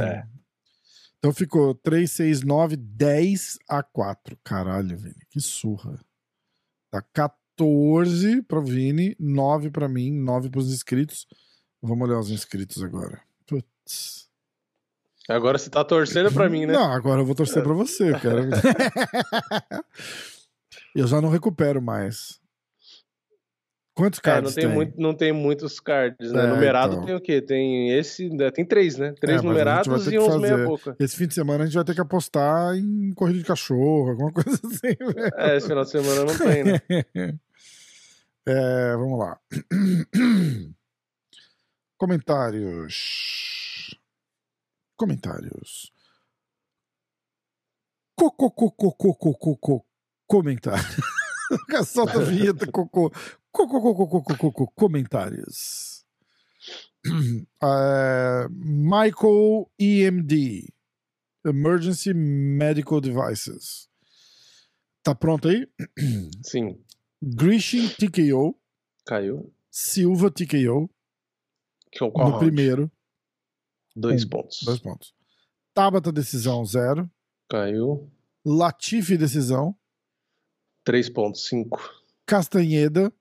É. 0.00 0.24
Então 1.18 1.34
ficou 1.34 1.74
3, 1.74 2.10
6, 2.10 2.42
9, 2.42 2.76
10 2.76 3.58
a 3.68 3.82
4. 3.82 4.38
Caralho, 4.42 4.96
Vini, 4.96 5.20
que 5.28 5.38
surra. 5.38 6.00
Tá 6.90 7.02
14 7.12 8.42
pro 8.42 8.64
Vini, 8.64 9.14
9 9.20 9.70
pra 9.70 9.86
mim, 9.86 10.10
9 10.10 10.48
pros 10.48 10.72
inscritos. 10.72 11.26
Vamos 11.82 12.08
olhar 12.08 12.18
os 12.18 12.30
inscritos 12.30 12.82
agora. 12.82 13.20
Putz. 13.46 14.29
Agora 15.30 15.58
você 15.58 15.70
tá 15.70 15.84
torcendo 15.84 16.32
pra 16.32 16.48
mim, 16.48 16.66
né? 16.66 16.72
Não, 16.72 16.92
agora 16.92 17.20
eu 17.20 17.24
vou 17.24 17.34
torcer 17.34 17.62
pra 17.62 17.72
você, 17.72 18.12
cara. 18.12 18.48
eu 20.94 21.06
já 21.06 21.20
não 21.20 21.28
recupero 21.28 21.80
mais. 21.80 22.40
Quantos 23.94 24.18
cards 24.18 24.56
é, 24.56 24.62
não 24.62 24.68
tem? 24.68 24.74
Muito, 24.74 25.00
não 25.00 25.14
tem 25.14 25.32
muitos 25.32 25.78
cards, 25.78 26.32
né? 26.32 26.44
É, 26.44 26.46
Numerado 26.48 26.94
então. 26.94 27.04
tem 27.04 27.14
o 27.14 27.20
quê? 27.20 27.42
Tem 27.42 27.96
esse, 27.96 28.30
né? 28.30 28.50
tem 28.50 28.64
três, 28.64 28.96
né? 28.96 29.12
Três 29.20 29.40
é, 29.40 29.44
numerados 29.44 30.06
e 30.06 30.18
uns 30.18 30.40
meia 30.40 30.64
boca. 30.64 30.96
Esse 30.98 31.16
fim 31.16 31.26
de 31.26 31.34
semana 31.34 31.64
a 31.64 31.66
gente 31.66 31.74
vai 31.74 31.84
ter 31.84 31.94
que 31.94 32.00
apostar 32.00 32.74
em 32.76 33.12
corrida 33.14 33.38
de 33.38 33.44
cachorro, 33.44 34.10
alguma 34.10 34.32
coisa 34.32 34.58
assim. 34.64 34.96
Né? 35.14 35.30
É, 35.36 35.56
esse 35.56 35.68
final 35.68 35.84
de 35.84 35.90
semana 35.90 36.24
não 36.24 36.38
tem, 36.38 36.64
né? 36.64 36.80
é, 38.46 38.96
vamos 38.96 39.18
lá. 39.18 39.38
Comentários. 41.98 43.99
Comentários. 45.00 45.90
Cocô, 48.14 48.50
cocô, 48.50 48.92
cocô, 48.92 49.34
cocô. 49.34 49.86
Comentário. 50.26 50.84
Solta 51.86 52.20
a 52.20 52.22
vinheta, 52.22 52.70
cocô. 52.70 53.10
Comentários. 54.74 56.04
Uh, 57.62 58.46
Michael 58.50 59.70
EMD 59.78 60.68
Emergency 61.46 62.12
Medical 62.12 63.00
Devices. 63.00 63.88
Tá 65.02 65.14
pronto 65.14 65.48
aí? 65.48 65.66
Sim. 66.44 66.78
Grishin 67.22 67.88
TKO. 67.88 68.54
Caiu. 69.06 69.50
Silva 69.70 70.30
TKO. 70.30 70.90
Que 71.90 72.04
é 72.04 72.06
o 72.06 72.10
no 72.10 72.18
round? 72.18 72.38
primeiro. 72.40 72.92
Dois 74.00 74.24
um, 74.24 74.28
pontos. 74.28 74.60
Dois 74.64 74.80
pontos. 74.80 75.14
Tabata 75.74 76.10
decisão, 76.10 76.64
zero. 76.64 77.10
Caiu. 77.48 78.10
Latifi 78.44 79.16
decisão. 79.16 79.74
3.5. 80.86 81.78
Castanheda 82.26 83.12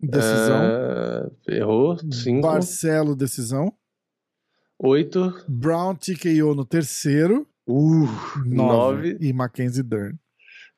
Decisão. 0.00 0.60
Uh, 0.66 1.50
errou. 1.50 1.98
5. 1.98 2.40
Barcelo, 2.40 3.16
decisão. 3.16 3.72
8. 4.78 5.44
Brown 5.48 5.94
TKO 5.94 6.54
no 6.54 6.64
terceiro. 6.64 7.46
Uh, 7.66 8.06
9. 8.44 9.16
E 9.20 9.32
Mackenzie 9.32 9.82
Dern. 9.82 10.18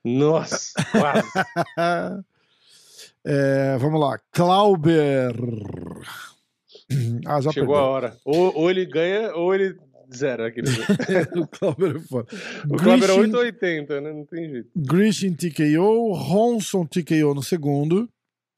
Nossa, 0.05 0.73
quase. 0.91 1.29
é, 3.25 3.77
vamos 3.79 4.01
lá. 4.01 4.19
Clauber. 4.31 5.35
Ah, 7.27 7.41
já 7.41 7.53
Chegou 7.53 7.75
perdeu. 7.75 7.85
a 7.85 7.91
hora. 7.91 8.17
Ou, 8.25 8.57
ou, 8.57 8.71
ele 8.71 8.87
ganha 8.87 9.35
ou 9.35 9.55
ele 9.55 9.79
zera 10.15 10.49
aquele. 10.49 10.69
o 11.39 11.47
Clauber 11.47 11.97
é 11.97 12.01
foda. 12.01 12.29
O 12.71 12.77
Clauber 12.77 13.11
é 13.11 13.13
880, 13.13 14.01
né? 14.01 14.13
Não 14.13 14.25
tem 14.25 14.49
jeito. 14.49 14.71
Grishin 14.75 15.35
TKO. 15.35 16.13
Ronson 16.15 16.87
TKO 16.87 17.35
no 17.35 17.43
segundo. 17.43 18.09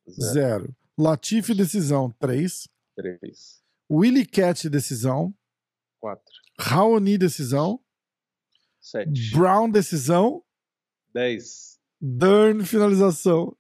Zero. 0.09 0.75
Latifi, 0.99 1.55
decisão, 1.55 2.11
3. 2.19 2.69
3. 2.97 3.61
Willy 3.91 4.27
Cat, 4.27 4.69
decisão. 4.69 5.35
4. 6.01 6.23
Raoni, 6.59 7.17
decisão. 7.19 7.81
7. 8.81 9.31
Brown, 9.33 9.71
decisão. 9.71 10.43
10. 11.15 11.79
Dern, 12.01 12.65
finalização. 12.65 13.57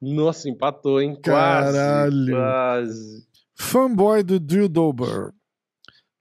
Nossa, 0.00 0.48
empatou, 0.48 1.00
hein? 1.00 1.18
Caralho. 1.20 2.34
Quase. 2.34 3.26
Fanboy 3.58 4.22
do 4.22 4.38
Drew 4.38 4.68
Dober. 4.68 5.32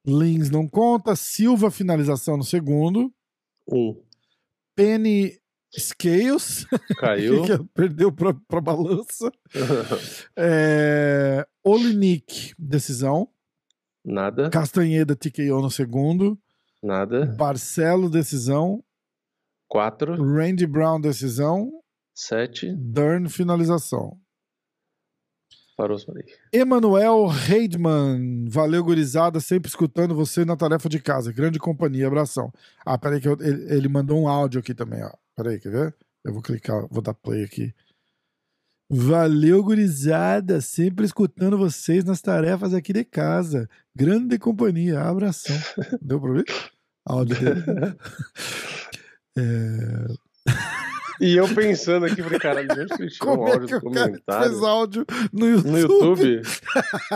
Lins 0.06 0.50
não 0.50 0.68
conta. 0.68 1.16
Silva, 1.16 1.70
finalização 1.70 2.38
no 2.38 2.44
segundo. 2.44 3.14
1. 3.68 3.78
Um. 3.78 4.04
Penny 4.76 5.40
Scales. 5.78 6.66
Caiu. 6.98 7.44
perdeu 7.74 8.12
pra, 8.12 8.34
pra 8.48 8.62
balança. 8.62 9.32
é, 10.36 11.46
Olinik, 11.64 12.54
decisão. 12.58 13.30
Nada. 14.04 14.50
Castanheda, 14.50 15.16
TKO 15.16 15.62
no 15.62 15.72
segundo. 15.72 16.40
Nada. 16.82 17.26
Barcelo, 17.26 18.10
decisão. 18.10 18.84
Quatro. 19.68 20.16
Randy 20.16 20.68
Brown, 20.68 21.02
decisão. 21.02 21.72
Sete. 22.14 22.72
Dern, 22.76 23.28
finalização. 23.28 24.20
Parou, 25.76 25.98
parei. 26.06 26.24
Emanuel 26.54 27.28
Heidman, 27.50 28.46
valeu, 28.48 28.84
gurizada, 28.84 29.42
sempre 29.42 29.68
escutando 29.68 30.16
você 30.16 30.46
na 30.46 30.56
tarefa 30.56 30.88
de 30.88 31.00
casa. 31.00 31.34
Grande 31.34 31.60
companhia, 31.60 32.08
abração. 32.08 32.52
Ah, 32.86 32.98
peraí, 32.98 33.20
que 33.20 33.28
eu, 33.28 33.38
ele, 33.42 33.74
ele 33.74 33.88
mandou 33.90 34.22
um 34.22 34.28
áudio 34.28 34.62
aqui 34.62 34.74
também, 34.74 35.04
ó. 35.04 35.12
Peraí, 35.36 35.60
quer 35.60 35.72
ver? 35.72 35.96
Eu 36.24 36.34
vou 36.34 36.42
clicar, 36.42 36.88
vou 36.90 37.02
dar 37.02 37.14
play 37.14 37.44
aqui. 37.44 37.74
Valeu, 38.90 39.64
gurizada. 39.64 40.62
Sempre 40.62 41.06
escutando 41.06 41.58
vocês 41.58 42.04
nas 42.04 42.22
tarefas 42.22 42.74
aqui 42.74 42.94
de 42.94 43.04
casa. 43.04 43.68
Grande 43.96 44.38
companhia. 44.38 45.02
Abração. 45.02 45.58
Deu 46.02 46.22
pra 46.22 46.34
ver? 46.34 46.46
Áudio 47.06 47.36
dele. 47.40 47.64
é... 49.38 50.06
E 51.20 51.36
eu 51.36 51.48
pensando 51.54 52.06
aqui, 52.06 52.22
falei, 52.22 52.40
caralho, 52.40 52.68
de 52.68 52.82
onde 52.82 52.96
que 52.96 53.02
ele 53.04 53.10
tirou 53.12 53.38
Como 53.38 53.44
um 53.44 53.52
áudio 53.52 53.66
é 53.66 53.80
do 53.80 53.82
comentário? 53.82 54.50
fez 54.50 54.64
áudio 54.64 55.06
no 55.32 55.48
YouTube. 55.50 55.72
No 55.72 55.80
YouTube? 55.80 56.42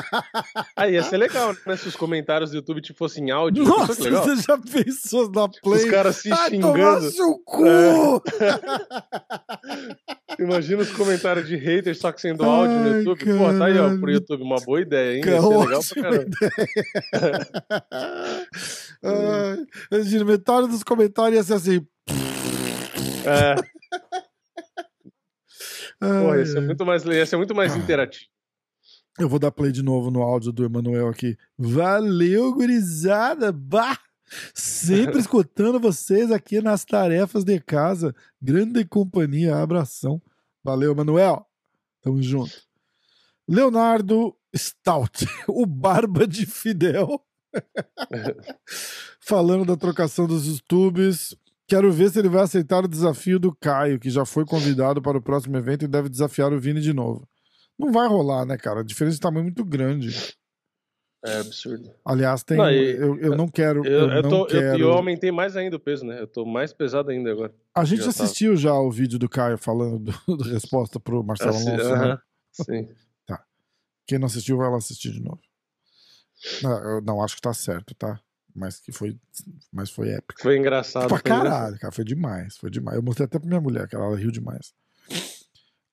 Aí 0.76 0.93
ia 0.93 1.03
ser 1.03 1.17
legal, 1.17 1.55
né? 1.65 1.76
Se 1.76 1.88
os 1.88 1.95
comentários 1.95 2.51
do 2.51 2.57
YouTube 2.57 2.81
tipo, 2.81 2.97
fossem 2.97 3.31
áudio. 3.31 3.63
Nossa, 3.63 3.93
você 3.93 4.35
já 4.35 4.57
pensou 4.57 5.30
na 5.31 5.49
play? 5.49 5.84
Os 5.84 5.89
caras 5.91 6.15
se 6.17 6.31
Ai, 6.31 6.49
xingando. 6.49 7.11
seu 7.11 7.38
cu! 7.45 7.65
É. 7.67 8.21
Imagina 10.39 10.81
os 10.81 10.91
comentários 10.91 11.47
de 11.47 11.55
haters 11.57 11.99
só 11.99 12.11
que 12.11 12.21
sendo 12.21 12.43
Ai, 12.43 12.49
áudio 12.49 12.80
no 12.80 12.97
YouTube. 12.97 13.26
Caralho. 13.26 13.39
Pô, 13.39 13.59
tá 13.59 13.65
aí, 13.65 13.77
ó, 13.77 13.97
pro 13.97 14.11
YouTube. 14.11 14.43
Uma 14.43 14.59
boa 14.61 14.80
ideia, 14.81 15.17
hein? 15.17 15.23
Ia 15.26 15.41
ser 15.41 15.57
legal 15.57 15.81
pra 15.89 16.01
caramba. 16.01 16.38
Ai, 19.03 19.65
imagina, 19.91 20.26
metade 20.26 20.67
dos 20.67 20.84
comentários 20.84 21.35
ia 21.35 21.43
ser 21.43 21.53
assim. 21.53 21.85
É. 23.26 23.78
Porra, 25.99 26.37
ia 26.37 26.45
ser 26.45 26.61
muito 26.61 26.85
mais, 26.85 27.03
ia 27.03 27.25
ser 27.25 27.37
muito 27.37 27.53
mais 27.53 27.75
interativo. 27.75 28.25
Eu 29.17 29.27
vou 29.27 29.37
dar 29.37 29.51
play 29.51 29.71
de 29.71 29.83
novo 29.83 30.09
no 30.09 30.21
áudio 30.21 30.51
do 30.51 30.63
Emanuel 30.63 31.09
aqui. 31.09 31.37
Valeu, 31.57 32.53
gurizada! 32.53 33.51
Bah! 33.51 33.99
Sempre 34.53 35.19
escutando 35.19 35.79
vocês 35.79 36.31
aqui 36.31 36.61
nas 36.61 36.85
tarefas 36.85 37.43
de 37.43 37.59
casa. 37.59 38.15
Grande 38.41 38.85
companhia, 38.85 39.57
abração. 39.57 40.21
Valeu, 40.63 40.91
Emanuel. 40.91 41.45
Tamo 42.01 42.21
junto. 42.21 42.53
Leonardo 43.47 44.35
Stout, 44.55 45.25
o 45.47 45.65
Barba 45.65 46.27
de 46.27 46.45
Fidel. 46.45 47.21
Falando 49.19 49.65
da 49.65 49.75
trocação 49.75 50.27
dos 50.27 50.45
YouTubes. 50.45 51.35
Quero 51.69 51.91
ver 51.91 52.09
se 52.09 52.17
ele 52.17 52.29
vai 52.29 52.41
aceitar 52.41 52.83
o 52.83 52.87
desafio 52.87 53.39
do 53.39 53.55
Caio, 53.55 53.99
que 53.99 54.09
já 54.09 54.25
foi 54.25 54.43
convidado 54.43 55.01
para 55.03 55.19
o 55.19 55.21
próximo 55.21 55.55
evento 55.55 55.85
e 55.85 55.87
deve 55.87 56.09
desafiar 56.09 56.51
o 56.51 56.59
Vini 56.59 56.81
de 56.81 56.91
novo. 56.91 57.29
Não 57.77 57.91
vai 57.91 58.07
rolar, 58.07 58.43
né, 58.43 58.57
cara? 58.57 58.79
A 58.79 58.83
diferença 58.83 59.15
de 59.15 59.21
tamanho 59.21 59.41
é 59.41 59.43
muito 59.43 59.63
grande. 59.63 60.09
É 61.23 61.39
absurdo. 61.39 61.93
Aliás, 62.03 62.43
tem. 62.43 62.57
Não, 62.57 62.71
e, 62.71 62.95
eu, 62.95 63.19
eu 63.19 63.37
não 63.37 63.47
quero. 63.47 63.85
Eu, 63.85 64.09
eu, 64.09 64.23
não 64.23 64.29
tô, 64.29 64.45
quero... 64.47 64.79
eu, 64.79 64.91
aumentei 64.93 65.31
mais 65.31 65.55
ainda 65.55 65.75
o 65.75 65.79
peso, 65.79 66.05
né? 66.05 66.19
Eu 66.21 66.27
tô 66.27 66.43
mais 66.43 66.73
pesado 66.73 67.11
ainda 67.11 67.31
agora. 67.31 67.53
A 67.75 67.85
gente 67.85 68.01
já 68.01 68.09
assistiu 68.09 68.51
tava. 68.51 68.61
já 68.61 68.73
o 68.73 68.89
vídeo 68.89 69.19
do 69.19 69.29
Caio 69.29 69.57
falando 69.57 69.99
do, 69.99 70.11
do 70.37 70.43
resposta 70.45 70.99
pro 70.99 71.23
Marcelo 71.23 71.51
Assi, 71.51 71.69
Alonso. 71.69 71.85
Uh 71.85 71.93
-huh. 71.93 72.07
né? 72.07 72.17
Sim. 72.51 72.89
Tá. 73.27 73.43
Quem 74.07 74.17
não 74.17 74.25
assistiu, 74.27 74.57
vai 74.57 74.71
lá 74.71 74.77
assistir 74.77 75.11
de 75.11 75.21
novo. 75.21 75.39
Não, 76.63 76.95
eu 76.95 77.01
não 77.01 77.21
acho 77.21 77.35
que 77.35 77.41
tá 77.41 77.53
certo, 77.53 77.93
tá? 77.95 78.19
Mas 78.55 78.80
que 78.80 78.91
foi, 78.91 79.15
mas 79.71 79.89
foi 79.89 80.09
épico. 80.09 80.41
Foi 80.41 80.57
engraçado. 80.57 81.07
Pra 81.07 81.19
caralho, 81.19 81.77
cara, 81.80 81.93
foi 81.93 82.03
demais, 82.03 82.57
foi 82.57 82.69
demais. 82.69 82.97
Eu 82.97 83.03
mostrei 83.03 83.26
até 83.26 83.39
pra 83.39 83.47
minha 83.47 83.61
mulher, 83.61 83.88
que 83.88 83.95
ela 83.95 84.15
riu 84.15 84.31
demais. 84.31 84.73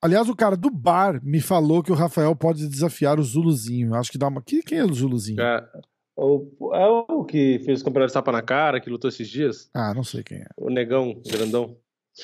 Aliás, 0.00 0.28
o 0.28 0.36
cara 0.36 0.56
do 0.56 0.70
bar 0.70 1.20
me 1.22 1.40
falou 1.40 1.82
que 1.82 1.90
o 1.90 1.94
Rafael 1.94 2.34
pode 2.36 2.68
desafiar 2.68 3.18
o 3.18 3.22
Zuluzinho. 3.22 3.94
Acho 3.94 4.10
que 4.10 4.18
dá 4.18 4.28
uma. 4.28 4.42
Quem 4.42 4.78
é 4.78 4.84
o 4.84 4.92
Zuluzinho? 4.92 5.40
É, 5.40 5.68
o, 6.16 6.74
é 6.74 6.86
o 7.12 7.24
que 7.24 7.60
fez 7.64 7.80
o 7.80 7.84
campeonato 7.84 8.10
de 8.10 8.14
tapa 8.14 8.32
na 8.32 8.42
cara, 8.42 8.80
que 8.80 8.90
lutou 8.90 9.08
esses 9.08 9.28
dias? 9.28 9.68
Ah, 9.74 9.92
não 9.94 10.04
sei 10.04 10.22
quem 10.22 10.38
é. 10.38 10.46
O 10.56 10.70
negão, 10.70 11.20
grandão. 11.26 11.76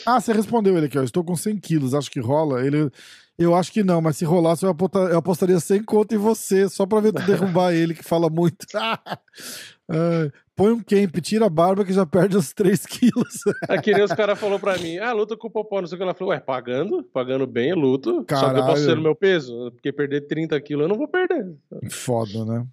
Ah, 0.07 0.21
você 0.21 0.33
respondeu 0.33 0.77
ele 0.77 0.87
aqui, 0.87 0.99
ó. 0.99 1.03
Estou 1.03 1.23
com 1.23 1.37
100 1.37 1.59
quilos, 1.59 1.95
acho 1.95 2.11
que 2.11 2.21
rola. 2.21 2.65
Ele, 2.65 2.91
eu 3.39 3.55
acho 3.55 3.73
que 3.73 3.83
não, 3.83 4.01
mas 4.01 4.17
se 4.17 4.25
rolasse, 4.25 4.65
eu, 4.65 4.71
apostar, 4.71 5.11
eu 5.11 5.19
apostaria 5.19 5.59
100 5.59 5.85
conto 5.85 6.15
em 6.15 6.19
você, 6.19 6.69
só 6.69 6.87
pra 6.87 7.01
ver 7.01 7.13
tu 7.13 7.23
derrubar 7.23 7.73
ele, 7.75 7.95
que 7.95 8.05
fala 8.05 8.29
muito. 8.29 8.65
uh, 9.91 10.31
põe 10.55 10.73
um 10.73 10.83
camp, 10.83 11.17
tira 11.21 11.47
a 11.47 11.51
barba 11.51 11.85
que 11.85 11.93
já 11.93 12.05
perde 12.05 12.37
uns 12.37 12.53
3 12.53 12.87
quilos. 12.87 13.43
É 13.69 13.81
que 13.81 13.93
nem 13.93 14.05
os 14.05 14.13
caras 14.13 14.39
falaram 14.39 14.61
pra 14.61 14.77
mim, 14.79 14.99
ah, 14.99 15.13
luta 15.13 15.37
com 15.37 15.49
o 15.49 15.51
Popó, 15.51 15.81
não 15.81 15.89
sei 15.89 15.97
o 15.97 15.99
que. 15.99 16.03
Ela 16.03 16.15
falou, 16.15 16.33
ué, 16.33 16.41
pagando, 16.41 17.03
pagando 17.05 17.47
bem, 17.47 17.71
eu 17.71 17.77
luto. 17.77 18.25
Caralho. 18.25 18.49
Só 18.49 18.55
que 18.55 18.61
eu 18.61 18.67
posso 18.67 18.85
ser 18.85 18.97
no 18.97 19.03
meu 19.03 19.17
peso, 19.17 19.73
porque 19.73 19.93
perder 19.93 20.27
30 20.27 20.61
quilos 20.61 20.83
eu 20.83 20.89
não 20.89 20.99
vou 20.99 21.09
perder. 21.09 21.55
Foda, 21.91 22.45
né? 22.45 22.67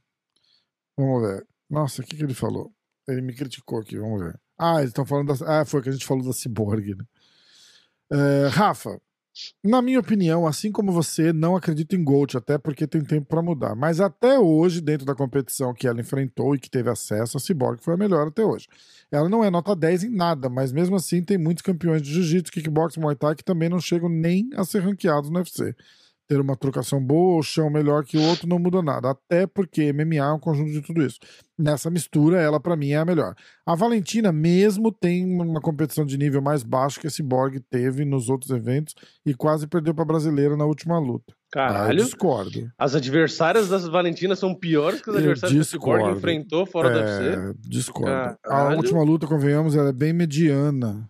Vamos 0.97 1.21
ver. 1.21 1.47
Nossa, 1.69 2.01
o 2.01 2.05
que, 2.05 2.17
que 2.17 2.23
ele 2.23 2.33
falou? 2.33 2.71
Ele 3.07 3.21
me 3.21 3.33
criticou 3.33 3.79
aqui, 3.79 3.97
vamos 3.97 4.21
ver. 4.21 4.39
Ah, 4.57 4.79
eles 4.79 4.89
estão 4.89 5.05
falando 5.05 5.33
da. 5.33 5.61
Ah, 5.61 5.65
foi 5.65 5.81
que 5.81 5.89
a 5.89 5.91
gente 5.91 6.05
falou 6.05 6.23
da 6.23 6.33
Cyborg, 6.33 6.95
né? 6.95 7.05
É, 8.11 8.47
Rafa, 8.47 8.99
na 9.63 9.81
minha 9.81 9.99
opinião, 9.99 10.47
assim 10.47 10.71
como 10.71 10.91
você, 10.91 11.31
não 11.31 11.55
acredito 11.55 11.95
em 11.95 12.03
Gold, 12.03 12.37
até 12.37 12.57
porque 12.57 12.87
tem 12.87 13.03
tempo 13.03 13.27
para 13.27 13.41
mudar. 13.41 13.75
Mas 13.75 13.99
até 13.99 14.39
hoje, 14.39 14.81
dentro 14.81 15.05
da 15.05 15.15
competição 15.15 15.73
que 15.73 15.87
ela 15.87 15.99
enfrentou 15.99 16.55
e 16.55 16.59
que 16.59 16.69
teve 16.69 16.89
acesso, 16.89 17.37
a 17.37 17.39
Cyborg 17.39 17.81
foi 17.81 17.93
a 17.93 17.97
melhor 17.97 18.27
até 18.27 18.43
hoje. 18.43 18.67
Ela 19.11 19.29
não 19.29 19.43
é 19.43 19.49
nota 19.49 19.75
10 19.75 20.03
em 20.05 20.09
nada, 20.09 20.49
mas 20.49 20.71
mesmo 20.71 20.95
assim 20.95 21.23
tem 21.23 21.37
muitos 21.37 21.61
campeões 21.61 22.01
de 22.01 22.11
jiu-jitsu, 22.11 22.51
kickboxing, 22.51 22.99
muay 22.99 23.15
thai 23.15 23.35
que 23.35 23.43
também 23.43 23.69
não 23.69 23.79
chegam 23.79 24.09
nem 24.09 24.49
a 24.55 24.63
ser 24.63 24.79
ranqueados 24.79 25.29
no 25.29 25.37
UFC 25.37 25.75
ter 26.29 26.39
uma 26.39 26.55
trocação 26.55 27.03
boa 27.03 27.37
ou 27.37 27.43
chão 27.43 27.71
melhor 27.71 28.05
que 28.05 28.15
o 28.15 28.21
outro 28.21 28.47
não 28.47 28.59
muda 28.59 28.83
nada. 28.83 29.09
Até 29.09 29.47
porque 29.47 29.91
MMA 29.91 30.17
é 30.17 30.31
um 30.31 30.39
conjunto 30.39 30.71
de 30.71 30.81
tudo 30.81 31.03
isso. 31.03 31.17
Nessa 31.57 31.89
mistura, 31.89 32.39
ela 32.39 32.59
para 32.59 32.75
mim 32.75 32.91
é 32.91 32.97
a 32.97 33.03
melhor. 33.03 33.33
A 33.65 33.73
Valentina 33.73 34.31
mesmo 34.31 34.91
tem 34.91 35.25
uma 35.25 35.59
competição 35.59 36.05
de 36.05 36.17
nível 36.19 36.39
mais 36.39 36.61
baixo 36.61 36.99
que 36.99 37.07
esse 37.07 37.23
Borg 37.23 37.59
teve 37.67 38.05
nos 38.05 38.29
outros 38.29 38.51
eventos 38.51 38.93
e 39.25 39.33
quase 39.33 39.65
perdeu 39.65 39.93
para 39.95 40.05
brasileira 40.05 40.55
na 40.55 40.65
última 40.65 40.99
luta. 40.99 41.33
Caralho. 41.51 41.99
Ah, 41.99 42.05
discordo. 42.05 42.71
As 42.77 42.93
adversárias 42.93 43.67
das 43.67 43.87
Valentinas 43.87 44.37
são 44.37 44.53
piores 44.53 45.01
que 45.01 45.09
as 45.09 45.15
adversárias 45.15 45.71
que 45.71 45.77
o 45.77 45.79
Borg 45.79 46.15
enfrentou 46.15 46.63
fora 46.67 46.89
é, 46.89 46.93
da 46.93 46.99
UFC? 46.99 47.59
Discordo. 47.67 48.37
Caralho. 48.43 48.75
A 48.75 48.75
última 48.75 49.01
luta, 49.01 49.25
convenhamos, 49.25 49.75
ela 49.75 49.89
é 49.89 49.93
bem 49.93 50.13
mediana. 50.13 51.09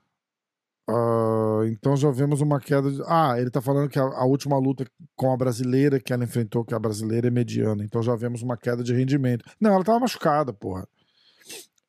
Uh, 0.90 1.66
então 1.66 1.96
já 1.96 2.10
vemos 2.10 2.42
uma 2.42 2.60
queda. 2.60 2.90
De... 2.90 3.00
Ah, 3.06 3.36
ele 3.38 3.52
tá 3.52 3.62
falando 3.62 3.88
que 3.88 4.00
a, 4.00 4.04
a, 4.04 4.26
última 4.26 4.58
luta 4.58 4.88
com 5.16 5.32
a 5.32 5.38
brasileira 5.38 6.00
que 6.00 6.12
ela 6.12 6.24
enfrentou, 6.24 6.66
que 6.66 6.74
a 6.74 6.80
brasileira 6.80 7.28
é 7.28 7.32
mediana. 7.32 7.84
Então 7.84 8.02
já 8.02 8.16
vemos 8.16 8.42
uma 8.42 8.58
queda 8.58 8.82
de 8.84 8.92
rendimento. 8.92 9.46
Não, 9.62 9.72
ela 9.72 9.84
tava 9.84 10.00
machucada, 10.00 10.52
porra. 10.52 10.88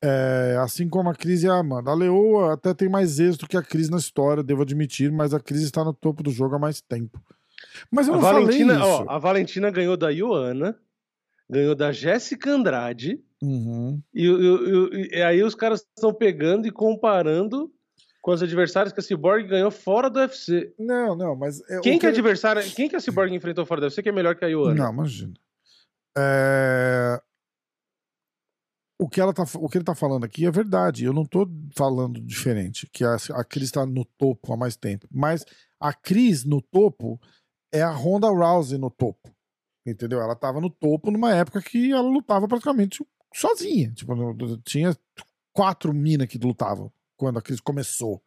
É, 0.02 0.56
assim 0.60 0.86
como 0.86 1.08
a 1.08 1.14
Cris 1.14 1.42
e 1.42 1.48
a 1.48 1.54
Amanda. 1.54 1.90
A 1.90 1.94
Leoa 1.94 2.52
até 2.52 2.74
tem 2.74 2.90
mais 2.90 3.18
êxito 3.18 3.48
que 3.48 3.56
a 3.56 3.62
Cris 3.62 3.88
na 3.88 3.96
história, 3.96 4.42
devo 4.42 4.62
admitir, 4.62 5.10
mas 5.10 5.32
a 5.32 5.40
Cris 5.40 5.62
está 5.62 5.82
no 5.82 5.94
topo 5.94 6.22
do 6.22 6.30
jogo 6.30 6.56
há 6.56 6.58
mais 6.58 6.82
tempo. 6.82 7.18
Mas 7.90 8.06
eu 8.06 8.14
a 8.14 8.16
não 8.16 8.22
Valentina, 8.22 8.78
falei 8.78 8.92
isso. 8.92 9.04
Ó, 9.06 9.10
a 9.10 9.18
Valentina 9.18 9.70
ganhou 9.70 9.96
da 9.96 10.10
Ioana, 10.10 10.76
ganhou 11.48 11.74
da 11.74 11.90
Jéssica 11.90 12.50
Andrade, 12.50 13.18
uhum. 13.42 13.98
e, 14.12 14.26
e, 14.26 14.28
e, 14.28 15.18
e 15.18 15.22
aí 15.22 15.42
os 15.42 15.54
caras 15.54 15.86
estão 15.96 16.12
pegando 16.12 16.66
e 16.66 16.70
comparando 16.70 17.70
com 18.20 18.32
os 18.32 18.42
adversários 18.42 18.92
que 18.92 19.00
a 19.00 19.02
Cyborg 19.02 19.46
ganhou 19.46 19.70
fora 19.70 20.10
do 20.10 20.18
UFC. 20.18 20.74
Não, 20.78 21.16
não, 21.16 21.34
mas. 21.34 21.60
É, 21.70 21.80
quem 21.80 21.94
que, 21.94 22.00
que 22.00 22.06
adversário. 22.06 22.62
Quem 22.74 22.88
que 22.88 22.96
a 22.96 23.00
Cyborg 23.00 23.34
enfrentou 23.34 23.64
fora 23.64 23.80
do 23.80 23.84
UFC 23.84 24.02
que 24.02 24.08
é 24.08 24.12
melhor 24.12 24.36
que 24.36 24.44
a 24.44 24.48
Ioana? 24.48 24.74
Não, 24.74 24.92
imagina. 24.92 25.34
É... 26.16 27.20
O, 28.98 29.08
que 29.08 29.20
ela 29.20 29.32
tá, 29.32 29.44
o 29.54 29.68
que 29.68 29.78
ele 29.78 29.84
tá 29.84 29.94
falando 29.94 30.24
aqui 30.24 30.44
é 30.44 30.50
verdade. 30.50 31.04
Eu 31.04 31.14
não 31.14 31.24
tô 31.24 31.48
falando 31.74 32.20
diferente, 32.20 32.86
que 32.92 33.02
a, 33.02 33.16
a 33.32 33.44
Cris 33.44 33.70
tá 33.70 33.86
no 33.86 34.04
topo 34.04 34.52
há 34.52 34.56
mais 34.56 34.76
tempo. 34.76 35.08
Mas 35.10 35.44
a 35.80 35.92
Cris 35.94 36.44
no 36.44 36.60
topo 36.60 37.18
é 37.72 37.80
a 37.80 37.90
Ronda 37.90 38.28
Rousey 38.28 38.78
no 38.78 38.90
topo. 38.90 39.34
Entendeu? 39.86 40.20
Ela 40.20 40.36
tava 40.36 40.60
no 40.60 40.68
topo 40.68 41.10
numa 41.10 41.34
época 41.34 41.62
que 41.62 41.90
ela 41.90 42.02
lutava 42.02 42.46
praticamente 42.46 43.02
sozinha. 43.32 43.90
Tipo, 43.92 44.14
tinha 44.58 44.94
quatro 45.54 45.94
minas 45.94 46.28
que 46.28 46.36
lutavam 46.36 46.92
quando 47.20 47.38
a 47.38 47.42
crise 47.42 47.60
começou. 47.62 48.22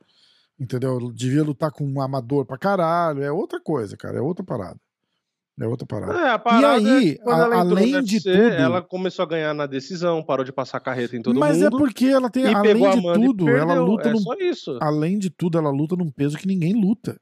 Entendeu? 0.59 1.11
Devia 1.11 1.43
lutar 1.43 1.71
com 1.71 1.83
um 1.83 1.99
amador 1.99 2.45
pra 2.45 2.59
caralho. 2.59 3.23
É 3.23 3.31
outra 3.31 3.59
coisa, 3.59 3.97
cara. 3.97 4.19
É 4.19 4.21
outra 4.21 4.45
parada. 4.45 4.79
É 5.59 5.67
outra 5.67 5.85
parada. 5.85 6.13
É, 6.13 6.37
parada 6.37 6.79
e 6.79 6.89
aí, 6.89 7.19
é 7.19 7.31
a, 7.31 7.59
além 7.59 7.95
UFC, 7.95 8.01
de 8.03 8.23
tudo. 8.23 8.37
Ela 8.37 8.81
começou 8.81 9.23
a 9.23 9.27
ganhar 9.27 9.53
na 9.53 9.65
decisão, 9.65 10.23
parou 10.23 10.45
de 10.45 10.51
passar 10.51 10.79
carreta 10.79 11.15
em 11.15 11.21
todo 11.21 11.39
mas 11.39 11.57
mundo. 11.57 11.71
Mas 11.71 11.73
é 11.73 11.77
porque 11.77 12.05
ela 12.05 12.29
tem. 12.29 12.45
Além 12.53 12.91
de 12.91 13.01
tudo, 13.13 13.49
ela 13.49 13.73
luta. 13.75 14.09
É 14.09 14.11
num, 14.13 14.19
só 14.19 14.33
isso. 14.35 14.77
Além 14.79 15.17
de 15.17 15.29
tudo, 15.29 15.57
ela 15.57 15.69
luta 15.69 15.95
num 15.95 16.09
peso 16.09 16.37
que 16.37 16.47
ninguém 16.47 16.73
luta. 16.73 17.19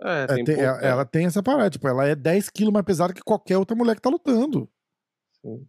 É, 0.00 0.26
tem 0.26 0.40
é, 0.40 0.44
tem, 0.44 0.56
pouco, 0.56 0.84
ela, 0.84 1.04
tem 1.04 1.26
essa 1.26 1.42
parada. 1.42 1.70
Tipo, 1.70 1.86
ela 1.88 2.06
é 2.06 2.14
10 2.14 2.50
quilos 2.50 2.72
mais 2.72 2.84
pesada 2.84 3.12
que 3.12 3.22
qualquer 3.22 3.58
outra 3.58 3.76
mulher 3.76 3.94
que 3.94 4.02
tá 4.02 4.10
lutando. 4.10 4.68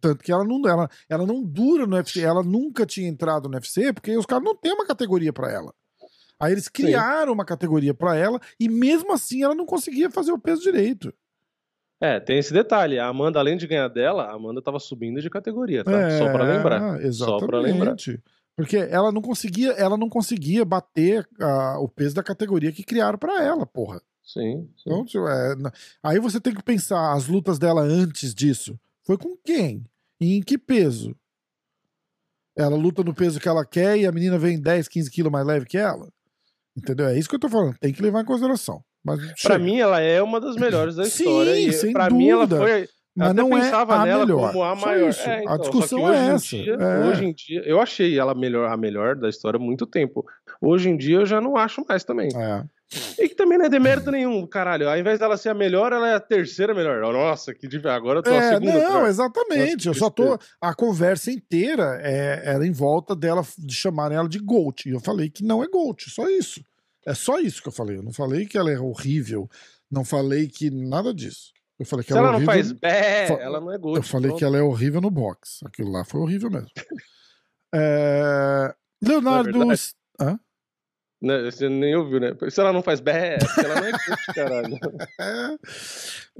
Tanto 0.00 0.22
que 0.22 0.30
ela 0.30 0.44
não, 0.44 0.68
ela, 0.68 0.88
ela 1.08 1.26
não 1.26 1.42
dura 1.42 1.86
no 1.86 1.96
UFC, 1.96 2.20
ela 2.20 2.42
nunca 2.42 2.84
tinha 2.84 3.08
entrado 3.08 3.48
no 3.48 3.54
UFC 3.54 3.92
porque 3.92 4.16
os 4.16 4.26
caras 4.26 4.44
não 4.44 4.54
têm 4.54 4.72
uma 4.72 4.86
categoria 4.86 5.32
para 5.32 5.50
ela. 5.50 5.72
Aí 6.38 6.52
eles 6.52 6.68
criaram 6.68 7.28
Sim. 7.28 7.34
uma 7.34 7.44
categoria 7.44 7.94
para 7.94 8.16
ela 8.16 8.40
e 8.58 8.68
mesmo 8.68 9.12
assim 9.12 9.42
ela 9.42 9.54
não 9.54 9.64
conseguia 9.64 10.10
fazer 10.10 10.32
o 10.32 10.38
peso 10.38 10.62
direito. 10.62 11.12
É, 12.00 12.18
tem 12.18 12.38
esse 12.38 12.52
detalhe. 12.52 12.98
A 12.98 13.06
Amanda, 13.06 13.38
além 13.38 13.56
de 13.56 13.66
ganhar 13.66 13.86
dela, 13.86 14.24
a 14.24 14.34
Amanda 14.34 14.60
tava 14.60 14.80
subindo 14.80 15.22
de 15.22 15.30
categoria, 15.30 15.84
tá? 15.84 15.92
É, 15.92 16.18
Só 16.18 16.32
para 16.32 16.44
lembrar. 16.44 17.00
Exatamente. 17.00 17.40
Só 17.40 17.46
pra 17.46 17.60
lembrar. 17.60 17.96
Porque 18.56 18.76
ela 18.76 19.12
não 19.12 19.22
conseguia, 19.22 19.70
ela 19.72 19.96
não 19.96 20.08
conseguia 20.08 20.64
bater 20.64 21.26
uh, 21.40 21.78
o 21.80 21.88
peso 21.88 22.16
da 22.16 22.22
categoria 22.22 22.72
que 22.72 22.82
criaram 22.82 23.18
para 23.18 23.42
ela, 23.42 23.64
porra. 23.64 24.02
Sim. 24.24 24.68
sim. 24.76 24.90
Então, 24.90 25.28
é, 25.28 25.54
aí 26.02 26.18
você 26.18 26.40
tem 26.40 26.52
que 26.52 26.62
pensar 26.62 27.12
as 27.12 27.28
lutas 27.28 27.56
dela 27.58 27.82
antes 27.82 28.34
disso. 28.34 28.78
Foi 29.04 29.16
com 29.18 29.36
quem? 29.44 29.84
E 30.20 30.36
em 30.36 30.42
que 30.42 30.56
peso? 30.56 31.16
Ela 32.56 32.76
luta 32.76 33.02
no 33.02 33.14
peso 33.14 33.40
que 33.40 33.48
ela 33.48 33.64
quer 33.64 33.96
e 33.98 34.06
a 34.06 34.12
menina 34.12 34.38
vem 34.38 34.60
10, 34.60 34.88
15 34.88 35.10
quilos 35.10 35.32
mais 35.32 35.46
leve 35.46 35.66
que 35.66 35.78
ela? 35.78 36.08
Entendeu? 36.76 37.06
É 37.06 37.18
isso 37.18 37.28
que 37.28 37.34
eu 37.34 37.40
tô 37.40 37.48
falando. 37.48 37.76
Tem 37.78 37.92
que 37.92 38.02
levar 38.02 38.22
em 38.22 38.26
consideração. 38.26 38.82
Mas 39.04 39.20
para 39.42 39.58
mim, 39.58 39.80
ela 39.80 40.00
é 40.00 40.22
uma 40.22 40.40
das 40.40 40.56
melhores 40.56 40.94
da 40.94 41.04
Sim, 41.04 41.24
história. 41.24 41.58
E 41.58 41.72
sem 41.72 41.92
pra 41.92 42.08
dúvida. 42.08 42.24
mim, 42.24 42.30
ela 42.30 42.46
foi. 42.48 42.88
Mas 43.14 43.34
não 43.34 43.56
é 43.56 43.70
a 43.70 44.04
nela 44.04 44.24
melhor. 44.24 44.52
como 44.52 44.64
a 44.64 44.74
maior. 44.74 45.12
É, 45.26 45.40
então, 45.40 45.52
a 45.52 45.58
discussão 45.58 46.12
é 46.12 46.28
essa. 46.28 46.56
Dia, 46.56 46.74
é. 46.74 47.08
Hoje 47.08 47.24
em 47.26 47.32
dia, 47.32 47.62
eu 47.66 47.78
achei 47.78 48.18
ela 48.18 48.34
melhor, 48.34 48.70
a 48.70 48.76
melhor 48.76 49.16
da 49.16 49.28
história 49.28 49.58
há 49.58 49.60
muito 49.60 49.86
tempo. 49.86 50.24
Hoje 50.60 50.88
em 50.88 50.96
dia, 50.96 51.16
eu 51.16 51.26
já 51.26 51.38
não 51.40 51.56
acho 51.56 51.84
mais 51.86 52.04
também. 52.04 52.28
É. 52.34 52.64
E 53.18 53.28
que 53.28 53.34
também 53.34 53.56
não 53.56 53.64
é 53.64 53.68
demérito 53.68 54.10
nenhum, 54.10 54.46
caralho. 54.46 54.88
Ao 54.88 54.98
invés 54.98 55.18
dela 55.18 55.36
ser 55.36 55.50
a 55.50 55.54
melhor, 55.54 55.92
ela 55.92 56.08
é 56.08 56.14
a 56.14 56.20
terceira 56.20 56.74
melhor. 56.74 57.00
Nossa, 57.12 57.54
que 57.54 57.66
difícil. 57.66 57.90
Agora 57.90 58.18
eu 58.18 58.22
tô 58.22 58.30
é, 58.30 58.38
a 58.38 58.48
segunda. 58.54 58.72
Não, 58.72 58.80
melhor. 58.80 59.08
exatamente. 59.08 59.86
Nossa, 59.86 59.88
eu 59.88 59.94
só 59.94 60.10
tô. 60.10 60.38
A 60.60 60.74
conversa 60.74 61.30
inteira 61.30 61.98
é, 62.02 62.42
era 62.44 62.66
em 62.66 62.72
volta 62.72 63.16
dela 63.16 63.42
de 63.58 63.74
chamarem 63.74 64.18
ela 64.18 64.28
de 64.28 64.38
Gold. 64.38 64.82
E 64.86 64.90
eu 64.90 65.00
falei 65.00 65.30
que 65.30 65.42
não 65.42 65.62
é 65.62 65.68
Gold, 65.68 66.10
só 66.10 66.28
isso. 66.28 66.62
É 67.06 67.14
só 67.14 67.40
isso 67.40 67.62
que 67.62 67.68
eu 67.68 67.72
falei. 67.72 67.96
Eu 67.96 68.02
não 68.02 68.12
falei 68.12 68.46
que 68.46 68.58
ela 68.58 68.70
é 68.70 68.78
horrível. 68.78 69.48
Não 69.90 70.04
falei 70.04 70.48
que 70.48 70.70
nada 70.70 71.12
disso. 71.12 71.52
Eu 71.78 71.86
falei 71.86 72.04
que 72.04 72.12
Se 72.12 72.18
ela, 72.18 72.28
ela 72.28 72.36
é 72.36 72.40
não 72.40 72.46
faz 72.46 72.72
bé, 72.72 73.26
ela 73.40 73.60
não 73.60 73.72
é 73.72 73.78
Gold. 73.78 73.96
Eu 73.96 74.02
falei 74.02 74.28
pronto. 74.28 74.38
que 74.38 74.44
ela 74.44 74.58
é 74.58 74.62
horrível 74.62 75.00
no 75.00 75.10
box. 75.10 75.60
Aquilo 75.64 75.90
lá 75.90 76.04
foi 76.04 76.20
horrível 76.20 76.50
mesmo. 76.50 76.70
é... 77.74 78.74
Leonardo. 79.02 79.58
Hã? 80.20 80.38
Né, 81.22 81.44
você 81.44 81.68
nem 81.68 81.94
ouviu, 81.94 82.18
né? 82.18 82.34
Se 82.50 82.60
ela 82.60 82.72
não 82.72 82.82
faz 82.82 82.98
bé, 82.98 83.38
ela 83.58 83.80
não 83.80 83.86
é 83.86 83.92
caralho. 84.34 84.78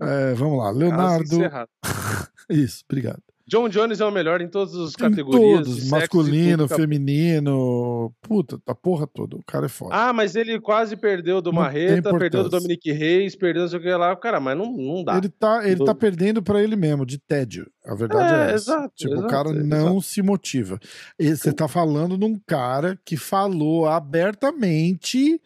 É, 0.01 0.35
vamos 0.35 0.59
lá, 0.59 0.71
Leonardo. 0.71 1.39
Isso, 2.51 2.83
obrigado. 2.91 3.23
John 3.47 3.69
Jones 3.69 4.01
é 4.01 4.05
o 4.05 4.11
melhor 4.11 4.41
em 4.41 4.49
todas 4.49 4.75
as 4.75 4.95
categorias. 4.95 5.67
Todos, 5.67 5.91
masculino, 5.91 6.69
feminino, 6.69 8.13
puta, 8.23 8.61
a 8.67 8.75
porra 8.75 9.07
toda. 9.07 9.37
O 9.37 9.45
cara 9.45 9.67
é 9.67 9.69
foda. 9.69 9.95
Ah, 9.95 10.13
mas 10.13 10.37
ele 10.37 10.61
quase 10.61 10.97
perdeu 10.97 11.43
do 11.43 11.53
Marreta, 11.53 12.17
perdeu 12.17 12.45
do 12.45 12.49
Dominique 12.49 12.93
Reis, 12.93 13.35
perdeu 13.35 13.63
não 13.63 13.69
sei 13.69 13.79
o 13.79 13.83
que 13.83 13.91
lá. 13.91 14.15
Cara, 14.17 14.41
mas 14.41 14.57
não, 14.57 14.73
não 14.73 15.05
dá. 15.05 15.17
Ele 15.17 15.29
tá, 15.29 15.69
ele 15.69 15.85
tá 15.85 15.95
perdendo 15.95 16.43
para 16.43 16.63
ele 16.63 16.77
mesmo, 16.77 17.05
de 17.05 17.19
tédio. 17.19 17.71
A 17.85 17.95
verdade 17.95 18.33
é, 18.33 18.37
é 18.37 18.55
essa. 18.55 18.73
Exato, 18.73 18.95
tipo, 18.95 19.15
exato, 19.15 19.27
o 19.27 19.31
cara 19.31 19.53
não 19.53 19.99
exato. 19.99 20.03
se 20.03 20.23
motiva. 20.23 20.79
E 21.19 21.37
você 21.37 21.53
tá 21.53 21.67
falando 21.67 22.17
de 22.17 22.25
um 22.25 22.39
cara 22.47 22.99
que 23.05 23.17
falou 23.17 23.87
abertamente 23.87 25.41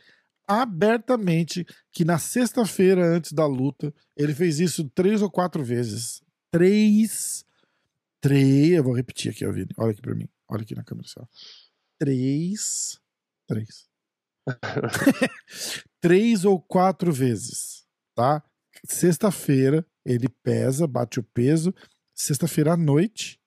abertamente 0.49 1.67
que 1.93 2.05
na 2.05 2.19
sexta-feira 2.19 3.05
antes 3.05 3.33
da 3.33 3.47
luta 3.47 3.93
ele 4.17 4.33
fez 4.33 4.61
isso 4.61 4.89
três 4.95 5.21
ou 5.21 5.31
quatro 5.31 5.65
vezes. 5.65 6.23
Três 6.53 7.45
Três. 8.21 8.73
Eu 8.73 8.85
vou 8.85 8.95
repetir 8.95 9.31
aqui, 9.31 9.47
Vini. 9.51 9.69
Olha 9.77 9.93
aqui 9.93 10.03
pra 10.03 10.15
mim. 10.15 10.29
Olha 10.49 10.63
aqui 10.63 10.75
na 10.75 10.85
câmera. 10.85 11.09
Só. 11.09 11.27
Três. 11.99 13.01
Três. 13.49 13.89
três 16.01 16.45
ou 16.45 16.61
quatro 16.61 17.13
vezes, 17.13 17.85
tá? 18.15 18.43
Sexta-feira 18.85 19.85
ele 20.05 20.29
pesa, 20.29 20.87
bate 20.87 21.19
o 21.19 21.23
peso. 21.23 21.75
Sexta-feira 22.15 22.75
à 22.75 22.77
noite. 22.77 23.41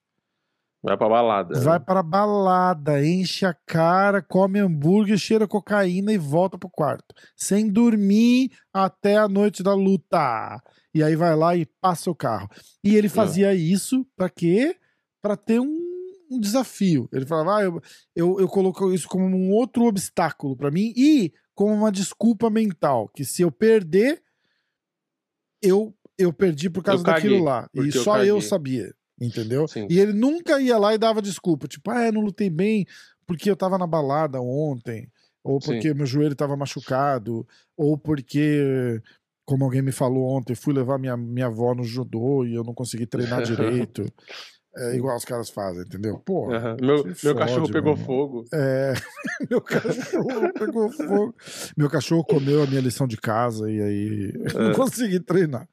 Vai 0.82 0.98
pra 0.98 1.10
balada. 1.10 1.60
Vai 1.60 1.80
pra 1.80 2.02
balada, 2.02 3.06
enche 3.06 3.46
a 3.46 3.54
cara, 3.54 4.22
come 4.22 4.60
hambúrguer, 4.60 5.18
cheira 5.18 5.46
cocaína 5.46 6.14
e 6.14 6.18
volta 6.18 6.58
pro 6.58 6.70
quarto. 6.70 7.14
Sem 7.36 7.70
dormir 7.70 8.52
até 8.74 9.18
a 9.18 9.28
noite 9.28 9.62
da 9.62 9.74
luta. 9.74 10.62
E 10.94 11.04
aí 11.04 11.16
vai 11.16 11.36
lá 11.36 11.56
e 11.56 11.66
passa 11.82 12.10
o 12.10 12.16
carro. 12.16 12.48
E 12.84 12.96
ele 12.96 13.10
fazia 13.10 13.52
é. 13.52 13.56
isso 13.56 14.06
pra 14.16 14.30
quê? 14.30 14.76
Pra 15.22 15.36
ter 15.36 15.60
um, 15.60 15.78
um 16.32 16.40
desafio. 16.40 17.10
Ele 17.12 17.26
falava, 17.26 17.58
ah, 17.58 17.64
eu, 17.64 17.82
eu, 18.16 18.40
eu 18.40 18.48
coloco 18.48 18.94
isso 18.94 19.08
como 19.08 19.26
um 19.26 19.52
outro 19.52 19.84
obstáculo 19.84 20.56
para 20.56 20.72
mim 20.72 20.94
e 20.96 21.34
como 21.54 21.74
uma 21.74 21.92
desculpa 21.92 22.50
mental. 22.50 23.10
Que 23.10 23.26
se 23.26 23.42
eu 23.42 23.52
perder, 23.52 24.24
eu, 25.62 25.94
eu 26.18 26.32
perdi 26.32 26.70
por 26.70 26.82
causa 26.82 27.04
daquilo 27.04 27.44
lá. 27.44 27.70
E 27.74 27.92
só 27.92 28.20
eu, 28.20 28.38
eu 28.38 28.42
sabia. 28.42 28.94
Entendeu? 29.20 29.68
Sim. 29.68 29.88
E 29.90 30.00
ele 30.00 30.14
nunca 30.14 30.62
ia 30.62 30.78
lá 30.78 30.94
e 30.94 30.98
dava 30.98 31.22
desculpa. 31.22 31.68
Tipo, 31.68 31.92
ah, 31.92 32.06
eu 32.06 32.14
não 32.14 32.22
lutei 32.22 32.50
bem 32.50 32.86
porque 33.26 33.50
eu 33.50 33.56
tava 33.56 33.78
na 33.78 33.88
balada 33.88 34.42
ontem. 34.42 35.10
Ou 35.44 35.60
porque 35.60 35.90
Sim. 35.90 35.94
meu 35.94 36.06
joelho 36.06 36.36
tava 36.36 36.56
machucado. 36.56 37.48
Ou 37.78 37.98
porque, 37.98 39.02
como 39.46 39.66
alguém 39.66 39.82
me 39.82 39.92
falou 39.92 40.26
ontem, 40.36 40.56
fui 40.56 40.74
levar 40.74 40.98
minha, 40.98 41.16
minha 41.16 41.48
avó 41.48 41.74
no 41.74 41.84
judô 41.84 42.46
e 42.46 42.56
eu 42.56 42.64
não 42.64 42.74
consegui 42.74 43.06
treinar 43.06 43.42
direito. 43.44 44.06
É 44.78 44.96
igual 44.96 45.18
os 45.18 45.26
caras 45.26 45.50
fazem, 45.50 45.82
entendeu? 45.82 46.20
Pô, 46.20 46.48
uhum. 46.48 46.78
meu, 46.80 47.04
meu 47.04 47.16
fode, 47.16 47.36
cachorro 47.36 47.72
pegou 47.72 47.98
fogo. 47.98 48.46
É, 48.54 48.94
meu 49.50 49.62
cachorro 49.62 50.54
pegou 50.54 50.92
fogo. 50.92 51.36
Meu 51.76 51.90
cachorro 51.90 52.24
comeu 52.24 52.64
a 52.64 52.68
minha 52.68 52.80
lição 52.80 53.08
de 53.08 53.18
casa 53.18 53.70
e 53.70 53.82
aí 53.82 54.34
é. 54.56 54.60
não 54.60 54.74
consegui 54.74 55.20
treinar. 55.20 55.68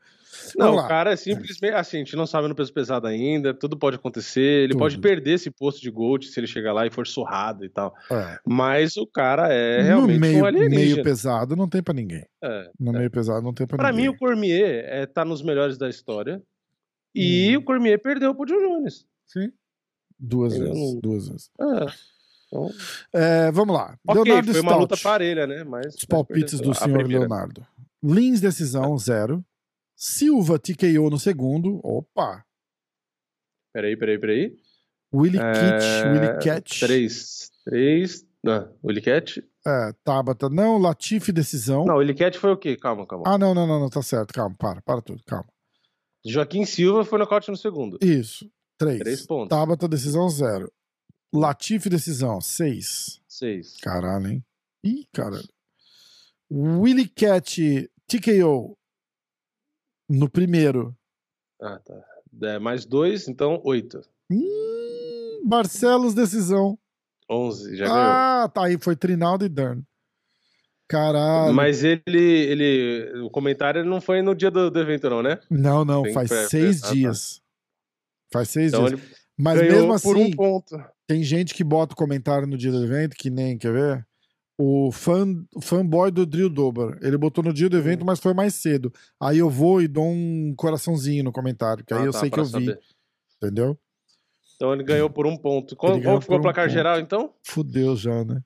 Não, 0.56 0.76
o 0.76 0.88
cara 0.88 1.12
é 1.12 1.16
simplesmente 1.16 1.74
assim, 1.74 1.96
a 1.96 2.00
gente 2.00 2.16
não 2.16 2.26
sabe 2.26 2.48
no 2.48 2.54
peso 2.54 2.72
pesado 2.72 3.06
ainda, 3.06 3.54
tudo 3.54 3.76
pode 3.76 3.96
acontecer, 3.96 4.40
ele 4.40 4.72
tudo. 4.72 4.78
pode 4.80 4.98
perder 4.98 5.32
esse 5.32 5.50
posto 5.50 5.80
de 5.80 5.90
Gold 5.90 6.26
se 6.26 6.38
ele 6.38 6.46
chegar 6.46 6.72
lá 6.72 6.86
e 6.86 6.90
for 6.90 7.06
surrado 7.06 7.64
e 7.64 7.68
tal. 7.68 7.94
É. 8.10 8.38
Mas 8.46 8.96
o 8.96 9.06
cara 9.06 9.52
é 9.52 9.82
realmente 9.82 10.14
no 10.14 10.20
meio, 10.20 10.42
um 10.42 10.46
alienígena. 10.46 10.80
meio 10.80 11.02
pesado 11.02 11.56
não 11.56 11.68
tem 11.68 11.82
para 11.82 11.94
ninguém. 11.94 12.24
É, 12.42 12.70
no 12.78 12.94
é. 12.94 12.98
meio 12.98 13.10
pesado 13.10 13.42
não 13.42 13.54
tem 13.54 13.66
para 13.66 13.76
ninguém. 13.76 13.92
Pra 13.92 14.02
mim 14.02 14.08
o 14.08 14.18
Cormier 14.18 14.84
é, 14.86 15.06
tá 15.06 15.24
nos 15.24 15.42
melhores 15.42 15.78
da 15.78 15.88
história. 15.88 16.42
E 17.14 17.56
hum. 17.56 17.60
o 17.60 17.64
Cormier 17.64 18.00
perdeu 18.00 18.34
pro 18.34 18.44
John 18.44 18.58
Jones. 18.58 19.06
Sim. 19.26 19.50
Duas 20.18 20.54
Ele 20.54 20.64
vezes. 20.64 20.78
Não... 20.78 21.00
Duas 21.00 21.28
vezes. 21.28 21.50
É. 21.60 21.86
Então... 22.46 22.70
É, 23.12 23.50
vamos 23.50 23.74
lá. 23.74 23.98
Okay, 24.06 24.22
Leonardo 24.22 24.52
foi 24.52 24.60
uma 24.60 24.70
Stout. 24.70 24.80
luta 24.80 24.96
parelha, 25.02 25.46
né? 25.46 25.64
Mas, 25.64 25.94
Os 25.94 26.04
palpites 26.04 26.60
do 26.60 26.74
senhor 26.74 27.06
Leonardo. 27.06 27.66
Lins 28.02 28.40
decisão, 28.40 28.96
zero. 28.98 29.44
Silva 29.96 30.58
TKO 30.58 31.08
no 31.10 31.18
segundo. 31.18 31.80
Opa! 31.82 32.44
Peraí, 33.72 33.96
peraí, 33.96 34.18
peraí. 34.18 34.56
Willy 35.12 35.38
é... 35.38 35.52
Kitch, 35.52 36.04
Willy 36.12 36.44
Catch. 36.44 36.80
Três. 36.80 37.50
Três. 37.64 38.26
Não, 38.44 38.76
Willy 38.84 39.00
Catch. 39.00 39.38
É, 39.66 39.92
Tabata 40.04 40.48
não, 40.50 40.78
Latifi 40.78 41.32
decisão. 41.32 41.84
Não, 41.86 41.96
Willy 41.96 42.14
Catch 42.14 42.36
foi 42.36 42.52
o 42.52 42.56
quê? 42.56 42.76
Calma, 42.76 43.06
calma. 43.06 43.24
Ah, 43.26 43.38
não, 43.38 43.54
não, 43.54 43.66
não, 43.66 43.80
não, 43.80 43.88
tá 43.88 44.02
certo. 44.02 44.34
Calma, 44.34 44.54
para, 44.56 44.82
para 44.82 45.00
tudo, 45.00 45.22
calma. 45.26 45.48
Joaquim 46.24 46.64
Silva 46.64 47.04
foi 47.04 47.18
nocaute 47.18 47.50
no 47.50 47.56
segundo. 47.56 47.98
Isso. 48.02 48.50
Três. 48.78 48.98
Três 48.98 49.26
pontos. 49.26 49.48
Tabata, 49.48 49.88
decisão, 49.88 50.28
zero. 50.28 50.70
Latifi, 51.32 51.88
decisão, 51.88 52.40
seis. 52.40 53.20
Seis. 53.26 53.76
Caralho, 53.80 54.28
hein? 54.28 54.44
Ih, 54.84 55.06
caralho. 55.12 55.48
Willy 56.50 57.08
Cat, 57.08 57.90
TKO, 58.06 58.76
no 60.08 60.28
primeiro. 60.28 60.96
Ah, 61.60 61.78
tá. 61.84 61.94
É, 62.42 62.58
mais 62.58 62.84
dois, 62.84 63.28
então 63.28 63.60
oito. 63.64 64.00
Hum, 64.30 65.42
Barcelos, 65.44 66.14
decisão. 66.14 66.78
Onze, 67.30 67.76
já 67.76 67.86
ah, 67.86 67.88
ganhou. 67.88 68.04
Ah, 68.04 68.50
tá 68.52 68.64
aí, 68.66 68.78
foi 68.78 68.94
Trinaldo 68.94 69.44
e 69.44 69.48
Dern. 69.48 69.82
Caralho. 70.88 71.52
Mas 71.52 71.82
ele, 71.82 72.02
ele. 72.06 73.20
O 73.22 73.30
comentário 73.30 73.84
não 73.84 74.00
foi 74.00 74.22
no 74.22 74.34
dia 74.34 74.50
do, 74.50 74.70
do 74.70 74.80
evento, 74.80 75.10
não, 75.10 75.22
né? 75.22 75.40
Não, 75.50 75.84
não, 75.84 76.02
Tem 76.02 76.12
faz 76.12 76.30
seis 76.48 76.82
ah, 76.82 76.86
tá. 76.86 76.92
dias. 76.92 77.36
Tá. 77.36 77.42
Faz 78.32 78.50
seis 78.50 78.72
então 78.72 78.86
dias. 78.86 79.00
Mas 79.36 79.60
mesmo 79.60 79.92
assim, 79.92 80.34
um 80.38 80.62
tem 81.06 81.22
gente 81.22 81.54
que 81.54 81.62
bota 81.62 81.92
o 81.92 81.96
comentário 81.96 82.46
no 82.46 82.56
dia 82.56 82.70
do 82.70 82.82
evento, 82.82 83.16
que 83.16 83.30
nem, 83.30 83.58
quer 83.58 83.72
ver? 83.72 84.05
O 84.58 84.90
fã, 84.90 85.26
fanboy 85.60 86.10
do 86.10 86.24
Drill 86.24 86.48
Dober. 86.48 86.98
Ele 87.02 87.18
botou 87.18 87.44
no 87.44 87.52
dia 87.52 87.68
do 87.68 87.76
evento, 87.76 88.02
hum. 88.02 88.06
mas 88.06 88.18
foi 88.18 88.32
mais 88.32 88.54
cedo. 88.54 88.92
Aí 89.20 89.38
eu 89.38 89.50
vou 89.50 89.82
e 89.82 89.88
dou 89.88 90.06
um 90.06 90.54
coraçãozinho 90.56 91.24
no 91.24 91.32
comentário, 91.32 91.84
que 91.84 91.92
aí 91.92 92.02
ah, 92.02 92.06
eu 92.06 92.12
tá, 92.12 92.20
sei 92.20 92.30
que 92.30 92.40
eu 92.40 92.44
saber. 92.46 92.74
vi. 92.74 92.80
Entendeu? 93.36 93.78
Então 94.54 94.72
ele 94.72 94.82
ganhou 94.82 95.10
por 95.10 95.26
um 95.26 95.36
ponto. 95.36 95.76
Qual, 95.76 96.00
qual 96.00 96.20
ficou 96.20 96.38
o 96.38 96.42
placar 96.42 96.66
um 96.66 96.70
geral, 96.70 96.98
então? 96.98 97.34
Fudeu 97.46 97.94
já, 97.94 98.24
né? 98.24 98.42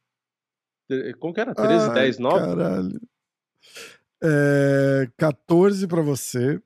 Como 1.21 1.33
que 1.33 1.41
era? 1.41 1.55
13, 1.55 1.89
Ai, 1.89 1.95
10, 1.95 2.19
9? 2.19 2.47
Caralho. 2.47 3.01
É, 4.23 5.09
14 5.17 5.87
pra 5.87 6.03
você. 6.03 6.61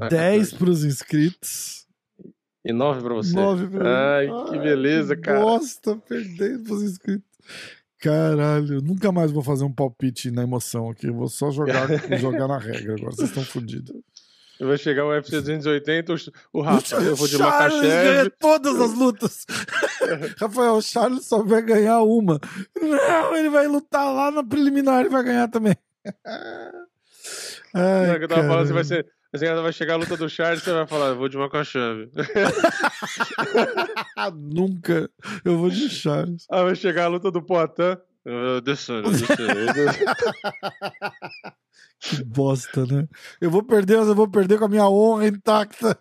Ah, 0.00 0.08
10 0.08 0.50
14. 0.50 0.56
pros 0.56 0.84
inscritos. 0.84 1.86
E 2.64 2.72
9 2.72 3.02
pra 3.02 3.14
você. 3.14 3.34
9 3.34 3.68
pra 3.68 4.16
Ai, 4.16 4.28
Ai, 4.28 4.44
que 4.50 4.58
beleza, 4.58 5.16
cara. 5.16 5.40
Bosta, 5.40 5.96
perdendo 5.96 6.64
pros 6.64 6.82
inscritos. 6.82 7.26
Caralho, 8.00 8.80
nunca 8.80 9.10
mais 9.10 9.30
vou 9.32 9.42
fazer 9.42 9.64
um 9.64 9.72
palpite 9.72 10.30
na 10.30 10.42
emoção 10.42 10.90
aqui. 10.90 11.10
Vou 11.10 11.28
só 11.28 11.50
jogar, 11.50 11.88
jogar 12.18 12.46
na 12.46 12.58
regra 12.58 12.94
agora. 12.94 13.10
Vocês 13.10 13.28
estão 13.28 13.42
fodidos. 13.42 13.94
Vai 14.60 14.76
chegar 14.76 15.04
o 15.04 15.10
UFC 15.10 15.40
280, 15.40 16.14
o 16.52 16.60
Rafa, 16.60 16.96
eu 16.96 17.14
vou 17.14 17.28
de 17.28 17.38
Makachev. 17.38 17.80
ganha 17.80 18.30
todas 18.30 18.80
as 18.80 18.92
lutas. 18.92 19.46
Rafael 20.36 20.80
Charles 20.82 21.26
só 21.26 21.44
vai 21.44 21.62
ganhar 21.62 22.02
uma. 22.02 22.40
Não, 22.80 23.36
ele 23.36 23.50
vai 23.50 23.68
lutar 23.68 24.12
lá 24.12 24.32
na 24.32 24.42
preliminar 24.42 25.04
e 25.04 25.08
vai 25.08 25.22
ganhar 25.22 25.46
também. 25.46 25.76
Ai, 27.72 28.18
que 28.18 28.24
eu 28.24 28.28
tava 28.28 28.48
falando, 28.48 28.64
assim, 28.64 28.72
vai 28.72 28.84
ser. 28.84 29.06
Assim, 29.32 29.46
vai 29.46 29.72
chegar 29.72 29.94
a 29.94 29.96
luta 29.96 30.16
do 30.16 30.28
Charles 30.28 30.62
você 30.62 30.72
vai 30.72 30.86
falar, 30.86 31.08
eu 31.08 31.16
vou 31.16 31.28
de 31.28 31.36
Makachev. 31.36 32.08
Nunca. 34.34 35.10
Eu 35.44 35.58
vou 35.58 35.68
de 35.68 35.90
Charles. 35.90 36.46
Ah, 36.50 36.64
vai 36.64 36.74
chegar 36.74 37.04
a 37.04 37.08
luta 37.08 37.30
do 37.30 37.42
Poitin. 37.42 37.98
Descendo, 38.64 39.10
descendo. 39.10 39.44
Que 42.00 42.22
bosta, 42.22 42.86
né? 42.86 43.08
Eu 43.40 43.50
vou 43.50 43.62
perder, 43.62 43.98
mas 43.98 44.06
eu 44.06 44.14
vou 44.14 44.28
perder 44.28 44.56
com 44.56 44.66
a 44.66 44.68
minha 44.68 44.88
honra 44.88 45.26
intacta. 45.26 45.98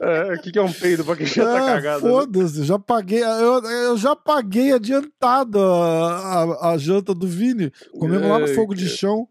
É, 0.00 0.34
o 0.34 0.42
que, 0.42 0.58
é 0.58 0.62
um 0.62 0.72
peido 0.72 1.04
pra 1.04 1.14
quem 1.14 1.24
já 1.24 1.44
tá 1.44 1.56
é, 1.56 1.74
cagado? 1.74 2.04
Né? 2.04 2.10
Foda-se, 2.10 2.60
né? 2.60 2.64
já 2.64 2.78
paguei, 2.80 3.22
eu, 3.22 3.64
eu 3.64 3.96
já 3.96 4.16
paguei 4.16 4.72
adiantado 4.72 5.60
a, 5.60 6.42
a, 6.42 6.72
a 6.72 6.78
janta 6.78 7.14
do 7.14 7.28
Vini. 7.28 7.72
Comemos 7.92 8.26
é, 8.26 8.28
lá 8.28 8.40
no 8.40 8.48
fogo 8.48 8.74
de 8.74 8.88
chão. 8.88 9.28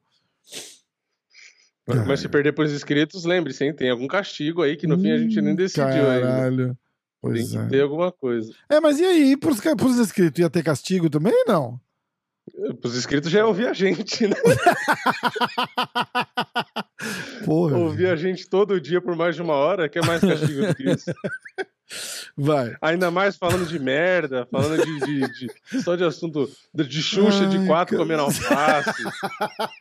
Mas, 1.88 2.08
mas 2.08 2.20
se 2.20 2.28
perder 2.28 2.54
pros 2.54 2.72
inscritos, 2.72 3.26
lembre-se, 3.26 3.64
hein? 3.64 3.74
Tem 3.74 3.90
algum 3.90 4.08
castigo 4.08 4.64
aí 4.64 4.76
que 4.76 4.88
no 4.88 4.96
hum, 4.96 5.02
fim 5.02 5.12
a 5.12 5.18
gente 5.18 5.40
nem 5.40 5.56
decidiu 5.56 5.86
caralho. 5.86 6.64
ainda. 6.64 6.78
Pois 7.22 7.50
tem 7.50 7.60
é. 7.60 7.64
que 7.64 7.70
ter 7.70 7.82
alguma 7.82 8.12
coisa. 8.12 8.52
É, 8.70 8.80
mas 8.80 9.00
e 9.00 9.06
aí, 9.06 9.38
pros, 9.38 9.60
pros 9.60 10.00
inscritos, 10.00 10.40
ia 10.40 10.50
ter 10.50 10.64
castigo 10.64 11.10
também 11.10 11.34
não? 11.48 11.80
Os 12.84 12.96
inscritos 12.96 13.32
já 13.32 13.46
ouvir 13.46 13.68
a 13.68 13.74
gente, 13.74 14.28
né? 14.28 14.36
Porra. 17.44 17.78
Ouvir 17.78 18.08
a 18.08 18.16
gente 18.16 18.48
todo 18.48 18.80
dia 18.80 19.02
por 19.02 19.16
mais 19.16 19.36
de 19.36 19.42
uma 19.42 19.56
hora, 19.56 19.90
que 19.90 19.98
é 19.98 20.06
mais 20.06 20.22
castigo 20.22 20.68
do 20.68 20.76
que 20.76 20.92
isso. 20.92 21.12
Vai. 22.36 22.76
Ainda 22.82 23.12
mais 23.12 23.38
falando 23.38 23.66
de 23.68 23.80
merda, 23.80 24.46
falando 24.52 24.84
de, 24.84 25.00
de, 25.00 25.48
de 25.48 25.52
só 25.84 25.96
de 25.96 26.04
assunto 26.04 26.50
de 26.74 27.02
Xuxa 27.02 27.44
Ai, 27.44 27.50
de 27.50 27.66
quatro 27.66 27.98
comendo 27.98 28.24
alface. 28.24 29.04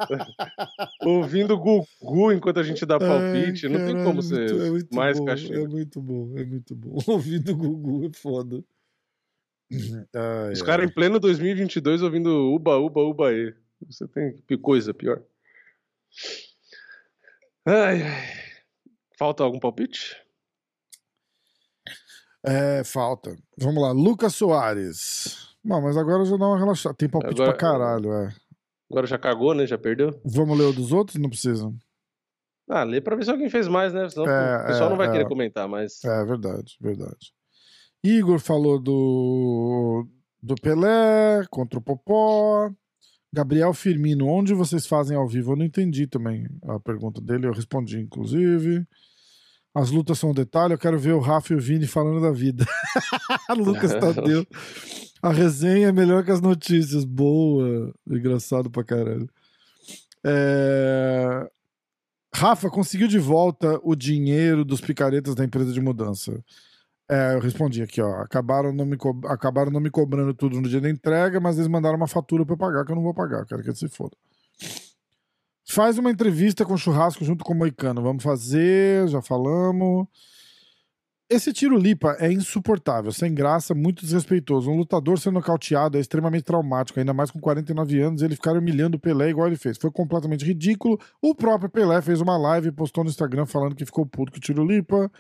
Ouvindo 1.02 1.59
Gugu 1.59 2.32
enquanto 2.32 2.60
a 2.60 2.62
gente 2.62 2.85
dá 2.85 2.98
palpite. 2.98 3.66
Ai, 3.66 3.72
não 3.72 3.86
tem 3.86 4.05
como 4.05 4.22
ser 4.22 4.51
é 4.51 4.68
é 4.68 4.94
mais 4.94 5.18
bom, 5.18 5.24
castigo. 5.24 5.55
É 5.55 5.68
muito 5.68 6.01
bom, 6.01 6.32
é 6.36 6.44
muito 6.44 6.74
bom. 6.74 6.98
Ouvindo 7.09 7.56
Gugu 7.56 8.06
é 8.06 8.12
foda. 8.12 8.62
Ai, 10.14 10.52
Os 10.52 10.62
caras 10.62 10.86
em 10.86 10.93
pleno 10.93 11.18
2022 11.18 12.02
ouvindo 12.02 12.55
Uba, 12.55 12.76
Uba, 12.76 13.01
Uba 13.01 13.32
e. 13.32 13.55
Você 13.86 14.06
tem 14.06 14.59
coisa 14.59 14.94
pior. 14.94 15.22
Ai, 17.66 18.02
ai. 18.02 18.44
Falta 19.18 19.43
algum 19.43 19.59
palpite? 19.59 20.24
É, 22.45 22.85
falta. 22.85 23.35
Vamos 23.57 23.83
lá. 23.83 23.93
Lucas 23.93 24.35
Soares. 24.35 25.55
Não, 25.65 25.81
mas 25.81 25.97
agora 25.97 26.25
já 26.25 26.37
dá 26.37 26.47
uma 26.47 26.59
relaxada. 26.59 26.95
Tem 26.95 27.09
palpite 27.09 27.41
agora, 27.41 27.57
pra 27.57 27.59
caralho, 27.59 28.12
é. 28.12 28.35
Agora 28.91 29.07
já 29.07 29.19
cagou, 29.19 29.55
né? 29.55 29.66
Já 29.66 29.79
perdeu? 29.79 30.21
Vamos 30.25 30.59
ler 30.59 30.65
o 30.65 30.73
dos 30.73 30.93
outros? 30.93 31.19
Não 31.19 31.31
precisa. 31.31 31.73
Ah, 32.69 32.85
lê 32.85 33.01
pra 33.01 33.16
ver 33.16 33.25
se 33.25 33.31
alguém 33.31 33.49
fez 33.49 33.66
mais, 33.66 33.93
né? 33.93 34.09
Senão 34.11 34.27
é, 34.27 34.62
o 34.62 34.66
pessoal 34.66 34.87
é, 34.87 34.91
não 34.91 34.97
vai 34.97 35.09
é, 35.09 35.12
querer 35.12 35.29
comentar, 35.29 35.66
mas. 35.66 36.05
É 36.05 36.25
verdade, 36.25 36.77
verdade. 36.81 37.33
Igor 38.03 38.39
falou 38.39 38.79
do, 38.79 40.07
do 40.43 40.55
Pelé 40.57 41.45
contra 41.51 41.79
o 41.79 41.83
Popó. 41.83 42.71
Gabriel 43.33 43.75
Firmino, 43.75 44.29
onde 44.29 44.55
vocês 44.55 44.87
fazem 44.87 45.16
ao 45.16 45.27
vivo? 45.27 45.53
Eu 45.53 45.57
não 45.57 45.65
entendi 45.65 46.07
também 46.07 46.47
a 46.62 46.79
pergunta 46.79 47.21
dele, 47.21 47.49
eu 47.49 47.53
respondi, 47.53 47.99
inclusive. 47.99 48.87
As 49.75 49.91
lutas 49.91 50.19
são 50.19 50.31
um 50.31 50.35
detalhe, 50.35 50.73
eu 50.73 50.79
quero 50.79 50.99
ver 50.99 51.13
o 51.13 51.19
Rafa 51.19 51.53
e 51.53 51.57
o 51.57 51.61
Vini 51.61 51.87
falando 51.87 52.21
da 52.21 52.31
vida. 52.31 52.65
Lucas 53.59 53.93
Tadeu. 53.93 54.47
A 55.21 55.33
resenha 55.33 55.89
é 55.89 55.93
melhor 55.93 56.25
que 56.25 56.31
as 56.31 56.41
notícias. 56.41 57.05
Boa. 57.05 57.93
Engraçado 58.09 58.71
pra 58.71 58.85
caralho. 58.85 59.29
É... 60.25 61.51
Rafa, 62.33 62.71
conseguiu 62.71 63.09
de 63.09 63.19
volta 63.19 63.81
o 63.83 63.97
dinheiro 63.97 64.65
dos 64.65 64.81
picaretas 64.81 65.35
da 65.35 65.45
empresa 65.45 65.73
de 65.73 65.81
mudança? 65.81 66.45
É, 67.09 67.35
eu 67.35 67.41
respondi 67.41 67.83
aqui, 67.83 68.01
ó. 68.01 68.23
Acabaram 68.23 68.73
não, 68.73 68.87
me 68.87 68.97
co... 68.97 69.19
Acabaram 69.27 69.71
não 69.71 69.81
me 69.81 69.91
cobrando 69.91 70.33
tudo 70.35 70.61
no 70.61 70.69
dia 70.69 70.81
da 70.81 70.91
entrega, 70.91 71.41
mas 71.41 71.57
eles 71.57 71.69
mandaram 71.69 71.97
uma 71.97 72.07
fatura 72.07 72.45
pra 72.45 72.55
eu 72.55 72.59
pagar, 72.59 72.85
que 72.85 72.93
eu 72.93 72.97
não 72.97 73.03
vou 73.03 73.15
pagar. 73.15 73.45
Quero 73.45 73.63
que 73.63 73.69
eles 73.69 73.79
se 73.79 73.89
foda. 73.89 74.17
Faz 75.66 75.99
uma 75.99 76.11
entrevista 76.11 76.65
com 76.65 76.77
churrasco 76.77 77.24
junto 77.24 77.45
com 77.45 77.55
o 77.55 77.57
Moicano. 77.57 78.03
Vamos 78.03 78.23
fazer, 78.23 79.09
já 79.09 79.23
falamos. 79.23 80.07
Esse 81.28 81.55
tiro 81.55 81.78
lipa 81.78 82.15
é 82.20 82.31
insuportável, 82.31 83.11
sem 83.11 83.32
graça, 83.35 83.74
muito 83.74 84.03
desrespeitoso. 84.03 84.70
Um 84.70 84.77
lutador 84.77 85.19
sendo 85.19 85.35
nocauteado 85.35 85.97
é 85.97 86.01
extremamente 86.01 86.45
traumático, 86.45 87.01
ainda 87.01 87.15
mais 87.15 87.31
com 87.31 87.41
49 87.41 87.99
anos, 87.99 88.20
ele 88.20 88.36
ficar 88.36 88.53
humilhando 88.53 88.99
o 88.99 89.01
Pelé 89.01 89.31
igual 89.31 89.47
ele 89.47 89.57
fez. 89.57 89.78
Foi 89.78 89.91
completamente 89.91 90.45
ridículo. 90.45 91.01
O 91.23 91.35
próprio 91.35 91.70
Pelé 91.70 92.03
fez 92.03 92.20
uma 92.20 92.36
live 92.36 92.69
e 92.69 92.73
postou 92.73 93.03
no 93.03 93.09
Instagram 93.09 93.47
falando 93.47 93.74
que 93.74 93.86
ficou 93.86 94.05
puto 94.05 94.32
com 94.32 94.39
o 94.39 94.41
tiro 94.41 94.65
lipa. 94.66 95.11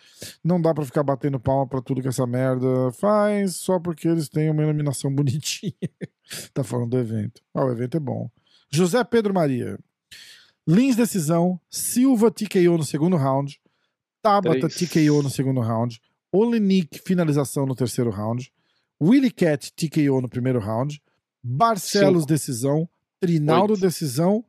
Não 0.44 0.60
dá 0.60 0.74
para 0.74 0.84
ficar 0.84 1.02
batendo 1.02 1.40
palma 1.40 1.66
pra 1.66 1.80
tudo 1.80 2.02
que 2.02 2.08
essa 2.08 2.26
merda 2.26 2.92
faz, 2.92 3.56
só 3.56 3.80
porque 3.80 4.06
eles 4.06 4.28
têm 4.28 4.50
uma 4.50 4.62
iluminação 4.62 5.10
bonitinha. 5.14 5.72
tá 6.52 6.62
falando 6.62 6.90
do 6.90 6.98
evento. 6.98 7.40
Ah, 7.54 7.64
o 7.64 7.72
evento 7.72 7.96
é 7.96 8.00
bom. 8.00 8.30
José 8.70 9.02
Pedro 9.04 9.32
Maria. 9.32 9.78
Lins 10.66 10.96
decisão, 10.96 11.60
Silva 11.70 12.30
TKO 12.30 12.78
no 12.78 12.84
segundo 12.84 13.16
round, 13.16 13.60
Tabata 14.22 14.68
TKO 14.68 15.22
no 15.22 15.28
segundo 15.28 15.60
round, 15.60 16.00
Olenik 16.32 17.00
finalização 17.04 17.66
no 17.66 17.74
terceiro 17.74 18.10
round, 18.10 18.50
Willy 19.02 19.30
Cat 19.30 19.72
TKO 19.74 20.20
no 20.22 20.28
primeiro 20.28 20.58
round, 20.58 21.02
Barcelos 21.42 22.22
Cinco. 22.22 22.26
decisão, 22.26 22.88
Trinaldo 23.20 23.74
Oito. 23.74 23.82
decisão, 23.82 24.42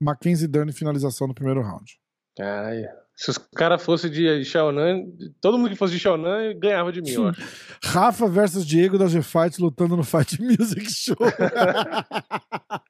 Mackenzie 0.00 0.48
Dern 0.48 0.72
finalização 0.72 1.26
no 1.26 1.34
primeiro 1.34 1.60
round. 1.60 2.00
Ai, 2.40 2.84
se 3.14 3.30
os 3.30 3.36
caras 3.36 3.82
fossem 3.82 4.10
de 4.10 4.44
Xiaonan, 4.44 5.04
todo 5.40 5.58
mundo 5.58 5.70
que 5.70 5.76
fosse 5.76 5.92
de 5.92 5.98
Xiaonan 5.98 6.58
ganhava 6.58 6.90
de 6.90 7.02
mim, 7.02 7.10
eu 7.10 7.28
acho. 7.28 7.42
Rafa 7.84 8.26
versus 8.28 8.64
Diego 8.64 8.96
da 8.96 9.08
G-Fight 9.08 9.60
lutando 9.60 9.96
no 9.96 10.04
Fight 10.04 10.40
Music 10.40 10.90
Show. 10.90 11.16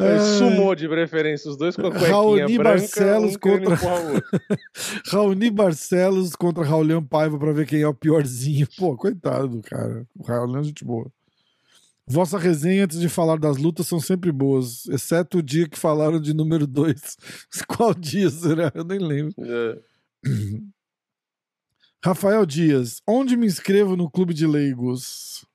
é, 0.00 0.18
sumou 0.38 0.74
de 0.74 0.88
preferência, 0.88 1.50
os 1.50 1.56
dois 1.56 1.76
com 1.76 1.86
a 1.86 1.90
cuequinha 1.90 2.10
Raoni 2.10 2.58
branca, 2.58 2.80
Barcelos 2.80 3.34
um 3.34 3.38
contra... 3.38 3.76
Raoni 5.06 5.50
Barcelos 5.50 6.36
contra 6.36 6.64
Raulian 6.64 7.02
Paiva 7.02 7.38
pra 7.38 7.52
ver 7.52 7.66
quem 7.66 7.80
é 7.80 7.88
o 7.88 7.94
piorzinho. 7.94 8.66
Pô, 8.76 8.96
coitado 8.96 9.48
do 9.48 9.62
cara. 9.62 10.06
O 10.16 10.24
Raulian 10.24 10.60
é 10.60 10.64
gente 10.64 10.84
boa. 10.84 11.10
Vossa 12.06 12.38
resenha 12.38 12.84
antes 12.84 13.00
de 13.00 13.08
falar 13.08 13.38
das 13.38 13.56
lutas 13.56 13.86
são 13.86 13.98
sempre 13.98 14.30
boas, 14.30 14.86
exceto 14.88 15.38
o 15.38 15.42
dia 15.42 15.66
que 15.66 15.78
falaram 15.78 16.20
de 16.20 16.34
número 16.34 16.66
2. 16.66 17.16
Qual 17.66 17.94
dia 17.94 18.28
será? 18.28 18.70
Eu 18.74 18.84
nem 18.84 18.98
lembro. 18.98 19.34
É. 19.38 19.78
Rafael 22.04 22.44
Dias, 22.44 23.00
onde 23.06 23.36
me 23.36 23.46
inscrevo 23.46 23.96
no 23.96 24.10
clube 24.10 24.34
de 24.34 24.46
leigos? 24.46 25.46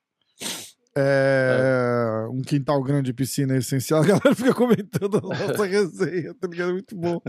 É, 1.01 2.27
um 2.29 2.41
quintal 2.41 2.83
grande, 2.83 3.13
piscina 3.13 3.55
essencial. 3.55 4.01
A 4.03 4.05
galera 4.05 4.35
fica 4.35 4.53
comentando 4.53 5.17
a 5.17 5.21
nossa 5.21 5.65
resenha, 5.67 6.33
tá 6.33 6.47
ligado? 6.47 6.73
Muito 6.73 6.95
bom. 6.95 7.21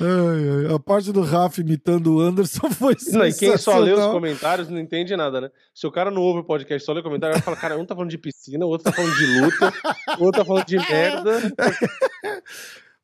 Ai, 0.00 0.66
ai. 0.66 0.74
A 0.74 0.78
parte 0.78 1.12
do 1.12 1.20
Rafa 1.22 1.60
imitando 1.60 2.16
o 2.16 2.20
Anderson 2.20 2.70
foi 2.72 2.96
não, 3.12 3.26
E 3.26 3.32
quem 3.32 3.56
só 3.56 3.78
lê 3.78 3.92
os 3.92 4.06
comentários 4.06 4.68
não 4.68 4.78
entende 4.78 5.16
nada, 5.16 5.40
né? 5.40 5.50
Se 5.74 5.86
o 5.86 5.92
cara 5.92 6.10
não 6.10 6.22
ouve 6.22 6.40
o 6.40 6.44
podcast, 6.44 6.84
só 6.84 6.92
lê 6.92 7.00
o 7.00 7.02
comentário, 7.02 7.34
vai 7.34 7.42
falar, 7.42 7.56
cara, 7.56 7.78
um 7.78 7.84
tá 7.84 7.94
falando 7.94 8.10
de 8.10 8.18
piscina, 8.18 8.64
o 8.64 8.68
outro 8.68 8.90
tá 8.90 8.92
falando 8.92 9.14
de 9.16 9.40
luta, 9.40 9.72
o 10.18 10.24
outro 10.24 10.40
tá 10.40 10.44
falando 10.44 10.66
de 10.66 10.76
merda. 10.76 11.40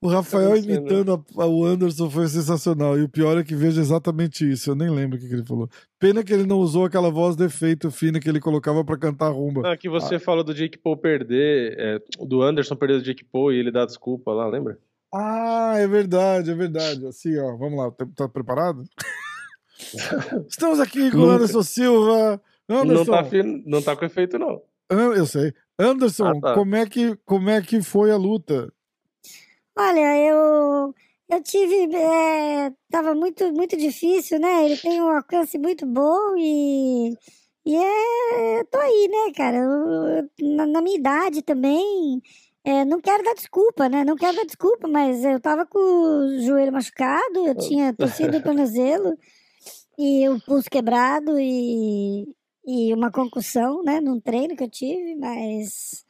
O 0.03 0.09
Rafael 0.09 0.57
imitando 0.57 1.13
a, 1.13 1.43
a, 1.43 1.47
o 1.47 1.65
Anderson 1.65 2.09
foi 2.09 2.27
sensacional. 2.27 2.99
E 2.99 3.03
o 3.03 3.09
pior 3.09 3.37
é 3.37 3.45
que 3.45 3.55
vejo 3.55 3.79
exatamente 3.79 4.51
isso. 4.51 4.71
Eu 4.71 4.75
nem 4.75 4.89
lembro 4.89 5.19
o 5.19 5.21
que, 5.21 5.29
que 5.29 5.35
ele 5.35 5.45
falou. 5.45 5.69
Pena 5.99 6.25
que 6.25 6.33
ele 6.33 6.47
não 6.47 6.59
usou 6.59 6.87
aquela 6.87 7.11
voz 7.11 7.37
defeito 7.37 7.91
fina 7.91 8.19
que 8.19 8.27
ele 8.27 8.41
colocava 8.41 8.83
para 8.83 8.97
cantar 8.97 9.29
rumba. 9.29 9.71
Ah, 9.71 9.77
que 9.77 9.91
você 9.91 10.15
ah. 10.15 10.21
falou 10.21 10.43
do 10.43 10.55
Jake 10.55 10.79
Paul 10.79 10.97
perder, 10.97 11.75
é, 11.79 11.99
do 12.25 12.41
Anderson 12.41 12.77
perder 12.77 12.99
do 12.99 13.05
Jake 13.05 13.25
Paul 13.25 13.53
e 13.53 13.59
ele 13.59 13.71
dá 13.71 13.85
desculpa 13.85 14.33
lá, 14.33 14.47
lembra? 14.47 14.79
Ah, 15.13 15.75
é 15.77 15.87
verdade, 15.87 16.51
é 16.51 16.55
verdade. 16.55 17.07
Assim, 17.07 17.37
ó, 17.39 17.55
vamos 17.57 17.79
lá, 17.79 17.91
tá, 17.91 18.07
tá 18.17 18.29
preparado? 18.29 18.83
Estamos 20.49 20.81
aqui 20.81 21.11
com 21.11 21.19
o 21.19 21.31
Anderson 21.31 21.63
Silva. 21.63 22.41
Anderson. 22.67 23.05
Não 23.05 23.05
tá, 23.05 23.29
não 23.67 23.83
tá 23.83 23.97
com 23.97 24.05
efeito, 24.07 24.39
não. 24.39 24.63
Eu 24.91 25.27
sei. 25.27 25.53
Anderson, 25.79 26.27
ah, 26.27 26.41
tá. 26.41 26.55
como, 26.55 26.75
é 26.75 26.87
que, 26.87 27.17
como 27.25 27.51
é 27.51 27.61
que 27.61 27.83
foi 27.83 28.11
a 28.11 28.17
luta? 28.17 28.73
Olha, 29.77 30.17
eu 30.19 30.95
eu 31.29 31.43
tive, 31.43 31.95
é, 31.95 32.73
tava 32.91 33.15
muito 33.15 33.53
muito 33.53 33.77
difícil, 33.77 34.39
né? 34.41 34.65
Ele 34.65 34.77
tem 34.77 35.01
um 35.01 35.11
alcance 35.11 35.57
muito 35.59 35.87
bom 35.87 36.37
e 36.37 37.15
e 37.65 37.77
é, 37.77 38.65
tô 38.65 38.79
aí, 38.79 39.09
né, 39.09 39.33
cara? 39.35 39.57
Eu, 39.59 40.31
na, 40.57 40.67
na, 40.67 40.83
minha 40.83 40.97
idade 40.99 41.43
também, 41.43 42.23
é, 42.65 42.85
não 42.85 43.01
quero 43.01 43.23
dar 43.23 43.35
desculpa, 43.35 43.89
né? 43.89 44.05
Não 44.05 44.17
quero 44.17 44.37
dar 44.37 44.45
desculpa, 44.47 44.89
mas 44.89 45.25
eu 45.25 45.41
tava 45.41 45.67
com 45.67 45.79
o 45.79 46.41
joelho 46.41 46.73
machucado, 46.73 47.47
eu 47.47 47.55
tinha 47.55 47.93
torcido 47.95 48.39
o 48.39 48.43
tornozelo 48.43 49.17
e 49.99 50.29
o 50.29 50.41
pulso 50.41 50.71
quebrado 50.71 51.39
e, 51.39 52.27
e 52.67 52.95
uma 52.95 53.11
concussão, 53.13 53.83
né? 53.85 54.01
Num 54.01 54.21
treino 54.21 54.57
que 54.57 54.65
eu 54.65 54.71
tive, 54.71 55.15
mas 55.17 56.05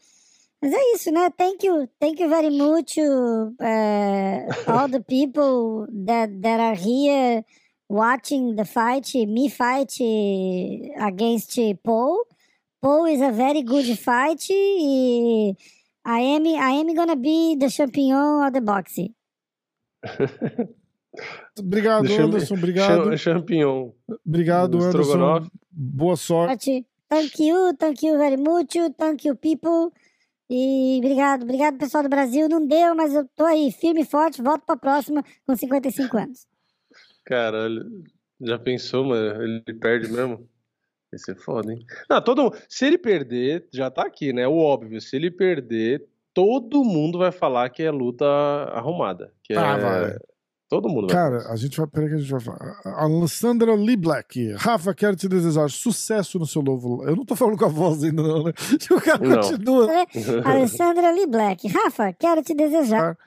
mas 0.62 0.72
é 0.72 0.94
isso, 0.94 1.10
né? 1.10 1.30
Thank 1.30 1.66
you, 1.66 1.88
thank 1.98 2.20
you 2.22 2.28
very 2.28 2.50
much, 2.50 2.98
uh, 2.98 3.52
all 4.66 4.88
the 4.88 5.00
people 5.00 5.86
that 6.04 6.30
that 6.42 6.60
are 6.60 6.76
here 6.76 7.44
watching 7.88 8.54
the 8.56 8.64
fight, 8.64 9.14
me 9.26 9.48
fight 9.48 9.92
against 11.00 11.58
Paul. 11.82 12.24
Paul 12.80 13.06
is 13.06 13.20
a 13.20 13.32
very 13.32 13.62
good 13.62 13.98
fight. 13.98 14.46
I 14.50 16.20
am 16.20 16.46
I 16.46 16.70
am 16.80 16.94
gonna 16.94 17.16
be 17.16 17.56
the 17.58 17.68
champion 17.68 18.42
of 18.46 18.52
the 18.52 18.60
boxing. 18.60 19.14
obrigado, 21.58 22.10
Anderson. 22.10 22.56
Obrigado. 22.56 23.16
Champion. 23.18 23.92
Obrigado, 24.26 24.78
Anderson. 24.82 25.50
Boa 25.70 26.16
sorte. 26.16 26.86
Thank 27.08 27.40
you, 27.40 27.74
thank 27.76 28.02
you 28.02 28.16
very 28.16 28.36
much. 28.36 28.76
Thank 28.96 29.24
you, 29.24 29.34
people. 29.34 29.92
E 30.52 30.98
obrigado, 30.98 31.44
obrigado 31.44 31.78
pessoal 31.78 32.02
do 32.02 32.08
Brasil. 32.08 32.48
Não 32.48 32.66
deu, 32.66 32.92
mas 32.96 33.14
eu 33.14 33.24
tô 33.36 33.44
aí 33.44 33.70
firme 33.70 34.02
e 34.02 34.04
forte. 34.04 34.42
Volto 34.42 34.64
pra 34.66 34.76
próxima 34.76 35.22
com 35.46 35.54
55 35.54 36.18
anos. 36.18 36.48
Caralho, 37.24 37.84
já 38.40 38.58
pensou, 38.58 39.04
mano? 39.04 39.42
Ele 39.44 39.74
perde 39.78 40.10
mesmo? 40.10 40.48
Esse 41.12 41.30
é 41.30 41.34
foda, 41.36 41.72
hein? 41.72 41.86
Não, 42.08 42.20
todo 42.20 42.52
Se 42.68 42.84
ele 42.84 42.98
perder, 42.98 43.68
já 43.72 43.90
tá 43.90 44.02
aqui, 44.02 44.32
né? 44.32 44.48
O 44.48 44.56
óbvio. 44.56 45.00
Se 45.00 45.14
ele 45.14 45.30
perder, 45.30 46.04
todo 46.34 46.84
mundo 46.84 47.18
vai 47.18 47.30
falar 47.30 47.70
que 47.70 47.84
é 47.84 47.90
luta 47.90 48.26
arrumada. 48.72 49.32
Que 49.44 49.54
ah, 49.54 49.76
é... 49.76 49.80
vai. 49.80 50.18
Todo 50.70 50.88
mundo 50.88 51.08
vai 51.08 51.16
Cara, 51.16 51.50
a 51.50 51.56
gente 51.56 51.76
vai. 51.76 51.86
Peraí 51.88 52.08
que 52.08 52.14
a 52.14 52.18
gente 52.18 52.30
vai 52.30 52.40
falar. 52.40 52.80
Alessandra 52.84 53.74
Lee 53.74 53.96
Black. 53.96 54.52
Rafa, 54.52 54.94
quero 54.94 55.16
te 55.16 55.28
desejar 55.28 55.68
sucesso 55.68 56.38
no 56.38 56.46
seu 56.46 56.62
novo. 56.62 57.02
Eu 57.02 57.16
não 57.16 57.24
tô 57.24 57.34
falando 57.34 57.58
com 57.58 57.64
a 57.64 57.68
voz 57.68 58.04
ainda, 58.04 58.22
não, 58.22 58.44
né? 58.44 58.52
O 58.88 59.00
cara 59.00 59.18
não. 59.18 59.40
continua. 59.40 59.92
É, 59.92 60.06
Alessandra 60.44 61.10
Lee 61.10 61.26
Black. 61.26 61.66
Rafa, 61.66 62.12
quero 62.12 62.40
te 62.40 62.54
desejar. 62.54 63.18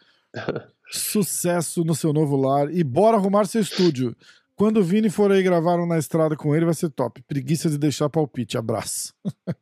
Sucesso 0.89 1.83
no 1.83 1.93
seu 1.93 2.13
novo 2.13 2.37
lar 2.37 2.73
e 2.73 2.81
bora 2.81 3.17
arrumar 3.17 3.45
seu 3.45 3.59
estúdio. 3.59 4.15
Quando 4.55 4.77
o 4.77 4.83
Vini 4.83 5.09
for 5.09 5.29
aí 5.29 5.43
gravar 5.43 5.77
um 5.81 5.85
na 5.85 5.99
estrada 5.99 6.37
com 6.37 6.55
ele, 6.55 6.63
vai 6.63 6.73
ser 6.73 6.91
top. 6.91 7.21
Preguiça 7.23 7.69
de 7.69 7.77
deixar 7.77 8.09
palpite. 8.09 8.57
Abraço. 8.57 9.13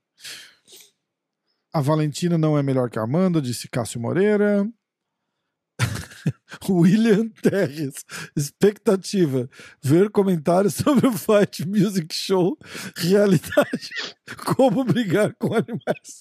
a 1.74 1.82
Valentina 1.82 2.38
não 2.38 2.56
é 2.56 2.62
melhor 2.62 2.92
que 2.92 3.00
a 3.00 3.02
Amanda, 3.02 3.42
disse 3.42 3.68
Cássio 3.68 4.00
Moreira. 4.00 4.70
William 6.70 7.30
Terres. 7.42 8.06
Expectativa. 8.36 9.50
Ver 9.82 10.10
comentários 10.10 10.76
sobre 10.82 11.08
o 11.08 11.14
Fight 11.14 11.68
Music 11.68 12.14
Show. 12.14 12.58
Realidade. 12.96 13.90
Como 14.56 14.84
brigar 14.84 15.34
com 15.36 15.54
animais. 15.54 16.20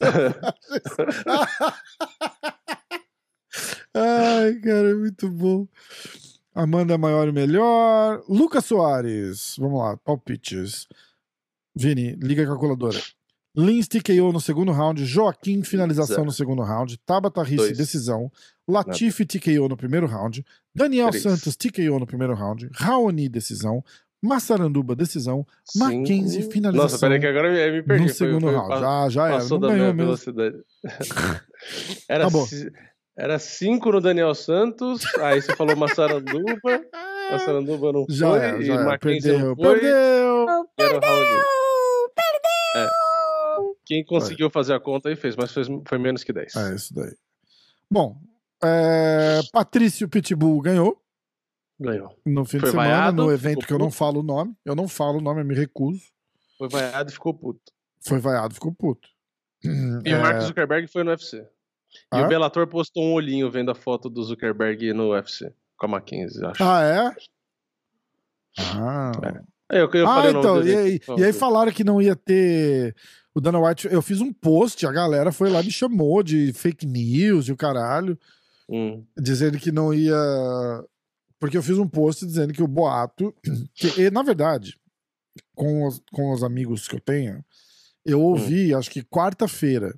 Ai, 3.95 4.55
cara, 4.61 4.91
é 4.91 4.95
muito 4.95 5.29
bom. 5.31 5.67
Amanda 6.55 6.99
maior 6.99 7.29
e 7.29 7.33
melhor. 7.33 8.23
Lucas 8.29 8.65
Soares. 8.65 9.57
Vamos 9.59 9.81
lá, 9.81 9.97
palpites. 9.97 10.87
Vini, 11.75 12.17
liga 12.17 12.43
a 12.43 12.47
calculadora. 12.47 12.99
Lins 13.57 13.89
TKO 13.89 14.33
no 14.33 14.41
segundo 14.41 14.71
round, 14.73 15.05
Joaquim 15.05 15.63
finalização 15.65 16.15
Zero. 16.17 16.25
no 16.27 16.33
segundo 16.33 16.63
round, 16.63 16.97
Tabata 17.05 17.43
Risse 17.43 17.73
decisão, 17.75 18.31
Latifi 18.69 19.27
TKO 19.27 19.69
no 19.69 19.77
primeiro 19.77 20.07
round, 20.07 20.45
Daniel 20.75 21.09
Três. 21.11 21.23
Santos 21.25 21.57
TKO 21.57 21.99
no 21.99 22.07
primeiro 22.07 22.35
round, 22.35 22.69
Raoni 22.73 23.29
decisão, 23.29 23.83
Massaranduba 24.23 24.95
decisão, 24.95 25.45
Mackenzie 25.75 26.43
Cinco. 26.43 26.53
finalização 26.53 26.85
Nossa, 26.93 26.99
peraí 27.01 27.19
que 27.19 27.27
agora 27.27 27.49
eu 27.49 27.73
me 27.73 27.83
perdi. 27.83 28.03
no 28.03 28.09
Foi- 28.09 28.27
segundo 28.27 28.43
foi- 28.43 28.55
round. 28.55 28.69
passou- 28.69 28.87
Ah, 28.87 29.09
já 29.09 29.27
era. 29.27 29.35
Passou 29.39 29.59
Não 29.59 29.69
da 29.69 29.75
ganhou 29.75 29.95
minha 29.95 30.07
mesmo. 30.07 30.07
velocidade. 30.07 30.57
era, 32.09 32.25
Tá 32.25 32.31
bom. 32.31 32.47
ci- 32.47 32.71
era 33.19 33.39
cinco 33.39 33.91
no 33.91 34.01
Daniel 34.01 34.35
Santos, 34.35 35.03
aí 35.17 35.41
você 35.43 35.57
falou 35.57 35.75
Massaranduba, 35.75 36.45
Massaranduba 37.33 37.93
não 37.93 38.07
Já 38.09 38.29
foi, 38.31 38.39
era, 38.39 38.59
e 38.63 38.65
já 38.67 38.75
era. 38.75 38.85
Mackenzie 38.85 39.23
Perdeu, 39.33 39.49
não 39.49 39.57
foi, 39.57 39.81
perdeu. 39.81 39.91
e 39.91 40.83
era 40.83 40.97
o 40.97 41.01
Raoni. 41.01 41.41
Perdeu! 42.15 42.91
Quem 43.91 44.05
conseguiu 44.05 44.49
fazer 44.49 44.73
a 44.73 44.79
conta 44.79 45.09
aí 45.09 45.17
fez, 45.17 45.35
mas 45.35 45.53
fez- 45.53 45.67
foi 45.89 45.99
menos 45.99 46.23
que 46.23 46.33
10. 46.33 46.55
É 46.55 46.75
isso 46.77 46.95
daí. 46.95 47.13
Bom, 47.91 48.17
é, 48.63 49.41
Patrício 49.53 50.09
Pitbull 50.09 50.61
ganhou 50.63 50.97
Ganhou. 51.81 52.17
no 52.25 52.45
fim 52.45 52.61
Foi 52.61 52.69
de 52.69 52.71
semana, 52.71 52.89
vaiado, 52.89 53.17
no 53.25 53.33
evento 53.33 53.67
que 53.67 53.73
eu 53.73 53.79
não 53.81 53.91
falo 53.91 54.21
o 54.21 54.23
nome. 54.23 54.55
Eu 54.65 54.77
não 54.77 54.87
falo 54.87 55.19
o 55.19 55.21
nome, 55.21 55.41
eu 55.41 55.45
me 55.45 55.57
recuso. 55.57 56.01
Foi 56.57 56.69
vaiado 56.69 57.11
e 57.11 57.13
ficou 57.13 57.35
puto. 57.35 57.61
Foi 58.01 58.21
vaiado, 58.21 58.55
ficou 58.55 58.73
puto. 58.73 59.09
E 59.65 60.11
É, 60.13 60.17
o 60.17 60.21
Mark 60.23 60.41
Zuckerberg 60.43 60.87
foi 60.87 61.03
no 61.03 61.11
UFC. 61.11 61.39
E 61.39 61.47
Ah? 62.13 62.25
o 62.25 62.29
Bellator 62.29 62.69
postou 62.69 63.03
um 63.03 63.13
olhinho 63.15 63.51
vendo 63.51 63.73
a 63.73 63.75
foto 63.75 64.09
do 64.09 64.23
Zuckerberg 64.23 64.93
no 64.93 65.11
UFC. 65.11 65.53
Com 65.77 65.87
a 65.87 65.89
Mackenzie, 65.89 66.45
acho. 66.45 66.63
Ah, 66.63 66.83
é? 66.85 67.17
Ah, 68.59 69.13
É, 69.73 69.81
eu, 69.83 69.89
eu 69.93 70.09
Ah, 70.09 70.29
então, 70.31 70.63
e 70.65 70.75
aí, 70.77 70.95
Então, 70.97 71.17
e 71.19 71.25
aí 71.25 71.33
falaram 71.33 71.73
que 71.73 71.83
não 71.85 72.01
ia 72.03 72.15
ter. 72.17 72.95
O 73.35 73.41
Dana 73.41 73.61
White, 73.61 73.87
eu 73.91 74.03
fiz 74.03 74.21
um 74.21 74.33
post, 74.33 74.85
a 74.87 74.93
galera 74.93 75.31
foi 75.31 75.51
lá 75.51 75.61
e 75.63 75.67
me 75.67 75.71
chamou 75.71 76.23
de 76.23 76.53
fake 76.53 76.85
news 76.87 77.47
e 77.49 77.53
o 77.53 77.57
caralho, 77.57 78.19
Hum, 78.69 79.05
dizendo 79.19 79.59
que 79.59 79.73
não 79.73 79.93
ia. 79.93 80.15
Porque 81.41 81.57
eu 81.57 81.63
fiz 81.63 81.77
um 81.79 81.89
post 81.89 82.25
dizendo 82.25 82.53
que 82.53 82.63
o 82.63 82.69
boato. 82.69 83.35
Que, 83.75 84.03
e, 84.03 84.11
na 84.11 84.23
verdade, 84.23 84.79
com 85.55 85.87
os, 85.87 86.01
com 86.13 86.33
os 86.33 86.43
amigos 86.45 86.87
que 86.87 86.95
eu 86.97 87.01
tenho, 87.01 87.45
eu 88.05 88.21
ouvi, 88.21 88.75
acho 88.75 88.91
que 88.91 89.03
quarta-feira, 89.03 89.95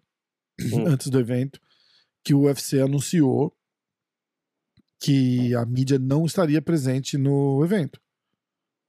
Hum. 0.73 0.87
antes 0.87 1.09
do 1.09 1.19
evento, 1.19 1.59
que 2.25 2.33
o 2.35 2.43
UFC 2.43 2.81
anunciou 2.81 3.55
que 5.01 5.55
a 5.55 5.67
mídia 5.67 5.99
não 5.99 6.25
estaria 6.25 6.63
presente 6.63 7.19
no 7.19 7.65
evento. 7.65 8.01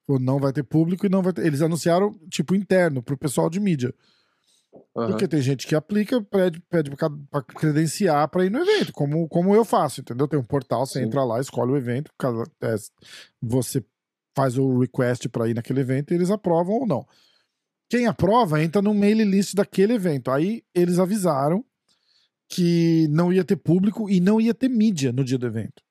Ou 0.08 0.20
não 0.20 0.40
vai 0.40 0.54
ter 0.54 0.64
público 0.64 1.06
e 1.06 1.10
não 1.10 1.22
vai 1.24 1.34
ter. 1.34 1.46
Eles 1.46 1.62
anunciaram, 1.62 2.14
tipo, 2.30 2.54
interno, 2.54 3.02
pro 3.02 3.18
pessoal 3.18 3.50
de 3.50 3.60
mídia. 3.60 3.94
Aham. 4.96 5.08
Porque 5.12 5.28
tem 5.28 5.42
gente 5.42 5.68
que 5.68 5.76
aplica, 5.76 6.22
pede, 6.22 6.60
pede 6.70 6.92
pra 7.30 7.42
credenciar 7.44 8.28
pra 8.30 8.46
ir 8.46 8.50
no 8.50 8.60
evento, 8.60 8.94
como, 8.94 9.28
como 9.28 9.54
eu 9.56 9.66
faço, 9.66 10.02
entendeu? 10.02 10.28
Tem 10.28 10.40
um 10.40 10.44
portal, 10.44 10.86
você 10.86 11.00
Sim. 11.00 11.06
entra 11.06 11.24
lá, 11.24 11.40
escolhe 11.40 11.72
o 11.72 11.78
evento, 11.78 12.12
é, 12.62 12.76
você 13.42 13.84
faz 14.36 14.58
o 14.58 14.80
request 14.80 15.30
pra 15.30 15.48
ir 15.48 15.54
naquele 15.54 15.82
evento 15.82 16.12
e 16.12 16.16
eles 16.16 16.32
aprovam 16.32 16.76
ou 16.76 16.88
não. 16.88 17.06
Quem 17.90 18.08
aprova 18.08 18.64
entra 18.64 18.82
no 18.82 18.94
mailing 18.94 19.26
list 19.30 19.54
daquele 19.54 19.94
evento. 19.94 20.32
Aí 20.32 20.64
eles 20.74 20.98
avisaram 20.98 21.64
que 22.50 23.08
não 23.10 23.32
ia 23.32 23.44
ter 23.44 23.56
público 23.56 24.10
e 24.10 24.20
não 24.20 24.42
ia 24.42 24.54
ter 24.54 24.70
mídia 24.70 25.12
no 25.12 25.24
dia 25.24 25.38
do 25.38 25.46
evento. 25.46 25.82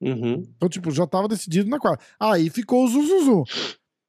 Uhum, 0.00 0.46
Então, 0.56 0.68
tipo, 0.68 0.90
já 0.90 1.06
tava 1.06 1.28
decidido 1.28 1.70
na 1.70 1.78
quadra. 1.78 2.04
Aí 2.20 2.50
ficou 2.50 2.84
o 2.84 2.88
zuzuzu. 2.88 3.44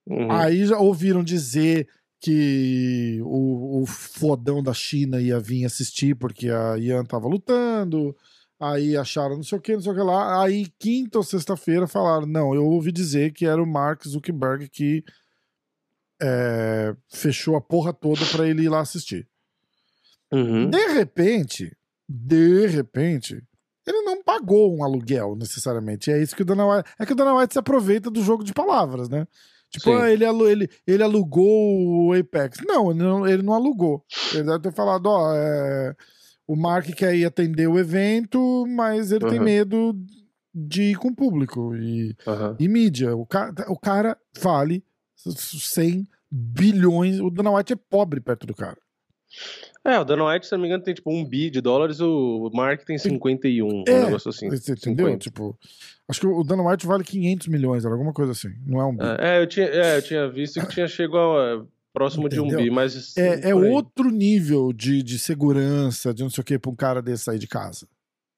uhum. 0.08 0.32
Aí 0.32 0.66
já 0.66 0.78
ouviram 0.78 1.24
dizer 1.24 1.88
que 2.20 3.20
o, 3.24 3.82
o 3.82 3.86
fodão 3.86 4.62
da 4.64 4.74
China 4.74 5.22
ia 5.22 5.40
vir 5.40 5.66
assistir 5.66 6.16
porque 6.16 6.50
a 6.50 6.78
Ian 6.78 7.04
tava 7.06 7.28
lutando. 7.28 8.16
Aí 8.60 8.98
acharam 8.98 9.36
não 9.36 9.44
sei 9.44 9.58
o 9.58 9.62
que, 9.62 9.74
não 9.74 9.82
sei 9.82 9.92
o 9.92 9.96
que 9.96 10.02
lá. 10.02 10.44
Aí, 10.44 10.68
quinta 10.80 11.20
ou 11.20 11.24
sexta-feira, 11.24 11.88
falaram: 11.88 12.26
não, 12.26 12.56
eu 12.56 12.66
ouvi 12.66 12.92
dizer 12.92 13.32
que 13.32 13.46
era 13.46 13.62
o 13.62 13.68
Mark 13.68 14.04
Zuckerberg 14.08 14.68
que 14.68 15.04
é, 16.22 16.96
fechou 17.08 17.56
a 17.56 17.62
porra 17.62 17.94
toda 17.94 18.26
pra 18.26 18.48
ele 18.48 18.64
ir 18.64 18.70
lá 18.70 18.80
assistir. 18.80 19.28
Uhum. 20.32 20.70
De 20.70 20.88
repente, 20.88 21.72
de 22.10 22.66
repente, 22.68 23.44
ele 23.86 24.02
não 24.02 24.24
pagou 24.24 24.76
um 24.76 24.84
aluguel 24.84 25.36
necessariamente. 25.36 26.12
É 26.12 26.22
isso 26.22 26.36
que 26.36 26.42
o 26.42 26.46
Dana 26.46 26.66
White. 26.66 26.90
É 27.00 27.06
que 27.06 27.14
o 27.14 27.16
Dana 27.16 27.36
White 27.36 27.54
se 27.54 27.60
aproveita 27.60 28.10
do 28.10 28.24
jogo 28.24 28.44
de 28.44 28.54
palavras, 28.54 29.08
né? 29.08 29.28
Tipo, 29.70 29.92
ah, 29.94 30.10
ele, 30.10 30.24
ele, 30.26 30.70
ele 30.86 31.04
alugou 31.04 32.08
o 32.08 32.14
Apex. 32.14 32.60
Não, 32.66 32.92
ele 32.92 33.00
não, 33.00 33.28
ele 33.28 33.44
não 33.44 33.54
alugou. 33.54 34.04
Ele 34.34 34.44
deve 34.44 34.60
ter 34.60 34.74
falado, 34.74 35.08
ó, 35.08 35.34
é, 35.36 35.94
o 36.48 36.56
Mark 36.56 36.86
quer 36.96 37.14
ir 37.16 37.26
atender 37.26 37.68
o 37.68 37.78
evento, 37.78 38.66
mas 38.68 39.12
ele 39.12 39.28
tem 39.28 39.40
Uhum. 39.40 39.46
medo 39.46 39.94
de 40.56 40.84
ir 40.92 40.96
com 40.96 41.10
o 41.10 41.16
público 41.16 41.76
e, 41.76 42.16
aham. 42.26 42.56
e 42.60 42.68
mídia. 42.68 43.16
O 43.16 43.26
cara, 43.26 43.54
o 43.68 43.78
cara 43.78 44.18
vale 44.40 44.84
100 45.16 46.08
bilhões. 46.32 47.20
O 47.20 47.30
Dana 47.30 47.52
White 47.52 47.74
é 47.74 47.76
pobre 47.76 48.20
perto 48.22 48.48
do 48.48 48.56
cara. 48.56 48.78
É, 49.84 49.98
o 50.00 50.04
Dana 50.04 50.26
White, 50.26 50.46
se 50.46 50.52
não 50.52 50.60
me 50.60 50.68
engano, 50.68 50.84
tem 50.84 50.94
tipo 50.94 51.10
um 51.10 51.24
bi 51.24 51.50
de 51.50 51.62
dólares, 51.62 52.02
o 52.02 52.50
Mark 52.54 52.84
tem 52.84 52.98
51, 52.98 53.66
um 53.66 53.84
É, 53.88 54.06
negócio 54.06 54.30
assim. 54.30 54.50
Você 54.50 54.74
entendeu? 54.74 55.06
50. 55.06 55.18
Tipo, 55.18 55.58
acho 56.10 56.20
que 56.20 56.28
o 56.28 56.44
Dana 56.44 56.64
White 56.64 56.86
vale 56.86 57.04
500 57.04 57.48
milhões, 57.48 57.86
era 57.86 57.94
alguma 57.94 58.12
coisa 58.12 58.34
assim. 58.34 58.50
Não 58.66 58.82
é 58.82 58.86
um 58.86 58.96
bi. 58.96 59.04
É, 59.20 59.42
eu 59.42 59.48
tinha, 59.48 59.66
é, 59.68 59.98
eu 59.98 60.02
tinha 60.02 60.30
visto 60.30 60.60
que 60.60 60.68
tinha 60.68 60.88
chegado 60.88 61.38
a, 61.38 61.66
próximo 61.94 62.30
de 62.30 62.40
um 62.40 62.46
Entendeu? 62.46 62.66
bi, 62.66 62.70
mas. 62.70 63.18
É, 63.18 63.50
é 63.50 63.56
outro 63.56 64.12
nível 64.12 64.72
de, 64.74 65.02
de 65.02 65.18
segurança, 65.18 66.14
de 66.14 66.22
não 66.22 66.30
sei 66.30 66.42
o 66.42 66.46
que, 66.46 66.60
pra 66.60 66.70
um 66.70 66.76
cara 66.76 67.02
desse 67.02 67.24
sair 67.24 67.40
de 67.40 67.48
casa. 67.48 67.88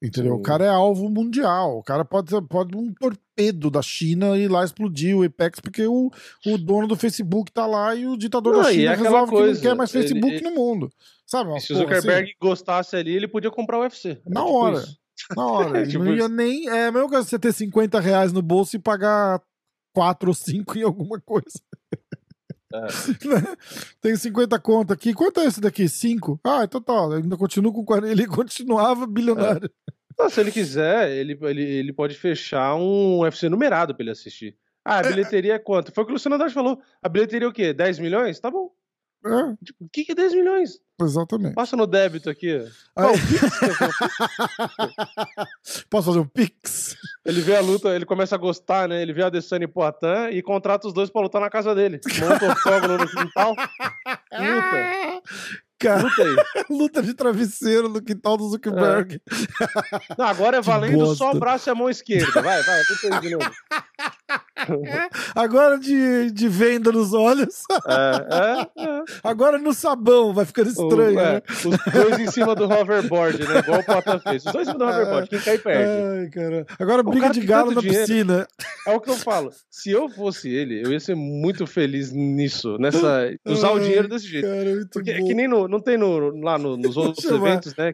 Entendeu? 0.02 0.36
Sim. 0.36 0.40
O 0.40 0.42
cara 0.42 0.64
é 0.66 0.70
alvo 0.70 1.10
mundial. 1.10 1.78
O 1.80 1.84
cara 1.84 2.06
pode 2.06 2.30
ser 2.30 2.42
pode 2.44 2.76
um 2.78 2.94
torpedo 2.94 3.70
da 3.70 3.82
China 3.82 4.38
ir 4.38 4.48
lá 4.48 4.64
explodir 4.64 5.16
o 5.18 5.24
Apex, 5.24 5.60
porque 5.60 5.86
o, 5.86 6.10
o 6.46 6.58
dono 6.58 6.88
do 6.88 6.96
Facebook 6.96 7.52
tá 7.52 7.66
lá 7.66 7.94
e 7.96 8.08
o 8.08 8.16
ditador 8.16 8.54
Não, 8.54 8.62
da 8.64 8.72
e 8.72 8.76
China 8.76 8.94
é 8.94 8.96
resolve 8.96 9.32
que 9.32 9.38
coisa, 9.38 9.54
não 9.56 9.62
quer 9.62 9.76
mais 9.76 9.92
Facebook 9.92 10.34
ele- 10.36 10.50
no 10.50 10.56
mundo. 10.56 10.90
Sabe? 11.28 11.50
uma 11.50 11.58
E 11.58 11.62
se 11.62 11.74
o 11.74 11.76
assim? 11.76 11.84
Zuckerberg 11.86 12.32
gostasse 12.42 12.96
ali, 12.96 13.14
ele 13.14 13.28
podia 13.28 13.52
comprar 13.52 13.78
o 13.78 13.82
UFC. 13.82 14.22
Na 14.26 14.40
É 14.42 14.44
tipo 14.46 14.56
hora. 14.56 14.78
isso. 14.78 14.98
Na 15.36 15.46
hora. 15.46 15.82
Ele 15.82 15.92
Tipo 15.92 16.04
não 16.06 16.14
ia 16.14 16.18
isso. 16.20 16.30
nem. 16.30 16.70
É 16.70 16.86
a 16.88 16.92
mesma 16.94 17.10
coisa 17.10 17.28
você 17.28 17.38
ter 17.38 17.52
50 17.54 18.00
reais 18.00 18.32
no 18.32 18.42
bolso 18.42 18.76
e 18.78 18.80
pagar 18.80 19.42
4 19.94 20.30
ou 20.30 20.34
5 20.34 20.78
em 20.78 20.84
alguma 20.84 21.20
coisa. 21.20 21.60
É. 22.74 22.88
Tem 24.02 24.16
50 24.16 24.60
conto 24.60 24.94
aqui. 24.94 25.14
Quanto 25.14 25.40
é 25.40 25.46
esse 25.46 25.60
daqui? 25.60 25.88
5? 25.90 26.40
Ah, 26.44 26.64
então 26.64 26.82
tá. 26.82 27.16
Ainda 27.16 27.36
continua 27.38 27.74
com 27.74 27.84
40. 27.84 28.12
Ele 28.12 28.28
continuava 28.28 29.08
bilionário. 29.08 29.70
Não, 30.18 30.30
se 30.30 30.40
ele 30.40 30.52
quiser, 30.52 31.12
ele, 31.12 31.38
ele, 31.42 31.64
ele 31.64 31.94
pode 31.94 32.16
fechar 32.16 32.76
um 32.76 33.20
UFC 33.20 33.48
numerado 33.50 33.96
pra 33.96 34.04
ele 34.04 34.12
assistir. 34.12 34.58
Ah, 34.84 35.00
a 35.00 35.04
bilheteria 35.04 35.54
é 35.54 35.60
quanto? 35.60 35.92
Foi 35.92 36.04
o 36.04 36.06
que 36.06 36.12
o 36.12 36.16
Luciano 36.16 36.36
Andrade 36.36 36.54
falou. 36.54 36.82
A 37.02 37.08
bilheteria 37.10 37.46
é 37.46 37.50
o 37.50 37.54
quê? 37.54 37.74
10 37.74 38.00
milhões? 38.00 38.40
Tá 38.40 38.52
bom. 38.52 38.72
É, 39.26 39.56
Tipo, 39.64 39.86
o 39.86 39.90
que, 39.90 40.06
que 40.06 40.12
é 40.12 40.16
10 40.16 40.34
milhões? 40.34 40.80
Exatamente. 41.06 41.56
Passa 41.56 41.76
no 41.76 41.88
débito 41.88 42.30
aqui. 42.30 42.64
Aí- 42.96 43.08
Posso 45.90 46.08
fazer 46.08 46.20
um 46.20 46.28
pix? 46.28 46.96
Ele 47.26 47.42
vê 47.42 47.56
a 47.56 47.62
luta, 47.62 47.90
ele 47.96 48.06
começa 48.06 48.36
a 48.36 48.38
gostar, 48.38 48.88
né? 48.88 49.02
Ele 49.02 49.14
vê 49.14 49.24
a 49.24 49.30
Desane 49.30 49.68
Poitin 49.68 50.30
e 50.32 50.42
contrata 50.42 50.88
os 50.88 50.94
dois 50.94 51.10
pra 51.10 51.22
lutar 51.22 51.42
na 51.42 51.50
casa 51.50 51.74
dele. 51.76 52.00
Monta 52.20 52.46
o 52.48 52.52
octógono 52.52 52.98
no 52.98 53.08
quintal. 53.08 53.56
Luta, 54.34 55.22
Cara, 55.80 56.04
luta 56.70 57.02
de 57.02 57.14
travesseiro 57.14 57.88
no 57.90 58.02
quintal 58.02 58.36
do 58.38 58.50
Zuckerberg. 58.50 59.22
Não, 60.18 60.26
agora 60.26 60.58
é 60.58 60.62
valendo 60.62 61.16
só 61.16 61.32
o 61.32 61.40
braço 61.40 61.70
e 61.70 61.72
a 61.72 61.76
mão 61.76 61.90
esquerda. 61.90 62.42
Vai, 62.42 62.62
vai, 62.64 62.82
luta 62.90 63.16
aí 63.16 63.22
de 63.22 63.30
novo. 63.32 63.52
Agora 65.36 65.78
de, 65.80 66.32
de 66.32 66.48
venda 66.50 66.92
nos 66.92 67.14
olhos. 67.14 67.64
É, 67.88 68.36
é, 68.78 68.84
é. 68.86 69.02
Agora 69.24 69.58
no 69.58 69.74
sabão. 69.74 70.34
Vai 70.34 70.46
ficando 70.46 70.68
O- 70.68 70.72
estranho. 70.72 71.20
é, 71.20 71.34
né? 71.36 71.42
Os 71.50 71.94
dois 71.94 72.20
em 72.20 72.28
cima 72.28 72.54
do 72.54 72.66
hoverboard, 72.66 73.40
né? 73.48 73.60
Igual 73.60 73.80
o 73.80 73.84
Poitin 73.84 74.20
fez. 74.20 74.46
Os 74.46 74.52
dois 74.54 74.68
em 74.68 74.72
cima 74.72 74.78
do 74.86 74.92
hoverboard. 74.92 75.30
Quem 75.30 75.40
cai 75.40 75.58
perde. 75.58 76.40
Ai. 76.40 76.66
Agora 76.80 77.02
briga 77.02 77.30
de 77.30 77.40
galo 77.42 77.72
na 77.72 77.82
dinheiro. 77.82 78.06
piscina. 78.06 78.48
É 78.86 78.92
o 78.94 79.00
que 79.00 79.10
eu 79.10 79.16
falo. 79.18 79.52
Se 79.72 79.90
eu 79.92 80.10
fosse 80.10 80.50
ele, 80.50 80.82
eu 80.84 80.92
ia 80.92 81.00
ser 81.00 81.16
muito 81.16 81.66
feliz 81.66 82.12
nisso, 82.12 82.78
nessa 82.80 83.32
usar 83.46 83.72
o 83.72 83.78
Ai, 83.78 83.84
dinheiro 83.84 84.08
desse 84.10 84.28
jeito. 84.28 84.48
Cara, 84.48 84.88
Porque 84.92 85.12
é 85.12 85.22
que 85.24 85.34
nem 85.34 85.48
no, 85.48 85.68
não 85.70 85.80
tem 85.80 85.98
no, 85.98 86.36
lá 86.42 86.58
no- 86.58 86.76
nos 86.78 86.98
outros 86.98 87.24
eventos, 87.26 87.76
né? 87.76 87.94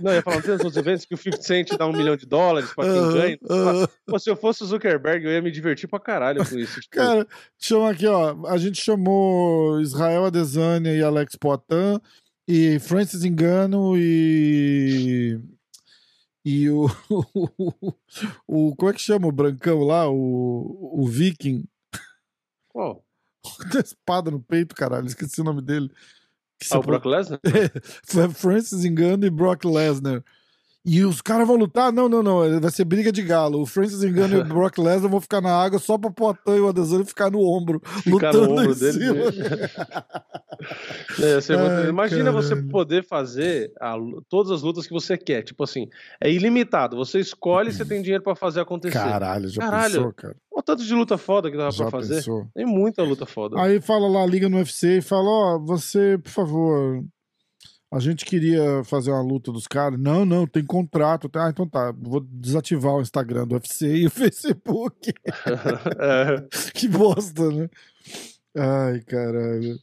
Não, 0.00 0.10
eu 0.10 0.16
ia 0.16 0.22
falar, 0.22 0.36
não 0.36 0.42
tem 0.42 0.52
nos 0.54 0.64
outros 0.64 0.76
eventos 0.76 1.04
que 1.04 1.14
o 1.14 1.16
50 1.16 1.42
Cent 1.42 1.68
dá 1.76 1.86
um 1.86 1.92
milhão 1.92 2.16
de 2.16 2.26
dólares 2.26 2.72
pra 2.72 2.84
quem 2.84 3.12
ganha. 3.12 3.38
aham. 3.48 3.88
Pô, 4.06 4.18
se 4.18 4.28
eu 4.30 4.36
fosse 4.36 4.62
o 4.62 4.66
Zuckerberg, 4.66 5.24
eu 5.24 5.32
ia 5.32 5.40
me 5.42 5.50
divertir 5.50 5.88
pra 5.88 6.00
caralho 6.00 6.44
com 6.48 6.58
isso. 6.58 6.80
tipo, 6.80 6.96
Cara, 6.96 7.26
chama 7.58 7.90
aqui, 7.90 8.06
ó. 8.06 8.46
A 8.46 8.56
gente 8.58 8.80
chamou 8.82 9.80
Israel 9.80 10.24
Adesanya 10.26 10.92
e 10.92 11.02
Alex 11.02 11.36
Poitin, 11.36 12.00
e 12.48 12.78
Francis 12.80 13.24
Engano 13.24 13.96
e. 13.96 15.40
E 16.44 16.68
o, 16.70 16.86
o, 17.08 17.94
o, 18.46 18.76
Como 18.76 18.90
é 18.90 18.94
que 18.94 19.00
chama 19.00 19.26
o 19.28 19.32
Brancão 19.32 19.80
lá? 19.80 20.08
O, 20.10 21.00
o 21.02 21.06
Viking. 21.06 21.64
Qual? 22.68 23.03
Espada 23.82 24.30
no 24.30 24.40
peito, 24.40 24.74
caralho. 24.74 25.06
Esqueci 25.06 25.40
o 25.40 25.44
nome 25.44 25.62
dele. 25.62 25.90
ah, 26.70 26.78
o 26.78 26.82
Brock 26.82 27.06
Lesnar? 27.06 27.40
Foi 28.04 28.28
Francis 28.32 28.84
Engano 28.84 29.24
e 29.26 29.30
Brock 29.30 29.64
Lesnar. 29.64 30.22
E 30.86 31.02
os 31.02 31.22
caras 31.22 31.46
vão 31.48 31.56
lutar? 31.56 31.90
Não, 31.90 32.10
não, 32.10 32.22
não. 32.22 32.60
Vai 32.60 32.70
ser 32.70 32.84
briga 32.84 33.10
de 33.10 33.22
galo. 33.22 33.62
O 33.62 33.64
Francis 33.64 34.02
Engano 34.02 34.36
e 34.36 34.40
o 34.40 34.44
Brock 34.44 34.76
Lesnar 34.76 35.10
vão 35.10 35.20
ficar 35.20 35.40
na 35.40 35.50
água 35.50 35.78
só 35.78 35.96
pra 35.96 36.10
Poatan 36.10 36.56
e 36.56 36.60
o 36.60 36.68
Adesanya 36.68 37.06
ficar 37.06 37.30
no 37.30 37.40
ombro. 37.40 37.80
Ficar 38.02 38.10
lutando 38.10 38.48
no 38.48 38.60
ombro 38.60 38.74
dele. 38.74 39.04
é, 41.20 41.38
Ai, 41.80 41.88
imagina 41.88 42.24
caralho. 42.24 42.32
você 42.32 42.56
poder 42.56 43.02
fazer 43.02 43.72
a, 43.80 43.96
todas 44.28 44.52
as 44.52 44.60
lutas 44.60 44.86
que 44.86 44.92
você 44.92 45.16
quer. 45.16 45.42
Tipo 45.42 45.64
assim, 45.64 45.88
é 46.20 46.30
ilimitado. 46.30 46.98
Você 46.98 47.18
escolhe 47.18 47.70
e 47.70 47.72
você 47.72 47.86
tem 47.86 48.02
dinheiro 48.02 48.22
pra 48.22 48.36
fazer 48.36 48.60
acontecer. 48.60 48.98
Caralho, 48.98 49.48
já 49.48 49.62
Caralho. 49.62 49.94
pensou, 49.94 50.12
cara? 50.12 50.36
Olha 50.52 50.60
o 50.60 50.62
tanto 50.62 50.84
de 50.84 50.94
luta 50.94 51.16
foda 51.16 51.50
que 51.50 51.56
dava 51.56 51.70
já 51.70 51.84
pra 51.84 51.92
fazer. 51.92 52.16
Pensou. 52.16 52.46
Tem 52.54 52.66
muita 52.66 53.02
luta 53.02 53.24
foda. 53.24 53.58
Aí 53.58 53.80
fala 53.80 54.06
lá, 54.06 54.26
liga 54.26 54.50
no 54.50 54.58
UFC 54.58 54.98
e 54.98 55.02
fala: 55.02 55.28
Ó, 55.30 55.56
oh, 55.56 55.64
você, 55.64 56.18
por 56.18 56.30
favor 56.30 57.02
a 57.94 58.00
gente 58.00 58.24
queria 58.24 58.82
fazer 58.82 59.12
uma 59.12 59.22
luta 59.22 59.52
dos 59.52 59.68
caras. 59.68 60.00
Não, 60.00 60.26
não, 60.26 60.48
tem 60.48 60.64
contrato. 60.64 61.30
Ah, 61.32 61.48
então 61.48 61.64
tá. 61.64 61.94
Vou 61.96 62.20
desativar 62.20 62.92
o 62.92 63.00
Instagram 63.00 63.46
do 63.46 63.54
UFC 63.54 63.86
e 63.86 64.06
o 64.06 64.10
Facebook. 64.12 65.14
é. 66.00 66.44
Que 66.74 66.88
bosta, 66.88 67.48
né? 67.50 67.70
Ai, 68.56 69.00
caralho. 69.02 69.78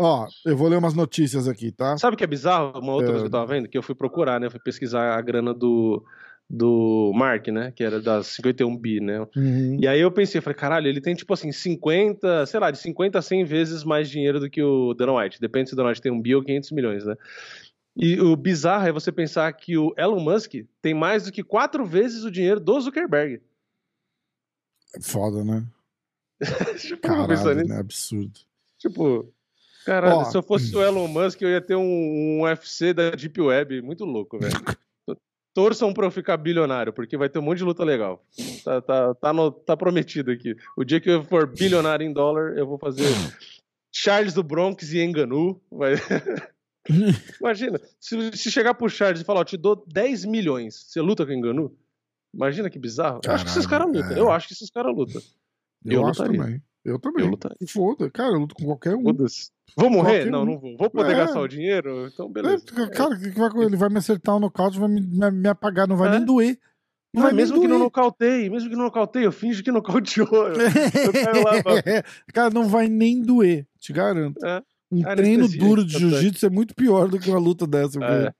Ó, 0.00 0.28
eu 0.46 0.56
vou 0.56 0.68
ler 0.68 0.76
umas 0.76 0.94
notícias 0.94 1.48
aqui, 1.48 1.72
tá? 1.72 1.98
Sabe 1.98 2.14
o 2.14 2.16
que 2.16 2.22
é 2.22 2.28
bizarro? 2.28 2.78
Uma 2.78 2.92
outra 2.92 3.08
é... 3.08 3.10
coisa 3.10 3.24
que 3.24 3.26
eu 3.26 3.32
tava 3.32 3.52
vendo, 3.52 3.68
que 3.68 3.76
eu 3.76 3.82
fui 3.82 3.96
procurar, 3.96 4.38
né? 4.38 4.46
Eu 4.46 4.50
fui 4.52 4.60
pesquisar 4.60 5.18
a 5.18 5.20
grana 5.20 5.52
do, 5.52 6.04
do 6.48 7.12
Mark, 7.14 7.48
né? 7.48 7.70
Que 7.72 7.84
era 7.84 8.00
das 8.00 8.28
51 8.28 8.76
bi, 8.76 9.00
né? 9.00 9.20
Uhum. 9.36 9.78
E 9.80 9.86
aí 9.86 10.00
eu 10.00 10.10
pensei, 10.10 10.40
falei, 10.40 10.56
caralho, 10.56 10.88
ele 10.88 11.00
tem 11.00 11.14
tipo 11.14 11.32
assim 11.34 11.52
50, 11.52 12.46
sei 12.46 12.58
lá, 12.58 12.70
de 12.70 12.78
50 12.78 13.18
a 13.18 13.22
100 13.22 13.44
vezes 13.44 13.84
mais 13.84 14.08
dinheiro 14.08 14.40
do 14.40 14.48
que 14.48 14.62
o 14.62 14.94
Dana 14.94 15.12
White. 15.12 15.40
Depende 15.40 15.68
se 15.68 15.74
o 15.74 15.76
Dana 15.76 15.90
White 15.90 16.00
tem 16.00 16.10
um 16.10 16.20
bi 16.20 16.34
ou 16.34 16.42
500 16.42 16.70
milhões, 16.72 17.04
né? 17.04 17.16
E 17.94 18.18
o 18.20 18.34
bizarro 18.36 18.86
é 18.86 18.92
você 18.92 19.10
pensar 19.10 19.52
que 19.52 19.76
o 19.76 19.92
Elon 19.96 20.20
Musk 20.20 20.54
tem 20.80 20.94
mais 20.94 21.24
do 21.24 21.32
que 21.32 21.42
quatro 21.42 21.84
vezes 21.84 22.24
o 22.24 22.30
dinheiro 22.30 22.60
do 22.60 22.80
Zuckerberg. 22.80 23.42
É 24.94 25.00
foda, 25.02 25.44
né? 25.44 25.66
Caralho, 27.02 27.66
né? 27.66 27.76
Absurdo. 27.78 28.38
Tipo, 28.78 29.34
caralho, 29.84 30.24
se 30.26 30.36
eu 30.36 30.42
fosse 30.42 30.74
o 30.76 30.82
Elon 30.82 31.08
Musk, 31.08 31.42
eu 31.42 31.48
ia 31.48 31.60
ter 31.60 31.74
um, 31.74 31.82
um 31.82 32.42
UFC 32.42 32.94
da 32.94 33.10
Deep 33.10 33.40
Web. 33.40 33.82
Muito 33.82 34.04
louco, 34.04 34.38
velho. 34.38 34.52
torçam 35.58 35.92
pra 35.92 36.06
eu 36.06 36.10
ficar 36.12 36.36
bilionário, 36.36 36.92
porque 36.92 37.16
vai 37.16 37.28
ter 37.28 37.40
um 37.40 37.42
monte 37.42 37.58
de 37.58 37.64
luta 37.64 37.82
legal. 37.82 38.24
Tá, 38.64 38.80
tá, 38.80 39.14
tá, 39.16 39.32
no, 39.32 39.50
tá 39.50 39.76
prometido 39.76 40.30
aqui. 40.30 40.54
O 40.76 40.84
dia 40.84 41.00
que 41.00 41.10
eu 41.10 41.24
for 41.24 41.48
bilionário 41.48 42.06
em 42.06 42.12
dólar, 42.12 42.56
eu 42.56 42.64
vou 42.64 42.78
fazer 42.78 43.08
Charles 43.92 44.32
do 44.32 44.44
Bronx 44.44 44.92
e 44.92 45.00
Enganu. 45.00 45.60
Vai... 45.68 45.94
Imagina, 47.40 47.80
se, 47.98 48.36
se, 48.36 48.52
chegar 48.52 48.72
pro 48.74 48.88
Charles 48.88 49.20
e 49.20 49.24
falar, 49.24 49.40
ó, 49.40 49.44
te 49.44 49.56
dou 49.56 49.84
10 49.88 50.26
milhões, 50.26 50.76
você 50.86 51.00
luta 51.00 51.26
com 51.26 51.32
Enganu? 51.32 51.76
Imagina 52.32 52.70
que 52.70 52.78
bizarro. 52.78 53.20
Caralho, 53.20 53.26
eu 53.26 53.34
acho 53.34 53.44
que 53.44 53.50
esses 53.50 53.66
caras 53.66 53.88
lutam. 53.88 54.12
É. 54.12 54.20
Eu 54.20 54.30
acho 54.30 54.46
que 54.46 54.54
esses 54.54 54.70
caras 54.70 54.94
lutam. 54.94 55.20
Eu, 55.84 55.92
eu 55.92 56.06
acho 56.06 56.22
lutaria. 56.22 56.40
também. 56.40 56.62
Eu 56.84 56.98
também. 56.98 57.26
Eu. 57.26 57.68
Foda, 57.68 58.10
cara, 58.10 58.32
eu 58.32 58.40
luto 58.40 58.54
com 58.54 58.64
qualquer 58.64 58.94
um. 58.94 59.02
Foda-se. 59.02 59.50
Vou 59.76 59.90
morrer? 59.90 60.18
Qualquer 60.18 60.30
não, 60.30 60.42
um. 60.42 60.46
não 60.46 60.58
vou. 60.58 60.76
Vou 60.76 60.90
poder 60.90 61.12
é. 61.12 61.16
gastar 61.16 61.40
o 61.40 61.48
dinheiro? 61.48 62.08
Então, 62.12 62.30
beleza. 62.30 62.64
É, 62.76 62.86
cara, 62.88 63.14
ele 63.64 63.76
vai 63.76 63.88
me 63.88 63.98
acertar 63.98 64.36
um 64.36 64.40
nocaute, 64.40 64.78
vai 64.78 64.88
me, 64.88 65.00
me, 65.00 65.30
me 65.30 65.48
apagar, 65.48 65.86
não 65.86 65.96
vai 65.96 66.08
é. 66.08 66.12
nem 66.12 66.24
doer. 66.24 66.58
Não, 67.12 67.22
vai 67.22 67.32
mesmo 67.32 67.60
que 67.60 67.68
não 67.68 67.78
nocauteie, 67.78 68.50
mesmo 68.50 68.68
que 68.68 68.76
não 68.76 68.84
nocauteie, 68.84 69.24
eu 69.24 69.32
finge 69.32 69.62
que 69.62 69.72
nocauteou. 69.72 70.28
Lá, 70.30 71.82
cara, 72.34 72.50
não 72.50 72.68
vai 72.68 72.86
nem 72.86 73.22
doer, 73.22 73.66
te 73.78 73.92
garanto. 73.92 74.44
É. 74.44 74.62
Um 74.90 75.02
treino 75.02 75.48
duro 75.48 75.84
de 75.84 75.98
jiu-jitsu 75.98 76.46
é 76.46 76.50
muito 76.50 76.74
pior 76.74 77.08
do 77.08 77.18
que 77.18 77.30
uma 77.30 77.38
luta 77.38 77.66
dessa. 77.66 77.98
É. 78.02 78.32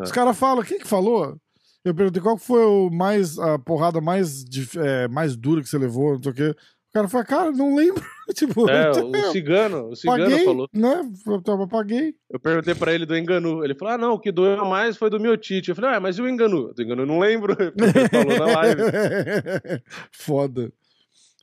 Os 0.00 0.10
caras 0.12 0.36
falam, 0.36 0.64
quem 0.64 0.78
que 0.78 0.86
falou? 0.86 1.36
Eu 1.84 1.94
perguntei 1.94 2.22
qual 2.22 2.38
foi 2.38 2.64
o 2.64 2.90
mais, 2.90 3.38
a 3.38 3.58
porrada 3.58 4.00
mais, 4.00 4.44
é, 4.76 5.06
mais 5.08 5.36
dura 5.36 5.60
que 5.60 5.68
você 5.68 5.76
levou, 5.76 6.14
não 6.14 6.22
sei 6.22 6.32
o 6.32 6.34
quê 6.34 6.56
cara 6.94 7.08
fala, 7.08 7.24
cara, 7.24 7.50
não 7.50 7.74
lembro. 7.74 8.02
tipo, 8.34 8.70
é, 8.70 8.90
o 8.90 9.32
cigano, 9.32 9.88
o 9.90 9.96
cigano 9.96 10.30
paguei, 10.30 10.44
falou. 10.44 10.68
Né? 10.72 11.12
Eu 11.26 11.68
paguei. 11.68 12.14
Eu 12.30 12.38
perguntei 12.38 12.74
pra 12.74 12.94
ele 12.94 13.04
do 13.04 13.16
Enganu. 13.16 13.64
Ele 13.64 13.74
falou: 13.74 13.94
ah, 13.94 13.98
não, 13.98 14.12
o 14.14 14.18
que 14.18 14.30
doeu 14.30 14.64
mais 14.64 14.96
foi 14.96 15.10
do 15.10 15.18
meu 15.18 15.36
Tite. 15.36 15.70
Eu 15.70 15.74
falei, 15.74 15.90
ah, 15.90 16.00
mas 16.00 16.16
e 16.16 16.22
o 16.22 16.28
Enganu? 16.28 16.72
Do 16.72 16.82
Enganu 16.82 17.02
eu 17.02 17.06
não 17.06 17.18
lembro. 17.18 17.56
Ele 17.60 18.08
falou 18.08 18.38
na 18.38 18.60
live. 18.60 18.82
Foda. 20.12 20.72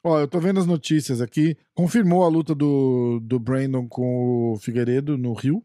Ó, 0.03 0.19
eu 0.19 0.27
tô 0.27 0.39
vendo 0.39 0.59
as 0.59 0.65
notícias 0.65 1.21
aqui. 1.21 1.55
Confirmou 1.75 2.23
a 2.23 2.29
luta 2.29 2.55
do, 2.55 3.19
do 3.21 3.37
Brandon 3.37 3.87
com 3.87 4.53
o 4.53 4.57
Figueiredo 4.57 5.17
no 5.17 5.33
Rio. 5.33 5.63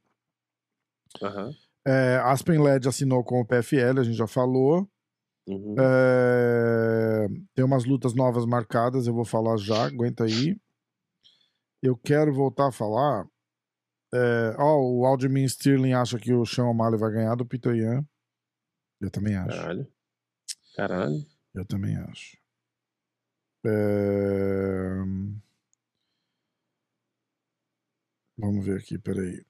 Uhum. 1.22 1.50
É, 1.86 2.20
Aspen 2.24 2.60
Led 2.60 2.86
assinou 2.86 3.22
com 3.22 3.40
o 3.40 3.46
PFL, 3.46 4.00
a 4.00 4.02
gente 4.02 4.16
já 4.16 4.26
falou. 4.26 4.86
Uhum. 5.46 5.76
É... 5.78 7.28
Tem 7.54 7.64
umas 7.64 7.84
lutas 7.84 8.14
novas 8.14 8.44
marcadas, 8.44 9.06
eu 9.06 9.14
vou 9.14 9.24
falar 9.24 9.56
já, 9.56 9.86
aguenta 9.86 10.24
aí. 10.24 10.58
Eu 11.82 11.96
quero 11.96 12.32
voltar 12.32 12.68
a 12.68 12.72
falar. 12.72 13.28
É... 14.12 14.56
Oh, 14.58 15.00
o 15.00 15.06
Aldemir 15.06 15.48
Stirling 15.48 15.92
acha 15.92 16.18
que 16.18 16.32
o 16.32 16.44
Sean 16.44 16.66
O'Malley 16.66 16.98
vai 16.98 17.12
ganhar 17.12 17.36
do 17.36 17.46
Peter 17.46 17.74
Yan. 17.74 18.04
Eu 19.00 19.10
também 19.10 19.36
acho. 19.36 19.56
Caralho. 19.56 19.92
Caralho. 20.74 21.26
Eu 21.54 21.64
também 21.64 21.96
acho. 21.96 22.36
É... 23.64 24.96
Vamos 28.38 28.64
ver 28.64 28.78
aqui, 28.78 28.98
peraí. 28.98 29.44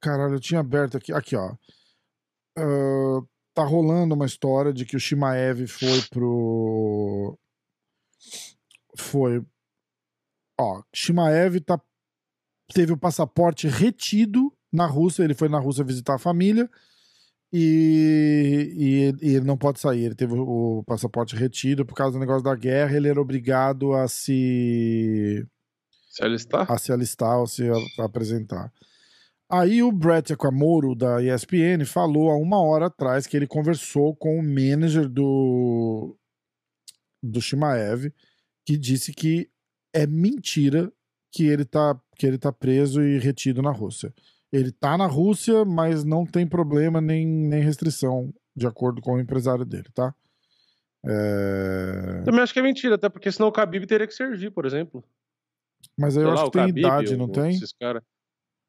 Caralho, 0.00 0.34
eu 0.34 0.40
tinha 0.40 0.60
aberto 0.60 0.96
aqui. 0.96 1.12
Aqui, 1.12 1.36
ó. 1.36 1.54
Uh, 2.58 3.28
tá 3.60 3.68
rolando 3.68 4.14
uma 4.14 4.26
história 4.26 4.72
de 4.72 4.84
que 4.84 4.96
o 4.96 5.00
Shimaev 5.00 5.66
foi 5.66 6.02
pro. 6.10 7.38
Foi. 8.96 9.44
Ó, 10.58 10.82
Shimaev 10.94 11.60
tá... 11.60 11.80
teve 12.72 12.92
o 12.92 12.98
passaporte 12.98 13.68
retido 13.68 14.52
na 14.72 14.86
Rússia, 14.86 15.24
ele 15.24 15.34
foi 15.34 15.48
na 15.48 15.58
Rússia 15.58 15.84
visitar 15.84 16.14
a 16.14 16.18
família 16.18 16.70
e, 17.52 18.72
e, 19.22 19.26
e, 19.26 19.34
ele 19.34 19.44
não 19.44 19.56
pode 19.56 19.80
sair. 19.80 20.04
Ele 20.04 20.14
teve 20.14 20.34
o 20.34 20.84
passaporte 20.86 21.34
retido 21.34 21.84
por 21.84 21.94
causa 21.94 22.12
do 22.12 22.20
negócio 22.20 22.44
da 22.44 22.54
guerra. 22.54 22.96
Ele 22.96 23.08
era 23.08 23.20
obrigado 23.20 23.92
a 23.92 24.06
se. 24.06 25.46
Se 26.08 26.24
alistar? 26.24 26.70
A 26.70 26.78
se 26.78 26.92
alistar 26.92 27.38
ou 27.38 27.46
se 27.46 27.64
apresentar. 27.98 28.72
Aí 29.50 29.82
o 29.82 29.90
Brett 29.90 30.32
Aquamoro, 30.32 30.94
da 30.94 31.20
ESPN, 31.20 31.84
falou 31.84 32.30
há 32.30 32.36
uma 32.36 32.62
hora 32.62 32.86
atrás 32.86 33.26
que 33.26 33.36
ele 33.36 33.48
conversou 33.48 34.14
com 34.14 34.38
o 34.38 34.42
manager 34.42 35.08
do, 35.08 36.16
do 37.20 37.40
Shimaev, 37.40 38.12
que 38.64 38.78
disse 38.78 39.12
que 39.12 39.50
é 39.92 40.06
mentira 40.06 40.92
que 41.32 41.46
ele 41.46 41.64
tá, 41.64 42.00
que 42.16 42.26
ele 42.26 42.38
tá 42.38 42.52
preso 42.52 43.02
e 43.02 43.18
retido 43.18 43.60
na 43.60 43.72
Rússia. 43.72 44.14
Ele 44.52 44.70
tá 44.70 44.96
na 44.96 45.06
Rússia, 45.06 45.64
mas 45.64 46.04
não 46.04 46.24
tem 46.24 46.46
problema 46.46 47.00
nem, 47.00 47.26
nem 47.26 47.60
restrição, 47.60 48.32
de 48.54 48.68
acordo 48.68 49.02
com 49.02 49.14
o 49.14 49.20
empresário 49.20 49.64
dele, 49.64 49.88
tá? 49.92 50.14
É... 51.04 52.22
Também 52.24 52.40
acho 52.40 52.52
que 52.52 52.60
é 52.60 52.62
mentira, 52.62 52.94
até 52.94 53.08
porque 53.08 53.32
senão 53.32 53.48
o 53.48 53.52
Khabib 53.52 53.84
teria 53.86 54.06
que 54.06 54.14
servir, 54.14 54.52
por 54.52 54.64
exemplo. 54.64 55.02
Mas 55.98 56.16
aí 56.16 56.22
eu 56.22 56.28
Sei 56.28 56.34
acho 56.34 56.44
lá, 56.44 56.50
que 56.50 56.52
tem 56.52 56.66
Khabib, 56.66 56.78
idade, 56.78 57.16
não 57.16 57.28
tem? 57.28 57.50
Esses 57.50 57.72
cara... 57.72 58.00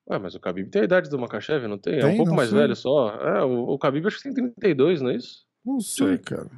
Ué, 0.10 0.20
mas 0.20 0.36
o 0.36 0.40
Khabib 0.40 0.70
tem 0.70 0.82
a 0.82 0.86
idade 0.86 1.10
do 1.10 1.20
Makachev, 1.20 1.68
não 1.68 1.78
tem? 1.78 2.00
tem? 2.00 2.10
É 2.10 2.14
um 2.14 2.18
pouco 2.18 2.34
mais 2.34 2.50
sei. 2.50 2.60
velho 2.60 2.76
só. 2.76 3.16
É, 3.16 3.44
o, 3.44 3.70
o 3.70 3.78
Khabib 3.78 4.08
acho 4.08 4.18
que 4.18 4.24
tem 4.24 4.34
32, 4.34 5.02
não 5.02 5.12
é 5.12 5.16
isso? 5.16 5.46
Não 5.64 5.80
sei, 5.80 6.18
cara. 6.18 6.50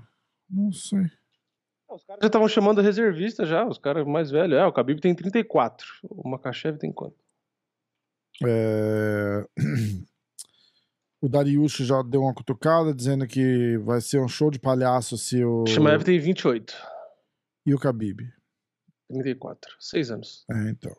Não 0.50 0.72
sei. 0.72 1.06
Ah, 1.90 1.96
os 1.96 2.06
caras 2.06 2.22
já 2.22 2.28
estavam 2.28 2.48
chamando 2.48 2.82
reservista 2.82 3.46
já, 3.46 3.68
os 3.68 3.78
caras 3.78 4.08
mais 4.08 4.32
velhos. 4.32 4.58
É, 4.58 4.66
o 4.66 4.72
Khabib 4.72 5.00
tem 5.02 5.14
34. 5.14 5.86
O 6.10 6.30
Makachev 6.30 6.78
tem 6.78 6.92
quanto? 6.92 7.18
É... 8.46 9.46
O 11.22 11.30
Dariush 11.30 11.78
já 11.78 12.02
deu 12.02 12.20
uma 12.20 12.34
cutucada 12.34 12.94
dizendo 12.94 13.26
que 13.26 13.78
vai 13.78 14.02
ser 14.02 14.20
um 14.20 14.28
show 14.28 14.52
de 14.52 14.60
palhaço 14.60 15.18
se 15.18 15.42
o. 15.42 15.66
Shimaev 15.66 16.04
tem 16.04 16.20
28. 16.20 16.76
E 17.66 17.74
o 17.74 17.78
Khabib? 17.78 18.30
34. 19.08 19.74
Seis 19.80 20.12
anos. 20.12 20.44
É, 20.52 20.70
então 20.72 20.94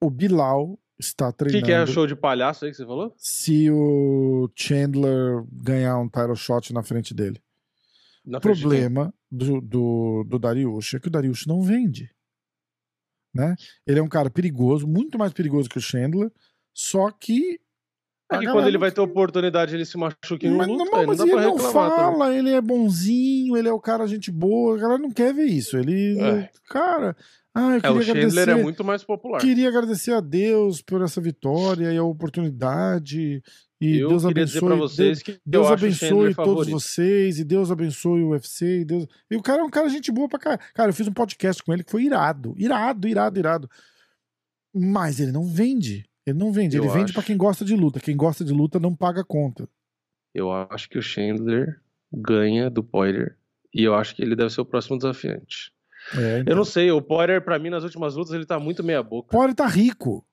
o 0.00 0.10
Bilal 0.10 0.78
está 0.98 1.32
treinando. 1.32 1.64
O 1.64 1.66
que, 1.66 1.72
que, 1.72 1.72
é 1.72 1.86
show 1.86 2.06
de 2.06 2.16
palhaço 2.16 2.64
aí 2.64 2.70
que 2.70 2.76
você 2.76 2.86
falou? 2.86 3.12
Se 3.16 3.70
o 3.70 4.50
Chandler 4.54 5.44
ganhar 5.52 5.98
um 5.98 6.08
title 6.08 6.36
shot 6.36 6.72
na 6.72 6.82
frente 6.82 7.14
dele. 7.14 7.40
O 8.26 8.40
problema 8.40 9.12
do, 9.30 9.60
do, 9.60 10.24
do 10.24 10.38
Dariush 10.38 10.94
é 10.94 11.00
que 11.00 11.08
o 11.08 11.10
Dariush 11.10 11.46
não 11.46 11.62
vende. 11.62 12.10
Né? 13.34 13.54
Ele 13.86 14.00
é 14.00 14.02
um 14.02 14.08
cara 14.08 14.28
perigoso, 14.28 14.86
muito 14.86 15.18
mais 15.18 15.32
perigoso 15.32 15.68
que 15.68 15.78
o 15.78 15.80
Chandler, 15.80 16.30
só 16.74 17.10
que 17.10 17.60
É 18.30 18.38
que 18.38 18.46
quando 18.46 18.66
ele 18.66 18.78
vai 18.78 18.90
ter 18.90 19.00
oportunidade, 19.00 19.74
ele 19.74 19.84
se 19.84 19.96
machuca 19.96 20.46
em 20.46 20.50
um 20.50 20.56
mas, 20.56 20.66
luta, 20.66 20.84
não, 20.84 21.06
mas 21.06 21.18
não 21.18 21.26
ele 21.26 21.34
não 21.36 21.56
reclamar. 21.56 21.90
também. 21.90 22.18
fala, 22.18 22.36
ele 22.36 22.50
é 22.50 22.60
bonzinho, 22.60 23.56
ele 23.56 23.68
é 23.68 23.72
o 23.72 23.80
cara 23.80 24.06
gente 24.06 24.30
boa, 24.30 24.76
a 24.76 24.80
galera 24.80 24.98
não 24.98 25.10
quer 25.10 25.32
ver 25.32 25.46
isso. 25.46 25.76
Ele, 25.76 26.20
É. 26.20 26.50
cara, 26.68 27.16
ah, 27.54 27.70
eu 27.72 27.76
É, 27.76 27.80
queria 27.80 27.92
o 27.96 28.02
Chandler 28.02 28.20
agradecer, 28.20 28.50
é 28.50 28.62
muito 28.62 28.84
mais 28.84 29.02
popular. 29.02 29.40
queria 29.40 29.68
agradecer 29.68 30.12
a 30.12 30.20
Deus 30.20 30.80
por 30.80 31.02
essa 31.02 31.20
vitória 31.20 31.92
e 31.92 31.96
a 31.98 32.04
oportunidade. 32.04 33.42
E 33.80 33.96
eu 33.96 34.10
Deus 34.10 34.24
abençoe, 34.26 34.76
vocês 34.76 35.22
que 35.22 35.40
Deus 35.44 35.66
abençoe 35.68 36.34
todos 36.34 36.34
favorito. 36.34 36.70
vocês 36.70 37.38
e 37.38 37.44
Deus 37.44 37.70
abençoe 37.70 38.22
o 38.22 38.30
UFC. 38.30 38.80
E, 38.80 38.84
Deus... 38.84 39.06
e 39.30 39.36
o 39.36 39.42
cara 39.42 39.62
é 39.62 39.64
um 39.64 39.70
cara 39.70 39.88
gente 39.88 40.12
boa 40.12 40.28
pra 40.28 40.38
caralho. 40.38 40.60
Cara, 40.74 40.90
eu 40.90 40.94
fiz 40.94 41.08
um 41.08 41.12
podcast 41.12 41.62
com 41.62 41.72
ele 41.72 41.82
que 41.82 41.90
foi 41.90 42.04
irado, 42.04 42.54
irado, 42.58 43.08
irado, 43.08 43.38
irado. 43.38 43.70
Mas 44.74 45.18
ele 45.18 45.32
não 45.32 45.44
vende. 45.44 46.04
Ele 46.26 46.38
não 46.38 46.52
vende. 46.52 46.76
Eu 46.76 46.84
ele 46.84 46.92
vende 46.92 47.04
acho. 47.06 47.14
pra 47.14 47.22
quem 47.22 47.36
gosta 47.36 47.64
de 47.64 47.74
luta. 47.74 47.98
Quem 47.98 48.16
gosta 48.16 48.44
de 48.44 48.52
luta 48.52 48.78
não 48.78 48.94
paga 48.94 49.24
conta. 49.24 49.68
Eu 50.34 50.52
acho 50.52 50.88
que 50.88 50.98
o 50.98 51.02
Chandler 51.02 51.80
ganha 52.12 52.70
do 52.70 52.84
Poirier 52.84 53.36
e 53.74 53.82
eu 53.82 53.94
acho 53.94 54.14
que 54.14 54.22
ele 54.22 54.36
deve 54.36 54.50
ser 54.50 54.60
o 54.60 54.64
próximo 54.64 54.96
desafiante. 54.98 55.72
É, 56.16 56.42
Eu 56.46 56.56
não 56.56 56.64
sei, 56.64 56.90
o 56.90 57.00
Poirier 57.02 57.42
pra 57.44 57.58
mim 57.58 57.70
nas 57.70 57.84
últimas 57.84 58.14
lutas 58.14 58.32
ele 58.32 58.46
tá 58.46 58.58
muito 58.58 58.82
meia 58.82 59.02
boca. 59.02 59.28
Poirier 59.30 59.54
tá 59.54 59.66
rico. 59.66 60.24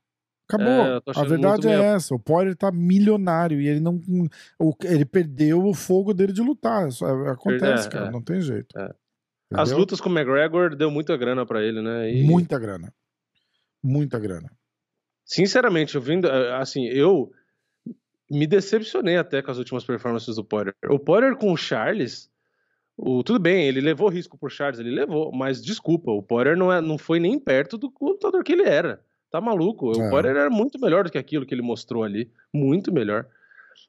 Acabou. 0.49 0.67
É, 0.67 1.01
a 1.15 1.23
verdade 1.25 1.67
é 1.67 1.71
meio- 1.77 1.81
essa. 1.83 2.15
O 2.15 2.19
Poirier 2.19 2.55
tá 2.55 2.71
milionário 2.71 3.59
e 3.59 3.67
ele 3.67 3.79
não. 3.81 4.01
ele 4.85 5.03
perdeu 5.05 5.65
o 5.65 5.73
fogo 5.73 6.13
dele 6.13 6.31
de 6.31 6.41
lutar. 6.41 6.87
Isso 6.87 7.05
é- 7.05 7.29
acontece, 7.31 7.87
É, 7.87 7.91
cara. 7.91 8.07
é. 8.07 8.11
Não 8.11 8.21
tem 8.21 8.39
jeito. 8.39 8.77
É. 8.79 8.93
As 9.53 9.71
lutas 9.71 9.99
com 10.01 10.09
o 10.09 10.11
McGregor 10.17 10.75
deu 10.75 10.89
muita 10.89 11.15
grana 11.17 11.45
pra 11.45 11.61
ele, 11.61 11.81
né? 11.81 12.11
E, 12.13 12.23
Muita 12.23 12.57
grana. 12.59 12.93
Muita 13.83 14.19
grana. 14.19 14.49
Sinceramente, 15.25 15.95
eu 15.95 16.01
vindo, 16.01 16.29
assim, 16.29 16.85
eu 16.85 17.29
me 18.31 18.47
decepcionei 18.47 19.17
até 19.17 19.41
com 19.41 19.51
as 19.51 19.57
últimas 19.57 19.83
performances 19.83 20.35
do 20.35 20.43
Poirier. 20.45 20.73
O 20.89 20.97
Poirier 20.99 21.35
com 21.35 21.51
o 21.51 21.57
Charles, 21.57 22.29
o, 22.97 23.23
tudo 23.23 23.39
bem, 23.39 23.65
ele 23.67 23.79
levou 23.79 24.09
risco 24.09 24.37
pro 24.37 24.49
Charles, 24.49 24.79
ele 24.79 24.89
levou, 24.91 25.31
mas 25.31 25.61
desculpa, 25.63 26.11
o 26.11 26.21
Poirier 26.23 26.57
não, 26.57 26.71
é, 26.73 26.81
não 26.81 26.97
foi 26.97 27.19
nem 27.19 27.37
perto 27.39 27.77
do 27.77 27.93
lutador 28.01 28.43
que 28.43 28.53
ele 28.53 28.63
era. 28.63 28.99
Tá 29.29 29.39
maluco? 29.39 29.91
O 29.97 30.01
É. 30.03 30.09
Poirier 30.09 30.35
era 30.35 30.49
muito 30.49 30.79
melhor 30.79 31.03
do 31.03 31.11
que 31.11 31.17
aquilo 31.17 31.45
que 31.45 31.53
ele 31.53 31.61
mostrou 31.61 32.03
ali, 32.03 32.31
muito 32.53 32.91
melhor. 32.91 33.27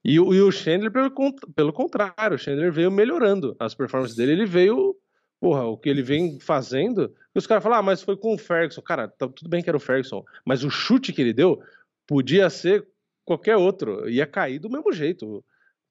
E, 0.04 0.20
o- 0.20 0.34
e 0.34 0.40
o 0.40 0.52
Chandler, 0.52 0.90
pelo, 0.92 1.10
pelo 1.54 1.72
contrário, 1.72 2.34
o 2.34 2.38
Chandler 2.38 2.70
veio 2.70 2.90
melhorando 2.90 3.56
as 3.58 3.74
performances 3.74 4.16
dele, 4.16 4.32
ele 4.32 4.46
veio, 4.46 4.94
porra, 5.40 5.64
o 5.64 5.76
que 5.78 5.88
ele 5.88 6.02
vem 6.02 6.38
fazendo, 6.40 7.12
os 7.34 7.46
caras 7.46 7.62
falam, 7.62 7.78
ah, 7.78 7.82
mas 7.82 8.02
foi 8.02 8.16
com 8.16 8.34
o 8.34 8.38
Ferguson. 8.38 8.82
Cara, 8.82 9.08
tá- 9.08 9.28
tudo 9.28 9.48
bem 9.48 9.62
que 9.62 9.70
era 9.70 9.76
o 9.76 9.80
Ferguson, 9.80 10.24
mas 10.44 10.62
o 10.64 10.70
chute 10.70 11.12
que 11.12 11.22
ele 11.22 11.32
deu 11.32 11.62
podia 12.06 12.50
ser 12.50 12.86
qualquer 13.24 13.56
outro, 13.56 14.08
ia 14.08 14.26
cair 14.26 14.58
do 14.58 14.68
mesmo 14.70 14.92
jeito, 14.92 15.44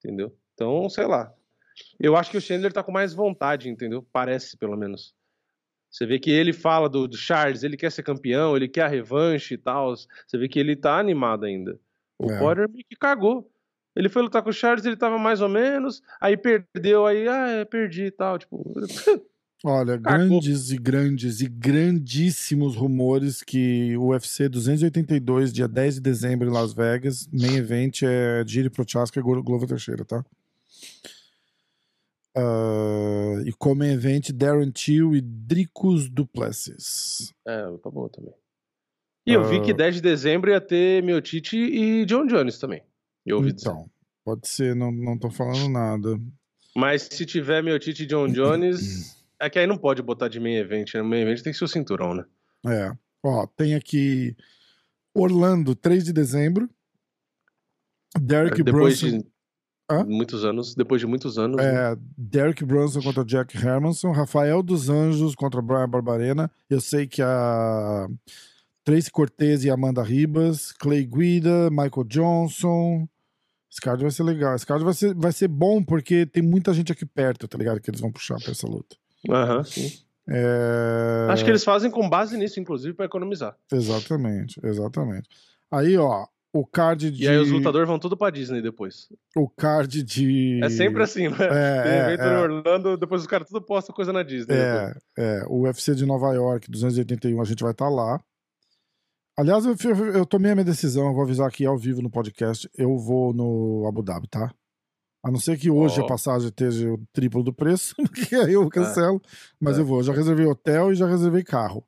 entendeu? 0.03 0.33
Então, 0.53 0.89
sei 0.89 1.05
lá. 1.05 1.31
Eu 1.99 2.15
acho 2.15 2.31
que 2.31 2.37
o 2.37 2.41
Chandler 2.41 2.71
tá 2.73 2.81
com 2.83 2.91
mais 2.91 3.13
vontade, 3.13 3.69
entendeu? 3.69 4.05
Parece, 4.11 4.57
pelo 4.57 4.75
menos. 4.77 5.13
Você 5.89 6.05
vê 6.05 6.19
que 6.19 6.29
ele 6.29 6.51
fala 6.53 6.89
do, 6.89 7.07
do 7.07 7.15
Charles, 7.17 7.63
ele 7.63 7.77
quer 7.77 7.91
ser 7.91 8.03
campeão, 8.03 8.55
ele 8.55 8.67
quer 8.67 8.83
a 8.83 8.87
revanche 8.87 9.53
e 9.53 9.57
tal. 9.57 9.95
Você 9.95 10.37
vê 10.37 10.47
que 10.47 10.59
ele 10.59 10.75
tá 10.75 10.99
animado 10.99 11.45
ainda. 11.45 11.79
O 12.19 12.31
É. 12.31 12.37
Poirier 12.39 12.69
meio 12.69 12.85
que 12.89 12.95
cagou. 12.95 13.49
Ele 13.95 14.09
foi 14.09 14.21
lutar 14.21 14.43
com 14.43 14.49
o 14.49 14.53
Charles, 14.53 14.85
ele 14.85 14.95
tava 14.95 15.17
mais 15.17 15.41
ou 15.41 15.49
menos, 15.49 16.03
aí 16.21 16.37
perdeu, 16.37 17.07
aí, 17.07 17.27
ah, 17.27 17.47
é, 17.49 17.65
perdi 17.65 18.03
e 18.05 18.11
tal. 18.11 18.37
Tipo, 18.37 18.63
Olha, 19.65 19.97
Cagou. 19.99 20.27
grandes 20.39 20.69
e 20.69 20.77
grandes 20.77 21.41
e 21.41 21.47
grandíssimos 21.47 22.75
rumores 22.75 23.41
que 23.41 23.97
o 23.97 24.09
UFC 24.09 24.47
282, 24.47 25.51
dia 25.51 25.67
10 25.67 25.95
de 25.95 26.01
dezembro 26.01 26.47
em 26.47 26.51
Las 26.53 26.73
Vegas, 26.73 27.27
main 27.33 27.55
event 27.55 28.03
é 28.03 28.43
Giri 28.45 28.69
Prochaska 28.69 29.19
e 29.19 29.23
Glo- 29.23 29.41
Glover 29.41 29.67
Teixeira, 29.67 30.05
tá? 30.05 30.23
Ah, 32.39 33.41
e 33.45 33.51
como 33.53 33.79
main 33.79 33.93
event, 33.93 34.29
Darren 34.31 34.71
Till 34.71 35.15
e 35.15 35.21
Dricus 35.21 36.07
Duplessis. 36.07 37.33
é, 37.47 37.63
tá 37.81 37.89
bom 37.89 38.07
também. 38.07 38.33
E 39.25 39.33
eu 39.33 39.43
vi 39.43 39.61
que 39.61 39.73
10 39.73 39.95
de 39.95 40.01
dezembro 40.01 40.49
ia 40.51 40.61
ter 40.61 41.03
meu 41.03 41.21
Tite 41.21 41.57
e 41.57 42.05
John 42.05 42.27
Jones 42.27 42.57
também. 42.59 42.81
Eu 43.25 43.37
ouvi 43.37 43.51
dizer. 43.51 43.69
Então, 43.69 43.89
pode 44.23 44.47
ser, 44.47 44.73
não, 44.73 44.89
não 44.89 45.17
tô 45.17 45.29
falando 45.29 45.67
nada. 45.67 46.17
Mas 46.73 47.09
se 47.11 47.25
tiver 47.25 47.61
meu 47.61 47.77
Tite 47.77 48.03
e 48.03 48.05
John 48.05 48.27
Jones, 48.27 49.17
é 49.41 49.49
que 49.49 49.59
aí 49.59 49.67
não 49.67 49.77
pode 49.77 50.01
botar 50.01 50.29
de 50.29 50.39
main 50.39 50.55
event, 50.55 50.93
né? 50.93 51.01
Main 51.01 51.23
event 51.23 51.41
tem 51.41 51.51
que 51.51 51.57
ser 51.59 51.65
o 51.65 51.67
cinturão, 51.67 52.13
né? 52.13 52.23
É. 52.67 52.97
Ó, 53.21 53.45
tem 53.47 53.75
aqui 53.75 54.33
Orlando, 55.13 55.75
3 55.75 56.05
de 56.05 56.13
dezembro. 56.13 56.69
Derek 58.17 58.63
Depois 58.63 59.01
Brunson. 59.01 59.17
de 59.17 59.25
Hã? 59.89 60.03
muitos 60.03 60.43
anos, 60.43 60.75
depois 60.75 60.99
de 60.99 61.07
muitos 61.07 61.37
anos. 61.37 61.57
né? 61.57 61.93
É, 61.93 61.97
Derek 62.17 62.65
Brunson 62.65 63.01
contra 63.01 63.23
Jack 63.23 63.55
Hermanson, 63.57 64.11
Rafael 64.11 64.61
dos 64.61 64.89
Anjos 64.89 65.33
contra 65.33 65.61
Brian 65.61 65.87
Barbarena. 65.87 66.51
Eu 66.69 66.81
sei 66.81 67.07
que 67.07 67.21
a 67.21 68.07
Tracy 68.83 69.09
Cortez 69.09 69.63
e 69.63 69.69
Amanda 69.69 70.03
Ribas, 70.03 70.73
Clay 70.73 71.05
Guida, 71.05 71.69
Michael 71.69 72.03
Johnson. 72.05 73.07
Esse 73.71 73.81
card 73.81 74.01
vai 74.01 74.11
ser 74.11 74.23
legal. 74.23 74.55
Esse 74.55 74.65
card 74.65 74.83
vai 74.83 74.93
ser, 74.93 75.13
vai 75.13 75.31
ser 75.31 75.47
bom 75.47 75.83
porque 75.83 76.25
tem 76.25 76.43
muita 76.43 76.73
gente 76.73 76.91
aqui 76.91 77.05
perto, 77.05 77.47
tá 77.47 77.57
ligado? 77.57 77.79
Que 77.79 77.89
eles 77.89 78.01
vão 78.01 78.11
puxar 78.11 78.37
pra 78.41 78.51
essa 78.51 78.67
luta. 78.67 78.95
Aham, 79.29 79.63
sim. 79.63 79.91
É... 80.29 81.27
Acho 81.29 81.45
que 81.45 81.51
eles 81.51 81.63
fazem 81.63 81.89
com 81.89 82.09
base 82.09 82.37
nisso, 82.37 82.59
inclusive, 82.59 82.93
pra 82.93 83.05
economizar. 83.05 83.55
Exatamente, 83.71 84.59
exatamente. 84.63 85.29
Aí, 85.71 85.97
ó, 85.97 86.25
o 86.53 86.65
card 86.65 87.11
de. 87.11 87.23
E 87.23 87.27
aí 87.27 87.37
os 87.37 87.51
lutadores 87.51 87.87
vão 87.87 87.99
tudo 87.99 88.15
pra 88.17 88.29
Disney 88.29 88.61
depois. 88.61 89.07
O 89.35 89.47
card 89.49 90.01
de. 90.03 90.59
É 90.63 90.69
sempre 90.69 91.03
assim, 91.03 91.27
né? 91.27 91.37
É, 91.39 91.87
é, 91.87 92.05
evento 92.05 92.21
é. 92.23 92.33
em 92.33 92.37
Orlando, 92.37 92.97
depois 92.97 93.21
os 93.21 93.27
caras 93.27 93.47
tudo 93.47 93.61
postam 93.61 93.93
coisa 93.95 94.11
na 94.13 94.23
Disney. 94.23 94.55
depois. 94.55 95.03
É, 95.17 95.39
é, 95.39 95.43
o 95.47 95.61
UFC 95.61 95.93
de 95.93 96.05
Nova 96.05 96.33
York, 96.33 96.69
281, 96.71 97.39
a 97.41 97.45
gente 97.45 97.61
vai 97.63 97.71
estar 97.71 97.89
lá. 97.89 98.19
Aliás, 99.37 99.65
eu, 99.65 99.75
eu, 99.83 100.05
eu 100.15 100.25
tomei 100.25 100.51
a 100.51 100.55
minha 100.55 100.65
decisão, 100.65 101.07
eu 101.07 101.13
vou 101.13 101.21
avisar 101.23 101.47
aqui 101.47 101.63
ao 101.65 101.77
vivo 101.77 102.01
no 102.01 102.09
podcast. 102.09 102.67
Eu 102.75 102.97
vou 102.97 103.33
no 103.33 103.85
Abu 103.87 104.01
Dhabi, 104.01 104.27
tá? 104.27 104.51
A 105.23 105.29
não 105.29 105.39
ser 105.39 105.59
que 105.59 105.69
hoje 105.69 105.99
Ó. 105.99 106.05
a 106.05 106.07
passagem 106.07 106.47
esteja 106.47 106.89
o 106.91 106.97
triplo 107.13 107.43
do 107.43 107.53
preço, 107.53 107.93
que 108.27 108.33
aí 108.35 108.53
eu 108.53 108.67
cancelo. 108.69 109.21
Mas 109.59 109.77
É. 109.77 109.81
eu 109.81 109.85
vou. 109.85 110.01
Já 110.01 110.11
reservei 110.13 110.45
hotel 110.47 110.91
e 110.91 110.95
já 110.95 111.05
reservei 111.05 111.43
carro. 111.43 111.83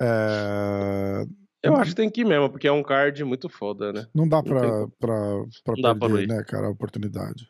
É, 0.00 1.24
Eu 1.64 1.76
acho 1.76 1.90
que 1.90 1.96
tem 1.96 2.10
que 2.10 2.20
ir 2.22 2.24
mesmo, 2.24 2.50
porque 2.50 2.66
é 2.68 2.72
um 2.72 2.82
card 2.82 3.22
muito 3.24 3.48
foda, 3.48 3.92
né? 3.92 4.06
Não 4.14 4.28
dá 4.28 4.42
pra, 4.42 4.60
pra, 4.98 5.16
pra 5.64 5.74
pra 5.82 5.94
perder, 5.94 6.22
ir. 6.24 6.28
né, 6.28 6.42
cara, 6.44 6.66
a 6.66 6.70
oportunidade. 6.70 7.48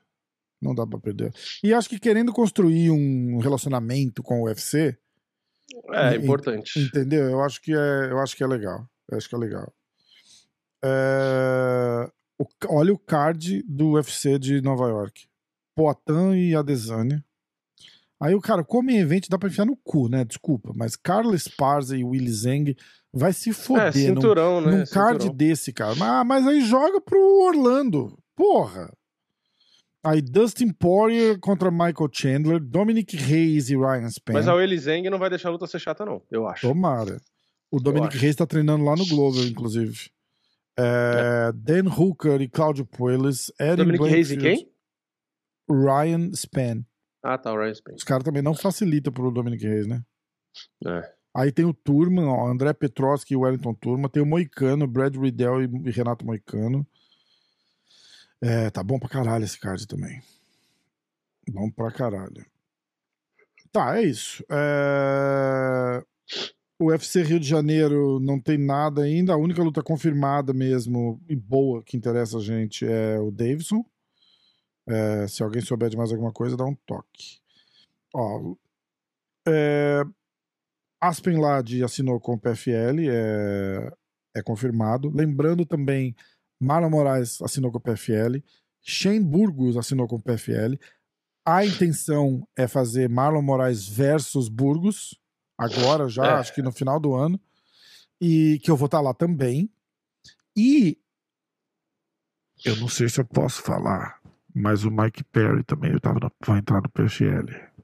Não 0.62 0.74
dá 0.74 0.86
pra 0.86 0.98
perder. 0.98 1.32
E 1.62 1.74
acho 1.74 1.88
que 1.88 1.98
querendo 1.98 2.32
construir 2.32 2.90
um 2.90 3.38
relacionamento 3.38 4.22
com 4.22 4.40
o 4.42 4.44
UFC, 4.44 4.96
É, 5.92 6.14
E- 6.14 6.18
importante. 6.18 6.78
Entendeu? 6.78 7.24
Eu 7.30 7.40
acho 7.42 7.60
que 7.60 7.72
é, 7.72 8.10
eu 8.10 8.18
acho 8.20 8.36
que 8.36 8.44
é 8.44 8.46
legal. 8.46 8.86
Eu 9.10 9.16
acho 9.18 9.28
que 9.28 9.34
é 9.34 9.38
legal. 9.38 9.72
É, 10.84 12.10
o- 12.38 12.46
olha 12.68 12.92
o 12.92 12.98
card 12.98 13.62
do 13.62 13.92
UFC 13.92 14.38
de 14.38 14.60
Nova 14.60 14.86
York. 14.88 15.26
Poatan 15.74 16.36
e 16.36 16.54
Adesanya. 16.54 17.24
Aí 18.20 18.34
o 18.34 18.40
cara, 18.40 18.64
como 18.64 18.90
em 18.90 18.98
evento, 18.98 19.28
dá 19.28 19.38
pra 19.38 19.48
enfiar 19.48 19.66
no 19.66 19.76
cu, 19.76 20.08
né? 20.08 20.24
Desculpa. 20.24 20.72
Mas 20.74 20.96
Carlos 20.96 21.34
Esparza 21.34 21.96
e 21.96 22.04
Willy 22.04 22.30
Zeng 22.32 22.76
vai 23.12 23.32
se 23.32 23.50
É, 23.50 23.52
foder 23.52 23.86
num, 23.86 23.92
cinturão, 23.92 24.60
né? 24.60 24.78
num 24.78 24.84
card 24.86 25.28
desse, 25.30 25.72
cara. 25.72 25.94
Mas, 25.94 26.26
mas 26.26 26.46
aí 26.46 26.60
joga 26.64 27.00
pro 27.00 27.18
Orlando. 27.42 28.16
Porra. 28.36 28.90
Aí 30.02 30.20
Dustin 30.20 30.70
Poirier 30.70 31.38
contra 31.40 31.70
Michael 31.70 32.10
Chandler, 32.12 32.60
Dominic 32.60 33.16
Reis 33.16 33.70
e 33.70 33.76
Ryan 33.76 34.08
Spann. 34.10 34.34
Mas 34.34 34.48
a 34.48 34.54
Willy 34.54 34.78
Zeng 34.78 35.08
não 35.08 35.18
vai 35.18 35.30
deixar 35.30 35.48
a 35.48 35.52
luta 35.52 35.66
ser 35.66 35.78
chata, 35.78 36.04
não, 36.04 36.22
eu 36.30 36.46
acho. 36.46 36.66
Tomara. 36.68 37.20
O 37.70 37.80
Dominic. 37.80 38.16
Reis 38.16 38.36
tá 38.36 38.46
treinando 38.46 38.84
lá 38.84 38.94
no 38.94 39.06
Glover, 39.06 39.44
inclusive. 39.46 40.10
É, 40.78 41.52
Dan 41.54 41.88
Hooker 41.88 42.40
e 42.40 42.48
Claudio 42.48 42.84
Puelles. 42.84 43.50
Dominic 43.76 44.04
Reis 44.04 44.30
e 44.30 44.36
quem? 44.36 44.68
Ryan 45.68 46.30
Spann. 46.34 46.84
Ah, 47.24 47.38
tá, 47.38 47.51
o 47.51 47.56
Ryan 47.56 47.74
Spence. 47.74 47.96
Os 47.96 48.05
caras 48.05 48.22
também 48.22 48.42
não 48.42 48.55
facilitam 48.55 49.10
pro 49.10 49.30
Dominic 49.30 49.66
Reis, 49.66 49.86
né? 49.86 50.05
É. 50.86 51.10
Aí 51.34 51.51
tem 51.51 51.64
o 51.64 51.72
Turman, 51.72 52.26
ó, 52.26 52.46
André 52.46 52.74
Petroski 52.74 53.32
e 53.32 53.36
Wellington 53.36 53.72
Turman. 53.74 54.10
Tem 54.10 54.22
o 54.22 54.26
Moicano, 54.26 54.86
Brad 54.86 55.16
Riddell 55.16 55.62
e, 55.62 55.88
e 55.88 55.90
Renato 55.90 56.24
Moicano. 56.24 56.86
É, 58.42 58.68
tá 58.68 58.82
bom 58.82 58.98
pra 58.98 59.09
caralho 59.09 59.42
esse 59.42 59.59
card 59.59 59.86
também. 59.88 60.22
Bom 61.51 61.70
pra 61.70 61.90
caralho. 61.90 62.44
Tá, 63.72 63.98
é 63.98 64.02
isso. 64.02 64.44
É... 64.51 66.05
O 66.78 66.88
UFC 66.88 67.22
Rio 67.22 67.40
de 67.40 67.48
Janeiro 67.48 68.20
não 68.20 68.38
tem 68.38 68.59
nada 68.59 69.02
ainda. 69.02 69.32
A 69.32 69.38
única 69.38 69.62
luta 69.62 69.82
confirmada 69.82 70.52
mesmo 70.52 71.18
e 71.26 71.34
boa 71.34 71.82
que 71.82 71.96
interessa 71.96 72.36
a 72.36 72.40
gente 72.40 72.86
é 72.86 73.18
o 73.18 73.30
Davidson. 73.30 73.82
É, 74.86 75.27
se 75.28 75.43
alguém 75.43 75.62
souber 75.62 75.89
de 75.89 75.97
mais 75.97 76.11
alguma 76.11 76.32
coisa, 76.32 76.56
dá 76.56 76.65
um 76.65 76.74
toque. 76.74 77.40
Ó, 78.15 78.55
é, 79.47 80.02
Aspen 81.01 81.39
Ladd 81.39 81.82
assinou 81.82 82.20
com 82.20 82.35
o 82.35 82.39
PFL, 82.39 83.09
é, 83.11 83.93
é 84.36 84.43
confirmado. 84.43 85.11
Lembrando 85.15 85.66
também, 85.66 86.15
Marlon 86.61 86.90
Moraes 86.90 87.40
assinou 87.43 87.70
com 87.70 87.78
o 87.78 87.81
PFL. 87.81 88.39
Shane 88.81 89.24
Burgos 89.24 89.77
assinou 89.77 90.06
com 90.06 90.16
o 90.16 90.23
PFL. 90.23 90.78
A 91.47 91.65
intenção 91.65 92.47
é 92.56 92.66
fazer 92.66 93.09
Marlon 93.09 93.43
Moraes 93.43 93.86
versus 93.86 94.48
Burgos. 94.48 95.19
Agora, 95.59 96.09
já, 96.09 96.24
é. 96.24 96.31
acho 96.35 96.55
que 96.55 96.62
no 96.62 96.73
final 96.73 96.98
do 96.98 97.15
ano. 97.15 97.40
E 98.20 98.59
que 98.62 98.70
eu 98.70 98.77
vou 98.77 98.86
estar 98.86 99.01
lá 99.01 99.12
também. 99.12 99.70
E 100.56 100.98
eu 102.65 102.77
não 102.77 102.89
sei 102.89 103.09
se 103.09 103.20
eu 103.20 103.24
posso 103.24 103.61
falar, 103.62 104.20
mas 104.55 104.85
o 104.85 104.90
Mike 104.90 105.24
Perry 105.24 105.64
também 105.64 105.98
tava 105.98 106.20
no, 106.20 106.32
vai 106.47 106.60
entrar 106.60 106.81
no 106.81 106.89
PFL. 106.89 107.74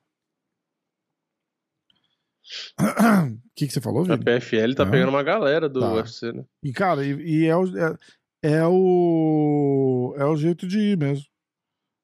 O 2.79 2.83
que, 3.55 3.67
que 3.67 3.73
você 3.73 3.81
falou, 3.81 4.05
Vini? 4.05 4.15
A 4.15 4.19
PFL 4.19 4.75
tá 4.75 4.87
pegando 4.87 5.11
uma 5.11 5.23
galera 5.23 5.69
do 5.69 5.81
tá. 5.81 5.93
UFC, 5.95 6.33
né? 6.33 6.45
E, 6.63 6.73
cara, 6.73 7.05
e, 7.05 7.13
e 7.13 7.47
é, 7.47 7.57
o, 7.57 7.65
é, 7.77 7.97
é, 8.43 8.67
o. 8.67 10.15
É 10.17 10.25
o 10.25 10.37
jeito 10.37 10.67
de 10.67 10.79
ir 10.79 10.99
mesmo. 10.99 11.27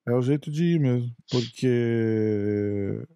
É 0.06 0.12
o 0.12 0.22
jeito 0.22 0.50
de 0.50 0.64
ir 0.64 0.80
mesmo. 0.80 1.14
Porque. 1.30 3.06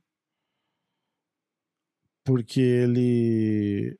Porque 2.24 2.60
ele. 2.60 3.98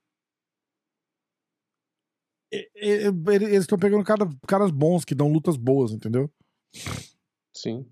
Eles 2.75 3.61
estão 3.61 3.79
pegando 3.79 4.03
cara, 4.05 4.29
caras 4.47 4.73
bons 4.73 5.05
que 5.05 5.15
dão 5.15 5.33
lutas 5.33 5.57
boas, 5.57 5.93
entendeu? 5.93 6.29
Sim. 7.61 7.85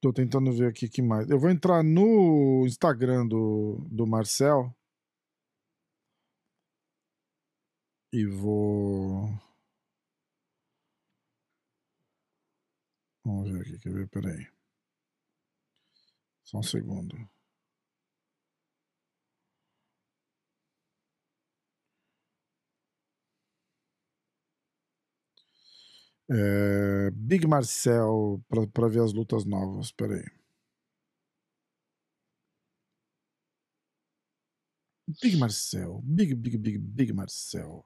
Tô 0.00 0.12
tentando 0.12 0.52
ver 0.52 0.68
aqui 0.68 0.88
que 0.88 1.02
mais. 1.02 1.28
Eu 1.28 1.38
vou 1.38 1.50
entrar 1.50 1.82
no 1.82 2.64
Instagram 2.64 3.26
do, 3.26 3.84
do 3.90 4.06
Marcel. 4.06 4.72
E 8.12 8.24
vou. 8.24 9.28
Vamos 13.24 13.50
ver 13.50 13.62
aqui, 13.62 13.78
quer 13.80 13.92
ver? 13.92 14.08
Peraí. 14.08 14.46
Só 16.44 16.58
um 16.58 16.62
segundo. 16.62 17.16
É, 26.32 27.10
Big 27.10 27.46
Marcel 27.46 28.40
para 28.72 28.88
ver 28.88 29.02
as 29.02 29.12
lutas 29.12 29.44
novas. 29.44 29.90
Pera 29.90 30.14
aí. 30.14 30.24
Big 35.20 35.36
Marcel. 35.36 36.00
Big, 36.04 36.34
Big, 36.34 36.56
Big, 36.56 36.78
Big 36.78 37.12
Marcel. 37.12 37.84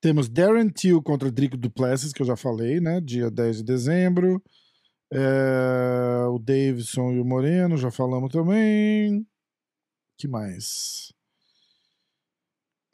Temos 0.00 0.28
Darren 0.28 0.68
Till 0.68 1.02
contra 1.02 1.32
Drico 1.32 1.56
Duplessis, 1.56 2.12
que 2.12 2.20
eu 2.22 2.26
já 2.26 2.36
falei, 2.36 2.80
né? 2.80 3.00
Dia 3.00 3.30
10 3.30 3.58
de 3.58 3.64
dezembro. 3.64 4.42
É, 5.12 6.26
o 6.28 6.38
Davidson 6.38 7.12
e 7.12 7.20
o 7.20 7.24
Moreno, 7.24 7.76
já 7.76 7.90
falamos 7.90 8.30
também. 8.30 9.26
que 10.18 10.28
mais? 10.28 11.15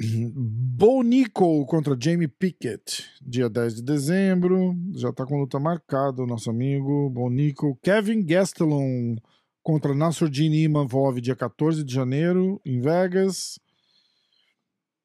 Bo 0.01 1.03
Nickel 1.03 1.65
contra 1.67 1.97
Jamie 1.99 2.27
Pickett, 2.27 3.05
dia 3.21 3.49
10 3.49 3.77
de 3.77 3.83
dezembro. 3.83 4.75
Já 4.95 5.13
tá 5.13 5.25
com 5.25 5.39
luta 5.39 5.61
marcada, 5.61 6.27
nosso 6.27 6.51
amigo 6.51 7.11
Bo 7.11 7.31
Nickel. 7.31 7.79
Kevin 7.83 8.25
Gastelum 8.25 9.17
contra 9.63 9.95
Nasruddin 9.95 10.53
Imanvov, 10.53 11.21
dia 11.21 11.37
14 11.37 11.85
de 11.85 11.95
janeiro, 11.95 12.61
em 12.65 12.81
Vegas. 12.81 13.59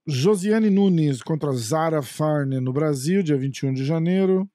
Josiane 0.08 0.70
Nunes 0.70 1.22
contra 1.22 1.52
Zara 1.52 2.02
Farne 2.02 2.60
no 2.60 2.72
Brasil, 2.72 3.22
dia 3.22 3.38
21 3.38 3.74
de 3.74 3.86
janeiro. 3.86 4.50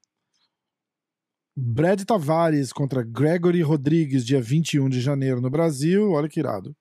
Brad 1.54 2.02
Tavares 2.04 2.72
contra 2.72 3.02
Gregory 3.02 3.60
Rodrigues, 3.60 4.24
dia 4.24 4.40
21 4.40 4.88
de 4.88 5.00
janeiro 5.00 5.40
no 5.40 5.50
Brasil. 5.50 6.10
Olha 6.10 6.28
que 6.28 6.40
irado. 6.40 6.74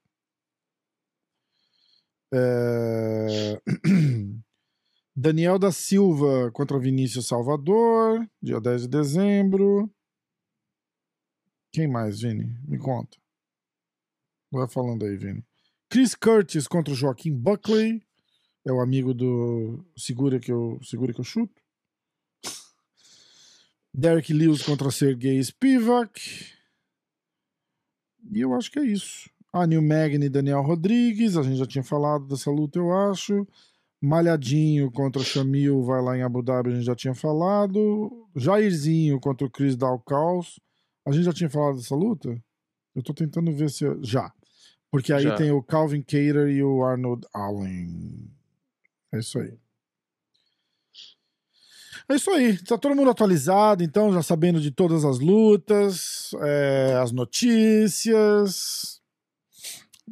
É... 2.34 3.62
Daniel 5.16 5.60
da 5.60 5.72
Silva 5.72 6.50
contra 6.52 6.80
Vinícius 6.80 7.28
Salvador, 7.28 8.26
dia 8.42 8.60
10 8.60 8.84
de 8.84 8.88
dezembro. 8.88 9.94
Quem 11.72 11.88
mais, 11.88 12.22
Vini? 12.22 12.58
Me 12.68 12.78
conta. 12.78 13.18
Vai 14.52 14.68
falando 14.68 15.06
aí, 15.06 15.16
Vini. 15.18 15.46
Chris 15.90 16.16
Curtis 16.16 16.68
contra 16.68 16.94
Joaquim 16.94 17.34
Buckley. 17.34 18.02
É 18.66 18.72
o 18.72 18.82
amigo 18.82 19.14
do 19.14 19.84
Segura 19.98 20.40
que 20.40 20.52
eu, 20.52 20.80
segura 20.84 21.14
que 21.14 21.20
eu 21.20 21.26
chuto. 21.26 21.62
Derek 23.94 24.32
Lewis 24.34 24.62
contra 24.62 24.92
Sergei 24.92 25.42
Spivak. 25.44 26.54
E 28.32 28.40
eu 28.40 28.54
acho 28.54 28.72
que 28.72 28.80
é 28.80 28.86
isso. 28.86 29.30
A 29.54 29.68
New 29.68 29.82
Magni 29.82 30.30
Daniel 30.30 30.62
Rodrigues, 30.62 31.36
a 31.36 31.44
gente 31.44 31.58
já 31.58 31.66
tinha 31.66 31.84
falado 31.84 32.26
dessa 32.26 32.50
luta, 32.50 32.80
eu 32.80 32.94
acho. 32.94 33.46
Malhadinho 34.02 34.90
contra 34.92 35.22
Chamil 35.22 35.84
vai 35.84 36.02
lá 36.02 36.18
em 36.18 36.24
Abu 36.24 36.42
Dhabi, 36.42 36.72
a 36.72 36.76
gente 36.76 36.86
já 36.86 36.96
tinha 36.96 37.14
falado. 37.14 38.28
Jairzinho 38.36 39.20
contra 39.20 39.46
o 39.46 39.50
Chris 39.50 39.76
Dalcaus. 39.76 40.60
A 41.06 41.12
gente 41.12 41.26
já 41.26 41.34
tinha 41.34 41.50
falado 41.50 41.76
dessa 41.76 41.96
luta? 41.96 42.36
Eu 42.96 43.04
tô 43.04 43.14
tentando 43.14 43.52
ver 43.52 43.70
se. 43.70 43.84
Eu... 43.84 44.04
Já. 44.04 44.32
Porque 44.90 45.14
aí 45.14 45.24
já. 45.24 45.36
tem 45.36 45.52
o 45.52 45.62
Calvin 45.62 46.02
Cater 46.02 46.48
e 46.50 46.64
o 46.64 46.84
Arnold 46.84 47.28
Allen. 47.34 48.30
É 49.14 49.20
isso 49.20 49.40
aí. 49.40 49.54
É 52.10 52.16
isso 52.16 52.32
aí. 52.32 52.58
Tá 52.64 52.78
todo 52.78 52.96
mundo 52.96 53.10
atualizado, 53.12 53.84
então, 53.84 54.12
já 54.14 54.22
sabendo 54.22 54.60
de 54.60 54.72
todas 54.72 55.06
as 55.06 55.20
lutas, 55.20 56.32
é, 56.42 56.98
as 57.02 57.12
notícias. 57.12 59.01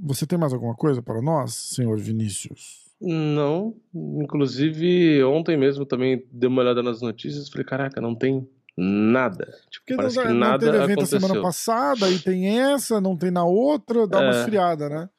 Você 0.04 0.26
tem 0.26 0.38
mais 0.38 0.54
alguma 0.54 0.76
coisa 0.76 1.02
para 1.02 1.22
nós, 1.22 1.54
senhor 1.54 1.98
Vinícius? 1.98 2.90
Não, 3.02 3.76
inclusive 3.94 5.24
ontem 5.24 5.56
mesmo 5.56 5.86
também 5.86 6.26
dei 6.32 6.50
uma 6.50 6.62
olhada 6.62 6.84
nas 6.84 7.02
notícias 7.02 7.48
e 7.48 7.52
falei, 7.52 7.66
caraca, 7.66 8.02
não 8.02 8.14
tem 8.14 8.48
nada. 8.76 9.46
Tipo, 9.70 9.86
Porque 9.86 9.96
parece 9.96 10.16
não, 10.18 10.24
que 10.24 10.30
não 10.30 10.40
nada 10.40 10.66
teve 10.66 10.78
evento 10.78 11.00
aconteceu. 11.00 11.20
semana 11.20 11.42
passada, 11.42 12.06
aí 12.06 12.20
tem 12.20 12.60
essa, 12.60 13.00
não 13.00 13.16
tem 13.16 13.32
na 13.32 13.46
outra, 13.46 14.06
dá 14.06 14.22
é. 14.22 14.24
uma 14.24 14.40
esfriada, 14.40 14.90
né? 14.90 15.10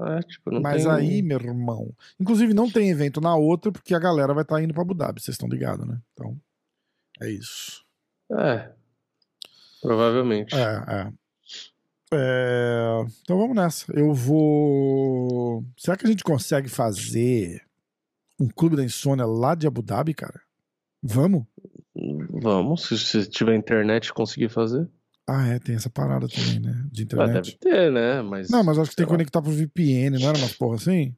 É, 0.00 0.22
tipo, 0.22 0.60
Mas 0.60 0.82
tem... 0.82 0.92
aí, 0.92 1.22
meu 1.22 1.38
irmão. 1.38 1.94
Inclusive, 2.18 2.52
não 2.52 2.68
tem 2.68 2.90
evento 2.90 3.20
na 3.20 3.36
outra, 3.36 3.70
porque 3.70 3.94
a 3.94 3.98
galera 3.98 4.34
vai 4.34 4.42
estar 4.42 4.56
tá 4.56 4.62
indo 4.62 4.74
pra 4.74 4.82
Abu 4.82 4.94
Dhabi, 4.94 5.20
vocês 5.20 5.34
estão 5.34 5.48
ligados, 5.48 5.86
né? 5.86 5.98
Então, 6.12 6.36
é 7.20 7.30
isso. 7.30 7.84
É. 8.32 8.70
Provavelmente. 9.80 10.54
É, 10.54 10.84
é. 10.88 11.12
É... 12.12 13.04
Então 13.22 13.38
vamos 13.38 13.56
nessa. 13.56 13.92
Eu 13.92 14.14
vou. 14.14 15.64
Será 15.76 15.96
que 15.96 16.06
a 16.06 16.08
gente 16.08 16.24
consegue 16.24 16.68
fazer 16.68 17.62
um 18.40 18.48
clube 18.48 18.76
da 18.76 18.84
insônia 18.84 19.26
lá 19.26 19.54
de 19.54 19.66
Abu 19.66 19.82
Dhabi, 19.82 20.14
cara? 20.14 20.40
Vamos? 21.02 21.44
Vamos, 22.30 22.86
se, 22.86 23.26
tiver 23.26 23.56
internet 23.56 24.12
conseguir 24.12 24.48
fazer. 24.48 24.88
Ah, 25.26 25.46
é, 25.48 25.58
tem 25.58 25.74
essa 25.74 25.90
parada 25.90 26.26
também, 26.28 26.60
né? 26.60 26.86
De 26.90 27.02
internet. 27.02 27.30
Ah, 27.30 27.32
deve 27.32 27.52
ter, 27.58 27.92
né? 27.92 28.22
Mas, 28.22 28.48
não, 28.48 28.64
mas 28.64 28.78
acho 28.78 28.90
que 28.90 28.96
tem 28.96 29.04
que 29.04 29.10
conectar 29.10 29.42
pro 29.42 29.50
VPN, 29.50 30.18
não 30.18 30.28
era 30.28 30.38
umas 30.38 30.54
porra 30.54 30.76
assim? 30.76 31.14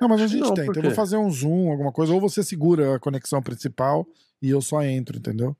Não, 0.00 0.08
mas 0.08 0.20
a 0.20 0.26
gente 0.26 0.42
não, 0.42 0.54
tem. 0.54 0.64
Então 0.64 0.82
eu 0.82 0.88
vou 0.88 0.94
fazer 0.94 1.16
um 1.16 1.30
zoom, 1.30 1.70
alguma 1.70 1.92
coisa. 1.92 2.12
Ou 2.12 2.20
você 2.20 2.42
segura 2.42 2.96
a 2.96 3.00
conexão 3.00 3.42
principal 3.42 4.06
e 4.40 4.50
eu 4.50 4.60
só 4.60 4.82
entro, 4.82 5.18
entendeu? 5.18 5.56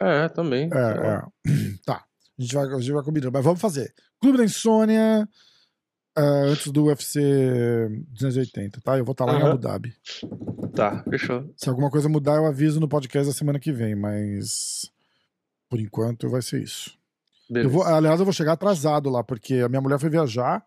É, 0.00 0.28
também. 0.28 0.68
É, 0.72 0.78
é. 0.78 1.22
Tá. 1.84 2.04
A 2.42 2.44
gente 2.44 2.54
vai, 2.54 2.66
a 2.66 2.80
gente 2.80 2.92
vai 2.92 3.02
combinando. 3.02 3.32
Mas 3.32 3.44
vamos 3.44 3.60
fazer. 3.60 3.94
Clube 4.20 4.38
da 4.38 4.44
Insônia 4.44 5.28
uh, 6.18 6.50
antes 6.50 6.72
do 6.72 6.86
UFC 6.86 7.20
280, 8.08 8.80
tá? 8.80 8.98
Eu 8.98 9.04
vou 9.04 9.12
estar 9.12 9.24
lá 9.24 9.34
uhum. 9.34 9.38
em 9.38 9.42
Abu 9.42 9.58
Dhabi. 9.58 9.94
Tá, 10.74 11.04
fechou. 11.08 11.48
Se 11.56 11.68
alguma 11.68 11.90
coisa 11.90 12.08
mudar, 12.08 12.36
eu 12.36 12.46
aviso 12.46 12.80
no 12.80 12.88
podcast 12.88 13.28
da 13.28 13.34
semana 13.34 13.60
que 13.60 13.72
vem, 13.72 13.94
mas 13.94 14.90
por 15.68 15.78
enquanto 15.78 16.28
vai 16.28 16.42
ser 16.42 16.62
isso. 16.62 16.98
Eu 17.48 17.68
vou, 17.68 17.82
aliás, 17.82 18.18
eu 18.18 18.24
vou 18.24 18.32
chegar 18.32 18.52
atrasado 18.52 19.10
lá, 19.10 19.22
porque 19.22 19.56
a 19.56 19.68
minha 19.68 19.80
mulher 19.80 19.98
foi 19.98 20.08
viajar, 20.08 20.64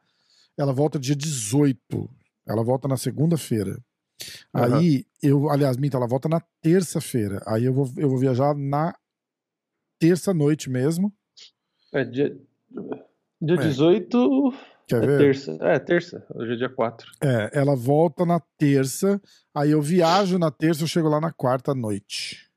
ela 0.57 0.71
volta 0.71 0.99
dia 0.99 1.15
18. 1.15 2.09
Ela 2.47 2.63
volta 2.63 2.87
na 2.87 2.95
segunda-feira. 2.95 3.71
Uhum. 4.53 4.75
Aí, 4.75 5.05
eu, 5.21 5.49
aliás, 5.49 5.77
minta, 5.77 5.97
ela 5.97 6.07
volta 6.07 6.29
na 6.29 6.39
terça-feira. 6.61 7.41
Aí 7.47 7.65
eu 7.65 7.73
vou, 7.73 7.91
eu 7.97 8.07
vou 8.07 8.19
viajar 8.19 8.55
na 8.55 8.95
terça-noite 9.99 10.69
mesmo. 10.69 11.11
É, 11.95 12.03
dia, 12.03 12.37
dia 13.41 13.55
é. 13.55 13.57
18. 13.57 14.53
Quer 14.85 15.01
é 15.01 15.07
ver? 15.07 15.17
terça. 15.17 15.57
É, 15.61 15.79
terça. 15.79 16.25
Hoje 16.35 16.53
é 16.53 16.55
dia 16.57 16.69
4. 16.69 17.09
É, 17.23 17.51
ela 17.53 17.73
volta 17.73 18.25
na 18.25 18.39
terça. 18.57 19.21
Aí 19.53 19.71
eu 19.71 19.81
viajo 19.81 20.37
na 20.37 20.51
terça, 20.51 20.83
eu 20.83 20.87
chego 20.87 21.07
lá 21.07 21.21
na 21.21 21.31
quarta 21.31 21.73
noite. 21.73 22.51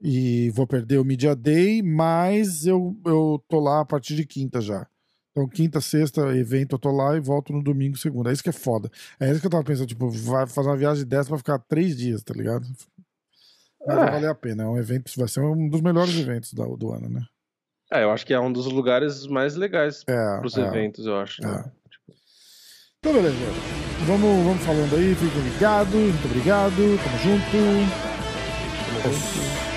E 0.00 0.50
vou 0.50 0.66
perder 0.66 0.98
o 0.98 1.04
Media 1.04 1.34
Day, 1.34 1.82
mas 1.82 2.66
eu, 2.66 2.96
eu 3.04 3.44
tô 3.48 3.58
lá 3.58 3.80
a 3.80 3.84
partir 3.84 4.14
de 4.14 4.24
quinta 4.24 4.60
já. 4.60 4.86
Então, 5.32 5.48
quinta, 5.48 5.80
sexta, 5.80 6.36
evento, 6.36 6.74
eu 6.74 6.78
tô 6.78 6.92
lá 6.92 7.16
e 7.16 7.20
volto 7.20 7.52
no 7.52 7.62
domingo, 7.62 7.96
segunda. 7.96 8.30
É 8.30 8.32
isso 8.32 8.42
que 8.42 8.50
é 8.50 8.52
foda. 8.52 8.90
É 9.18 9.28
isso 9.30 9.40
que 9.40 9.46
eu 9.46 9.50
tava 9.50 9.64
pensando, 9.64 9.88
tipo, 9.88 10.08
vai 10.08 10.46
fazer 10.46 10.68
uma 10.68 10.76
viagem 10.76 11.04
dessa 11.04 11.28
pra 11.28 11.38
ficar 11.38 11.58
três 11.58 11.96
dias, 11.96 12.22
tá 12.22 12.32
ligado? 12.32 12.64
Mas 13.84 13.96
vai 13.96 14.08
É. 14.08 14.10
valer 14.12 14.30
a 14.30 14.34
pena. 14.34 14.62
É 14.62 14.66
um 14.66 14.76
evento, 14.78 15.10
vai 15.16 15.26
ser 15.26 15.40
um 15.40 15.68
dos 15.68 15.80
melhores 15.80 16.14
eventos 16.16 16.52
do, 16.52 16.76
do 16.76 16.92
ano, 16.92 17.08
né? 17.08 17.26
É, 17.92 18.04
eu 18.04 18.10
acho 18.10 18.24
que 18.24 18.32
é 18.32 18.40
um 18.40 18.50
dos 18.52 18.66
lugares 18.66 19.26
mais 19.26 19.54
legais 19.54 20.02
É. 20.08 20.38
pros 20.38 20.56
é. 20.56 20.62
eventos, 20.62 21.06
eu 21.06 21.16
acho. 21.18 21.42
né? 21.42 21.64
É. 21.66 22.14
Então, 22.98 23.12
beleza. 23.12 23.36
Vamos, 24.06 24.44
vamos 24.44 24.64
falando 24.64 24.94
aí, 24.96 25.14
fiquem 25.14 25.42
ligados. 25.42 25.92
Muito 25.94 26.24
obrigado. 26.24 26.72
Tamo 26.74 27.18
junto. 27.18 27.56
Valeu. 29.02 29.71